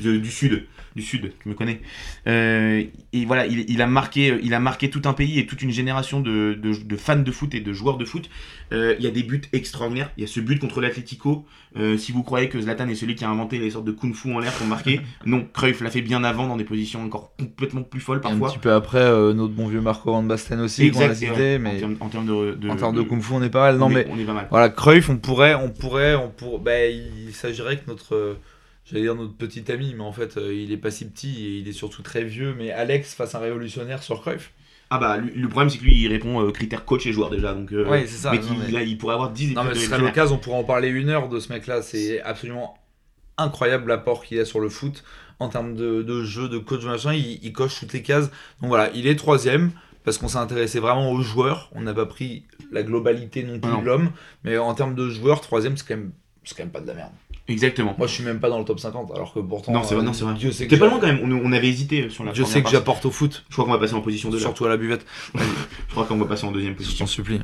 du 0.00 0.30
sud 0.30 0.66
du 0.96 1.02
Sud, 1.02 1.32
tu 1.42 1.48
me 1.50 1.54
connais. 1.54 1.82
Euh, 2.26 2.82
et 3.12 3.24
voilà, 3.26 3.46
il, 3.46 3.82
a 3.82 3.86
marqué, 3.86 4.38
il 4.42 4.54
a 4.54 4.60
marqué 4.60 4.88
tout 4.88 5.02
un 5.04 5.12
pays 5.12 5.38
et 5.38 5.46
toute 5.46 5.60
une 5.60 5.70
génération 5.70 6.20
de, 6.20 6.58
fans 6.96 7.16
de 7.16 7.30
foot 7.30 7.54
et 7.54 7.60
de 7.60 7.72
joueurs 7.72 7.98
de 7.98 8.06
foot. 8.06 8.30
Euh, 8.72 8.96
il 8.98 9.04
y 9.04 9.06
a 9.06 9.10
des 9.10 9.22
buts 9.22 9.42
extraordinaires. 9.52 10.10
Il 10.16 10.22
y 10.22 10.24
a 10.24 10.26
ce 10.26 10.40
but 10.40 10.58
contre 10.58 10.80
l'Atlético. 10.80 11.44
Si 11.98 12.10
vous 12.10 12.22
croyez 12.22 12.48
que 12.48 12.58
Zlatan 12.58 12.88
est 12.88 12.94
celui 12.94 13.14
qui 13.14 13.24
a 13.26 13.28
inventé 13.28 13.58
les 13.58 13.68
sortes 13.70 13.84
de 13.84 13.92
kung-fu 13.92 14.32
en 14.32 14.38
l'air 14.38 14.52
pour 14.52 14.66
marquer, 14.66 15.02
non, 15.26 15.46
Cruyff 15.52 15.82
l'a 15.82 15.90
fait 15.90 16.00
bien 16.00 16.24
avant 16.24 16.46
dans 16.46 16.56
des 16.56 16.64
positions 16.64 17.04
encore 17.04 17.36
complètement 17.38 17.82
plus 17.82 18.00
folles 18.00 18.22
parfois. 18.22 18.48
un 18.48 18.52
petit 18.52 18.58
peu 18.58 18.72
après, 18.72 19.04
notre 19.34 19.52
bon 19.52 19.65
vieux 19.66 19.80
Marco 19.80 20.10
Van 20.10 20.22
Basten 20.22 20.60
aussi, 20.60 20.92
cité, 20.92 21.58
mais 21.58 21.82
en 22.00 22.08
termes, 22.08 22.26
de, 22.26 22.68
en 22.68 22.76
termes 22.76 22.96
de, 22.96 23.02
kung-fu, 23.02 23.32
on 23.32 23.42
est 23.42 23.50
pas 23.50 23.60
mal. 23.60 23.78
Non, 23.78 23.88
mais 23.88 24.06
on 24.10 24.18
est 24.18 24.24
pas 24.24 24.32
mal. 24.32 24.46
Voilà, 24.50 24.68
Cruyff, 24.68 25.08
on 25.08 25.16
pourrait, 25.16 25.54
on 25.54 25.70
pourrait, 25.70 26.14
on 26.14 26.30
pourrait. 26.30 26.60
Ben, 26.62 27.02
il 27.26 27.34
s'agirait 27.34 27.78
que 27.78 27.88
notre 27.88 28.38
j'allais 28.86 29.02
dire 29.02 29.14
notre 29.14 29.34
petit 29.34 29.70
ami, 29.70 29.94
mais 29.96 30.04
en 30.04 30.12
fait, 30.12 30.36
euh, 30.36 30.54
il 30.54 30.72
est 30.72 30.76
pas 30.76 30.90
si 30.90 31.06
petit 31.06 31.44
et 31.44 31.58
il 31.58 31.68
est 31.68 31.72
surtout 31.72 32.02
très 32.02 32.24
vieux. 32.24 32.54
Mais 32.56 32.70
Alex 32.70 33.14
face 33.14 33.34
un 33.34 33.40
révolutionnaire 33.40 34.02
sur 34.02 34.20
Cruyff. 34.20 34.52
Ah 34.88 34.98
bah 34.98 35.18
le 35.18 35.48
problème 35.48 35.68
c'est 35.68 35.78
que 35.78 35.82
lui 35.82 36.00
il 36.00 36.06
répond 36.06 36.38
aux 36.38 36.52
critères 36.52 36.84
coach 36.84 37.06
et 37.06 37.12
joueur 37.12 37.28
déjà 37.28 37.52
donc 37.54 37.72
euh, 37.72 37.88
ouais, 37.88 38.06
c'est 38.06 38.18
ça, 38.18 38.30
mais, 38.30 38.70
Là, 38.70 38.82
il 38.82 38.96
pourrait 38.96 39.14
avoir 39.14 39.30
10 39.30 39.54
Non 39.54 39.64
mais 39.64 39.74
ce 39.74 39.80
serait 39.80 39.98
l'occasion 39.98 40.36
on 40.36 40.38
pourrait 40.38 40.58
en 40.58 40.62
parler 40.62 40.86
une 40.86 41.08
heure 41.08 41.28
de 41.28 41.40
ce 41.40 41.52
mec 41.52 41.66
là 41.66 41.82
c'est 41.82 42.20
absolument 42.22 42.78
incroyable 43.36 43.88
l'apport 43.88 44.24
qu'il 44.24 44.38
a 44.38 44.44
sur 44.44 44.60
le 44.60 44.68
foot 44.68 45.02
en 45.38 45.48
termes 45.48 45.74
de, 45.74 46.24
jeu 46.24 46.48
de 46.48 46.58
coach 46.58 46.84
machin 46.84 47.12
il, 47.12 47.38
il, 47.42 47.52
coche 47.52 47.78
toutes 47.80 47.92
les 47.92 48.02
cases 48.02 48.30
donc 48.60 48.68
voilà 48.68 48.90
il 48.94 49.06
est 49.06 49.16
troisième 49.16 49.70
parce 50.04 50.18
qu'on 50.18 50.28
s'est 50.28 50.38
intéressé 50.38 50.80
vraiment 50.80 51.10
aux 51.10 51.20
joueurs 51.20 51.70
on 51.74 51.82
n'a 51.82 51.94
pas 51.94 52.06
pris 52.06 52.44
la 52.72 52.82
globalité 52.82 53.42
non 53.42 53.58
plus 53.58 53.76
de 53.80 53.84
l'homme 53.84 54.10
mais 54.44 54.56
en 54.58 54.74
termes 54.74 54.94
de 54.94 55.08
joueurs 55.08 55.40
troisième 55.40 55.76
c'est 55.76 55.86
quand 55.86 55.96
même 55.96 56.12
c'est 56.44 56.56
quand 56.56 56.62
même 56.62 56.72
pas 56.72 56.80
de 56.80 56.86
la 56.86 56.94
merde 56.94 57.12
Exactement. 57.48 57.94
Moi, 57.96 58.06
je 58.06 58.12
suis 58.12 58.24
même 58.24 58.40
pas 58.40 58.48
dans 58.48 58.58
le 58.58 58.64
top 58.64 58.80
50, 58.80 59.12
alors 59.14 59.32
que 59.32 59.38
pourtant. 59.38 59.72
Non, 59.72 59.84
c'est 59.84 59.94
vrai, 59.94 60.04
non, 60.04 60.12
c'est 60.12 60.24
vrai. 60.24 60.34
Dieu 60.34 60.50
sait 60.50 60.66
pas 60.66 60.88
loin 60.88 60.98
quand 60.98 61.06
même. 61.06 61.20
On, 61.22 61.52
avait 61.52 61.68
hésité 61.68 62.10
sur 62.10 62.24
la. 62.24 62.32
Je 62.32 62.42
sais 62.42 62.62
que 62.62 62.68
j'apporte 62.68 63.04
au 63.06 63.10
foot. 63.10 63.44
Je 63.48 63.54
crois 63.54 63.64
qu'on 63.64 63.70
va 63.70 63.78
passer 63.78 63.94
en 63.94 64.00
position 64.00 64.30
2 64.30 64.38
Surtout 64.38 64.64
à 64.64 64.68
la 64.68 64.76
buvette. 64.76 65.06
je 65.34 65.92
crois 65.92 66.04
qu'on 66.04 66.16
va 66.16 66.24
passer 66.24 66.44
en 66.44 66.52
deuxième 66.52 66.74
position. 66.74 66.96
Je 66.96 66.98
t'en 66.98 67.06
supplie. 67.06 67.40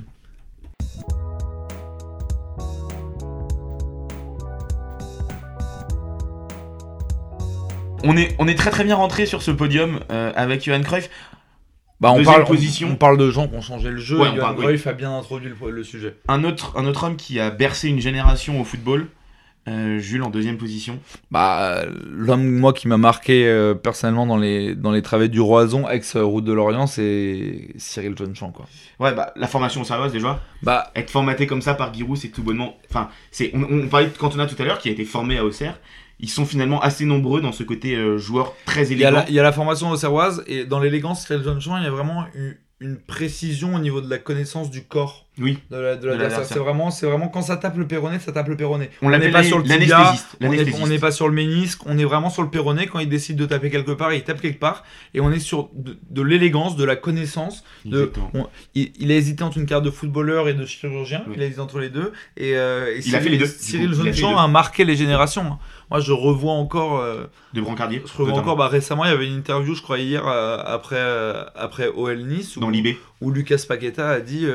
On 8.05 8.17
est, 8.17 8.35
on 8.39 8.49
est 8.49 8.55
très 8.55 8.71
très 8.71 8.85
bien 8.85 8.97
rentré 8.97 9.27
sur 9.27 9.43
ce 9.43 9.51
podium 9.51 10.01
euh, 10.11 10.33
avec 10.35 10.65
Johan 10.65 10.83
Cruyff. 10.83 11.09
Bah, 12.01 12.11
on, 12.13 12.25
parle, 12.25 12.45
position. 12.45 12.89
On, 12.91 12.97
parle 12.97 13.17
de 13.17 13.31
gens 13.31 13.47
qui 13.47 13.55
ont 13.55 13.61
changé 13.61 13.91
le 13.91 13.99
jeu. 13.99 14.19
Johan 14.19 14.55
Cruyff 14.55 14.87
a 14.89 14.93
bien 14.93 15.17
introduit 15.17 15.49
le, 15.49 15.71
le, 15.71 15.85
sujet. 15.85 16.17
Un 16.27 16.43
autre, 16.43 16.75
un 16.77 16.87
autre 16.87 17.05
homme 17.05 17.17
qui 17.17 17.39
a 17.39 17.51
bercé 17.51 17.89
une 17.89 18.01
génération 18.01 18.61
au 18.61 18.65
football, 18.65 19.07
euh, 19.69 20.01
Jules 20.01 20.25
en 20.25 20.31
deuxième 20.31 20.59
position. 20.59 20.99
Bah, 21.31 21.85
l'homme 22.11 22.45
moi 22.45 22.73
qui 22.73 22.89
m'a 22.89 22.97
marqué 22.97 23.47
euh, 23.47 23.75
personnellement 23.75 24.27
dans 24.27 24.37
les 24.37 24.75
dans 24.75 24.91
les 24.91 25.03
travaux 25.03 25.29
du 25.29 25.41
Roison, 25.41 25.89
ex 25.89 26.17
Route 26.17 26.45
de 26.45 26.53
l'Orient, 26.53 26.89
c'est 26.89 27.69
Cyril 27.77 28.19
Jeunechamp 28.19 28.51
quoi. 28.51 28.67
Ouais 28.99 29.15
bah 29.15 29.33
la 29.37 29.47
formation 29.47 29.85
sérieuse 29.85 30.11
déjà. 30.11 30.41
Bah 30.65 30.91
être 30.97 31.11
formaté 31.11 31.47
comme 31.47 31.63
ça 31.63 31.75
par 31.75 31.95
Giroud 31.95 32.17
c'est 32.17 32.31
tout 32.31 32.43
bonnement. 32.43 32.77
Enfin 32.91 33.09
c'est 33.31 33.53
on, 33.55 33.87
parlait 33.87 34.09
de 34.09 34.19
Cantona 34.19 34.47
tout 34.47 34.61
à 34.61 34.65
l'heure 34.65 34.81
qui 34.81 34.89
a 34.89 34.93
été 34.93 35.05
formé 35.05 35.39
à 35.39 35.45
Auxerre. 35.45 35.79
Ils 36.23 36.31
sont 36.31 36.47
finalement 36.47 36.81
assez 36.81 37.05
nombreux 37.05 37.41
dans 37.41 37.53
ce 37.53 37.63
côté 37.63 37.97
euh, 37.97 38.17
joueur 38.17 38.55
très 38.65 38.93
élégant. 38.93 39.25
Il 39.29 39.35
y, 39.35 39.39
a 39.41 39.43
la, 39.43 39.53
formation 39.53 39.91
auxerroise 39.91 40.43
et 40.47 40.65
dans 40.65 40.81
l'élégance 40.81 41.27
Cyril 41.27 41.43
il 41.45 41.83
y 41.83 41.87
a 41.87 41.91
vraiment 41.91 42.25
eu 42.35 42.63
une 42.83 42.97
précision 42.97 43.77
au 43.77 43.79
niveau 43.79 44.01
de 44.01 44.11
la 44.11 44.19
connaissance 44.19 44.71
du 44.71 44.83
corps. 44.83 45.27
Oui. 45.39 45.59
De 45.71 45.79
la, 45.79 46.45
c'est 46.45 46.59
vraiment, 46.59 46.91
c'est 46.91 47.07
vraiment 47.07 47.29
quand 47.29 47.41
ça 47.41 47.57
tape 47.57 47.79
le 47.79 47.87
péroné, 47.87 48.19
ça 48.19 48.33
tape 48.33 48.49
le 48.49 48.57
péroné. 48.57 48.91
On 49.01 49.09
n'est 49.09 49.31
pas 49.31 49.43
sur 49.43 49.59
le 49.59 49.65
tibia, 49.65 50.13
on 50.43 50.87
n'est 50.87 50.99
pas 50.99 51.13
sur 51.13 51.27
le 51.27 51.33
ménisque, 51.33 51.87
on 51.87 51.97
est 51.97 52.05
vraiment 52.05 52.29
sur 52.29 52.43
le 52.43 52.51
péroné. 52.51 52.87
Quand 52.87 52.99
il 52.99 53.09
décide 53.09 53.37
de 53.37 53.47
taper 53.47 53.71
quelque 53.71 53.93
part, 53.93 54.13
il 54.13 54.23
tape 54.25 54.43
quelque 54.43 54.59
part, 54.59 54.85
et 55.15 55.21
on 55.21 55.33
est 55.33 55.39
sur 55.39 55.71
de, 55.75 56.23
l'élégance, 56.23 56.77
de 56.77 56.85
la 56.85 56.97
connaissance. 56.97 57.65
De, 57.87 58.13
il, 58.75 59.11
a 59.11 59.15
hésité 59.15 59.43
entre 59.43 59.57
une 59.57 59.67
carte 59.67 59.85
de 59.85 59.91
footballeur 59.91 60.49
et 60.49 60.55
de 60.55 60.67
chirurgien. 60.67 61.25
Il 61.35 61.41
a 61.41 61.47
hésité 61.47 61.61
entre 61.61 61.79
les 61.79 61.89
deux. 61.89 62.13
Et, 62.37 62.57
euh, 62.57 63.01
il 63.03 63.17
a 63.17 63.21
fait 63.21 63.31
les 63.31 63.39
deux. 63.39 63.47
Cyril 63.47 63.95
Jean 64.13 64.37
a 64.37 64.49
marqué 64.49 64.85
les 64.85 64.97
générations. 64.97 65.59
Moi, 65.93 66.01
je 66.01 66.13
revois 66.13 66.55
encore. 66.55 67.01
Euh, 67.01 67.25
de 67.53 67.61
Brancardier. 67.61 68.03
Je 68.07 68.17
revois 68.17 68.39
encore. 68.39 68.57
Bah, 68.57 68.69
récemment, 68.69 69.05
il 69.05 69.11
y 69.11 69.13
avait 69.13 69.27
une 69.27 69.37
interview, 69.37 69.75
je 69.75 69.83
crois 69.83 69.99
hier, 69.99 70.27
euh, 70.27 70.57
après, 70.65 70.97
euh, 70.97 71.45
après 71.55 71.89
OL 71.89 72.17
Nice. 72.23 72.59
Dans 72.59 72.71
l'IB. 72.71 72.97
Où 73.21 73.31
Lucas 73.31 73.63
Paqueta 73.69 74.09
a 74.09 74.21
dit 74.21 74.47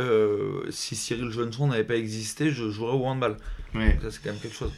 si 0.72 0.96
Cyril 0.96 1.30
Johnson 1.30 1.68
n'avait 1.68 1.84
pas 1.84 1.96
existé, 1.96 2.50
je 2.50 2.70
jouerais 2.70 2.98
au 2.98 3.06
handball. 3.06 3.38
Ouais. 3.76 4.00
ça, 4.02 4.10
c'est 4.10 4.24
quand 4.24 4.32
même 4.32 4.40
quelque 4.40 4.56
chose. 4.56 4.72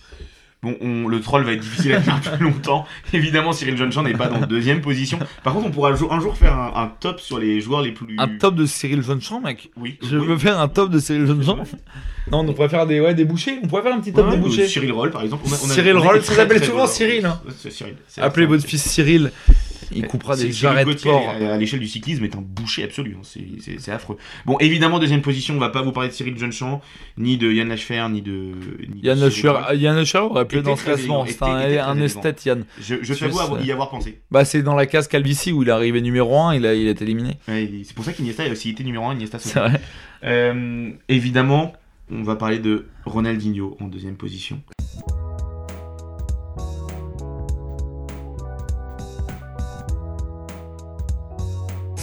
Bon, 0.62 0.76
le 1.07 1.22
troll 1.22 1.43
va 1.43 1.53
être 1.53 1.62
difficile 1.62 1.93
à 1.93 2.01
faire 2.01 2.20
plus 2.20 2.43
longtemps. 2.43 2.86
Évidemment, 3.14 3.53
Cyril 3.53 3.78
Jean 3.78 4.03
n'est 4.03 4.14
pas 4.14 4.28
dans 4.28 4.45
deuxième 4.45 4.82
position. 4.82 5.18
Par 5.41 5.53
contre, 5.53 5.68
on 5.68 5.72
pourra 5.72 5.91
un 5.91 5.95
jour 5.95 6.38
faire 6.38 6.57
un, 6.57 6.91
top 6.99 7.22
sur 7.22 7.39
les 7.39 7.62
joueurs 7.62 7.82
les 7.82 7.93
plus. 7.93 8.16
Un 8.18 8.28
top 8.28 8.55
de 8.55 8.66
Cyril 8.66 9.01
Jean, 9.01 9.39
mec 9.39 9.72
Oui. 9.78 9.97
Je 10.01 10.18
veux 10.18 10.38
faire 10.38 10.60
un 10.60 10.68
top 10.68 10.89
de 10.89 10.99
Cyril 10.99 11.28
Jean. 11.41 11.64
non, 12.30 12.39
on 12.39 12.53
pourrait 12.53 12.68
faire 12.68 12.86
des, 12.86 12.99
ouais, 12.99 13.14
des 13.14 13.24
bouchées. 13.24 13.57
On 13.64 13.68
pourrait 13.68 13.84
faire 13.84 13.93
un 13.93 14.01
petit 14.01 14.12
top 14.12 14.30
des 14.30 14.38
bouchées. 14.38 14.68
Cyril 14.68 14.91
Roll, 14.91 15.12
par 15.12 15.24
exemple. 15.24 15.47
Cyril 15.47 15.95
Roll, 15.95 16.22
ça 16.22 16.34
s'appelle 16.34 16.64
souvent 16.64 16.88
Cyril. 16.88 17.26
Hein. 17.26 17.39
Cyril. 17.70 17.95
Appelez 18.18 18.45
votre 18.45 18.66
fils 18.66 18.84
Cyril. 18.84 19.32
Il 19.91 20.07
coupera 20.07 20.35
des 20.35 20.51
jarrets 20.51 20.85
de 20.85 20.93
porc. 20.93 21.29
À 21.29 21.57
l'échelle 21.57 21.79
du 21.79 21.87
cyclisme 21.87 22.23
est 22.23 22.35
un 22.35 22.41
boucher 22.41 22.83
absolu. 22.83 23.17
Hein. 23.17 23.41
C'est 23.79 23.91
affreux. 23.91 24.17
Bon, 24.45 24.57
évidemment, 24.59 24.99
deuxième 24.99 25.21
position, 25.21 25.55
on 25.55 25.59
va 25.59 25.69
pas 25.69 25.81
vous 25.81 25.91
parler 25.91 26.09
de 26.09 26.13
Cyril 26.13 26.37
Jeunechamp, 26.37 26.81
ni 27.17 27.37
de 27.37 27.51
Yann 27.51 27.69
Lachefer, 27.69 28.05
ni 28.09 28.21
de. 28.21 28.51
Yann 29.01 29.19
Lachefer 29.19 30.19
aurait 30.19 30.47
pu 30.47 30.61
dans 30.61 30.75
ce 30.75 30.83
classement. 30.83 31.25
C'est 31.25 31.41
un, 31.43 31.99
esthète, 32.01 32.45
Yann. 32.45 32.65
Je, 32.81 32.95
je 33.01 33.13
t'avoue 33.13 33.57
y 33.63 33.71
avoir 33.71 33.89
pensé. 33.89 34.19
Bah, 34.31 34.45
c'est 34.45 34.63
dans 34.63 34.75
la 34.75 34.85
case 34.85 35.07
Calvici 35.07 35.51
où 35.51 35.63
il 35.63 35.69
est 35.69 35.71
arrivé 35.71 36.01
numéro 36.01 36.37
1, 36.37 36.55
il 36.55 36.65
a, 36.65 36.73
été 36.73 37.03
éliminé. 37.03 37.37
c'est 37.47 37.93
pour 37.93 38.05
ça 38.05 38.13
qu'Iniesta 38.13 38.43
a 38.43 38.49
aussi 38.49 38.69
été 38.69 38.83
numéro 38.83 39.05
1, 39.05 39.15
Iniesta 39.15 39.39
C'est 39.39 39.59
vrai. 39.59 39.81
Euh, 40.23 40.91
évidemment, 41.07 41.73
on 42.11 42.23
va 42.23 42.35
parler 42.35 42.59
de 42.59 42.87
Ronaldinho 43.05 43.77
en 43.79 43.87
deuxième 43.87 44.15
position. 44.15 44.61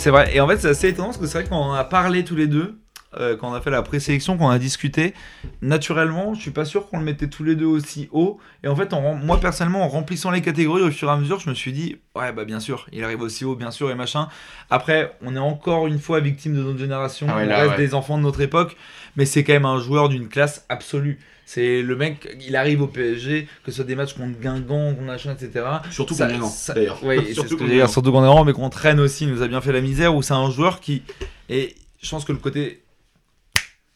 C'est 0.06 0.12
vrai, 0.12 0.36
et 0.36 0.40
en 0.40 0.46
fait 0.46 0.58
c'est 0.58 0.68
assez 0.68 0.88
étonnant 0.90 1.08
parce 1.08 1.18
que 1.18 1.26
c'est 1.26 1.40
vrai 1.40 1.48
qu'on 1.48 1.56
en 1.56 1.72
a 1.72 1.82
parlé 1.82 2.22
tous 2.22 2.36
les 2.36 2.46
deux, 2.46 2.78
euh, 3.18 3.36
quand 3.36 3.50
on 3.50 3.54
a 3.54 3.60
fait 3.60 3.72
la 3.72 3.82
présélection, 3.82 4.38
quand 4.38 4.46
on 4.46 4.50
a 4.50 4.58
discuté, 4.60 5.14
naturellement, 5.62 6.32
je 6.32 6.42
suis 6.42 6.52
pas 6.52 6.64
sûr 6.64 6.86
qu'on 6.86 7.00
le 7.00 7.04
mettait 7.04 7.26
tous 7.26 7.42
les 7.42 7.56
deux 7.56 7.66
aussi 7.66 8.08
haut. 8.12 8.38
Et 8.62 8.68
en 8.68 8.76
fait, 8.76 8.92
moi 8.92 9.40
personnellement, 9.40 9.82
en 9.82 9.88
remplissant 9.88 10.30
les 10.30 10.42
catégories 10.42 10.82
au 10.82 10.92
fur 10.92 11.08
et 11.08 11.10
à 11.10 11.16
mesure, 11.16 11.40
je 11.40 11.50
me 11.50 11.56
suis 11.56 11.72
dit, 11.72 11.96
ouais, 12.14 12.30
bah 12.30 12.44
bien 12.44 12.60
sûr, 12.60 12.86
il 12.92 13.02
arrive 13.02 13.20
aussi 13.20 13.44
haut, 13.44 13.56
bien 13.56 13.72
sûr, 13.72 13.90
et 13.90 13.96
machin. 13.96 14.28
Après, 14.70 15.10
on 15.22 15.34
est 15.34 15.40
encore 15.40 15.88
une 15.88 15.98
fois 15.98 16.20
victime 16.20 16.54
de 16.54 16.62
notre 16.62 16.78
génération, 16.78 17.26
ah 17.28 17.38
on 17.40 17.48
reste 17.48 17.76
des 17.76 17.92
enfants 17.92 18.16
de 18.16 18.22
notre 18.22 18.42
époque, 18.42 18.76
mais 19.16 19.24
c'est 19.24 19.42
quand 19.42 19.54
même 19.54 19.66
un 19.66 19.80
joueur 19.80 20.08
d'une 20.08 20.28
classe 20.28 20.66
absolue. 20.68 21.18
C'est 21.48 21.80
le 21.80 21.94
mec, 21.94 22.28
il 22.44 22.56
arrive 22.56 22.82
au 22.82 22.88
PSG, 22.88 23.46
que 23.64 23.70
ce 23.70 23.76
soit 23.76 23.84
des 23.84 23.94
matchs 23.94 24.14
contre 24.14 24.36
Guingamp, 24.40 24.94
contre 24.94 25.02
machin, 25.02 25.32
etc. 25.32 25.64
Surtout 25.92 26.16
contre 26.16 26.32
Guingamp, 26.32 26.52
d'ailleurs. 26.74 26.98
Oui, 27.04 27.34
surtout 27.34 27.56
contre 27.56 28.26
contre 28.26 28.44
mais 28.44 28.52
contre 28.52 28.78
Rennes 28.78 28.98
aussi, 28.98 29.24
il 29.24 29.30
nous 29.30 29.42
a 29.42 29.48
bien 29.48 29.60
fait 29.60 29.72
la 29.72 29.80
misère, 29.80 30.16
où 30.16 30.22
c'est 30.22 30.34
un 30.34 30.50
joueur 30.50 30.80
qui. 30.80 31.02
Et 31.48 31.76
je 32.02 32.10
pense 32.10 32.24
que 32.24 32.32
le 32.32 32.38
côté 32.38 32.82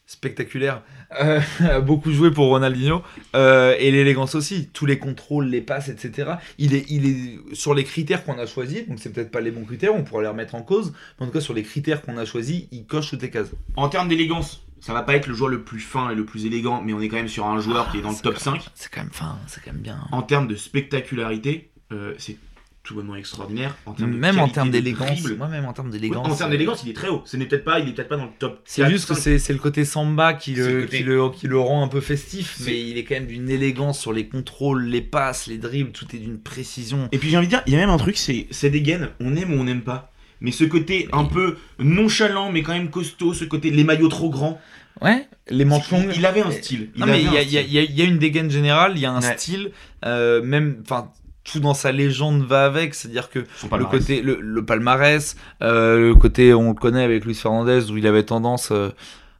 spectaculaire, 0.05 0.81
euh, 1.21 1.41
a 1.59 1.81
beaucoup 1.81 2.11
joué 2.13 2.31
pour 2.31 2.47
Ronaldinho, 2.47 3.01
euh, 3.35 3.75
et 3.79 3.91
l'élégance 3.91 4.33
aussi, 4.33 4.69
tous 4.71 4.85
les 4.85 4.97
contrôles, 4.97 5.47
les 5.47 5.61
passes, 5.61 5.89
etc. 5.89 6.35
Il 6.57 6.73
est, 6.73 6.85
il 6.89 7.05
est 7.05 7.55
sur 7.55 7.73
les 7.73 7.83
critères 7.83 8.23
qu'on 8.23 8.39
a 8.39 8.45
choisis, 8.45 8.87
donc 8.87 8.99
c'est 8.99 9.11
peut-être 9.11 9.31
pas 9.31 9.41
les 9.41 9.51
bons 9.51 9.65
critères, 9.65 9.93
on 9.93 10.03
pourrait 10.03 10.23
les 10.23 10.29
remettre 10.29 10.55
en 10.55 10.61
cause, 10.61 10.93
mais 11.19 11.25
en 11.25 11.27
tout 11.27 11.33
cas 11.33 11.41
sur 11.41 11.53
les 11.53 11.63
critères 11.63 12.01
qu'on 12.01 12.17
a 12.17 12.23
choisis, 12.23 12.63
il 12.71 12.85
coche 12.85 13.09
toutes 13.09 13.21
les 13.21 13.29
cases. 13.29 13.51
En 13.75 13.89
termes 13.89 14.07
d'élégance, 14.07 14.63
ça 14.81 14.93
va 14.93 15.03
pas 15.03 15.15
être 15.15 15.27
le 15.27 15.35
joueur 15.35 15.49
le 15.49 15.63
plus 15.63 15.79
fin 15.79 16.09
et 16.09 16.15
le 16.15 16.25
plus 16.25 16.45
élégant, 16.45 16.81
mais 16.81 16.93
on 16.93 16.99
est 16.99 17.07
quand 17.07 17.17
même 17.17 17.27
sur 17.27 17.45
un 17.45 17.59
joueur 17.59 17.91
qui 17.91 17.99
est 17.99 18.01
dans 18.01 18.09
le 18.09 18.15
top 18.15 18.37
5. 18.37 18.67
C'est 18.73 18.91
quand 18.91 19.01
même 19.01 19.11
fin, 19.11 19.37
c'est 19.47 19.63
quand 19.63 19.71
même 19.71 19.81
bien. 19.81 19.99
En 20.11 20.23
termes 20.23 20.47
de 20.47 20.55
spectacularité, 20.55 21.71
euh, 21.91 22.15
c'est 22.17 22.37
tout 22.83 22.95
bonnement 22.95 23.15
extraordinaire. 23.15 23.77
En 23.85 23.93
même 23.99 24.39
en 24.39 24.47
termes 24.47 24.71
d'élégance. 24.71 25.23
Moi, 25.37 25.47
même 25.47 25.65
en 25.65 25.73
termes 25.73 25.91
d'élégance. 25.91 26.27
en 26.27 26.35
termes 26.35 26.49
d'élégance, 26.49 26.81
il 26.83 26.89
est 26.89 26.93
très 26.93 27.09
haut. 27.09 27.21
Ce 27.25 27.37
n'est 27.37 27.45
peut-être 27.45 27.63
pas, 27.63 27.79
il 27.79 27.89
est 27.89 27.93
peut-être 27.93 28.09
pas 28.09 28.17
dans 28.17 28.25
le 28.25 28.31
top. 28.39 28.59
C'est 28.65 28.89
juste 28.89 29.07
que 29.07 29.13
c'est 29.13 29.53
le 29.53 29.59
côté 29.59 29.85
samba 29.85 30.33
qui 30.33 30.55
le, 30.55 30.85
qui 30.85 31.03
le, 31.03 31.29
qui, 31.29 31.47
le, 31.47 31.59
rend 31.59 31.83
un 31.83 31.87
peu 31.87 32.01
festif, 32.01 32.57
mais 32.65 32.81
il 32.81 32.97
est 32.97 33.03
quand 33.03 33.15
même 33.15 33.27
d'une 33.27 33.49
élégance 33.49 33.99
sur 33.99 34.13
les 34.13 34.27
contrôles, 34.27 34.85
les 34.85 35.01
passes, 35.01 35.45
les 35.45 35.59
dribbles, 35.59 35.91
tout 35.91 36.07
est 36.15 36.19
d'une 36.19 36.39
précision. 36.39 37.07
Et 37.11 37.19
puis 37.19 37.29
j'ai 37.29 37.37
envie 37.37 37.47
de 37.47 37.51
dire, 37.51 37.61
il 37.67 37.73
y 37.73 37.75
a 37.75 37.79
même 37.79 37.89
un 37.89 37.97
truc, 37.97 38.17
c'est 38.17 38.69
des 38.69 38.81
gaines, 38.81 39.09
on 39.19 39.35
aime 39.35 39.53
ou 39.53 39.57
on 39.57 39.63
n'aime 39.63 39.83
pas. 39.83 40.10
Mais 40.41 40.51
ce 40.51 40.63
côté 40.63 41.07
un 41.13 41.23
peu 41.23 41.57
nonchalant, 41.79 42.51
mais 42.51 42.63
quand 42.63 42.73
même 42.73 42.89
costaud, 42.89 43.33
ce 43.33 43.45
côté 43.45 43.69
les 43.69 43.83
maillots 43.83 44.09
trop 44.09 44.29
grands. 44.29 44.59
Ouais, 45.01 45.27
les 45.49 45.65
manches 45.65 45.89
longues. 45.91 46.11
Il 46.15 46.25
avait 46.25 46.41
un 46.41 46.51
style. 46.51 46.89
Il 46.95 46.99
non, 46.99 47.07
mais 47.07 47.21
il 47.21 47.31
y, 47.31 47.77
y, 47.77 48.01
a 48.01 48.05
une 48.05 48.19
dégaine 48.19 48.51
générale, 48.51 48.93
il 48.95 49.01
y 49.01 49.05
a 49.05 49.11
un 49.11 49.21
style, 49.21 49.71
euh, 50.05 50.43
même, 50.43 50.77
enfin, 50.83 51.11
tout 51.43 51.59
dans 51.59 51.73
sa 51.73 51.91
légende 51.91 52.43
va 52.43 52.65
avec, 52.65 52.93
c'est-à-dire 52.93 53.29
que 53.29 53.39
le 53.39 53.85
côté 53.85 54.21
le, 54.21 54.65
palmarès, 54.65 55.35
euh, 55.63 56.09
le 56.09 56.15
côté 56.15 56.53
on 56.53 56.69
le 56.69 56.75
connaît 56.75 57.03
avec 57.03 57.25
Luis 57.25 57.35
Fernandez 57.35 57.89
où 57.89 57.97
il 57.97 58.05
avait 58.05 58.23
tendance 58.23 58.69
euh, 58.71 58.89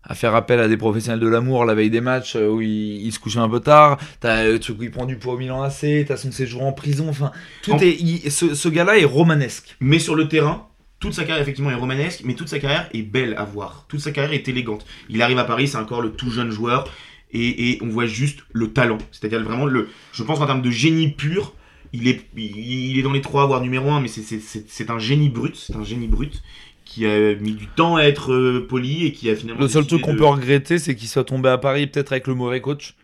à 0.03 0.15
faire 0.15 0.33
appel 0.33 0.59
à 0.59 0.67
des 0.67 0.77
professionnels 0.77 1.19
de 1.19 1.27
l'amour 1.27 1.63
la 1.63 1.75
veille 1.75 1.91
des 1.91 2.01
matchs 2.01 2.35
où 2.35 2.59
il, 2.59 3.11
se 3.11 3.19
couchait 3.19 3.37
un 3.37 3.49
peu 3.49 3.59
tard, 3.59 3.99
t'as 4.19 4.45
le 4.45 4.59
truc 4.59 4.79
où 4.79 4.83
il 4.83 4.89
prend 4.89 5.05
du 5.05 5.17
poids 5.17 5.33
au 5.33 5.37
Milan 5.37 5.61
AC, 5.61 6.05
t'as 6.07 6.17
son 6.17 6.31
séjour 6.31 6.63
en 6.63 6.71
prison, 6.71 7.07
enfin 7.07 7.31
tout 7.61 7.75
est 7.81 8.29
ce, 8.31 8.55
ce 8.55 8.69
gars-là 8.69 8.97
est 8.97 9.05
romanesque. 9.05 9.75
Mais 9.79 9.99
sur 9.99 10.15
le 10.15 10.27
terrain, 10.27 10.67
toute 11.01 11.13
sa 11.13 11.23
carrière 11.23 11.41
effectivement 11.41 11.71
est 11.71 11.75
romanesque, 11.75 12.21
mais 12.23 12.35
toute 12.35 12.47
sa 12.47 12.59
carrière 12.59 12.87
est 12.93 13.01
belle 13.01 13.33
à 13.37 13.43
voir. 13.43 13.85
Toute 13.89 13.99
sa 13.99 14.11
carrière 14.11 14.33
est 14.33 14.47
élégante. 14.47 14.85
Il 15.09 15.21
arrive 15.21 15.39
à 15.39 15.43
Paris, 15.43 15.67
c'est 15.67 15.77
encore 15.77 16.01
le 16.01 16.11
tout 16.11 16.29
jeune 16.29 16.51
joueur. 16.51 16.87
Et, 17.33 17.71
et 17.71 17.79
on 17.81 17.87
voit 17.87 18.05
juste 18.05 18.41
le 18.53 18.71
talent. 18.71 18.97
C'est-à-dire 19.11 19.41
vraiment 19.43 19.65
le. 19.65 19.89
Je 20.13 20.23
pense 20.23 20.39
qu'en 20.39 20.45
termes 20.45 20.61
de 20.61 20.69
génie 20.69 21.09
pur, 21.09 21.55
il 21.93 22.07
est, 22.07 22.21
il 22.37 22.97
est 22.99 23.01
dans 23.01 23.13
les 23.13 23.21
trois, 23.21 23.47
voire 23.47 23.61
numéro 23.61 23.89
un, 23.89 23.99
mais 23.99 24.07
c'est 24.07 24.89
un 24.89 24.99
génie 24.99 25.29
brut, 25.29 25.55
c'est 25.55 25.75
un 25.75 25.83
génie 25.83 26.07
brut 26.07 26.41
qui 26.85 27.05
a 27.05 27.35
mis 27.35 27.53
du 27.53 27.67
temps 27.67 27.95
à 27.95 28.03
être 28.03 28.33
euh, 28.33 28.67
poli 28.67 29.05
et 29.05 29.11
qui 29.13 29.29
a 29.29 29.35
finalement. 29.35 29.61
Le 29.61 29.67
seul 29.69 29.87
truc 29.87 30.01
qu'on 30.01 30.15
peut 30.15 30.25
regretter, 30.25 30.77
c'est 30.77 30.93
qu'il 30.93 31.07
soit 31.07 31.23
tombé 31.23 31.49
à 31.49 31.57
Paris 31.57 31.87
peut-être 31.87 32.11
avec 32.11 32.27
le 32.27 32.35
mauvais 32.35 32.61
coach. 32.61 32.95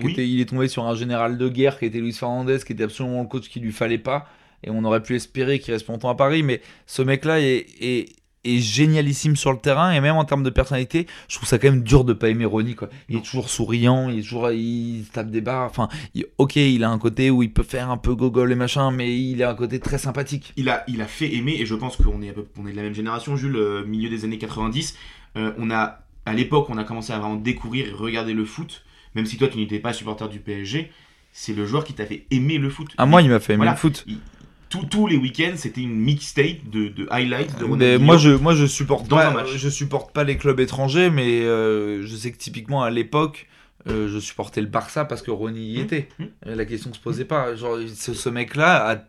il 0.00 0.40
est 0.40 0.48
tombé 0.48 0.66
sur 0.66 0.84
un 0.86 0.94
général 0.94 1.38
de 1.38 1.48
guerre 1.48 1.78
qui 1.78 1.84
était 1.84 2.00
Luis 2.00 2.14
Fernandez, 2.14 2.58
qui 2.66 2.72
était 2.72 2.84
absolument 2.84 3.22
le 3.22 3.28
coach 3.28 3.48
qu'il 3.48 3.62
lui 3.62 3.72
fallait 3.72 3.98
pas. 3.98 4.26
Et 4.64 4.70
on 4.70 4.84
aurait 4.84 5.02
pu 5.02 5.14
espérer 5.14 5.58
qu'il 5.58 5.72
reste 5.72 5.86
longtemps 5.86 6.10
à 6.10 6.14
Paris, 6.14 6.42
mais 6.42 6.60
ce 6.86 7.02
mec-là 7.02 7.40
est 7.40 8.08
est 8.44 8.58
génialissime 8.58 9.36
sur 9.36 9.52
le 9.52 9.58
terrain 9.58 9.92
et 9.92 10.00
même 10.00 10.16
en 10.16 10.24
termes 10.24 10.42
de 10.42 10.50
personnalité, 10.50 11.06
je 11.28 11.36
trouve 11.36 11.48
ça 11.48 11.58
quand 11.58 11.70
même 11.70 11.82
dur 11.82 12.04
de 12.04 12.12
pas 12.12 12.28
aimer 12.28 12.44
Ronnie 12.44 12.74
quoi. 12.74 12.88
Il 13.08 13.16
est 13.16 13.22
toujours 13.22 13.48
souriant, 13.48 14.10
il 14.10 14.18
est 14.18 14.22
toujours 14.22 14.50
il 14.50 15.06
tape 15.12 15.30
des 15.30 15.40
barres, 15.40 15.66
enfin 15.66 15.88
OK, 16.38 16.56
il 16.56 16.84
a 16.84 16.90
un 16.90 16.98
côté 16.98 17.30
où 17.30 17.42
il 17.42 17.52
peut 17.52 17.62
faire 17.62 17.90
un 17.90 17.96
peu 17.96 18.14
gogol 18.14 18.52
et 18.52 18.54
machin 18.54 18.90
mais 18.90 19.18
il 19.18 19.42
a 19.42 19.50
un 19.50 19.54
côté 19.54 19.80
très 19.80 19.98
sympathique. 19.98 20.52
Il 20.56 20.68
a 20.68 20.84
il 20.88 21.00
a 21.00 21.06
fait 21.06 21.34
aimer 21.34 21.56
et 21.58 21.66
je 21.66 21.74
pense 21.74 21.96
qu'on 21.96 22.22
est 22.22 22.34
on 22.58 22.66
est 22.66 22.72
de 22.72 22.76
la 22.76 22.82
même 22.82 22.94
génération 22.94 23.36
Jules 23.36 23.56
euh, 23.56 23.84
milieu 23.84 24.10
des 24.10 24.24
années 24.24 24.38
90, 24.38 24.96
euh, 25.36 25.52
on 25.58 25.70
a 25.70 26.00
à 26.26 26.32
l'époque, 26.32 26.68
on 26.70 26.78
a 26.78 26.84
commencé 26.84 27.12
à 27.12 27.18
vraiment 27.18 27.36
découvrir 27.36 27.88
et 27.88 27.92
regarder 27.92 28.32
le 28.32 28.44
foot, 28.44 28.84
même 29.14 29.26
si 29.26 29.36
toi 29.36 29.48
tu 29.48 29.58
n'étais 29.58 29.78
pas 29.78 29.92
supporter 29.92 30.28
du 30.28 30.38
PSG, 30.38 30.90
c'est 31.32 31.52
le 31.52 31.66
joueur 31.66 31.84
qui 31.84 31.92
t'a 31.92 32.06
fait 32.06 32.26
aimer 32.30 32.58
le 32.58 32.70
foot. 32.70 32.88
Ah 32.96 33.06
moi 33.06 33.22
il 33.22 33.28
m'a 33.30 33.40
fait 33.40 33.54
aimer 33.54 33.68
le 33.68 33.76
foot 33.76 34.06
tous 34.68 35.06
les 35.06 35.16
week-ends, 35.16 35.54
c'était 35.56 35.82
une 35.82 35.94
mixtape 35.94 36.68
de, 36.70 36.88
de 36.88 37.06
highlights 37.10 37.58
de 37.58 37.66
mais 37.66 37.98
moi 37.98 38.16
je 38.16 38.30
moi 38.30 38.54
je 38.54 38.66
supporte 38.66 39.08
pas 39.08 39.44
je 39.46 39.68
supporte 39.68 40.12
pas 40.12 40.24
les 40.24 40.36
clubs 40.36 40.58
étrangers 40.58 41.10
mais 41.10 41.42
euh, 41.42 42.04
je 42.04 42.16
sais 42.16 42.32
que 42.32 42.38
typiquement 42.38 42.82
à 42.82 42.90
l'époque 42.90 43.46
euh, 43.88 44.08
je 44.08 44.18
supportais 44.18 44.60
le 44.60 44.66
Barça 44.66 45.04
parce 45.04 45.22
que 45.22 45.30
Ronnie 45.30 45.74
y 45.74 45.78
mmh. 45.78 45.82
était. 45.82 46.08
Mmh. 46.18 46.24
La 46.46 46.64
question 46.64 46.92
se 46.94 46.98
posait 46.98 47.26
pas. 47.26 47.54
Genre, 47.54 47.78
ce, 47.94 48.14
ce 48.14 48.28
mec-là 48.30 49.04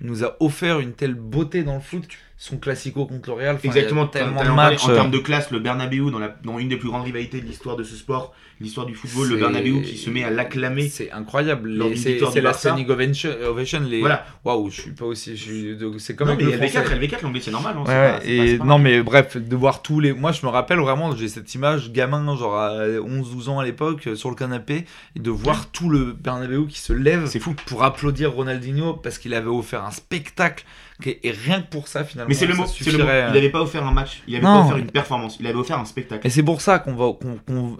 nous 0.00 0.24
a 0.24 0.36
offert 0.40 0.80
une 0.80 0.92
telle 0.92 1.14
beauté 1.14 1.62
dans 1.62 1.74
le 1.74 1.80
foot 1.80 2.06
son 2.40 2.56
classico 2.56 3.04
contre 3.04 3.28
le 3.28 3.36
Real. 3.36 3.58
Exactement, 3.62 4.06
tellement 4.06 4.42
de 4.42 4.48
matchs. 4.48 4.84
En 4.84 4.94
termes 4.94 5.08
euh. 5.08 5.10
de 5.10 5.18
classe, 5.18 5.50
le 5.50 5.58
Bernabeu, 5.58 6.10
dans, 6.10 6.18
la, 6.18 6.34
dans 6.42 6.58
une 6.58 6.70
des 6.70 6.78
plus 6.78 6.88
grandes 6.88 7.04
rivalités 7.04 7.38
de 7.38 7.46
l'histoire 7.46 7.76
de 7.76 7.84
ce 7.84 7.94
sport, 7.94 8.34
l'histoire 8.62 8.86
du 8.86 8.94
football, 8.94 9.28
le 9.28 9.36
Bernabeu 9.36 9.82
qui 9.82 9.98
se 9.98 10.08
met 10.08 10.24
à 10.24 10.30
l'acclamer. 10.30 10.88
C'est 10.88 11.12
incroyable. 11.12 11.70
C'est 11.96 12.40
la 12.40 12.54
standing 12.54 12.88
ovation. 12.88 13.80
Les... 13.86 14.00
Voilà. 14.00 14.24
Waouh, 14.42 14.70
je 14.70 14.80
suis 14.80 14.92
pas 14.92 15.04
aussi. 15.04 15.36
C'est 15.98 16.16
comme 16.16 16.28
non, 16.28 16.36
mais 16.38 16.44
LV4, 16.44 16.98
LV4, 16.98 17.22
l'anglais, 17.22 17.42
c'est 17.44 17.50
normal. 17.50 17.76
Hein, 17.86 18.18
et 18.24 18.56
non, 18.56 18.78
mais 18.78 19.02
bref, 19.02 19.36
de 19.36 19.56
voir 19.56 19.82
tous 19.82 20.00
les. 20.00 20.14
Moi, 20.14 20.32
je 20.32 20.46
me 20.46 20.50
rappelle 20.50 20.78
vraiment, 20.78 21.14
j'ai 21.14 21.28
cette 21.28 21.54
image, 21.54 21.92
gamin, 21.92 22.34
genre 22.38 22.56
à 22.56 22.86
11-12 22.86 23.50
ans 23.50 23.58
à 23.58 23.66
l'époque, 23.66 24.08
sur 24.14 24.30
le 24.30 24.34
canapé, 24.34 24.86
et 25.14 25.20
de 25.20 25.30
voir 25.30 25.70
tout 25.70 25.90
le 25.90 26.16
Bernabeu 26.18 26.64
qui 26.66 26.80
se 26.80 26.94
lève. 26.94 27.26
C'est 27.26 27.38
fou. 27.38 27.54
Pour 27.66 27.84
applaudir 27.84 28.32
Ronaldinho 28.32 28.94
parce 28.94 29.18
qu'il 29.18 29.34
avait 29.34 29.50
offert 29.50 29.84
un 29.84 29.90
spectacle 29.90 30.64
et 31.06 31.30
rien 31.30 31.62
que 31.62 31.68
pour 31.68 31.88
ça, 31.88 32.04
finalement. 32.04 32.28
Mais 32.28 32.34
c'est 32.34 32.46
le 32.46 32.54
mot. 32.54 32.64
Il 32.84 32.96
n'avait 32.98 33.50
pas 33.50 33.62
offert 33.62 33.86
un 33.86 33.92
match. 33.92 34.22
Il 34.26 34.34
n'avait 34.34 34.44
pas 34.44 34.60
offert 34.60 34.76
une 34.76 34.90
performance. 34.90 35.36
Il 35.40 35.46
avait 35.46 35.58
offert 35.58 35.78
un 35.78 35.84
spectacle. 35.84 36.26
Et 36.26 36.30
c'est 36.30 36.42
pour 36.42 36.60
ça 36.60 36.78
qu'on 36.78 36.94
va. 36.94 37.12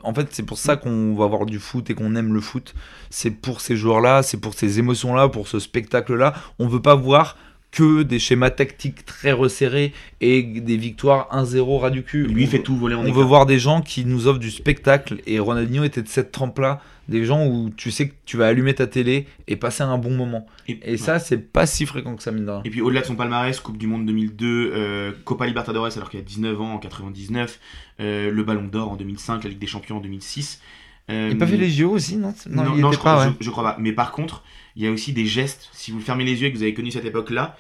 en 0.03 0.15
fait, 0.15 0.29
c'est 0.31 0.45
pour 0.45 0.59
ça 0.59 0.77
qu'on 0.77 1.15
va 1.15 1.27
voir 1.27 1.47
du 1.47 1.59
foot 1.59 1.91
et 1.91 1.95
qu'on 1.95 2.15
aime 2.17 2.35
le 2.35 2.41
foot. 2.41 2.75
C'est 3.11 3.31
pour 3.31 3.61
ces 3.61 3.77
joueurs-là, 3.77 4.23
c'est 4.23 4.39
pour 4.39 4.55
ces 4.55 4.79
émotions-là, 4.79 5.29
pour 5.29 5.49
ce 5.49 5.59
spectacle-là. 5.59 6.35
On 6.59 6.69
veut 6.69 6.83
pas 6.83 6.95
voir 6.95 7.37
que 7.71 8.03
des 8.03 8.19
schémas 8.19 8.51
tactiques 8.51 9.05
très 9.05 9.33
resserrés 9.33 9.93
et 10.21 10.43
des 10.43 10.77
victoires 10.77 11.29
1-0 11.33 11.79
ras 11.79 11.91
du 11.91 12.03
cul. 12.03 12.27
Lui, 12.27 12.43
il 12.43 12.49
fait 12.49 12.59
tout 12.59 12.77
voler 12.77 12.95
en 12.95 13.07
On 13.07 13.13
veut 13.13 13.25
voir 13.25 13.47
des 13.47 13.59
gens 13.59 13.81
qui 13.81 14.05
nous 14.05 14.27
offrent 14.27 14.41
du 14.41 14.51
spectacle 14.51 15.21
et 15.27 15.39
Ronaldinho 15.39 15.85
était 15.85 16.03
de 16.03 16.09
cette 16.09 16.33
trempe-là 16.33 16.81
des 17.11 17.25
gens 17.25 17.45
où 17.45 17.71
tu 17.77 17.91
sais 17.91 18.09
que 18.09 18.15
tu 18.25 18.37
vas 18.37 18.47
allumer 18.47 18.73
ta 18.73 18.87
télé 18.87 19.27
et 19.49 19.57
passer 19.57 19.83
un 19.83 19.99
bon 19.99 20.13
moment. 20.13 20.47
Et, 20.69 20.97
ça, 20.97 21.19
c'est 21.19 21.39
pas 21.39 21.67
si 21.67 21.85
fréquent 21.85 22.15
que 22.15 22.23
ça, 22.23 22.31
mine 22.31 22.49
Et 22.65 22.71
puis 22.71 22.81
au-delà 22.81 23.01
de 23.01 23.07
son 23.07 23.17
palmarès, 23.17 23.59
Coupe 23.59 23.77
du 23.77 23.89
Monde 23.89 24.07
2002, 24.07 24.71
euh, 24.73 25.13
Copa 25.25 25.47
Libertadores 25.47 25.97
alors 25.97 26.09
qu'il 26.09 26.21
a 26.21 26.23
19 26.23 26.61
ans 26.61 26.75
en 26.75 26.79
99, 26.79 27.59
euh, 27.99 28.31
le 28.31 28.45
Ballon 28.45 28.65
d'Or 28.65 28.93
en 28.93 28.97
2005, 28.97 29.43
la 29.43 29.51
Ligue 29.51 29.59
des 29.59 29.67
Champions 29.67 29.97
en 29.97 30.01
2006. 30.01 30.63
Euh, 31.11 31.29
il 31.33 31.37
n'a 31.37 31.45
pas 31.45 31.51
fait 31.51 31.57
les 31.57 31.69
JO 31.69 31.91
aussi, 31.91 32.17
non? 32.17 32.33
Non, 32.49 32.77
non, 32.77 32.93
je, 32.93 32.99
crois, 32.99 33.35
je, 33.41 33.51
crois 33.51 33.65
pas. 33.65 33.77
Mais 33.81 33.93
par 33.93 34.13
contre, 34.13 34.45
il 34.77 34.85
y 34.85 34.87
a 34.87 34.93
aussi 34.93 35.13
des 35.13 35.27
gestes. 35.27 35.69
Si 35.73 35.91
vous 35.91 36.01
fermez 36.01 36.25
les 36.25 36.41
yeux 36.41 36.47
et 36.47 36.53
que 36.53 36.57
vous 36.57 36.63
avez 36.63 36.75
connu 36.75 36.93
cette 36.93 37.05
époque-là, 37.05 37.57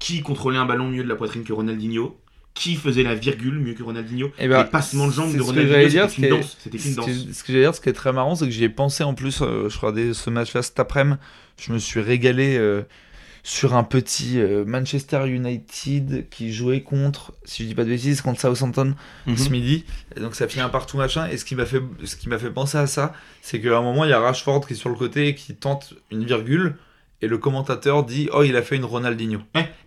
qui 0.00 0.20
contrôlait 0.22 0.58
un 0.58 0.66
ballon 0.66 0.88
mieux 0.88 1.04
de 1.04 1.08
la 1.08 1.14
poitrine 1.14 1.44
que 1.44 1.52
Ronaldinho? 1.52 2.18
Qui 2.58 2.74
faisait 2.74 3.04
la 3.04 3.14
virgule 3.14 3.60
mieux 3.60 3.72
que 3.72 3.84
Ronaldinho 3.84 4.26
et, 4.26 4.32
eh 4.40 4.48
ben, 4.48 4.64
passement 4.64 5.06
de 5.06 5.12
jambes 5.12 5.32
de 5.32 5.40
Ronaldinho 5.40 6.08
c'était 6.08 6.28
une, 6.28 6.28
danse 6.28 6.56
c'était 6.58 6.78
une 6.78 6.94
danse. 6.96 7.06
ce 7.06 7.44
que 7.44 7.52
j'allais 7.52 7.60
dire 7.60 7.74
ce 7.74 7.80
qui 7.80 7.88
est 7.88 7.92
très 7.92 8.12
marrant 8.12 8.34
c'est 8.34 8.46
que 8.46 8.50
j'y 8.50 8.64
ai 8.64 8.68
pensé 8.68 9.04
en 9.04 9.14
plus 9.14 9.42
euh, 9.42 9.68
je 9.68 9.78
regardais 9.78 10.12
ce 10.12 10.28
match 10.28 10.54
là 10.54 10.62
cet 10.62 10.80
après-midi. 10.80 11.18
Je 11.56 11.72
me 11.72 11.78
suis 11.78 12.00
régalé 12.00 12.56
euh, 12.56 12.82
sur 13.44 13.76
un 13.76 13.84
petit 13.84 14.40
euh, 14.40 14.64
Manchester 14.64 15.28
United 15.28 16.28
qui 16.30 16.52
jouait 16.52 16.82
contre 16.82 17.32
si 17.44 17.62
je 17.62 17.68
dis 17.68 17.74
pas 17.76 17.84
de 17.84 17.90
bêtises 17.90 18.22
contre 18.22 18.40
Southampton 18.40 18.96
mm 19.26 19.36
ce 19.36 19.50
midi. 19.50 19.84
Et 20.16 20.20
donc 20.20 20.34
ça 20.34 20.48
finit 20.48 20.62
un 20.62 20.68
partout 20.68 20.96
machin. 20.96 21.28
Et 21.28 21.36
ce 21.36 21.44
qui 21.44 21.54
m'a 21.54 21.64
fait 21.64 21.80
ce 22.02 22.16
qui 22.16 22.28
m'a 22.28 22.38
fait 22.40 22.50
penser 22.50 22.78
à 22.78 22.88
ça 22.88 23.12
c'est 23.40 23.60
qu'à 23.60 23.78
un 23.78 23.82
moment 23.82 24.04
il 24.04 24.10
y 24.10 24.14
a 24.14 24.18
Rashford 24.18 24.66
qui 24.66 24.72
est 24.72 24.76
sur 24.76 24.88
le 24.88 24.96
côté 24.96 25.28
et 25.28 25.34
qui 25.36 25.54
tente 25.54 25.94
une 26.10 26.24
virgule. 26.24 26.74
Et 27.22 27.28
le 27.28 27.38
commentateur 27.38 28.04
dit 28.04 28.28
oh 28.32 28.42
il 28.42 28.56
a 28.56 28.62
fait 28.62 28.74
une 28.74 28.84
Ronaldinho. 28.84 29.40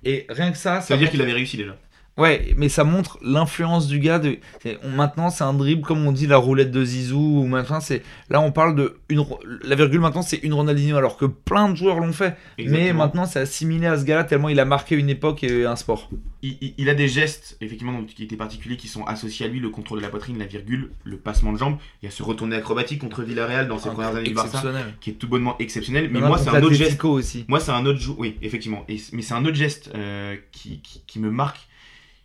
Et 0.05 0.25
rien 0.29 0.51
que 0.53 0.57
ça 0.57 0.79
ça, 0.79 0.93
veut 0.93 1.01
dire 1.01 1.11
qu'il 1.11 1.21
avait 1.21 1.33
réussi 1.33 1.57
déjà 1.57 1.75
Ouais, 2.17 2.53
mais 2.57 2.67
ça 2.67 2.83
montre 2.83 3.17
l'influence 3.23 3.87
du 3.87 3.99
gars. 3.99 4.19
De... 4.19 4.37
Maintenant, 4.83 5.29
c'est 5.29 5.45
un 5.45 5.53
dribble, 5.53 5.81
comme 5.81 6.05
on 6.05 6.11
dit, 6.11 6.27
la 6.27 6.37
roulette 6.37 6.69
de 6.69 6.83
Zizou. 6.83 7.41
Ou 7.41 7.47
maintenant, 7.47 7.79
c'est 7.79 8.03
là, 8.29 8.41
on 8.41 8.51
parle 8.51 8.75
de 8.75 8.97
une 9.09 9.25
la 9.63 9.75
virgule. 9.75 10.01
Maintenant, 10.01 10.21
c'est 10.21 10.37
une 10.37 10.53
Ronaldinho, 10.53 10.97
alors 10.97 11.15
que 11.15 11.25
plein 11.25 11.69
de 11.69 11.75
joueurs 11.75 11.99
l'ont 11.99 12.11
fait. 12.11 12.35
Mais 12.59 12.91
maintenant, 12.91 13.25
c'est 13.25 13.39
assimilé 13.39 13.87
à 13.87 13.97
ce 13.97 14.03
gars-là 14.03 14.25
tellement 14.25 14.49
il 14.49 14.59
a 14.59 14.65
marqué 14.65 14.95
une 14.95 15.09
époque 15.09 15.43
et 15.43 15.65
un 15.65 15.75
sport. 15.75 16.09
Il, 16.41 16.89
a 16.89 16.95
des 16.95 17.07
gestes, 17.07 17.57
effectivement, 17.61 18.03
qui 18.03 18.23
étaient 18.23 18.35
particuliers, 18.35 18.75
qui 18.75 18.87
sont 18.87 19.05
associés 19.05 19.45
à 19.45 19.49
lui 19.49 19.59
le 19.59 19.69
contrôle 19.69 19.99
de 19.99 20.03
la 20.03 20.09
poitrine, 20.09 20.37
la 20.37 20.45
virgule, 20.45 20.91
le 21.03 21.17
passement 21.17 21.53
de 21.53 21.57
jambes. 21.57 21.77
Il 22.01 22.05
y 22.05 22.07
a 22.07 22.11
ce 22.11 22.23
retourné 22.23 22.55
acrobatique 22.55 22.99
contre 22.99 23.23
Villarreal 23.23 23.67
dans 23.67 23.77
ses 23.77 23.89
premières 23.89 24.15
années 24.15 24.27
du 24.27 24.33
Barça, 24.33 24.61
qui 24.99 25.11
est 25.11 25.13
tout 25.13 25.27
bonnement 25.27 25.55
exceptionnel. 25.59 26.09
Mais, 26.11 26.19
moi, 26.19 26.37
c'est 26.37 26.49
un 26.49 26.61
autre 26.61 26.73
geste. 26.73 27.03
Aussi. 27.03 27.45
Moi, 27.47 27.59
c'est 27.59 27.71
un 27.71 27.85
autre 27.85 27.99
Oui, 28.17 28.37
effectivement. 28.41 28.85
mais 28.87 29.21
c'est 29.21 29.33
un 29.33 29.45
autre 29.45 29.55
geste 29.55 29.91
euh, 29.95 30.35
qui, 30.51 30.81
qui 30.81 31.19
me 31.19 31.31
marque 31.31 31.67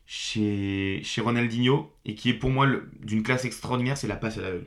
chez, 0.07 1.01
chez 1.03 1.21
Ronaldinho 1.21 1.93
et 2.05 2.15
qui 2.15 2.31
est 2.31 2.35
pour 2.35 2.51
moi 2.51 2.67
d'une 3.01 3.23
classe 3.23 3.45
extraordinaire, 3.45 3.97
c'est 3.97 4.07
la 4.07 4.17
passe 4.17 4.39
à 4.39 4.43
l'aveugle. 4.43 4.67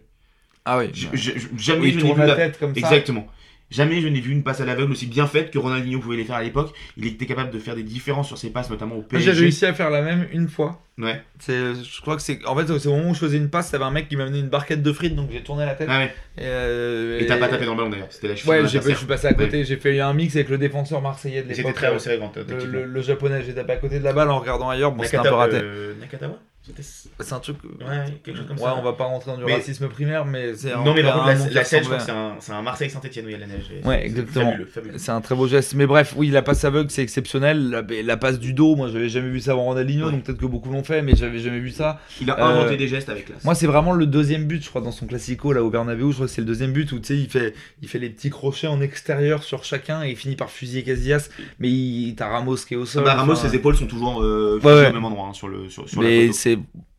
Ah 0.66 0.78
oui. 0.78 0.92
jamais 0.94 1.92
je 1.92 2.00
n'ai 2.00 2.14
vu 2.14 2.20
la 2.20 2.36
tête 2.36 2.60
comme 2.60 2.74
ça. 2.76 2.80
Exactement. 2.80 3.28
Jamais 3.72 4.02
je 4.02 4.08
n'ai 4.08 4.20
vu 4.20 4.32
une 4.32 4.44
passe 4.44 4.62
à 4.62 4.66
l'aveugle 4.66 4.92
aussi 4.92 5.06
bien 5.06 5.28
faite 5.28 5.52
que 5.52 5.60
Ronaldinho 5.60 6.00
pouvait 6.00 6.18
les 6.18 6.24
faire 6.24 6.38
à 6.38 6.44
l'époque. 6.44 6.74
Il 6.98 7.06
était 7.06 7.26
capable 7.26 7.52
de 7.52 7.60
faire 7.60 7.76
des 7.76 7.84
différences 7.84 8.28
sur 8.28 8.38
ses 8.38 8.50
passes, 8.50 8.70
notamment 8.70 8.96
au 8.96 9.02
PSG. 9.02 9.32
J'ai 9.32 9.40
réussi 9.40 9.66
à 9.66 9.74
faire 9.74 9.90
la 9.90 10.02
même 10.02 10.28
une 10.32 10.48
fois. 10.48 10.82
Ouais. 10.98 11.22
Je 11.48 12.02
crois 12.02 12.16
que 12.16 12.22
c'est. 12.22 12.46
En 12.46 12.56
fait, 12.56 12.78
c'est 12.78 12.88
au 12.88 12.96
moment 12.96 13.12
où 13.12 13.14
je 13.14 13.20
faisais 13.20 13.38
une 13.38 13.50
passe, 13.50 13.72
t'avais 13.72 13.86
un 13.86 13.92
mec 13.92 14.10
qui 14.10 14.18
m'a 14.18 14.24
amené 14.24 14.40
une 14.40 14.50
barquette 14.50 14.82
de 14.82 14.92
frites, 14.92 15.16
donc 15.16 15.30
j'ai 15.32 15.42
tourné 15.42 15.66
la 15.66 15.76
tête. 15.76 15.88
Ah 15.90 16.00
ouais. 16.00 16.14
Et 16.38 16.42
euh, 16.42 17.26
t'as 17.28 17.38
pas 17.38 17.48
tapé 17.48 17.66
dans 17.66 17.72
le 17.72 17.78
ballon 17.78 17.90
d'ailleurs. 17.90 18.08
C'était 18.10 18.28
la 18.28 18.34
Ouais, 18.34 18.68
je 18.68 18.80
suis 18.96 19.06
passé 19.06 19.28
à 19.28 19.34
côté. 19.34 19.64
J'ai 19.64 19.78
fait 19.78 20.00
un 20.00 20.14
mix 20.14 20.36
avec 20.36 20.50
le 20.50 20.58
défenseur 20.58 21.02
marseillais 21.02 21.44
de 21.44 21.50
l'époque. 21.50 21.58
C'était 21.58 21.74
très 21.74 21.88
resserré 21.90 22.20
quand 22.20 22.36
le, 22.38 22.86
le, 22.86 23.02
japonais, 23.02 23.44
j'ai 23.46 23.54
tapé 23.54 23.74
à 23.74 23.78
côté 23.78 24.00
de 24.00 24.04
la 24.04 24.14
balle 24.14 24.30
en 24.30 24.40
regardant 24.40 24.70
ailleurs. 24.70 24.92
Bon, 24.92 25.04
c'était 25.04 25.18
un 25.18 25.24
peu 25.24 25.30
raté. 25.30 25.60
Euh, 25.62 25.94
Nakatawa 26.00 26.40
c'est 26.82 27.34
un 27.34 27.40
truc. 27.40 27.58
Ouais, 27.64 28.20
quelque 28.24 28.38
chose 28.38 28.48
comme 28.48 28.58
ouais, 28.58 28.72
on 28.78 28.82
va 28.82 28.94
pas 28.94 29.06
rentrer 29.06 29.32
dans 29.32 29.38
du 29.38 29.44
racisme 29.44 29.88
primaire, 29.88 30.26
mais 30.26 30.56
c'est 30.56 30.74
Non, 30.76 30.94
mais 30.94 31.04
par 31.04 31.24
contre, 31.24 31.54
la, 31.54 31.64
scène, 31.64 31.84
je 31.84 31.90
crois 31.90 31.98
que 31.98 32.04
c'est 32.40 32.52
un, 32.52 32.62
Marseille-Saint-Etienne 32.62 33.26
où 33.26 33.30
il 33.30 33.32
y 33.34 33.36
a 33.36 33.40
la 33.40 33.48
neige. 33.48 33.72
Ouais, 33.84 34.06
exactement. 34.06 34.54
C'est 34.98 35.12
un 35.12 35.22
très 35.22 35.36
beau 35.36 35.48
geste. 35.48 35.74
Mais 35.76 35.86
bref, 35.86 36.14
oui, 36.16 36.30
la 36.30 36.42
passe 36.42 36.64
aveugle, 36.64 36.90
c'est 36.90 37.04
exceptionnel. 37.04 37.86
La, 38.04 38.18
passe 38.18 38.40
du 38.40 38.54
dos, 38.54 38.76
moi, 38.76 38.90
j'avais 38.90 39.10
jamais 39.10 39.30
vu 39.30 39.40
ça 39.40 39.52
avant 39.52 39.66
Ronaldinho, 39.66 40.12
donc 40.12 40.24
peut-être 40.24 40.40
que 40.40 40.46
beaucoup 40.46 40.72
l'ont 40.72 40.84
fait, 40.84 41.02
mais 41.02 41.16
j'avais 41.16 41.40
jamais 41.40 41.60
vu 41.60 41.72
ça. 41.72 42.00
Il 42.22 42.30
a 42.32 42.44
inventé 42.44 42.74
euh, 42.74 42.78
des 42.78 42.88
gestes 42.88 43.10
avec 43.10 43.26
classe. 43.26 43.44
Moi, 43.44 43.56
c'est 43.56 43.68
vraiment 43.68 43.94
le 43.94 44.06
deuxième 44.06 44.46
but, 44.46 44.64
je 44.64 44.70
crois, 44.70 44.82
dans 44.82 44.92
son 44.92 45.06
classico, 45.06 45.54
là, 45.54 45.64
au 45.64 45.70
Bernabeu. 45.70 46.10
Je 46.10 46.16
crois 46.16 46.26
que 46.26 46.32
c'est 46.32 46.42
le 46.42 46.48
deuxième 46.48 46.74
but 46.74 46.92
où, 46.92 47.00
tu 47.00 47.08
sais, 47.08 47.18
il 47.18 47.30
fait, 47.30 47.54
il 47.82 47.88
fait 47.88 48.00
les 48.00 48.10
petits 48.10 48.30
crochets 48.30 48.68
en 48.68 48.82
extérieur 48.82 49.44
sur 49.44 49.64
chacun 49.64 50.04
et 50.04 50.12
il 50.12 50.16
finit 50.16 50.36
par 50.36 50.50
fusiller 50.50 50.84
Casillas. 50.84 51.30
Mais 51.60 51.70
il, 51.70 52.16
t'as 52.16 52.28
Ramos 52.28 52.56
qui 52.56 52.74
est 52.74 52.78
au 52.78 52.86
sol. 52.86 53.04
Bah, 53.04 53.16
Ramos, 53.16 53.36
ses 53.36 53.56
épaules 53.56 53.76
sont 53.76 53.88
toujours 53.88 54.22
euh, 54.22 54.60
au 54.62 54.94
même 54.94 55.06
endroit 55.06 55.28
hein, 55.28 55.34
sur, 55.34 55.48
le, 55.48 55.70
sur, 55.70 55.88
sur 55.88 56.02
mais 56.02 56.32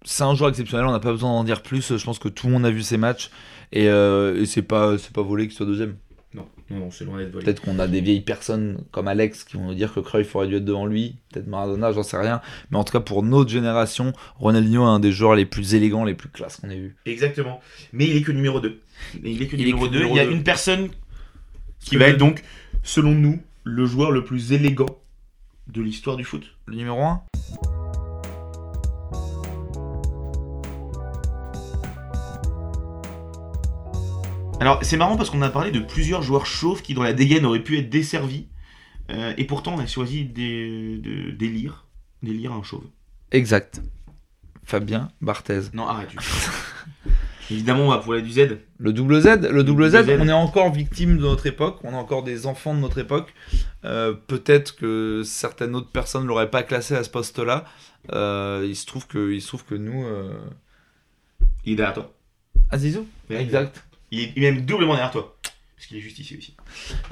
c'est 0.04 0.22
un 0.22 0.34
joueur 0.34 0.50
exceptionnel, 0.50 0.86
on 0.86 0.92
n'a 0.92 1.00
pas 1.00 1.12
besoin 1.12 1.30
d'en 1.30 1.44
dire 1.44 1.62
plus. 1.62 1.96
Je 1.96 2.04
pense 2.04 2.18
que 2.18 2.28
tout 2.28 2.46
le 2.46 2.54
monde 2.54 2.66
a 2.66 2.70
vu 2.70 2.82
ses 2.82 2.96
matchs 2.96 3.30
et, 3.72 3.88
euh, 3.88 4.44
c'est 4.44 4.62
pas 4.62 4.98
c'est 4.98 5.12
pas 5.12 5.22
volé 5.22 5.46
qu'il 5.46 5.56
soit 5.56 5.66
deuxième. 5.66 5.96
Non, 6.32 6.46
non, 6.70 6.90
c'est 6.92 7.04
loin 7.04 7.18
d'être 7.18 7.32
volé. 7.32 7.44
Peut-être 7.44 7.60
qu'on 7.60 7.80
a 7.80 7.88
des 7.88 8.00
vieilles 8.00 8.20
personnes 8.20 8.84
comme 8.92 9.08
Alex 9.08 9.42
qui 9.42 9.56
vont 9.56 9.66
nous 9.66 9.74
dire 9.74 9.92
que 9.92 9.98
Cruyff 9.98 10.34
aurait 10.36 10.46
dû 10.46 10.56
être 10.56 10.64
devant 10.64 10.86
lui, 10.86 11.16
peut-être 11.32 11.48
Maradona, 11.48 11.90
j'en 11.90 12.04
sais 12.04 12.16
rien. 12.16 12.40
Mais 12.70 12.78
en 12.78 12.84
tout 12.84 12.92
cas, 12.92 13.00
pour 13.00 13.24
notre 13.24 13.50
génération, 13.50 14.12
Ronaldinho 14.36 14.84
est 14.84 14.88
un 14.88 15.00
des 15.00 15.10
joueurs 15.10 15.34
les 15.34 15.44
plus 15.44 15.74
élégants, 15.74 16.04
les 16.04 16.14
plus 16.14 16.28
classes 16.28 16.56
qu'on 16.58 16.70
ait 16.70 16.78
vu. 16.78 16.96
Exactement. 17.04 17.60
Mais 17.92 18.06
il 18.06 18.16
est 18.16 18.22
que 18.22 18.30
numéro 18.30 18.60
2. 18.60 18.80
Il 19.24 19.42
est 19.42 19.48
que 19.48 19.56
numéro 19.56 19.88
2. 19.88 20.06
Il 20.06 20.14
y 20.14 20.20
a 20.20 20.24
une 20.24 20.44
personne 20.44 20.90
qui 21.80 21.96
va 21.96 22.06
être 22.06 22.18
donc, 22.18 22.44
selon 22.84 23.10
nous, 23.10 23.40
le 23.64 23.86
joueur 23.86 24.12
le 24.12 24.24
plus 24.24 24.52
élégant 24.52 25.00
de 25.66 25.82
l'histoire 25.82 26.16
du 26.16 26.24
foot. 26.24 26.44
Le 26.66 26.76
numéro 26.76 27.02
1 27.02 27.22
Alors 34.60 34.78
c'est 34.82 34.98
marrant 34.98 35.16
parce 35.16 35.30
qu'on 35.30 35.40
a 35.40 35.48
parlé 35.48 35.70
de 35.70 35.80
plusieurs 35.80 36.22
joueurs 36.22 36.44
chauves 36.44 36.82
qui 36.82 36.92
dans 36.92 37.02
la 37.02 37.14
dégaine 37.14 37.46
auraient 37.46 37.64
pu 37.64 37.78
être 37.78 37.88
desservis. 37.88 38.46
Euh, 39.10 39.32
et 39.38 39.44
pourtant 39.44 39.74
on 39.74 39.78
a 39.78 39.86
choisi 39.86 40.24
d'élire 40.24 41.86
des, 42.22 42.46
un 42.46 42.62
chauve. 42.62 42.84
Exact. 43.32 43.80
Fabien 44.64 45.08
Barthez. 45.22 45.62
Non 45.72 45.88
arrête. 45.88 46.10
Évidemment, 47.50 47.86
on 47.86 47.90
va 47.90 47.98
pour 47.98 48.12
la 48.12 48.20
du 48.20 48.30
Z. 48.30 48.58
Le 48.78 48.92
double 48.92 49.20
Z, 49.22 49.50
le 49.50 49.64
double 49.64 49.90
Z, 49.90 50.08
on 50.20 50.28
est 50.28 50.32
encore 50.32 50.72
victime 50.72 51.16
de 51.16 51.22
notre 51.22 51.46
époque, 51.46 51.80
on 51.82 51.90
est 51.90 51.96
encore 51.96 52.22
des 52.22 52.46
enfants 52.46 52.74
de 52.74 52.78
notre 52.78 52.98
époque. 52.98 53.34
Euh, 53.84 54.12
peut-être 54.12 54.76
que 54.76 55.22
certaines 55.24 55.74
autres 55.74 55.90
personnes 55.90 56.22
ne 56.22 56.28
l'auraient 56.28 56.50
pas 56.50 56.62
classé 56.62 56.94
à 56.94 57.02
ce 57.02 57.10
poste-là. 57.10 57.64
Euh, 58.12 58.64
il, 58.68 58.76
se 58.76 58.86
trouve 58.86 59.08
que, 59.08 59.32
il 59.32 59.42
se 59.42 59.48
trouve 59.48 59.64
que 59.64 59.74
nous. 59.74 60.04
Il 61.64 61.72
est 61.72 61.76
derrière 61.76 61.94
toi. 61.94 62.12
Azizou 62.70 63.04
Exact. 63.30 63.82
Il 64.10 64.32
est 64.36 64.52
même 64.52 64.64
doublement 64.64 64.94
derrière 64.94 65.12
toi. 65.12 65.36
Parce 65.80 65.86
qu'il 65.86 65.96
est 65.96 66.00
justicier 66.02 66.36
aussi. 66.36 66.54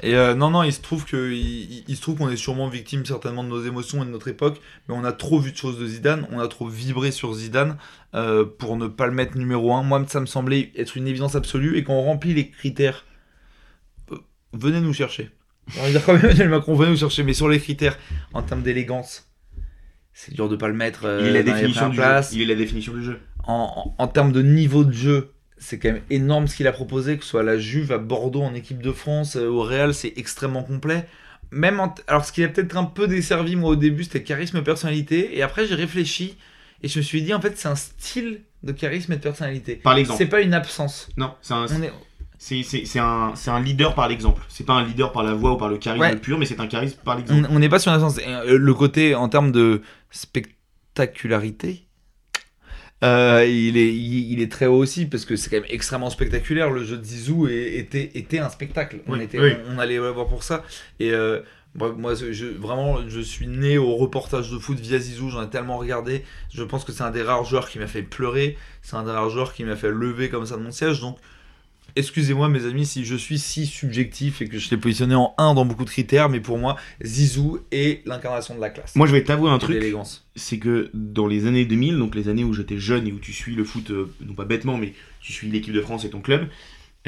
Et 0.03 0.13
euh, 0.13 0.35
non, 0.35 0.51
non, 0.51 0.61
il 0.61 0.71
se 0.71 0.79
trouve 0.79 1.03
que 1.03 1.31
il, 1.33 1.95
se 1.95 2.01
trouve 2.01 2.17
qu'on 2.17 2.29
est 2.29 2.37
sûrement 2.37 2.69
victime 2.69 3.03
certainement 3.03 3.43
de 3.43 3.49
nos 3.49 3.63
émotions 3.63 4.03
et 4.03 4.05
de 4.05 4.11
notre 4.11 4.27
époque, 4.27 4.61
mais 4.87 4.93
on 4.95 5.03
a 5.03 5.11
trop 5.11 5.39
vu 5.39 5.51
de 5.51 5.57
choses 5.57 5.79
de 5.79 5.87
Zidane, 5.87 6.27
on 6.31 6.39
a 6.39 6.47
trop 6.47 6.67
vibré 6.67 7.09
sur 7.09 7.33
Zidane 7.33 7.77
euh, 8.13 8.45
pour 8.45 8.77
ne 8.77 8.85
pas 8.85 9.07
le 9.07 9.13
mettre 9.13 9.35
numéro 9.39 9.73
1. 9.73 9.81
Moi, 9.81 10.05
ça 10.07 10.19
me 10.19 10.27
semblait 10.27 10.71
être 10.75 10.97
une 10.97 11.07
évidence 11.07 11.33
absolue 11.33 11.77
et 11.77 11.83
qu'on 11.83 11.99
remplit 11.99 12.35
les 12.35 12.51
critères. 12.51 13.05
Euh, 14.11 14.17
venez 14.53 14.81
nous 14.81 14.93
chercher. 14.93 15.31
On 15.79 15.81
va 15.81 15.89
dire 15.89 16.05
quand 16.05 16.13
même 16.13 16.25
Emmanuel 16.25 16.49
Macron, 16.49 16.75
venez 16.75 16.91
nous 16.91 16.97
chercher, 16.97 17.23
mais 17.23 17.33
sur 17.33 17.49
les 17.49 17.59
critères 17.59 17.97
en 18.33 18.43
termes 18.43 18.61
d'élégance, 18.61 19.31
c'est 20.13 20.35
dur 20.35 20.47
de 20.47 20.55
pas 20.55 20.67
le 20.67 20.75
mettre. 20.75 21.05
il, 21.21 21.25
est 21.25 21.33
la 21.33 21.41
définition 21.41 21.89
du 21.89 21.95
jeu. 21.95 22.03
il 22.33 22.41
est 22.41 22.45
la 22.45 22.53
définition 22.53 22.93
du 22.93 23.03
jeu. 23.03 23.19
En, 23.45 23.95
en, 23.97 24.03
en 24.03 24.07
termes 24.07 24.31
de 24.31 24.43
niveau 24.43 24.83
de 24.83 24.93
jeu, 24.93 25.33
c'est 25.59 25.77
quand 25.77 25.91
même 25.91 26.01
énorme 26.09 26.47
ce 26.47 26.55
qu'il 26.55 26.67
a 26.67 26.71
proposé, 26.71 27.17
que 27.17 27.23
ce 27.23 27.29
soit 27.29 27.41
à 27.41 27.43
la 27.43 27.57
Juve, 27.57 27.91
à 27.91 27.97
Bordeaux, 27.97 28.41
en 28.41 28.53
équipe 28.53 28.81
de 28.81 28.91
France, 28.91 29.35
euh, 29.35 29.47
au 29.47 29.61
Real, 29.61 29.93
c'est 29.93 30.13
extrêmement 30.15 30.63
complet. 30.63 31.05
Même 31.51 31.81
Alors, 32.07 32.25
ce 32.25 32.31
qui 32.31 32.43
a 32.43 32.47
peut-être 32.47 32.77
un 32.77 32.85
peu 32.85 33.07
desservi, 33.07 33.55
moi, 33.55 33.71
au 33.71 33.75
début, 33.75 34.03
c'était 34.03 34.23
charisme 34.23 34.57
et 34.57 34.61
personnalité. 34.61 35.37
Et 35.37 35.41
après, 35.41 35.65
j'ai 35.65 35.75
réfléchi 35.75 36.37
et 36.81 36.87
je 36.87 36.99
me 36.99 37.03
suis 37.03 37.21
dit, 37.21 37.33
en 37.33 37.41
fait, 37.41 37.57
c'est 37.57 37.67
un 37.67 37.75
style 37.75 38.41
de 38.63 38.71
charisme 38.71 39.11
et 39.13 39.17
de 39.17 39.21
personnalité. 39.21 39.75
Par 39.75 39.95
l'exemple. 39.95 40.17
C'est 40.17 40.29
pas 40.29 40.41
une 40.41 40.53
absence. 40.53 41.09
Non, 41.17 41.33
c'est 41.41 41.53
un. 41.53 41.65
C'est 42.37 42.99
un, 42.99 43.33
un, 43.47 43.59
leader 43.59 43.95
par 43.95 44.07
l'exemple. 44.07 44.41
C'est 44.47 44.65
pas 44.65 44.73
un 44.73 44.85
leader 44.85 45.11
par 45.11 45.23
la 45.23 45.33
voix 45.33 45.53
ou 45.53 45.57
par 45.57 45.67
le 45.67 45.77
charisme 45.77 46.19
pur, 46.19 46.39
mais 46.39 46.45
c'est 46.45 46.61
un 46.61 46.67
charisme 46.67 46.97
par 47.03 47.17
l'exemple. 47.17 47.49
On 47.51 47.59
n'est 47.59 47.67
pas 47.67 47.79
sur 47.79 47.91
une 47.91 48.01
absence. 48.01 48.17
Euh, 48.25 48.57
le 48.57 48.73
côté, 48.73 49.13
en 49.13 49.27
termes 49.27 49.51
de 49.51 49.81
spectacularité, 50.09 51.88
euh, 53.03 53.45
il, 53.45 53.77
est, 53.77 53.95
il, 53.95 54.41
est 54.41 54.51
très 54.51 54.65
haut 54.65 54.77
aussi 54.77 55.05
parce 55.05 55.23
que 55.23 55.35
c'est 55.35 55.49
quand 55.49 55.57
même 55.57 55.69
extrêmement 55.69 56.09
spectaculaire. 56.09 56.69
Le 56.69 56.83
jeu 56.83 56.97
de 56.97 57.03
Zizou 57.03 57.47
était, 57.47 58.11
était 58.15 58.39
un 58.39 58.49
spectacle. 58.49 58.99
on, 59.07 59.19
était, 59.19 59.39
On, 59.69 59.79
allait 59.79 59.99
voir 59.99 60.27
pour 60.27 60.43
ça. 60.43 60.63
Et 60.99 61.11
euh, 61.11 61.39
moi, 61.75 62.13
je, 62.13 62.45
vraiment, 62.45 63.07
je 63.07 63.21
suis 63.21 63.47
né 63.47 63.77
au 63.77 63.95
reportage 63.95 64.51
de 64.51 64.57
foot 64.57 64.77
via 64.79 64.99
Zizou. 64.99 65.29
J'en 65.29 65.43
ai 65.43 65.49
tellement 65.49 65.77
regardé. 65.77 66.23
Je 66.53 66.63
pense 66.63 66.83
que 66.83 66.91
c'est 66.91 67.03
un 67.03 67.11
des 67.11 67.23
rares 67.23 67.45
joueurs 67.45 67.69
qui 67.69 67.79
m'a 67.79 67.87
fait 67.87 68.03
pleurer. 68.03 68.57
C'est 68.81 68.95
un 68.95 69.03
des 69.03 69.11
rares 69.11 69.29
joueurs 69.29 69.53
qui 69.53 69.63
m'a 69.63 69.77
fait 69.77 69.91
lever 69.91 70.29
comme 70.29 70.45
ça 70.45 70.57
de 70.57 70.61
mon 70.61 70.71
siège. 70.71 70.99
Donc, 70.99 71.17
excusez-moi 71.99 72.49
mes 72.49 72.65
amis 72.65 72.85
si 72.85 73.05
je 73.05 73.15
suis 73.15 73.37
si 73.37 73.65
subjectif 73.65 74.41
et 74.41 74.47
que 74.47 74.57
je 74.57 74.69
l'ai 74.69 74.77
positionné 74.77 75.15
en 75.15 75.33
1 75.37 75.53
dans 75.53 75.65
beaucoup 75.65 75.85
de 75.85 75.89
critères, 75.89 76.29
mais 76.29 76.39
pour 76.39 76.57
moi, 76.57 76.75
Zizou 77.03 77.59
est 77.71 78.05
l'incarnation 78.07 78.55
de 78.55 78.61
la 78.61 78.69
classe. 78.69 78.95
Moi 78.95 79.05
je 79.05 79.11
vais 79.11 79.23
t'avouer 79.23 79.51
un 79.51 79.59
truc, 79.59 79.83
c'est 80.35 80.57
que 80.57 80.89
dans 80.93 81.27
les 81.27 81.45
années 81.45 81.65
2000, 81.65 81.97
donc 81.97 82.15
les 82.15 82.29
années 82.29 82.43
où 82.43 82.53
j'étais 82.53 82.77
jeune 82.77 83.07
et 83.07 83.11
où 83.11 83.19
tu 83.19 83.33
suis 83.33 83.55
le 83.55 83.63
foot, 83.63 83.91
euh, 83.91 84.11
non 84.25 84.33
pas 84.33 84.45
bêtement, 84.45 84.77
mais 84.77 84.93
tu 85.21 85.33
suis 85.33 85.49
l'équipe 85.49 85.73
de 85.73 85.81
France 85.81 86.05
et 86.05 86.09
ton 86.09 86.21
club, 86.21 86.47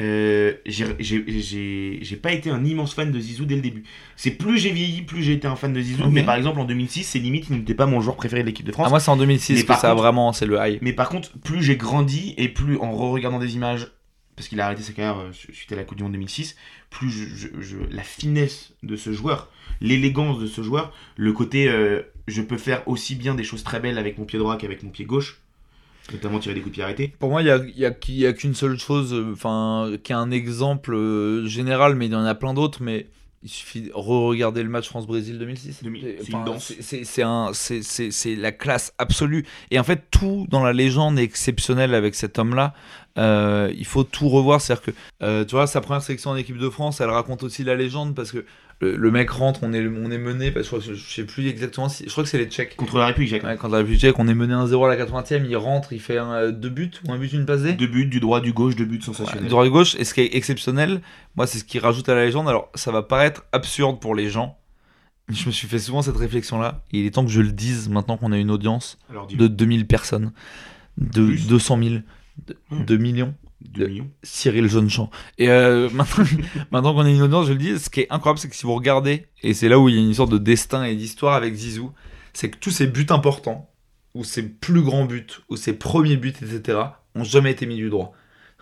euh, 0.00 0.54
j'ai 0.66 2.16
pas 2.16 2.32
été 2.32 2.50
un 2.50 2.64
immense 2.64 2.94
fan 2.94 3.12
de 3.12 3.20
Zizou 3.20 3.44
dès 3.44 3.56
le 3.56 3.60
début. 3.60 3.84
C'est 4.16 4.30
plus 4.32 4.58
j'ai 4.58 4.70
vieilli, 4.70 5.02
plus 5.02 5.22
j'ai 5.22 5.32
été 5.32 5.46
un 5.46 5.56
fan 5.56 5.72
de 5.72 5.80
Zizou. 5.80 6.08
Mais 6.10 6.22
par 6.22 6.34
exemple 6.34 6.60
en 6.60 6.64
2006, 6.64 7.04
c'est 7.04 7.18
limite, 7.18 7.46
il 7.50 7.56
n'était 7.56 7.74
pas 7.74 7.86
mon 7.86 8.00
joueur 8.00 8.16
préféré 8.16 8.42
de 8.42 8.46
l'équipe 8.46 8.66
de 8.66 8.72
France. 8.72 8.86
Ah, 8.86 8.90
moi 8.90 9.00
c'est 9.00 9.10
en 9.10 9.16
2006 9.16 9.64
que 9.64 9.74
ça 9.74 9.94
vraiment, 9.94 10.32
c'est 10.32 10.46
le 10.46 10.58
high. 10.60 10.78
Mais 10.82 10.92
par 10.92 11.08
contre, 11.08 11.30
plus 11.38 11.62
j'ai 11.62 11.76
grandi 11.76 12.34
et 12.38 12.48
plus 12.48 12.76
en 12.78 12.92
re-regardant 12.92 13.38
des 13.38 13.54
images 13.54 13.88
parce 14.36 14.48
qu'il 14.48 14.60
a 14.60 14.66
arrêté 14.66 14.82
sa 14.82 14.92
carrière 14.92 15.18
euh, 15.18 15.32
suite 15.32 15.70
à 15.72 15.76
la 15.76 15.84
Coupe 15.84 15.98
du 15.98 16.02
Monde 16.04 16.12
2006, 16.12 16.56
plus 16.90 17.10
je, 17.10 17.76
la 17.90 18.02
finesse 18.02 18.72
de 18.82 18.96
ce 18.96 19.12
joueur, 19.12 19.50
l'élégance 19.80 20.38
de 20.38 20.46
ce 20.46 20.62
joueur, 20.62 20.92
le 21.16 21.32
côté 21.32 21.68
euh, 21.68 22.02
je 22.28 22.42
peux 22.42 22.58
faire 22.58 22.86
aussi 22.88 23.14
bien 23.14 23.34
des 23.34 23.44
choses 23.44 23.64
très 23.64 23.80
belles 23.80 23.98
avec 23.98 24.18
mon 24.18 24.24
pied 24.24 24.38
droit 24.38 24.56
qu'avec 24.56 24.82
mon 24.82 24.90
pied 24.90 25.04
gauche, 25.04 25.40
notamment 26.12 26.38
tirer 26.38 26.54
des 26.54 26.60
coups 26.60 26.72
de 26.72 26.74
pied 26.74 26.82
arrêtés. 26.82 27.14
Pour 27.18 27.30
moi, 27.30 27.42
il 27.42 27.44
n'y 27.44 27.84
a, 27.84 27.88
a, 27.88 28.28
a 28.28 28.32
qu'une 28.32 28.54
seule 28.54 28.78
chose, 28.78 29.12
euh, 29.12 29.32
enfin, 29.32 29.92
qui 30.02 30.12
est 30.12 30.16
un 30.16 30.30
exemple 30.30 30.96
général, 31.46 31.94
mais 31.94 32.06
il 32.06 32.12
y 32.12 32.16
en 32.16 32.24
a 32.24 32.34
plein 32.34 32.54
d'autres, 32.54 32.82
mais 32.82 33.08
il 33.44 33.50
suffit 33.50 33.82
de 33.82 33.92
re-regarder 33.92 34.62
le 34.62 34.68
match 34.68 34.88
France-Brésil 34.88 35.38
2006. 35.38 35.82
C'est 37.50 38.36
la 38.36 38.52
classe 38.52 38.92
absolue. 38.98 39.44
Et 39.70 39.78
en 39.80 39.84
fait, 39.84 40.06
tout 40.10 40.46
dans 40.48 40.62
la 40.62 40.72
légende 40.72 41.18
est 41.18 41.24
exceptionnel 41.24 41.94
avec 41.94 42.14
cet 42.14 42.38
homme-là. 42.38 42.72
Euh, 43.18 43.72
il 43.76 43.84
faut 43.84 44.04
tout 44.04 44.28
revoir. 44.28 44.60
C'est-à-dire 44.60 44.84
que, 44.84 44.90
euh, 45.22 45.44
tu 45.44 45.54
vois, 45.54 45.66
sa 45.66 45.80
première 45.80 46.02
sélection 46.02 46.30
en 46.30 46.36
équipe 46.36 46.58
de 46.58 46.70
France, 46.70 47.00
elle 47.00 47.10
raconte 47.10 47.42
aussi 47.42 47.64
la 47.64 47.74
légende 47.74 48.14
parce 48.14 48.32
que 48.32 48.44
le, 48.80 49.10
mec 49.12 49.30
rentre, 49.30 49.60
on 49.62 49.72
est, 49.72 49.86
on 49.86 50.10
est 50.10 50.18
mené, 50.18 50.50
parce 50.50 50.68
que 50.68 50.80
je, 50.80 50.94
sais 50.94 51.24
plus 51.24 51.46
exactement, 51.46 51.88
si, 51.88 52.04
je 52.04 52.10
crois 52.10 52.24
que 52.24 52.30
c'est 52.30 52.38
les 52.38 52.46
Tchèques. 52.46 52.74
Contre 52.76 52.98
la 52.98 53.06
République 53.06 53.30
tchèque. 53.30 53.44
Ouais, 53.44 53.56
contre 53.56 53.72
la 53.72 53.78
République 53.78 54.00
tchèque, 54.00 54.18
on 54.18 54.26
est 54.26 54.34
mené 54.34 54.54
1-0 54.54 54.84
à 54.84 54.96
la 54.96 55.04
80e, 55.04 55.44
il 55.48 55.56
rentre, 55.56 55.92
il 55.92 56.00
fait 56.00 56.18
un, 56.18 56.50
deux 56.50 56.68
buts 56.68 56.90
ou 57.06 57.12
un 57.12 57.18
but, 57.18 57.32
une 57.32 57.46
passe 57.46 57.62
Deux 57.62 57.86
buts, 57.86 58.06
du 58.06 58.18
droit, 58.18 58.40
du 58.40 58.52
gauche, 58.52 58.74
deux 58.74 58.84
buts 58.84 59.00
sensationnels. 59.00 59.44
du 59.44 59.50
droit, 59.50 59.62
du 59.62 59.70
gauche, 59.70 59.94
et 59.96 60.04
ce 60.04 60.14
qui 60.14 60.22
est 60.22 60.34
exceptionnel, 60.34 61.00
moi 61.36 61.46
c'est 61.46 61.58
ce 61.58 61.64
qui 61.64 61.78
rajoute 61.78 62.08
à 62.08 62.16
la 62.16 62.24
légende, 62.24 62.48
alors 62.48 62.70
ça 62.74 62.90
va 62.90 63.02
paraître 63.02 63.44
absurde 63.52 64.00
pour 64.00 64.16
les 64.16 64.28
gens, 64.28 64.58
je 65.28 65.46
me 65.46 65.52
suis 65.52 65.68
fait 65.68 65.78
souvent 65.78 66.02
cette 66.02 66.16
réflexion-là, 66.16 66.82
il 66.90 67.06
est 67.06 67.10
temps 67.12 67.24
que 67.24 67.30
je 67.30 67.40
le 67.40 67.52
dise 67.52 67.88
maintenant 67.88 68.16
qu'on 68.16 68.32
a 68.32 68.38
une 68.38 68.50
audience 68.50 68.98
de 69.32 69.46
2000 69.46 69.86
personnes, 69.86 70.32
de 70.98 71.36
200 71.48 71.78
000, 71.82 71.94
de, 72.46 72.56
2 72.70 72.96
millions. 72.96 73.34
De 73.60 73.86
millions. 73.86 74.10
Cyril 74.22 74.68
Jeunechamp. 74.68 75.10
Et 75.38 75.48
euh, 75.48 75.88
maintenant, 76.70 76.94
qu'on 76.94 77.04
a 77.04 77.10
une 77.10 77.22
audience, 77.22 77.46
je 77.46 77.52
le 77.52 77.58
dis, 77.58 77.78
ce 77.78 77.90
qui 77.90 78.00
est 78.00 78.10
incroyable, 78.10 78.38
c'est 78.38 78.48
que 78.48 78.56
si 78.56 78.64
vous 78.64 78.74
regardez, 78.74 79.26
et 79.42 79.54
c'est 79.54 79.68
là 79.68 79.78
où 79.78 79.88
il 79.88 79.94
y 79.94 79.98
a 79.98 80.02
une 80.02 80.14
sorte 80.14 80.32
de 80.32 80.38
destin 80.38 80.84
et 80.84 80.94
d'histoire 80.94 81.34
avec 81.34 81.54
Zizou, 81.54 81.92
c'est 82.32 82.50
que 82.50 82.58
tous 82.58 82.70
ces 82.70 82.86
buts 82.86 83.06
importants, 83.10 83.70
ou 84.14 84.24
ses 84.24 84.42
plus 84.42 84.82
grands 84.82 85.04
buts, 85.04 85.26
ou 85.48 85.56
ses 85.56 85.72
premiers 85.72 86.16
buts, 86.16 86.34
etc., 86.42 86.78
ont 87.14 87.24
jamais 87.24 87.50
été 87.50 87.66
mis 87.66 87.76
du 87.76 87.90
droit. 87.90 88.12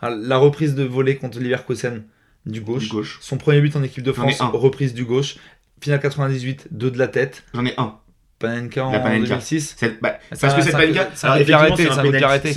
La 0.02 0.38
reprise 0.38 0.74
de 0.74 0.82
volée 0.82 1.16
contre 1.16 1.38
Leverkusen 1.40 2.04
du 2.46 2.60
gauche. 2.60 2.84
du 2.84 2.88
gauche. 2.88 3.18
Son 3.20 3.36
premier 3.36 3.60
but 3.60 3.76
en 3.76 3.82
équipe 3.82 4.02
de 4.02 4.12
France, 4.12 4.40
reprise 4.40 4.94
du 4.94 5.04
gauche. 5.04 5.36
Finale 5.80 6.00
98, 6.00 6.68
deux 6.70 6.90
de 6.90 6.98
la 6.98 7.08
tête. 7.08 7.44
J'en 7.54 7.64
ai 7.64 7.74
un. 7.78 7.98
Panenka 8.41 8.86
en 8.86 9.18
2006. 9.18 9.76
Bah, 10.01 10.18
parce 10.41 10.55
que 10.55 10.62
cette 10.62 10.72
Panenka, 10.72 11.11
c'est 11.14 11.26
un, 11.28 11.36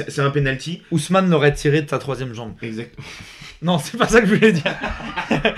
c'est 0.07 0.21
un 0.21 0.29
penalty. 0.31 0.81
Ousmane 0.91 1.29
l'aurait 1.29 1.53
tiré 1.53 1.81
de 1.81 1.87
ta 1.87 1.99
troisième 1.99 2.33
jambe. 2.33 2.53
Exactement. 2.63 3.05
Non, 3.61 3.77
c'est 3.77 3.97
pas 3.97 4.07
ça 4.09 4.19
que 4.19 4.27
je 4.27 4.35
voulais 4.35 4.51
dire. 4.51 4.75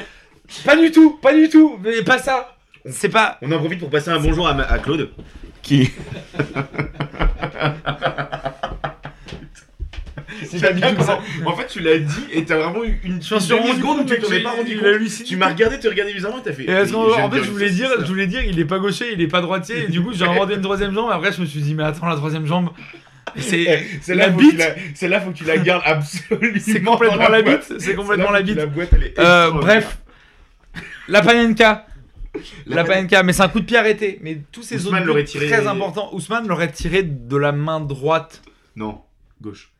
pas 0.63 0.75
du 0.75 0.91
tout, 0.91 1.17
pas 1.23 1.33
du 1.33 1.49
tout, 1.49 1.79
mais 1.83 2.03
pas 2.03 2.19
ça. 2.19 2.55
C'est 2.87 3.09
pas. 3.09 3.39
On 3.41 3.51
en 3.51 3.57
profite 3.57 3.79
pour 3.79 3.89
passer 3.89 4.11
un 4.11 4.19
bonjour 4.19 4.47
à, 4.47 4.51
à 4.61 4.77
Claude, 4.77 5.09
qui? 5.63 5.89
En 11.45 11.55
fait, 11.55 11.67
tu 11.67 11.79
l'as 11.79 11.99
dit 11.99 12.25
et 12.31 12.45
t'as 12.45 12.57
vraiment 12.57 12.83
eu 12.83 12.99
une, 13.03 13.21
seconde 13.21 14.01
où 14.01 14.03
tu 14.05 14.19
t'en 14.19 14.31
es 14.31 14.39
pas 14.41 14.51
rendu 14.51 14.77
compte. 14.77 15.25
Tu 15.25 15.37
m'as 15.37 15.49
regardé, 15.49 15.79
tu 15.79 15.87
regardé 15.87 16.13
bizarrement 16.13 16.39
et 16.39 16.43
t'as 16.43 16.53
fait. 16.53 16.69
en 16.69 17.31
fait, 17.31 17.43
je 17.43 17.51
voulais 17.51 17.69
dire, 17.69 17.89
je 17.99 18.05
voulais 18.05 18.27
dire, 18.27 18.43
il 18.43 18.59
est 18.59 18.65
pas 18.65 18.79
gaucher, 18.79 19.13
il 19.13 19.21
est 19.21 19.27
pas 19.27 19.41
droitier. 19.41 19.83
Et 19.83 19.87
du 19.87 20.01
coup, 20.01 20.13
j'ai 20.13 20.25
inventé 20.25 20.55
une 20.55 20.61
troisième 20.61 20.93
jambe. 20.93 21.11
Après, 21.11 21.31
je 21.31 21.41
me 21.41 21.45
suis 21.45 21.61
dit, 21.61 21.75
mais 21.75 21.83
attends, 21.83 22.07
la 22.07 22.15
troisième 22.15 22.45
jambe. 22.45 22.69
C'est 23.37 23.65
eh, 24.07 24.13
la 24.13 24.29
bite. 24.29 24.61
C'est 24.93 25.07
là, 25.07 25.19
faut 25.19 25.31
que 25.31 25.37
tu 25.37 25.43
la 25.43 25.57
gardes 25.57 25.83
absolument. 25.85 26.59
C'est 26.59 26.81
complètement 26.81 27.29
la 27.29 27.41
bite. 27.41 27.73
C'est 27.79 27.95
complètement 27.95 28.31
la 28.31 28.41
bite. 28.41 28.59
Euh, 29.19 29.51
bref, 29.51 29.97
la 31.07 31.21
Panenka. 31.21 31.85
La 32.65 32.83
Panenka, 32.83 33.23
mais 33.23 33.33
c'est 33.33 33.43
un 33.43 33.49
coup 33.49 33.59
de 33.59 33.65
pied 33.65 33.77
arrêté. 33.77 34.19
Mais 34.21 34.41
tous 34.51 34.63
ces 34.63 34.85
autres 34.87 35.21
tiré... 35.21 35.47
très 35.47 35.67
importants. 35.67 36.13
Ousmane 36.13 36.47
l'aurait 36.47 36.71
tiré 36.71 37.03
de 37.03 37.37
la 37.37 37.51
main 37.51 37.79
droite. 37.79 38.41
Non, 38.75 39.01
gauche. 39.41 39.71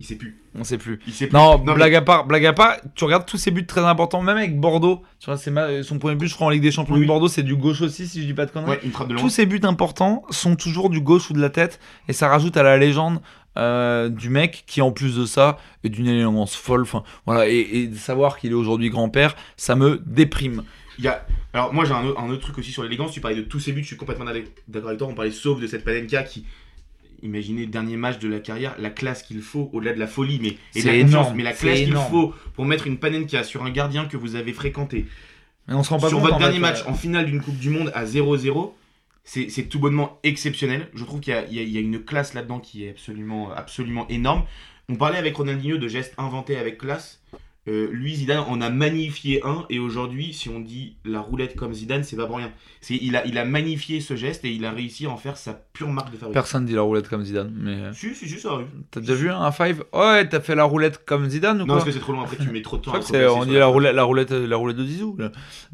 Il 0.00 0.06
sait 0.06 0.14
plus. 0.14 0.38
On 0.54 0.62
sait 0.62 0.78
plus. 0.78 1.00
Non, 1.32 1.58
blague 1.58 1.94
à 1.96 2.02
part, 2.02 2.24
blague 2.24 2.46
à 2.46 2.52
part, 2.52 2.76
tu 2.94 3.04
regardes 3.04 3.26
tous 3.26 3.36
ces 3.36 3.50
buts 3.50 3.66
très 3.66 3.80
importants, 3.80 4.22
même 4.22 4.36
avec 4.36 4.58
Bordeaux. 4.58 5.02
Tu 5.18 5.26
vois, 5.26 5.36
c'est 5.36 5.82
son 5.82 5.98
premier 5.98 6.14
but, 6.14 6.28
je 6.28 6.34
crois, 6.34 6.46
en 6.46 6.50
Ligue 6.50 6.62
des 6.62 6.70
Champions 6.70 6.96
de 6.96 7.04
Bordeaux, 7.04 7.28
c'est 7.28 7.42
du 7.42 7.56
gauche 7.56 7.80
aussi, 7.80 8.06
si 8.06 8.22
je 8.22 8.26
dis 8.26 8.34
pas 8.34 8.46
de 8.46 8.52
conneries. 8.52 8.78
Tous 9.18 9.28
ces 9.28 9.44
buts 9.44 9.60
importants 9.64 10.22
sont 10.30 10.54
toujours 10.54 10.88
du 10.88 11.00
gauche 11.00 11.30
ou 11.30 11.32
de 11.32 11.40
la 11.40 11.50
tête, 11.50 11.80
et 12.06 12.12
ça 12.12 12.28
rajoute 12.28 12.56
à 12.56 12.62
la 12.62 12.76
légende 12.76 13.20
euh, 13.56 14.08
du 14.08 14.28
mec 14.28 14.62
qui, 14.68 14.80
en 14.82 14.92
plus 14.92 15.16
de 15.16 15.26
ça, 15.26 15.58
est 15.82 15.88
d'une 15.88 16.06
élégance 16.06 16.54
folle. 16.54 16.82
Enfin, 16.82 17.02
voilà, 17.26 17.48
et, 17.48 17.88
de 17.88 17.96
savoir 17.96 18.38
qu'il 18.38 18.52
est 18.52 18.54
aujourd'hui 18.54 18.90
grand-père, 18.90 19.34
ça 19.56 19.74
me 19.74 20.00
déprime. 20.06 20.62
Il 20.98 21.04
y 21.04 21.08
a... 21.08 21.26
Alors, 21.52 21.74
moi, 21.74 21.84
j'ai 21.84 21.92
un, 21.92 22.04
un, 22.16 22.30
autre 22.30 22.42
truc 22.42 22.58
aussi 22.58 22.70
sur 22.70 22.84
l'élégance. 22.84 23.10
Tu 23.10 23.20
parlais 23.20 23.36
de 23.36 23.42
tous 23.42 23.58
ces 23.58 23.72
buts, 23.72 23.82
je 23.82 23.88
suis 23.88 23.96
complètement 23.96 24.26
d'accord 24.26 24.90
avec 24.90 24.98
toi. 24.98 25.08
On 25.08 25.14
parlait 25.14 25.32
sauf 25.32 25.60
de 25.60 25.66
cette 25.66 25.84
Panenka 25.84 26.22
qui 26.22 26.44
imaginez 27.22 27.66
dernier 27.66 27.96
match 27.96 28.18
de 28.18 28.28
la 28.28 28.40
carrière, 28.40 28.74
la 28.78 28.90
classe 28.90 29.22
qu'il 29.22 29.40
faut, 29.42 29.70
au-delà 29.72 29.92
de 29.92 29.98
la 29.98 30.06
folie, 30.06 30.38
mais, 30.40 30.56
et 30.74 30.82
la 30.82 30.94
énorme, 30.94 31.36
mais 31.36 31.42
la 31.42 31.52
classe 31.52 31.80
qu'il 31.80 31.94
faut 31.94 32.34
pour 32.54 32.64
mettre 32.64 32.86
une 32.86 32.98
Panenka 32.98 33.44
sur 33.44 33.64
un 33.64 33.70
gardien 33.70 34.06
que 34.06 34.16
vous 34.16 34.36
avez 34.36 34.52
fréquenté. 34.52 35.06
Mais 35.66 35.74
on 35.74 35.82
se 35.82 35.90
rend 35.90 35.98
pas 35.98 36.08
sur 36.08 36.20
votre 36.20 36.38
dernier 36.38 36.58
match 36.58 36.80
euh, 36.80 36.90
en 36.90 36.94
finale 36.94 37.26
d'une 37.26 37.42
Coupe 37.42 37.58
du 37.58 37.70
Monde 37.70 37.92
à 37.94 38.04
0-0, 38.04 38.72
c'est 39.24 39.68
tout 39.68 39.78
bonnement 39.78 40.18
exceptionnel. 40.22 40.88
Je 40.94 41.04
trouve 41.04 41.20
qu'il 41.20 41.34
y, 41.50 41.56
y, 41.56 41.76
a 41.76 41.80
une 41.80 42.02
classe 42.02 42.32
là-dedans 42.32 42.60
qui 42.60 42.84
est 42.86 42.90
absolument, 42.90 43.52
absolument 43.52 44.08
énorme. 44.08 44.44
On 44.88 44.96
parlait 44.96 45.18
avec 45.18 45.36
Ronaldinho 45.36 45.76
de 45.76 45.86
gestes 45.86 46.14
inventés 46.16 46.56
avec 46.56 46.78
classe. 46.78 47.20
Euh, 47.68 47.88
lui, 47.92 48.14
Zidane, 48.14 48.44
en 48.48 48.60
a 48.60 48.70
magnifié 48.70 49.44
un, 49.44 49.66
et 49.68 49.78
aujourd'hui, 49.78 50.32
si 50.32 50.48
on 50.48 50.58
dit 50.58 50.96
la 51.04 51.20
roulette 51.20 51.54
comme 51.54 51.74
Zidane, 51.74 52.02
c'est 52.02 52.16
pas 52.16 52.26
pour 52.26 52.38
rien. 52.38 52.50
C'est, 52.80 52.96
il, 52.96 53.14
a, 53.14 53.26
il 53.26 53.36
a 53.36 53.44
magnifié 53.44 54.00
ce 54.00 54.16
geste 54.16 54.44
et 54.44 54.50
il 54.50 54.64
a 54.64 54.70
réussi 54.70 55.06
à 55.06 55.10
en 55.10 55.16
faire 55.16 55.36
sa 55.36 55.52
pure 55.52 55.88
marque 55.88 56.10
de 56.10 56.16
fabrique. 56.16 56.32
Personne 56.32 56.64
dit 56.64 56.72
la 56.72 56.82
roulette 56.82 57.08
comme 57.08 57.22
Zidane, 57.22 57.52
mais. 57.54 57.74
Euh, 57.74 57.92
si, 57.92 58.14
si, 58.14 58.28
si, 58.28 58.40
ça 58.40 58.52
arrive. 58.52 58.68
T'as 58.90 59.00
déjà 59.00 59.14
vu 59.14 59.30
un 59.30 59.52
five? 59.52 59.84
Ouais, 59.92 60.26
t'as 60.28 60.40
fait 60.40 60.54
la 60.54 60.64
roulette 60.64 61.04
comme 61.04 61.28
Zidane 61.28 61.56
ou 61.56 61.66
non, 61.66 61.66
quoi? 61.66 61.74
Non, 61.74 61.80
parce 61.80 61.84
que 61.86 61.92
c'est 61.92 62.00
trop 62.00 62.12
long, 62.12 62.22
après 62.22 62.36
tu 62.36 62.50
mets 62.50 62.62
trop 62.62 62.78
de 62.78 62.82
temps 62.82 62.94
à 62.94 62.98
On 63.32 63.44
dit 63.44 63.52
la 63.52 63.66
roulette, 63.66 63.94
la, 63.94 64.04
roulette, 64.04 64.30
la 64.30 64.56
roulette 64.56 64.76
de 64.76 64.86
Zizou. 64.86 65.18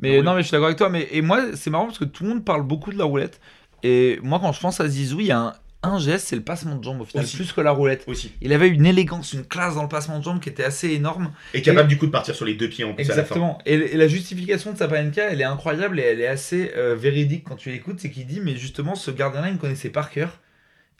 Mais 0.00 0.20
non, 0.20 0.34
mais 0.34 0.42
je 0.42 0.48
suis 0.48 0.52
d'accord 0.52 0.66
avec 0.66 0.78
toi. 0.78 0.88
Mais, 0.88 1.08
et 1.12 1.22
moi, 1.22 1.40
c'est 1.54 1.70
marrant 1.70 1.86
parce 1.86 1.98
que 1.98 2.04
tout 2.04 2.24
le 2.24 2.30
monde 2.30 2.44
parle 2.44 2.62
beaucoup 2.62 2.92
de 2.92 2.98
la 2.98 3.04
roulette. 3.04 3.40
Et 3.82 4.18
moi, 4.22 4.40
quand 4.40 4.52
je 4.52 4.60
pense 4.60 4.80
à 4.80 4.88
Zizou, 4.88 5.20
il 5.20 5.26
y 5.26 5.30
a 5.30 5.38
un, 5.38 5.52
un 5.84 5.98
geste, 5.98 6.28
c'est 6.28 6.36
le 6.36 6.42
passement 6.42 6.76
de 6.76 6.84
jambe 6.84 7.00
au 7.00 7.04
final, 7.04 7.26
plus 7.26 7.52
que 7.52 7.60
la 7.60 7.70
roulette. 7.70 8.04
Aussi. 8.06 8.32
Il 8.40 8.52
avait 8.52 8.68
une 8.68 8.86
élégance, 8.86 9.32
une 9.32 9.44
classe 9.44 9.74
dans 9.74 9.82
le 9.82 9.88
passement 9.88 10.18
de 10.18 10.24
jambe 10.24 10.40
qui 10.40 10.48
était 10.48 10.64
assez 10.64 10.90
énorme. 10.90 11.32
Et 11.52 11.62
capable 11.62 11.88
du 11.88 11.98
coup 11.98 12.06
de 12.06 12.10
partir 12.10 12.34
sur 12.34 12.44
les 12.44 12.54
deux 12.54 12.68
pieds 12.68 12.84
en 12.84 12.94
plus 12.94 13.02
Exactement. 13.02 13.58
Et, 13.66 13.96
la 13.96 14.08
justification 14.08 14.72
de 14.72 14.78
Sapanenka, 14.78 15.30
elle 15.30 15.40
est 15.40 15.44
incroyable 15.44 16.00
et 16.00 16.02
elle 16.02 16.20
est 16.20 16.26
assez 16.26 16.72
euh, 16.76 16.94
véridique 16.94 17.44
quand 17.44 17.56
tu 17.56 17.70
l'écoutes. 17.70 18.00
C'est 18.00 18.10
qu'il 18.10 18.26
dit, 18.26 18.40
mais 18.40 18.56
justement, 18.56 18.94
ce 18.94 19.10
gardien-là, 19.10 19.48
il 19.48 19.54
me 19.54 19.58
connaissait 19.58 19.90
par 19.90 20.10
cœur. 20.10 20.40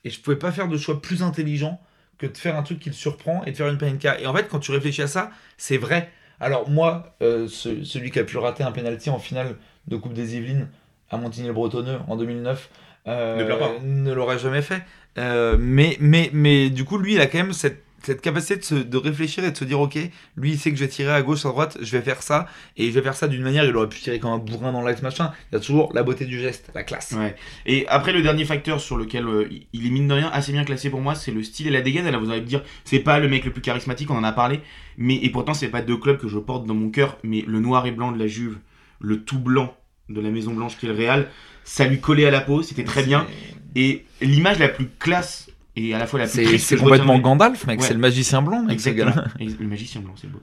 Et 0.05 0.11
je 0.11 0.20
pouvais 0.20 0.37
pas 0.37 0.53
faire 0.53 0.68
de 0.68 0.76
choix 0.76 1.01
plus 1.01 1.22
intelligent 1.22 1.80
que 2.18 2.26
de 2.26 2.37
faire 2.37 2.57
un 2.57 2.62
truc 2.62 2.78
qui 2.78 2.91
le 2.91 2.95
surprend 2.95 3.43
et 3.45 3.53
de 3.53 3.57
faire 3.57 3.68
une 3.68 3.78
Panenka. 3.78 4.20
Et 4.20 4.26
en 4.26 4.35
fait, 4.35 4.49
quand 4.49 4.59
tu 4.59 4.70
réfléchis 4.70 5.03
à 5.03 5.07
ça, 5.07 5.30
c'est 5.57 5.78
vrai. 5.78 6.11
Alors 6.41 6.68
moi, 6.68 7.16
euh, 7.22 7.49
celui 7.49 8.11
qui 8.11 8.18
a 8.18 8.24
pu 8.24 8.37
rater 8.39 8.64
un 8.64 8.72
penalty 8.72 9.11
en 9.11 9.18
finale 9.18 9.57
de 9.89 9.97
Coupe 9.97 10.14
des 10.14 10.37
Yvelines 10.37 10.68
à 11.11 11.16
Montigny-le-Bretonneux 11.16 11.99
en 12.09 12.16
2009, 12.16 12.70
euh, 13.07 13.79
ne 13.83 14.13
l'aurait 14.13 14.39
jamais 14.39 14.63
fait. 14.63 14.83
Euh, 15.19 15.57
mais, 15.59 15.97
mais, 16.01 16.31
mais 16.33 16.71
du 16.71 16.85
coup, 16.85 16.99
lui, 16.99 17.15
il 17.15 17.21
a 17.21 17.27
quand 17.27 17.39
même 17.39 17.53
cette, 17.53 17.85
cette 18.03 18.21
capacité 18.21 18.57
de, 18.57 18.63
se, 18.63 18.75
de, 18.75 18.97
réfléchir 18.97 19.45
et 19.45 19.51
de 19.51 19.57
se 19.57 19.65
dire 19.65 19.81
ok, 19.81 19.99
lui, 20.37 20.53
il 20.53 20.59
sait 20.59 20.71
que 20.71 20.77
je 20.77 20.85
vais 20.85 20.91
tirer 20.91 21.13
à 21.13 21.23
gauche, 21.23 21.47
à 21.47 21.49
droite, 21.49 21.79
je 21.81 21.91
vais 21.97 22.03
faire 22.03 22.23
ça, 22.23 22.47
et 22.77 22.89
je 22.89 22.93
vais 22.93 23.03
faire 23.03 23.15
ça 23.15 23.29
d'une 23.29 23.43
manière, 23.43 23.65
il 23.65 23.77
aurait 23.77 23.89
pu 23.89 24.01
tirer 24.01 24.19
comme 24.19 24.33
un 24.33 24.39
bourrin 24.39 24.73
dans 24.73 24.83
l'axe 24.83 25.03
machin. 25.03 25.33
Il 25.51 25.55
y 25.55 25.59
a 25.59 25.61
toujours 25.61 25.93
la 25.95 26.03
beauté 26.03 26.25
du 26.25 26.41
geste, 26.41 26.71
la 26.75 26.83
classe. 26.83 27.13
Ouais. 27.13 27.35
Et 27.67 27.87
après, 27.89 28.13
le 28.13 28.23
dernier 28.23 28.45
facteur 28.45 28.81
sur 28.81 28.97
lequel 28.97 29.27
euh, 29.27 29.49
il 29.73 29.87
est 29.87 29.91
mine 29.91 30.09
de 30.09 30.15
rien 30.15 30.31
assez 30.33 30.53
bien 30.53 30.65
classé 30.65 30.91
pour 30.91 31.01
moi, 31.01 31.15
c'est 31.15 31.33
le 31.33 31.43
style 31.43 31.67
et 31.69 31.71
la 31.71 31.81
dégaine. 31.81 32.07
Alors 32.07 32.21
vous 32.21 32.31
allez 32.31 32.41
me 32.41 32.47
dire, 32.47 32.63
c'est 32.85 33.01
pas 33.01 33.19
le 33.21 33.29
mec 33.29 33.45
le 33.45 33.53
plus 33.53 33.63
charismatique, 33.63 34.11
on 34.11 34.17
en 34.17 34.25
a 34.25 34.33
parlé, 34.33 34.61
mais 34.97 35.17
et 35.17 35.31
pourtant, 35.31 35.55
c'est 35.55 35.69
pas 35.69 35.83
deux 35.83 35.97
clubs 35.97 36.19
que 36.19 36.29
je 36.29 36.39
porte 36.39 36.67
dans 36.67 36.75
mon 36.75 36.91
cœur, 36.91 37.19
mais 37.23 37.45
le 37.47 37.61
noir 37.61 37.87
et 37.87 37.93
blanc 37.93 38.13
de 38.13 38.19
la 38.19 38.27
Juve, 38.27 38.59
le 39.01 39.23
tout 39.23 39.39
blanc 39.39 39.77
de 40.09 40.21
la 40.21 40.31
Maison 40.31 40.53
Blanche 40.53 40.77
qui 40.77 40.87
est 40.87 40.89
le 40.91 40.95
Real 40.95 41.29
ça 41.65 41.87
lui 41.87 42.01
collait 42.01 42.27
à 42.27 42.31
la 42.31 42.41
peau, 42.41 42.62
c'était 42.62 42.85
très 42.85 43.03
bien. 43.03 43.27
Et 43.75 44.05
l'image 44.21 44.59
la 44.59 44.69
plus 44.69 44.89
classe 44.99 45.51
et 45.77 45.95
à 45.95 45.99
la 45.99 46.07
fois 46.07 46.21
la 46.21 46.29
plus 46.29 46.59
C'est 46.59 46.77
complètement 46.77 47.19
Gandalf, 47.19 47.67
mec, 47.67 47.83
c'est 47.83 47.95
le 47.95 47.99
magicien 47.99 48.43
blanc, 48.43 48.62
mec. 48.62 48.75
Exactement. 48.75 49.12
le 49.41 49.67
magicien 49.67 50.01
blanc, 50.01 50.15
c'est 50.17 50.31
beau. 50.31 50.41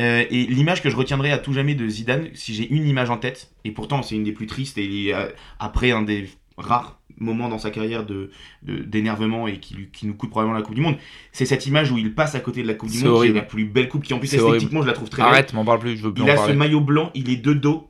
Euh, 0.00 0.24
et 0.28 0.46
l'image 0.46 0.82
que 0.82 0.90
je 0.90 0.96
retiendrai 0.96 1.30
à 1.30 1.38
tout 1.38 1.52
jamais 1.52 1.76
de 1.76 1.86
Zidane, 1.88 2.28
si 2.34 2.52
j'ai 2.54 2.68
une 2.68 2.88
image 2.88 3.10
en 3.10 3.16
tête, 3.16 3.52
et 3.64 3.70
pourtant 3.70 4.02
c'est 4.02 4.16
une 4.16 4.24
des 4.24 4.32
plus 4.32 4.46
tristes, 4.46 4.76
et 4.76 4.84
il 4.84 5.08
est 5.08 5.14
euh, 5.14 5.28
après 5.60 5.92
un 5.92 6.02
des 6.02 6.28
rares 6.56 7.00
moments 7.18 7.48
dans 7.48 7.58
sa 7.58 7.70
carrière 7.70 8.04
de 8.04 8.30
d'énervement 8.62 9.46
et 9.46 9.58
qui, 9.58 9.88
qui, 9.92 10.06
nous 10.08 10.14
coûte 10.14 10.30
probablement 10.30 10.56
la 10.56 10.64
Coupe 10.64 10.74
du 10.74 10.80
Monde, 10.80 10.96
c'est 11.30 11.46
cette 11.46 11.66
image 11.66 11.92
où 11.92 11.98
il 11.98 12.12
passe 12.12 12.34
à 12.34 12.40
côté 12.40 12.62
de 12.62 12.66
la 12.66 12.74
Coupe 12.74 12.90
du 12.90 13.04
Monde, 13.04 13.22
qui 13.22 13.30
est 13.30 13.32
la 13.32 13.42
plus 13.42 13.66
belle 13.66 13.88
coupe, 13.88 14.02
qui 14.02 14.14
en 14.14 14.18
plus 14.18 14.34
esthétiquement 14.34 14.82
je 14.82 14.88
la 14.88 14.94
trouve 14.94 15.08
très 15.08 15.22
Arrête, 15.22 15.52
m'en 15.52 15.64
parle 15.64 15.78
plus, 15.78 15.96
je 15.96 16.02
veux 16.02 16.12
plus 16.12 16.24
Il 16.24 16.30
a 16.30 16.36
ce 16.36 16.50
maillot 16.50 16.80
blanc, 16.80 17.12
il 17.14 17.30
est 17.30 17.36
de 17.36 17.52
dos, 17.52 17.88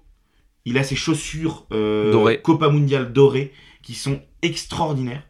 il 0.65 0.79
a 0.79 0.85
ses 0.85 0.97
chaussures 0.97 1.67
euh, 1.73 2.37
Copa 2.43 2.71
Mundial 2.71 3.13
dorées 3.13 3.53
qui 3.83 3.95
sont 3.95 4.21
extraordinaires. 4.43 5.23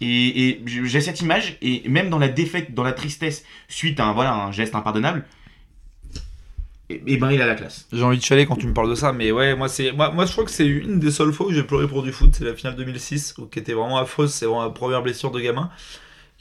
Et, 0.00 0.62
j'ai 0.64 1.00
cette 1.02 1.20
image, 1.20 1.58
et 1.60 1.86
même 1.86 2.08
dans 2.08 2.18
la 2.18 2.28
défaite, 2.28 2.72
dans 2.72 2.82
la 2.82 2.92
tristesse, 2.92 3.44
suite 3.68 4.00
à 4.00 4.06
un, 4.06 4.14
voilà, 4.14 4.34
un 4.34 4.50
geste 4.50 4.74
impardonnable, 4.74 5.26
et, 6.88 7.18
ben 7.18 7.30
il 7.30 7.40
a 7.40 7.46
la 7.46 7.54
classe. 7.54 7.86
J'ai 7.92 8.02
envie 8.02 8.16
de 8.18 8.22
chialer 8.22 8.46
quand 8.46 8.56
tu 8.56 8.66
me 8.66 8.72
parles 8.72 8.88
de 8.88 8.94
ça, 8.94 9.12
mais 9.12 9.30
ouais, 9.30 9.54
moi, 9.54 9.68
c'est, 9.68 9.92
moi, 9.92 10.10
moi 10.10 10.24
je 10.24 10.32
crois 10.32 10.44
que 10.44 10.50
c'est 10.50 10.66
une 10.66 10.98
des 10.98 11.10
seules 11.10 11.32
fois 11.32 11.46
où 11.46 11.52
j'ai 11.52 11.62
pleuré 11.62 11.86
pour 11.86 12.02
du 12.02 12.12
foot, 12.12 12.30
c'est 12.32 12.44
la 12.44 12.54
finale 12.54 12.76
2006, 12.76 13.36
qui 13.52 13.58
était 13.58 13.74
vraiment 13.74 13.98
affreuse, 13.98 14.32
c'est 14.32 14.46
vraiment 14.46 14.64
la 14.64 14.70
première 14.70 15.02
blessure 15.02 15.30
de 15.30 15.40
gamin. 15.40 15.70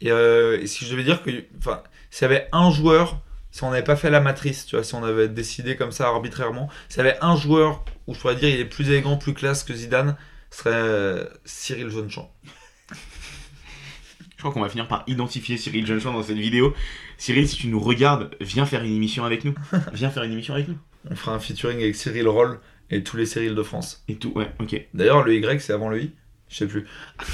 Et, 0.02 0.10
euh, 0.10 0.60
et 0.62 0.66
si 0.66 0.86
je 0.86 0.92
devais 0.92 1.04
dire 1.04 1.22
que, 1.22 1.30
enfin, 1.58 1.84
s'il 2.10 2.24
y 2.24 2.32
avait 2.32 2.48
un 2.54 2.72
joueur 2.72 3.22
si 3.52 3.64
on 3.64 3.72
n'avait 3.72 3.84
pas 3.84 3.96
fait 3.96 4.10
la 4.10 4.20
matrice, 4.20 4.66
tu 4.66 4.76
vois, 4.76 4.84
si 4.84 4.96
on 4.96 5.04
avait 5.04 5.28
décidé 5.28 5.76
comme 5.76 5.92
ça 5.92 6.08
arbitrairement, 6.08 6.70
s'il 6.88 7.00
y 7.00 7.08
avait 7.08 7.18
un 7.22 7.36
joueur 7.36 7.84
où 8.08 8.14
je 8.14 8.20
pourrais 8.20 8.36
dire 8.36 8.50
il 8.50 8.60
est 8.60 8.66
plus 8.66 8.90
élégant, 8.90 9.18
plus 9.18 9.34
classe 9.34 9.64
que 9.64 9.74
Zidane, 9.74 10.16
ce 10.52 10.60
serait 10.60 10.72
euh, 10.74 11.26
Cyril 11.46 11.90
Jeunechamp. 11.90 12.32
Je 14.40 14.44
crois 14.44 14.54
qu'on 14.54 14.62
va 14.62 14.70
finir 14.70 14.88
par 14.88 15.04
identifier 15.08 15.58
Cyril 15.58 15.86
Jeunechamp 15.86 16.14
dans 16.14 16.24
cette 16.24 16.38
vidéo. 16.38 16.74
Cyril, 17.18 17.48
si 17.48 17.58
tu 17.58 17.68
nous 17.68 17.80
regardes, 17.80 18.34
viens 18.40 18.66
faire 18.66 18.84
une 18.84 18.96
émission 18.96 19.26
avec 19.26 19.44
nous. 19.44 19.54
Viens 19.94 20.10
faire 20.10 20.24
une 20.24 20.32
émission 20.32 20.54
avec 20.54 20.70
nous. 20.70 20.78
On 21.10 21.16
fera 21.16 21.34
un 21.34 21.40
featuring 21.40 21.78
avec 21.80 21.96
Cyril 21.96 22.26
Roll 22.28 22.62
et 22.90 23.04
tous 23.04 23.18
les 23.18 23.26
Cyril 23.26 23.54
de 23.54 23.64
France. 23.64 24.02
Et 24.08 24.16
tout, 24.16 24.32
ouais, 24.36 24.50
ok. 24.60 24.82
D'ailleurs, 24.94 25.26
le 25.26 25.36
Y, 25.36 25.62
c'est 25.62 25.74
avant 25.74 25.90
le 25.90 26.04
I 26.04 26.14
Je 26.48 26.56
sais 26.56 26.68
plus. 26.68 26.88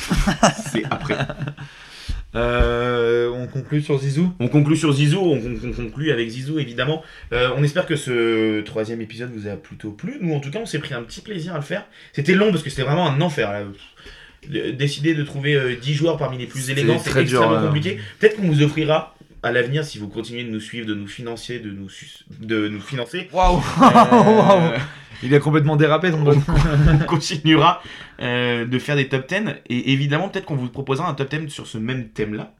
c'est 0.71 0.83
après. 0.85 1.19
Euh, 2.33 3.29
on 3.29 3.47
conclut 3.47 3.81
sur 3.81 3.97
Zizou 3.97 4.33
On 4.39 4.47
conclut 4.47 4.75
sur 4.75 4.91
Zizou, 4.91 5.19
on, 5.19 5.71
conclut 5.71 6.11
avec 6.11 6.29
Zizou 6.29 6.59
évidemment. 6.59 7.03
Euh, 7.31 7.49
on 7.55 7.63
espère 7.63 7.85
que 7.85 7.95
ce 7.95 8.61
troisième 8.61 9.01
épisode 9.01 9.31
vous 9.33 9.47
a 9.47 9.55
plutôt 9.55 9.91
plu. 9.91 10.17
Nous 10.21 10.33
en 10.33 10.39
tout 10.39 10.51
cas 10.51 10.59
on 10.59 10.65
s'est 10.65 10.79
pris 10.79 10.93
un 10.93 11.03
petit 11.03 11.21
plaisir 11.21 11.53
à 11.53 11.57
le 11.57 11.63
faire. 11.63 11.85
C'était 12.13 12.33
long 12.33 12.51
parce 12.51 12.63
que 12.63 12.69
c'était 12.69 12.83
vraiment 12.83 13.07
un 13.09 13.21
enfer. 13.21 13.65
Décider 14.49 15.15
de 15.15 15.23
trouver 15.23 15.77
10 15.81 15.93
joueurs 15.93 16.17
parmi 16.17 16.37
les 16.37 16.45
plus 16.45 16.69
élégants, 16.69 16.99
c'est 16.99 17.19
extrêmement 17.19 17.61
compliqué. 17.61 17.99
Peut-être 18.19 18.35
qu'on 18.35 18.47
vous 18.47 18.61
offrira 18.61 19.14
à 19.45 19.51
l'avenir, 19.51 19.85
si 19.85 19.99
vous 19.99 20.07
continuez 20.07 20.43
de 20.43 20.49
nous 20.49 20.59
suivre, 20.59 20.87
de 20.87 20.95
nous 20.95 21.07
financer, 21.07 21.59
de 21.59 21.69
nous, 21.69 21.87
de 22.39 22.67
nous 22.67 22.81
financer. 22.81 23.29
Waouh. 23.31 23.61
euh, 23.81 24.77
Il 25.23 25.33
a 25.35 25.39
complètement 25.39 25.75
dérapé 25.75 26.09
donc 26.09 26.27
on, 26.87 26.97
continuera 27.05 27.81
euh, 28.21 28.65
de 28.65 28.79
faire 28.79 28.95
des 28.95 29.07
top 29.07 29.29
10 29.29 29.53
et 29.69 29.93
évidemment 29.93 30.29
peut-être 30.29 30.45
qu'on 30.45 30.55
vous 30.55 30.67
proposera 30.67 31.07
un 31.07 31.13
top 31.13 31.29
10 31.33 31.49
sur 31.49 31.67
ce 31.67 31.77
même 31.77 32.09
thème 32.09 32.33
là 32.33 32.53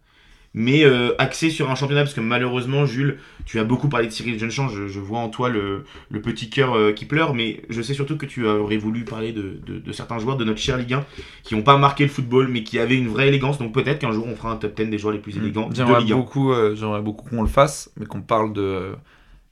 mais 0.58 0.86
euh, 0.86 1.14
axé 1.18 1.50
sur 1.50 1.70
un 1.70 1.76
championnat, 1.76 2.04
parce 2.04 2.14
que 2.14 2.22
malheureusement, 2.22 2.86
Jules, 2.86 3.18
tu 3.46 3.60
as 3.60 3.66
beaucoup 3.66 3.90
parlé 3.90 4.08
de 4.08 4.12
Cyril 4.14 4.40
Jeunechamp, 4.40 4.70
je, 4.70 4.88
je 4.88 5.00
vois 5.02 5.20
en 5.20 5.28
toi 5.28 5.50
le, 5.50 5.84
petit 6.24 6.50
cœur 6.50 6.74
euh, 6.74 6.94
qui 6.94 7.04
pleure, 7.04 7.34
mais 7.34 7.62
je 7.70 7.82
sais 7.82 7.94
surtout 7.94 8.18
que 8.18 8.26
tu 8.26 8.48
aurais 8.48 8.78
voulu 8.78 9.04
parler 9.04 9.34
de, 9.34 9.60
certains 9.92 10.18
joueurs 10.18 10.38
de 10.38 10.46
notre 10.46 10.60
cher 10.60 10.78
Ligue 10.78 10.94
1 10.94 11.06
qui 11.44 11.56
n'ont 11.56 11.62
pas 11.62 11.78
marqué 11.78 12.06
le 12.06 12.10
football, 12.10 12.48
mais 12.48 12.64
qui 12.64 12.80
avaient 12.80 12.98
une 12.98 13.10
vraie 13.10 13.28
élégance, 13.28 13.60
donc 13.60 13.74
peut-être 13.74 14.00
qu'un 14.00 14.14
jour 14.14 14.26
on 14.28 14.36
fera 14.38 14.52
un 14.52 14.56
top 14.56 14.76
10 14.78 14.86
des 14.86 14.98
joueurs 14.98 15.14
les 15.14 15.20
plus 15.20 15.36
mmh. 15.36 15.44
élégants 15.44 15.70
j'aimerais 15.74 15.96
de 15.96 16.00
Ligue 16.00 16.14
1. 16.14 16.16
Beaucoup, 16.16 16.54
euh, 16.54 16.74
j'aimerais 16.74 17.02
beaucoup 17.02 17.30
qu'on 17.30 17.42
le 17.42 17.50
fasse, 17.50 17.92
mais 18.00 18.06
qu'on 18.06 18.22
parle 18.22 18.54
de 18.54 18.94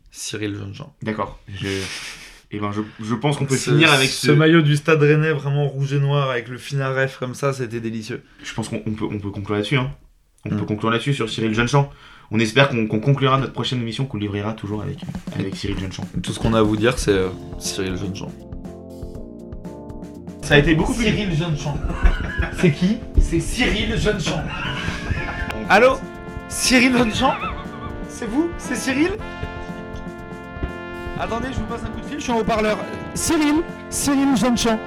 Cyril 0.09 0.55
Jeunechamp. 0.55 0.95
D'accord. 1.01 1.37
Je... 1.53 1.67
Et 1.67 2.57
eh 2.57 2.59
ben 2.59 2.71
je, 2.71 3.15
pense 3.15 3.37
qu'on 3.37 3.47
peut 3.47 3.55
finir 3.55 3.91
avec 3.91 4.09
ce... 4.09 4.29
maillot 4.29 4.61
du 4.61 4.75
Stade 4.75 5.01
Rennais 5.01 5.31
vraiment 5.31 5.67
rouge 5.67 5.91
et 5.91 5.99
noir 5.99 6.29
avec 6.29 6.47
le 6.49 6.59
finaref 6.59 7.17
comme 7.17 7.33
ça, 7.33 7.51
c'était 7.51 7.79
délicieux. 7.79 8.21
Je 8.43 8.53
pense 8.53 8.69
qu'on 8.69 8.77
peut, 8.79 9.05
on 9.09 9.17
peut 9.17 9.31
conclure 9.31 9.55
là-dessus. 9.55 9.77
Hein. 9.77 9.91
On 10.45 10.49
peut 10.49 10.55
mm. 10.55 10.65
conclure 10.65 10.91
là-dessus 10.91 11.13
sur 11.13 11.29
Cyril 11.29 11.53
Jeunechamp. 11.53 11.89
On 12.31 12.39
espère 12.39 12.69
qu'on 12.69 12.87
conclura 12.87 13.37
notre 13.37 13.53
prochaine 13.53 13.79
émission, 13.79 14.05
qu'on 14.05 14.17
livrera 14.17 14.53
toujours 14.53 14.81
avec, 14.81 14.99
avec 15.37 15.55
Cyril 15.55 15.79
Jeunechamp. 15.79 16.03
Tout 16.21 16.33
ce 16.33 16.39
qu'on 16.39 16.53
a 16.53 16.59
à 16.59 16.61
vous 16.61 16.75
dire, 16.75 16.97
c'est 16.97 17.11
euh, 17.11 17.29
Cyril 17.59 17.95
Jeunechamp. 17.95 18.31
Ça 20.41 20.55
a 20.55 20.57
été 20.57 20.75
beaucoup 20.75 20.93
plus. 20.93 21.05
Cyril 21.05 21.33
Jeunechamp. 21.33 21.77
c'est 22.59 22.71
qui? 22.71 22.97
C'est 23.21 23.39
Cyril 23.39 23.97
Jeunechamp. 23.97 24.43
Allô? 25.69 25.93
Cyril 26.49 26.97
Jeunechamp 26.97 27.33
C'est 28.09 28.27
vous? 28.27 28.49
C'est 28.57 28.75
Cyril? 28.75 29.11
Attendez, 31.19 31.47
je 31.53 31.59
vous 31.59 31.65
passe 31.65 31.81
un 31.85 31.89
coup 31.89 32.01
de 32.01 32.05
fil, 32.05 32.19
je 32.19 32.23
suis 32.23 32.31
en 32.31 32.39
haut-parleur. 32.39 32.77
Cyril? 33.13 33.63
Cyril 33.89 34.35
Jeunechamp 34.35 34.77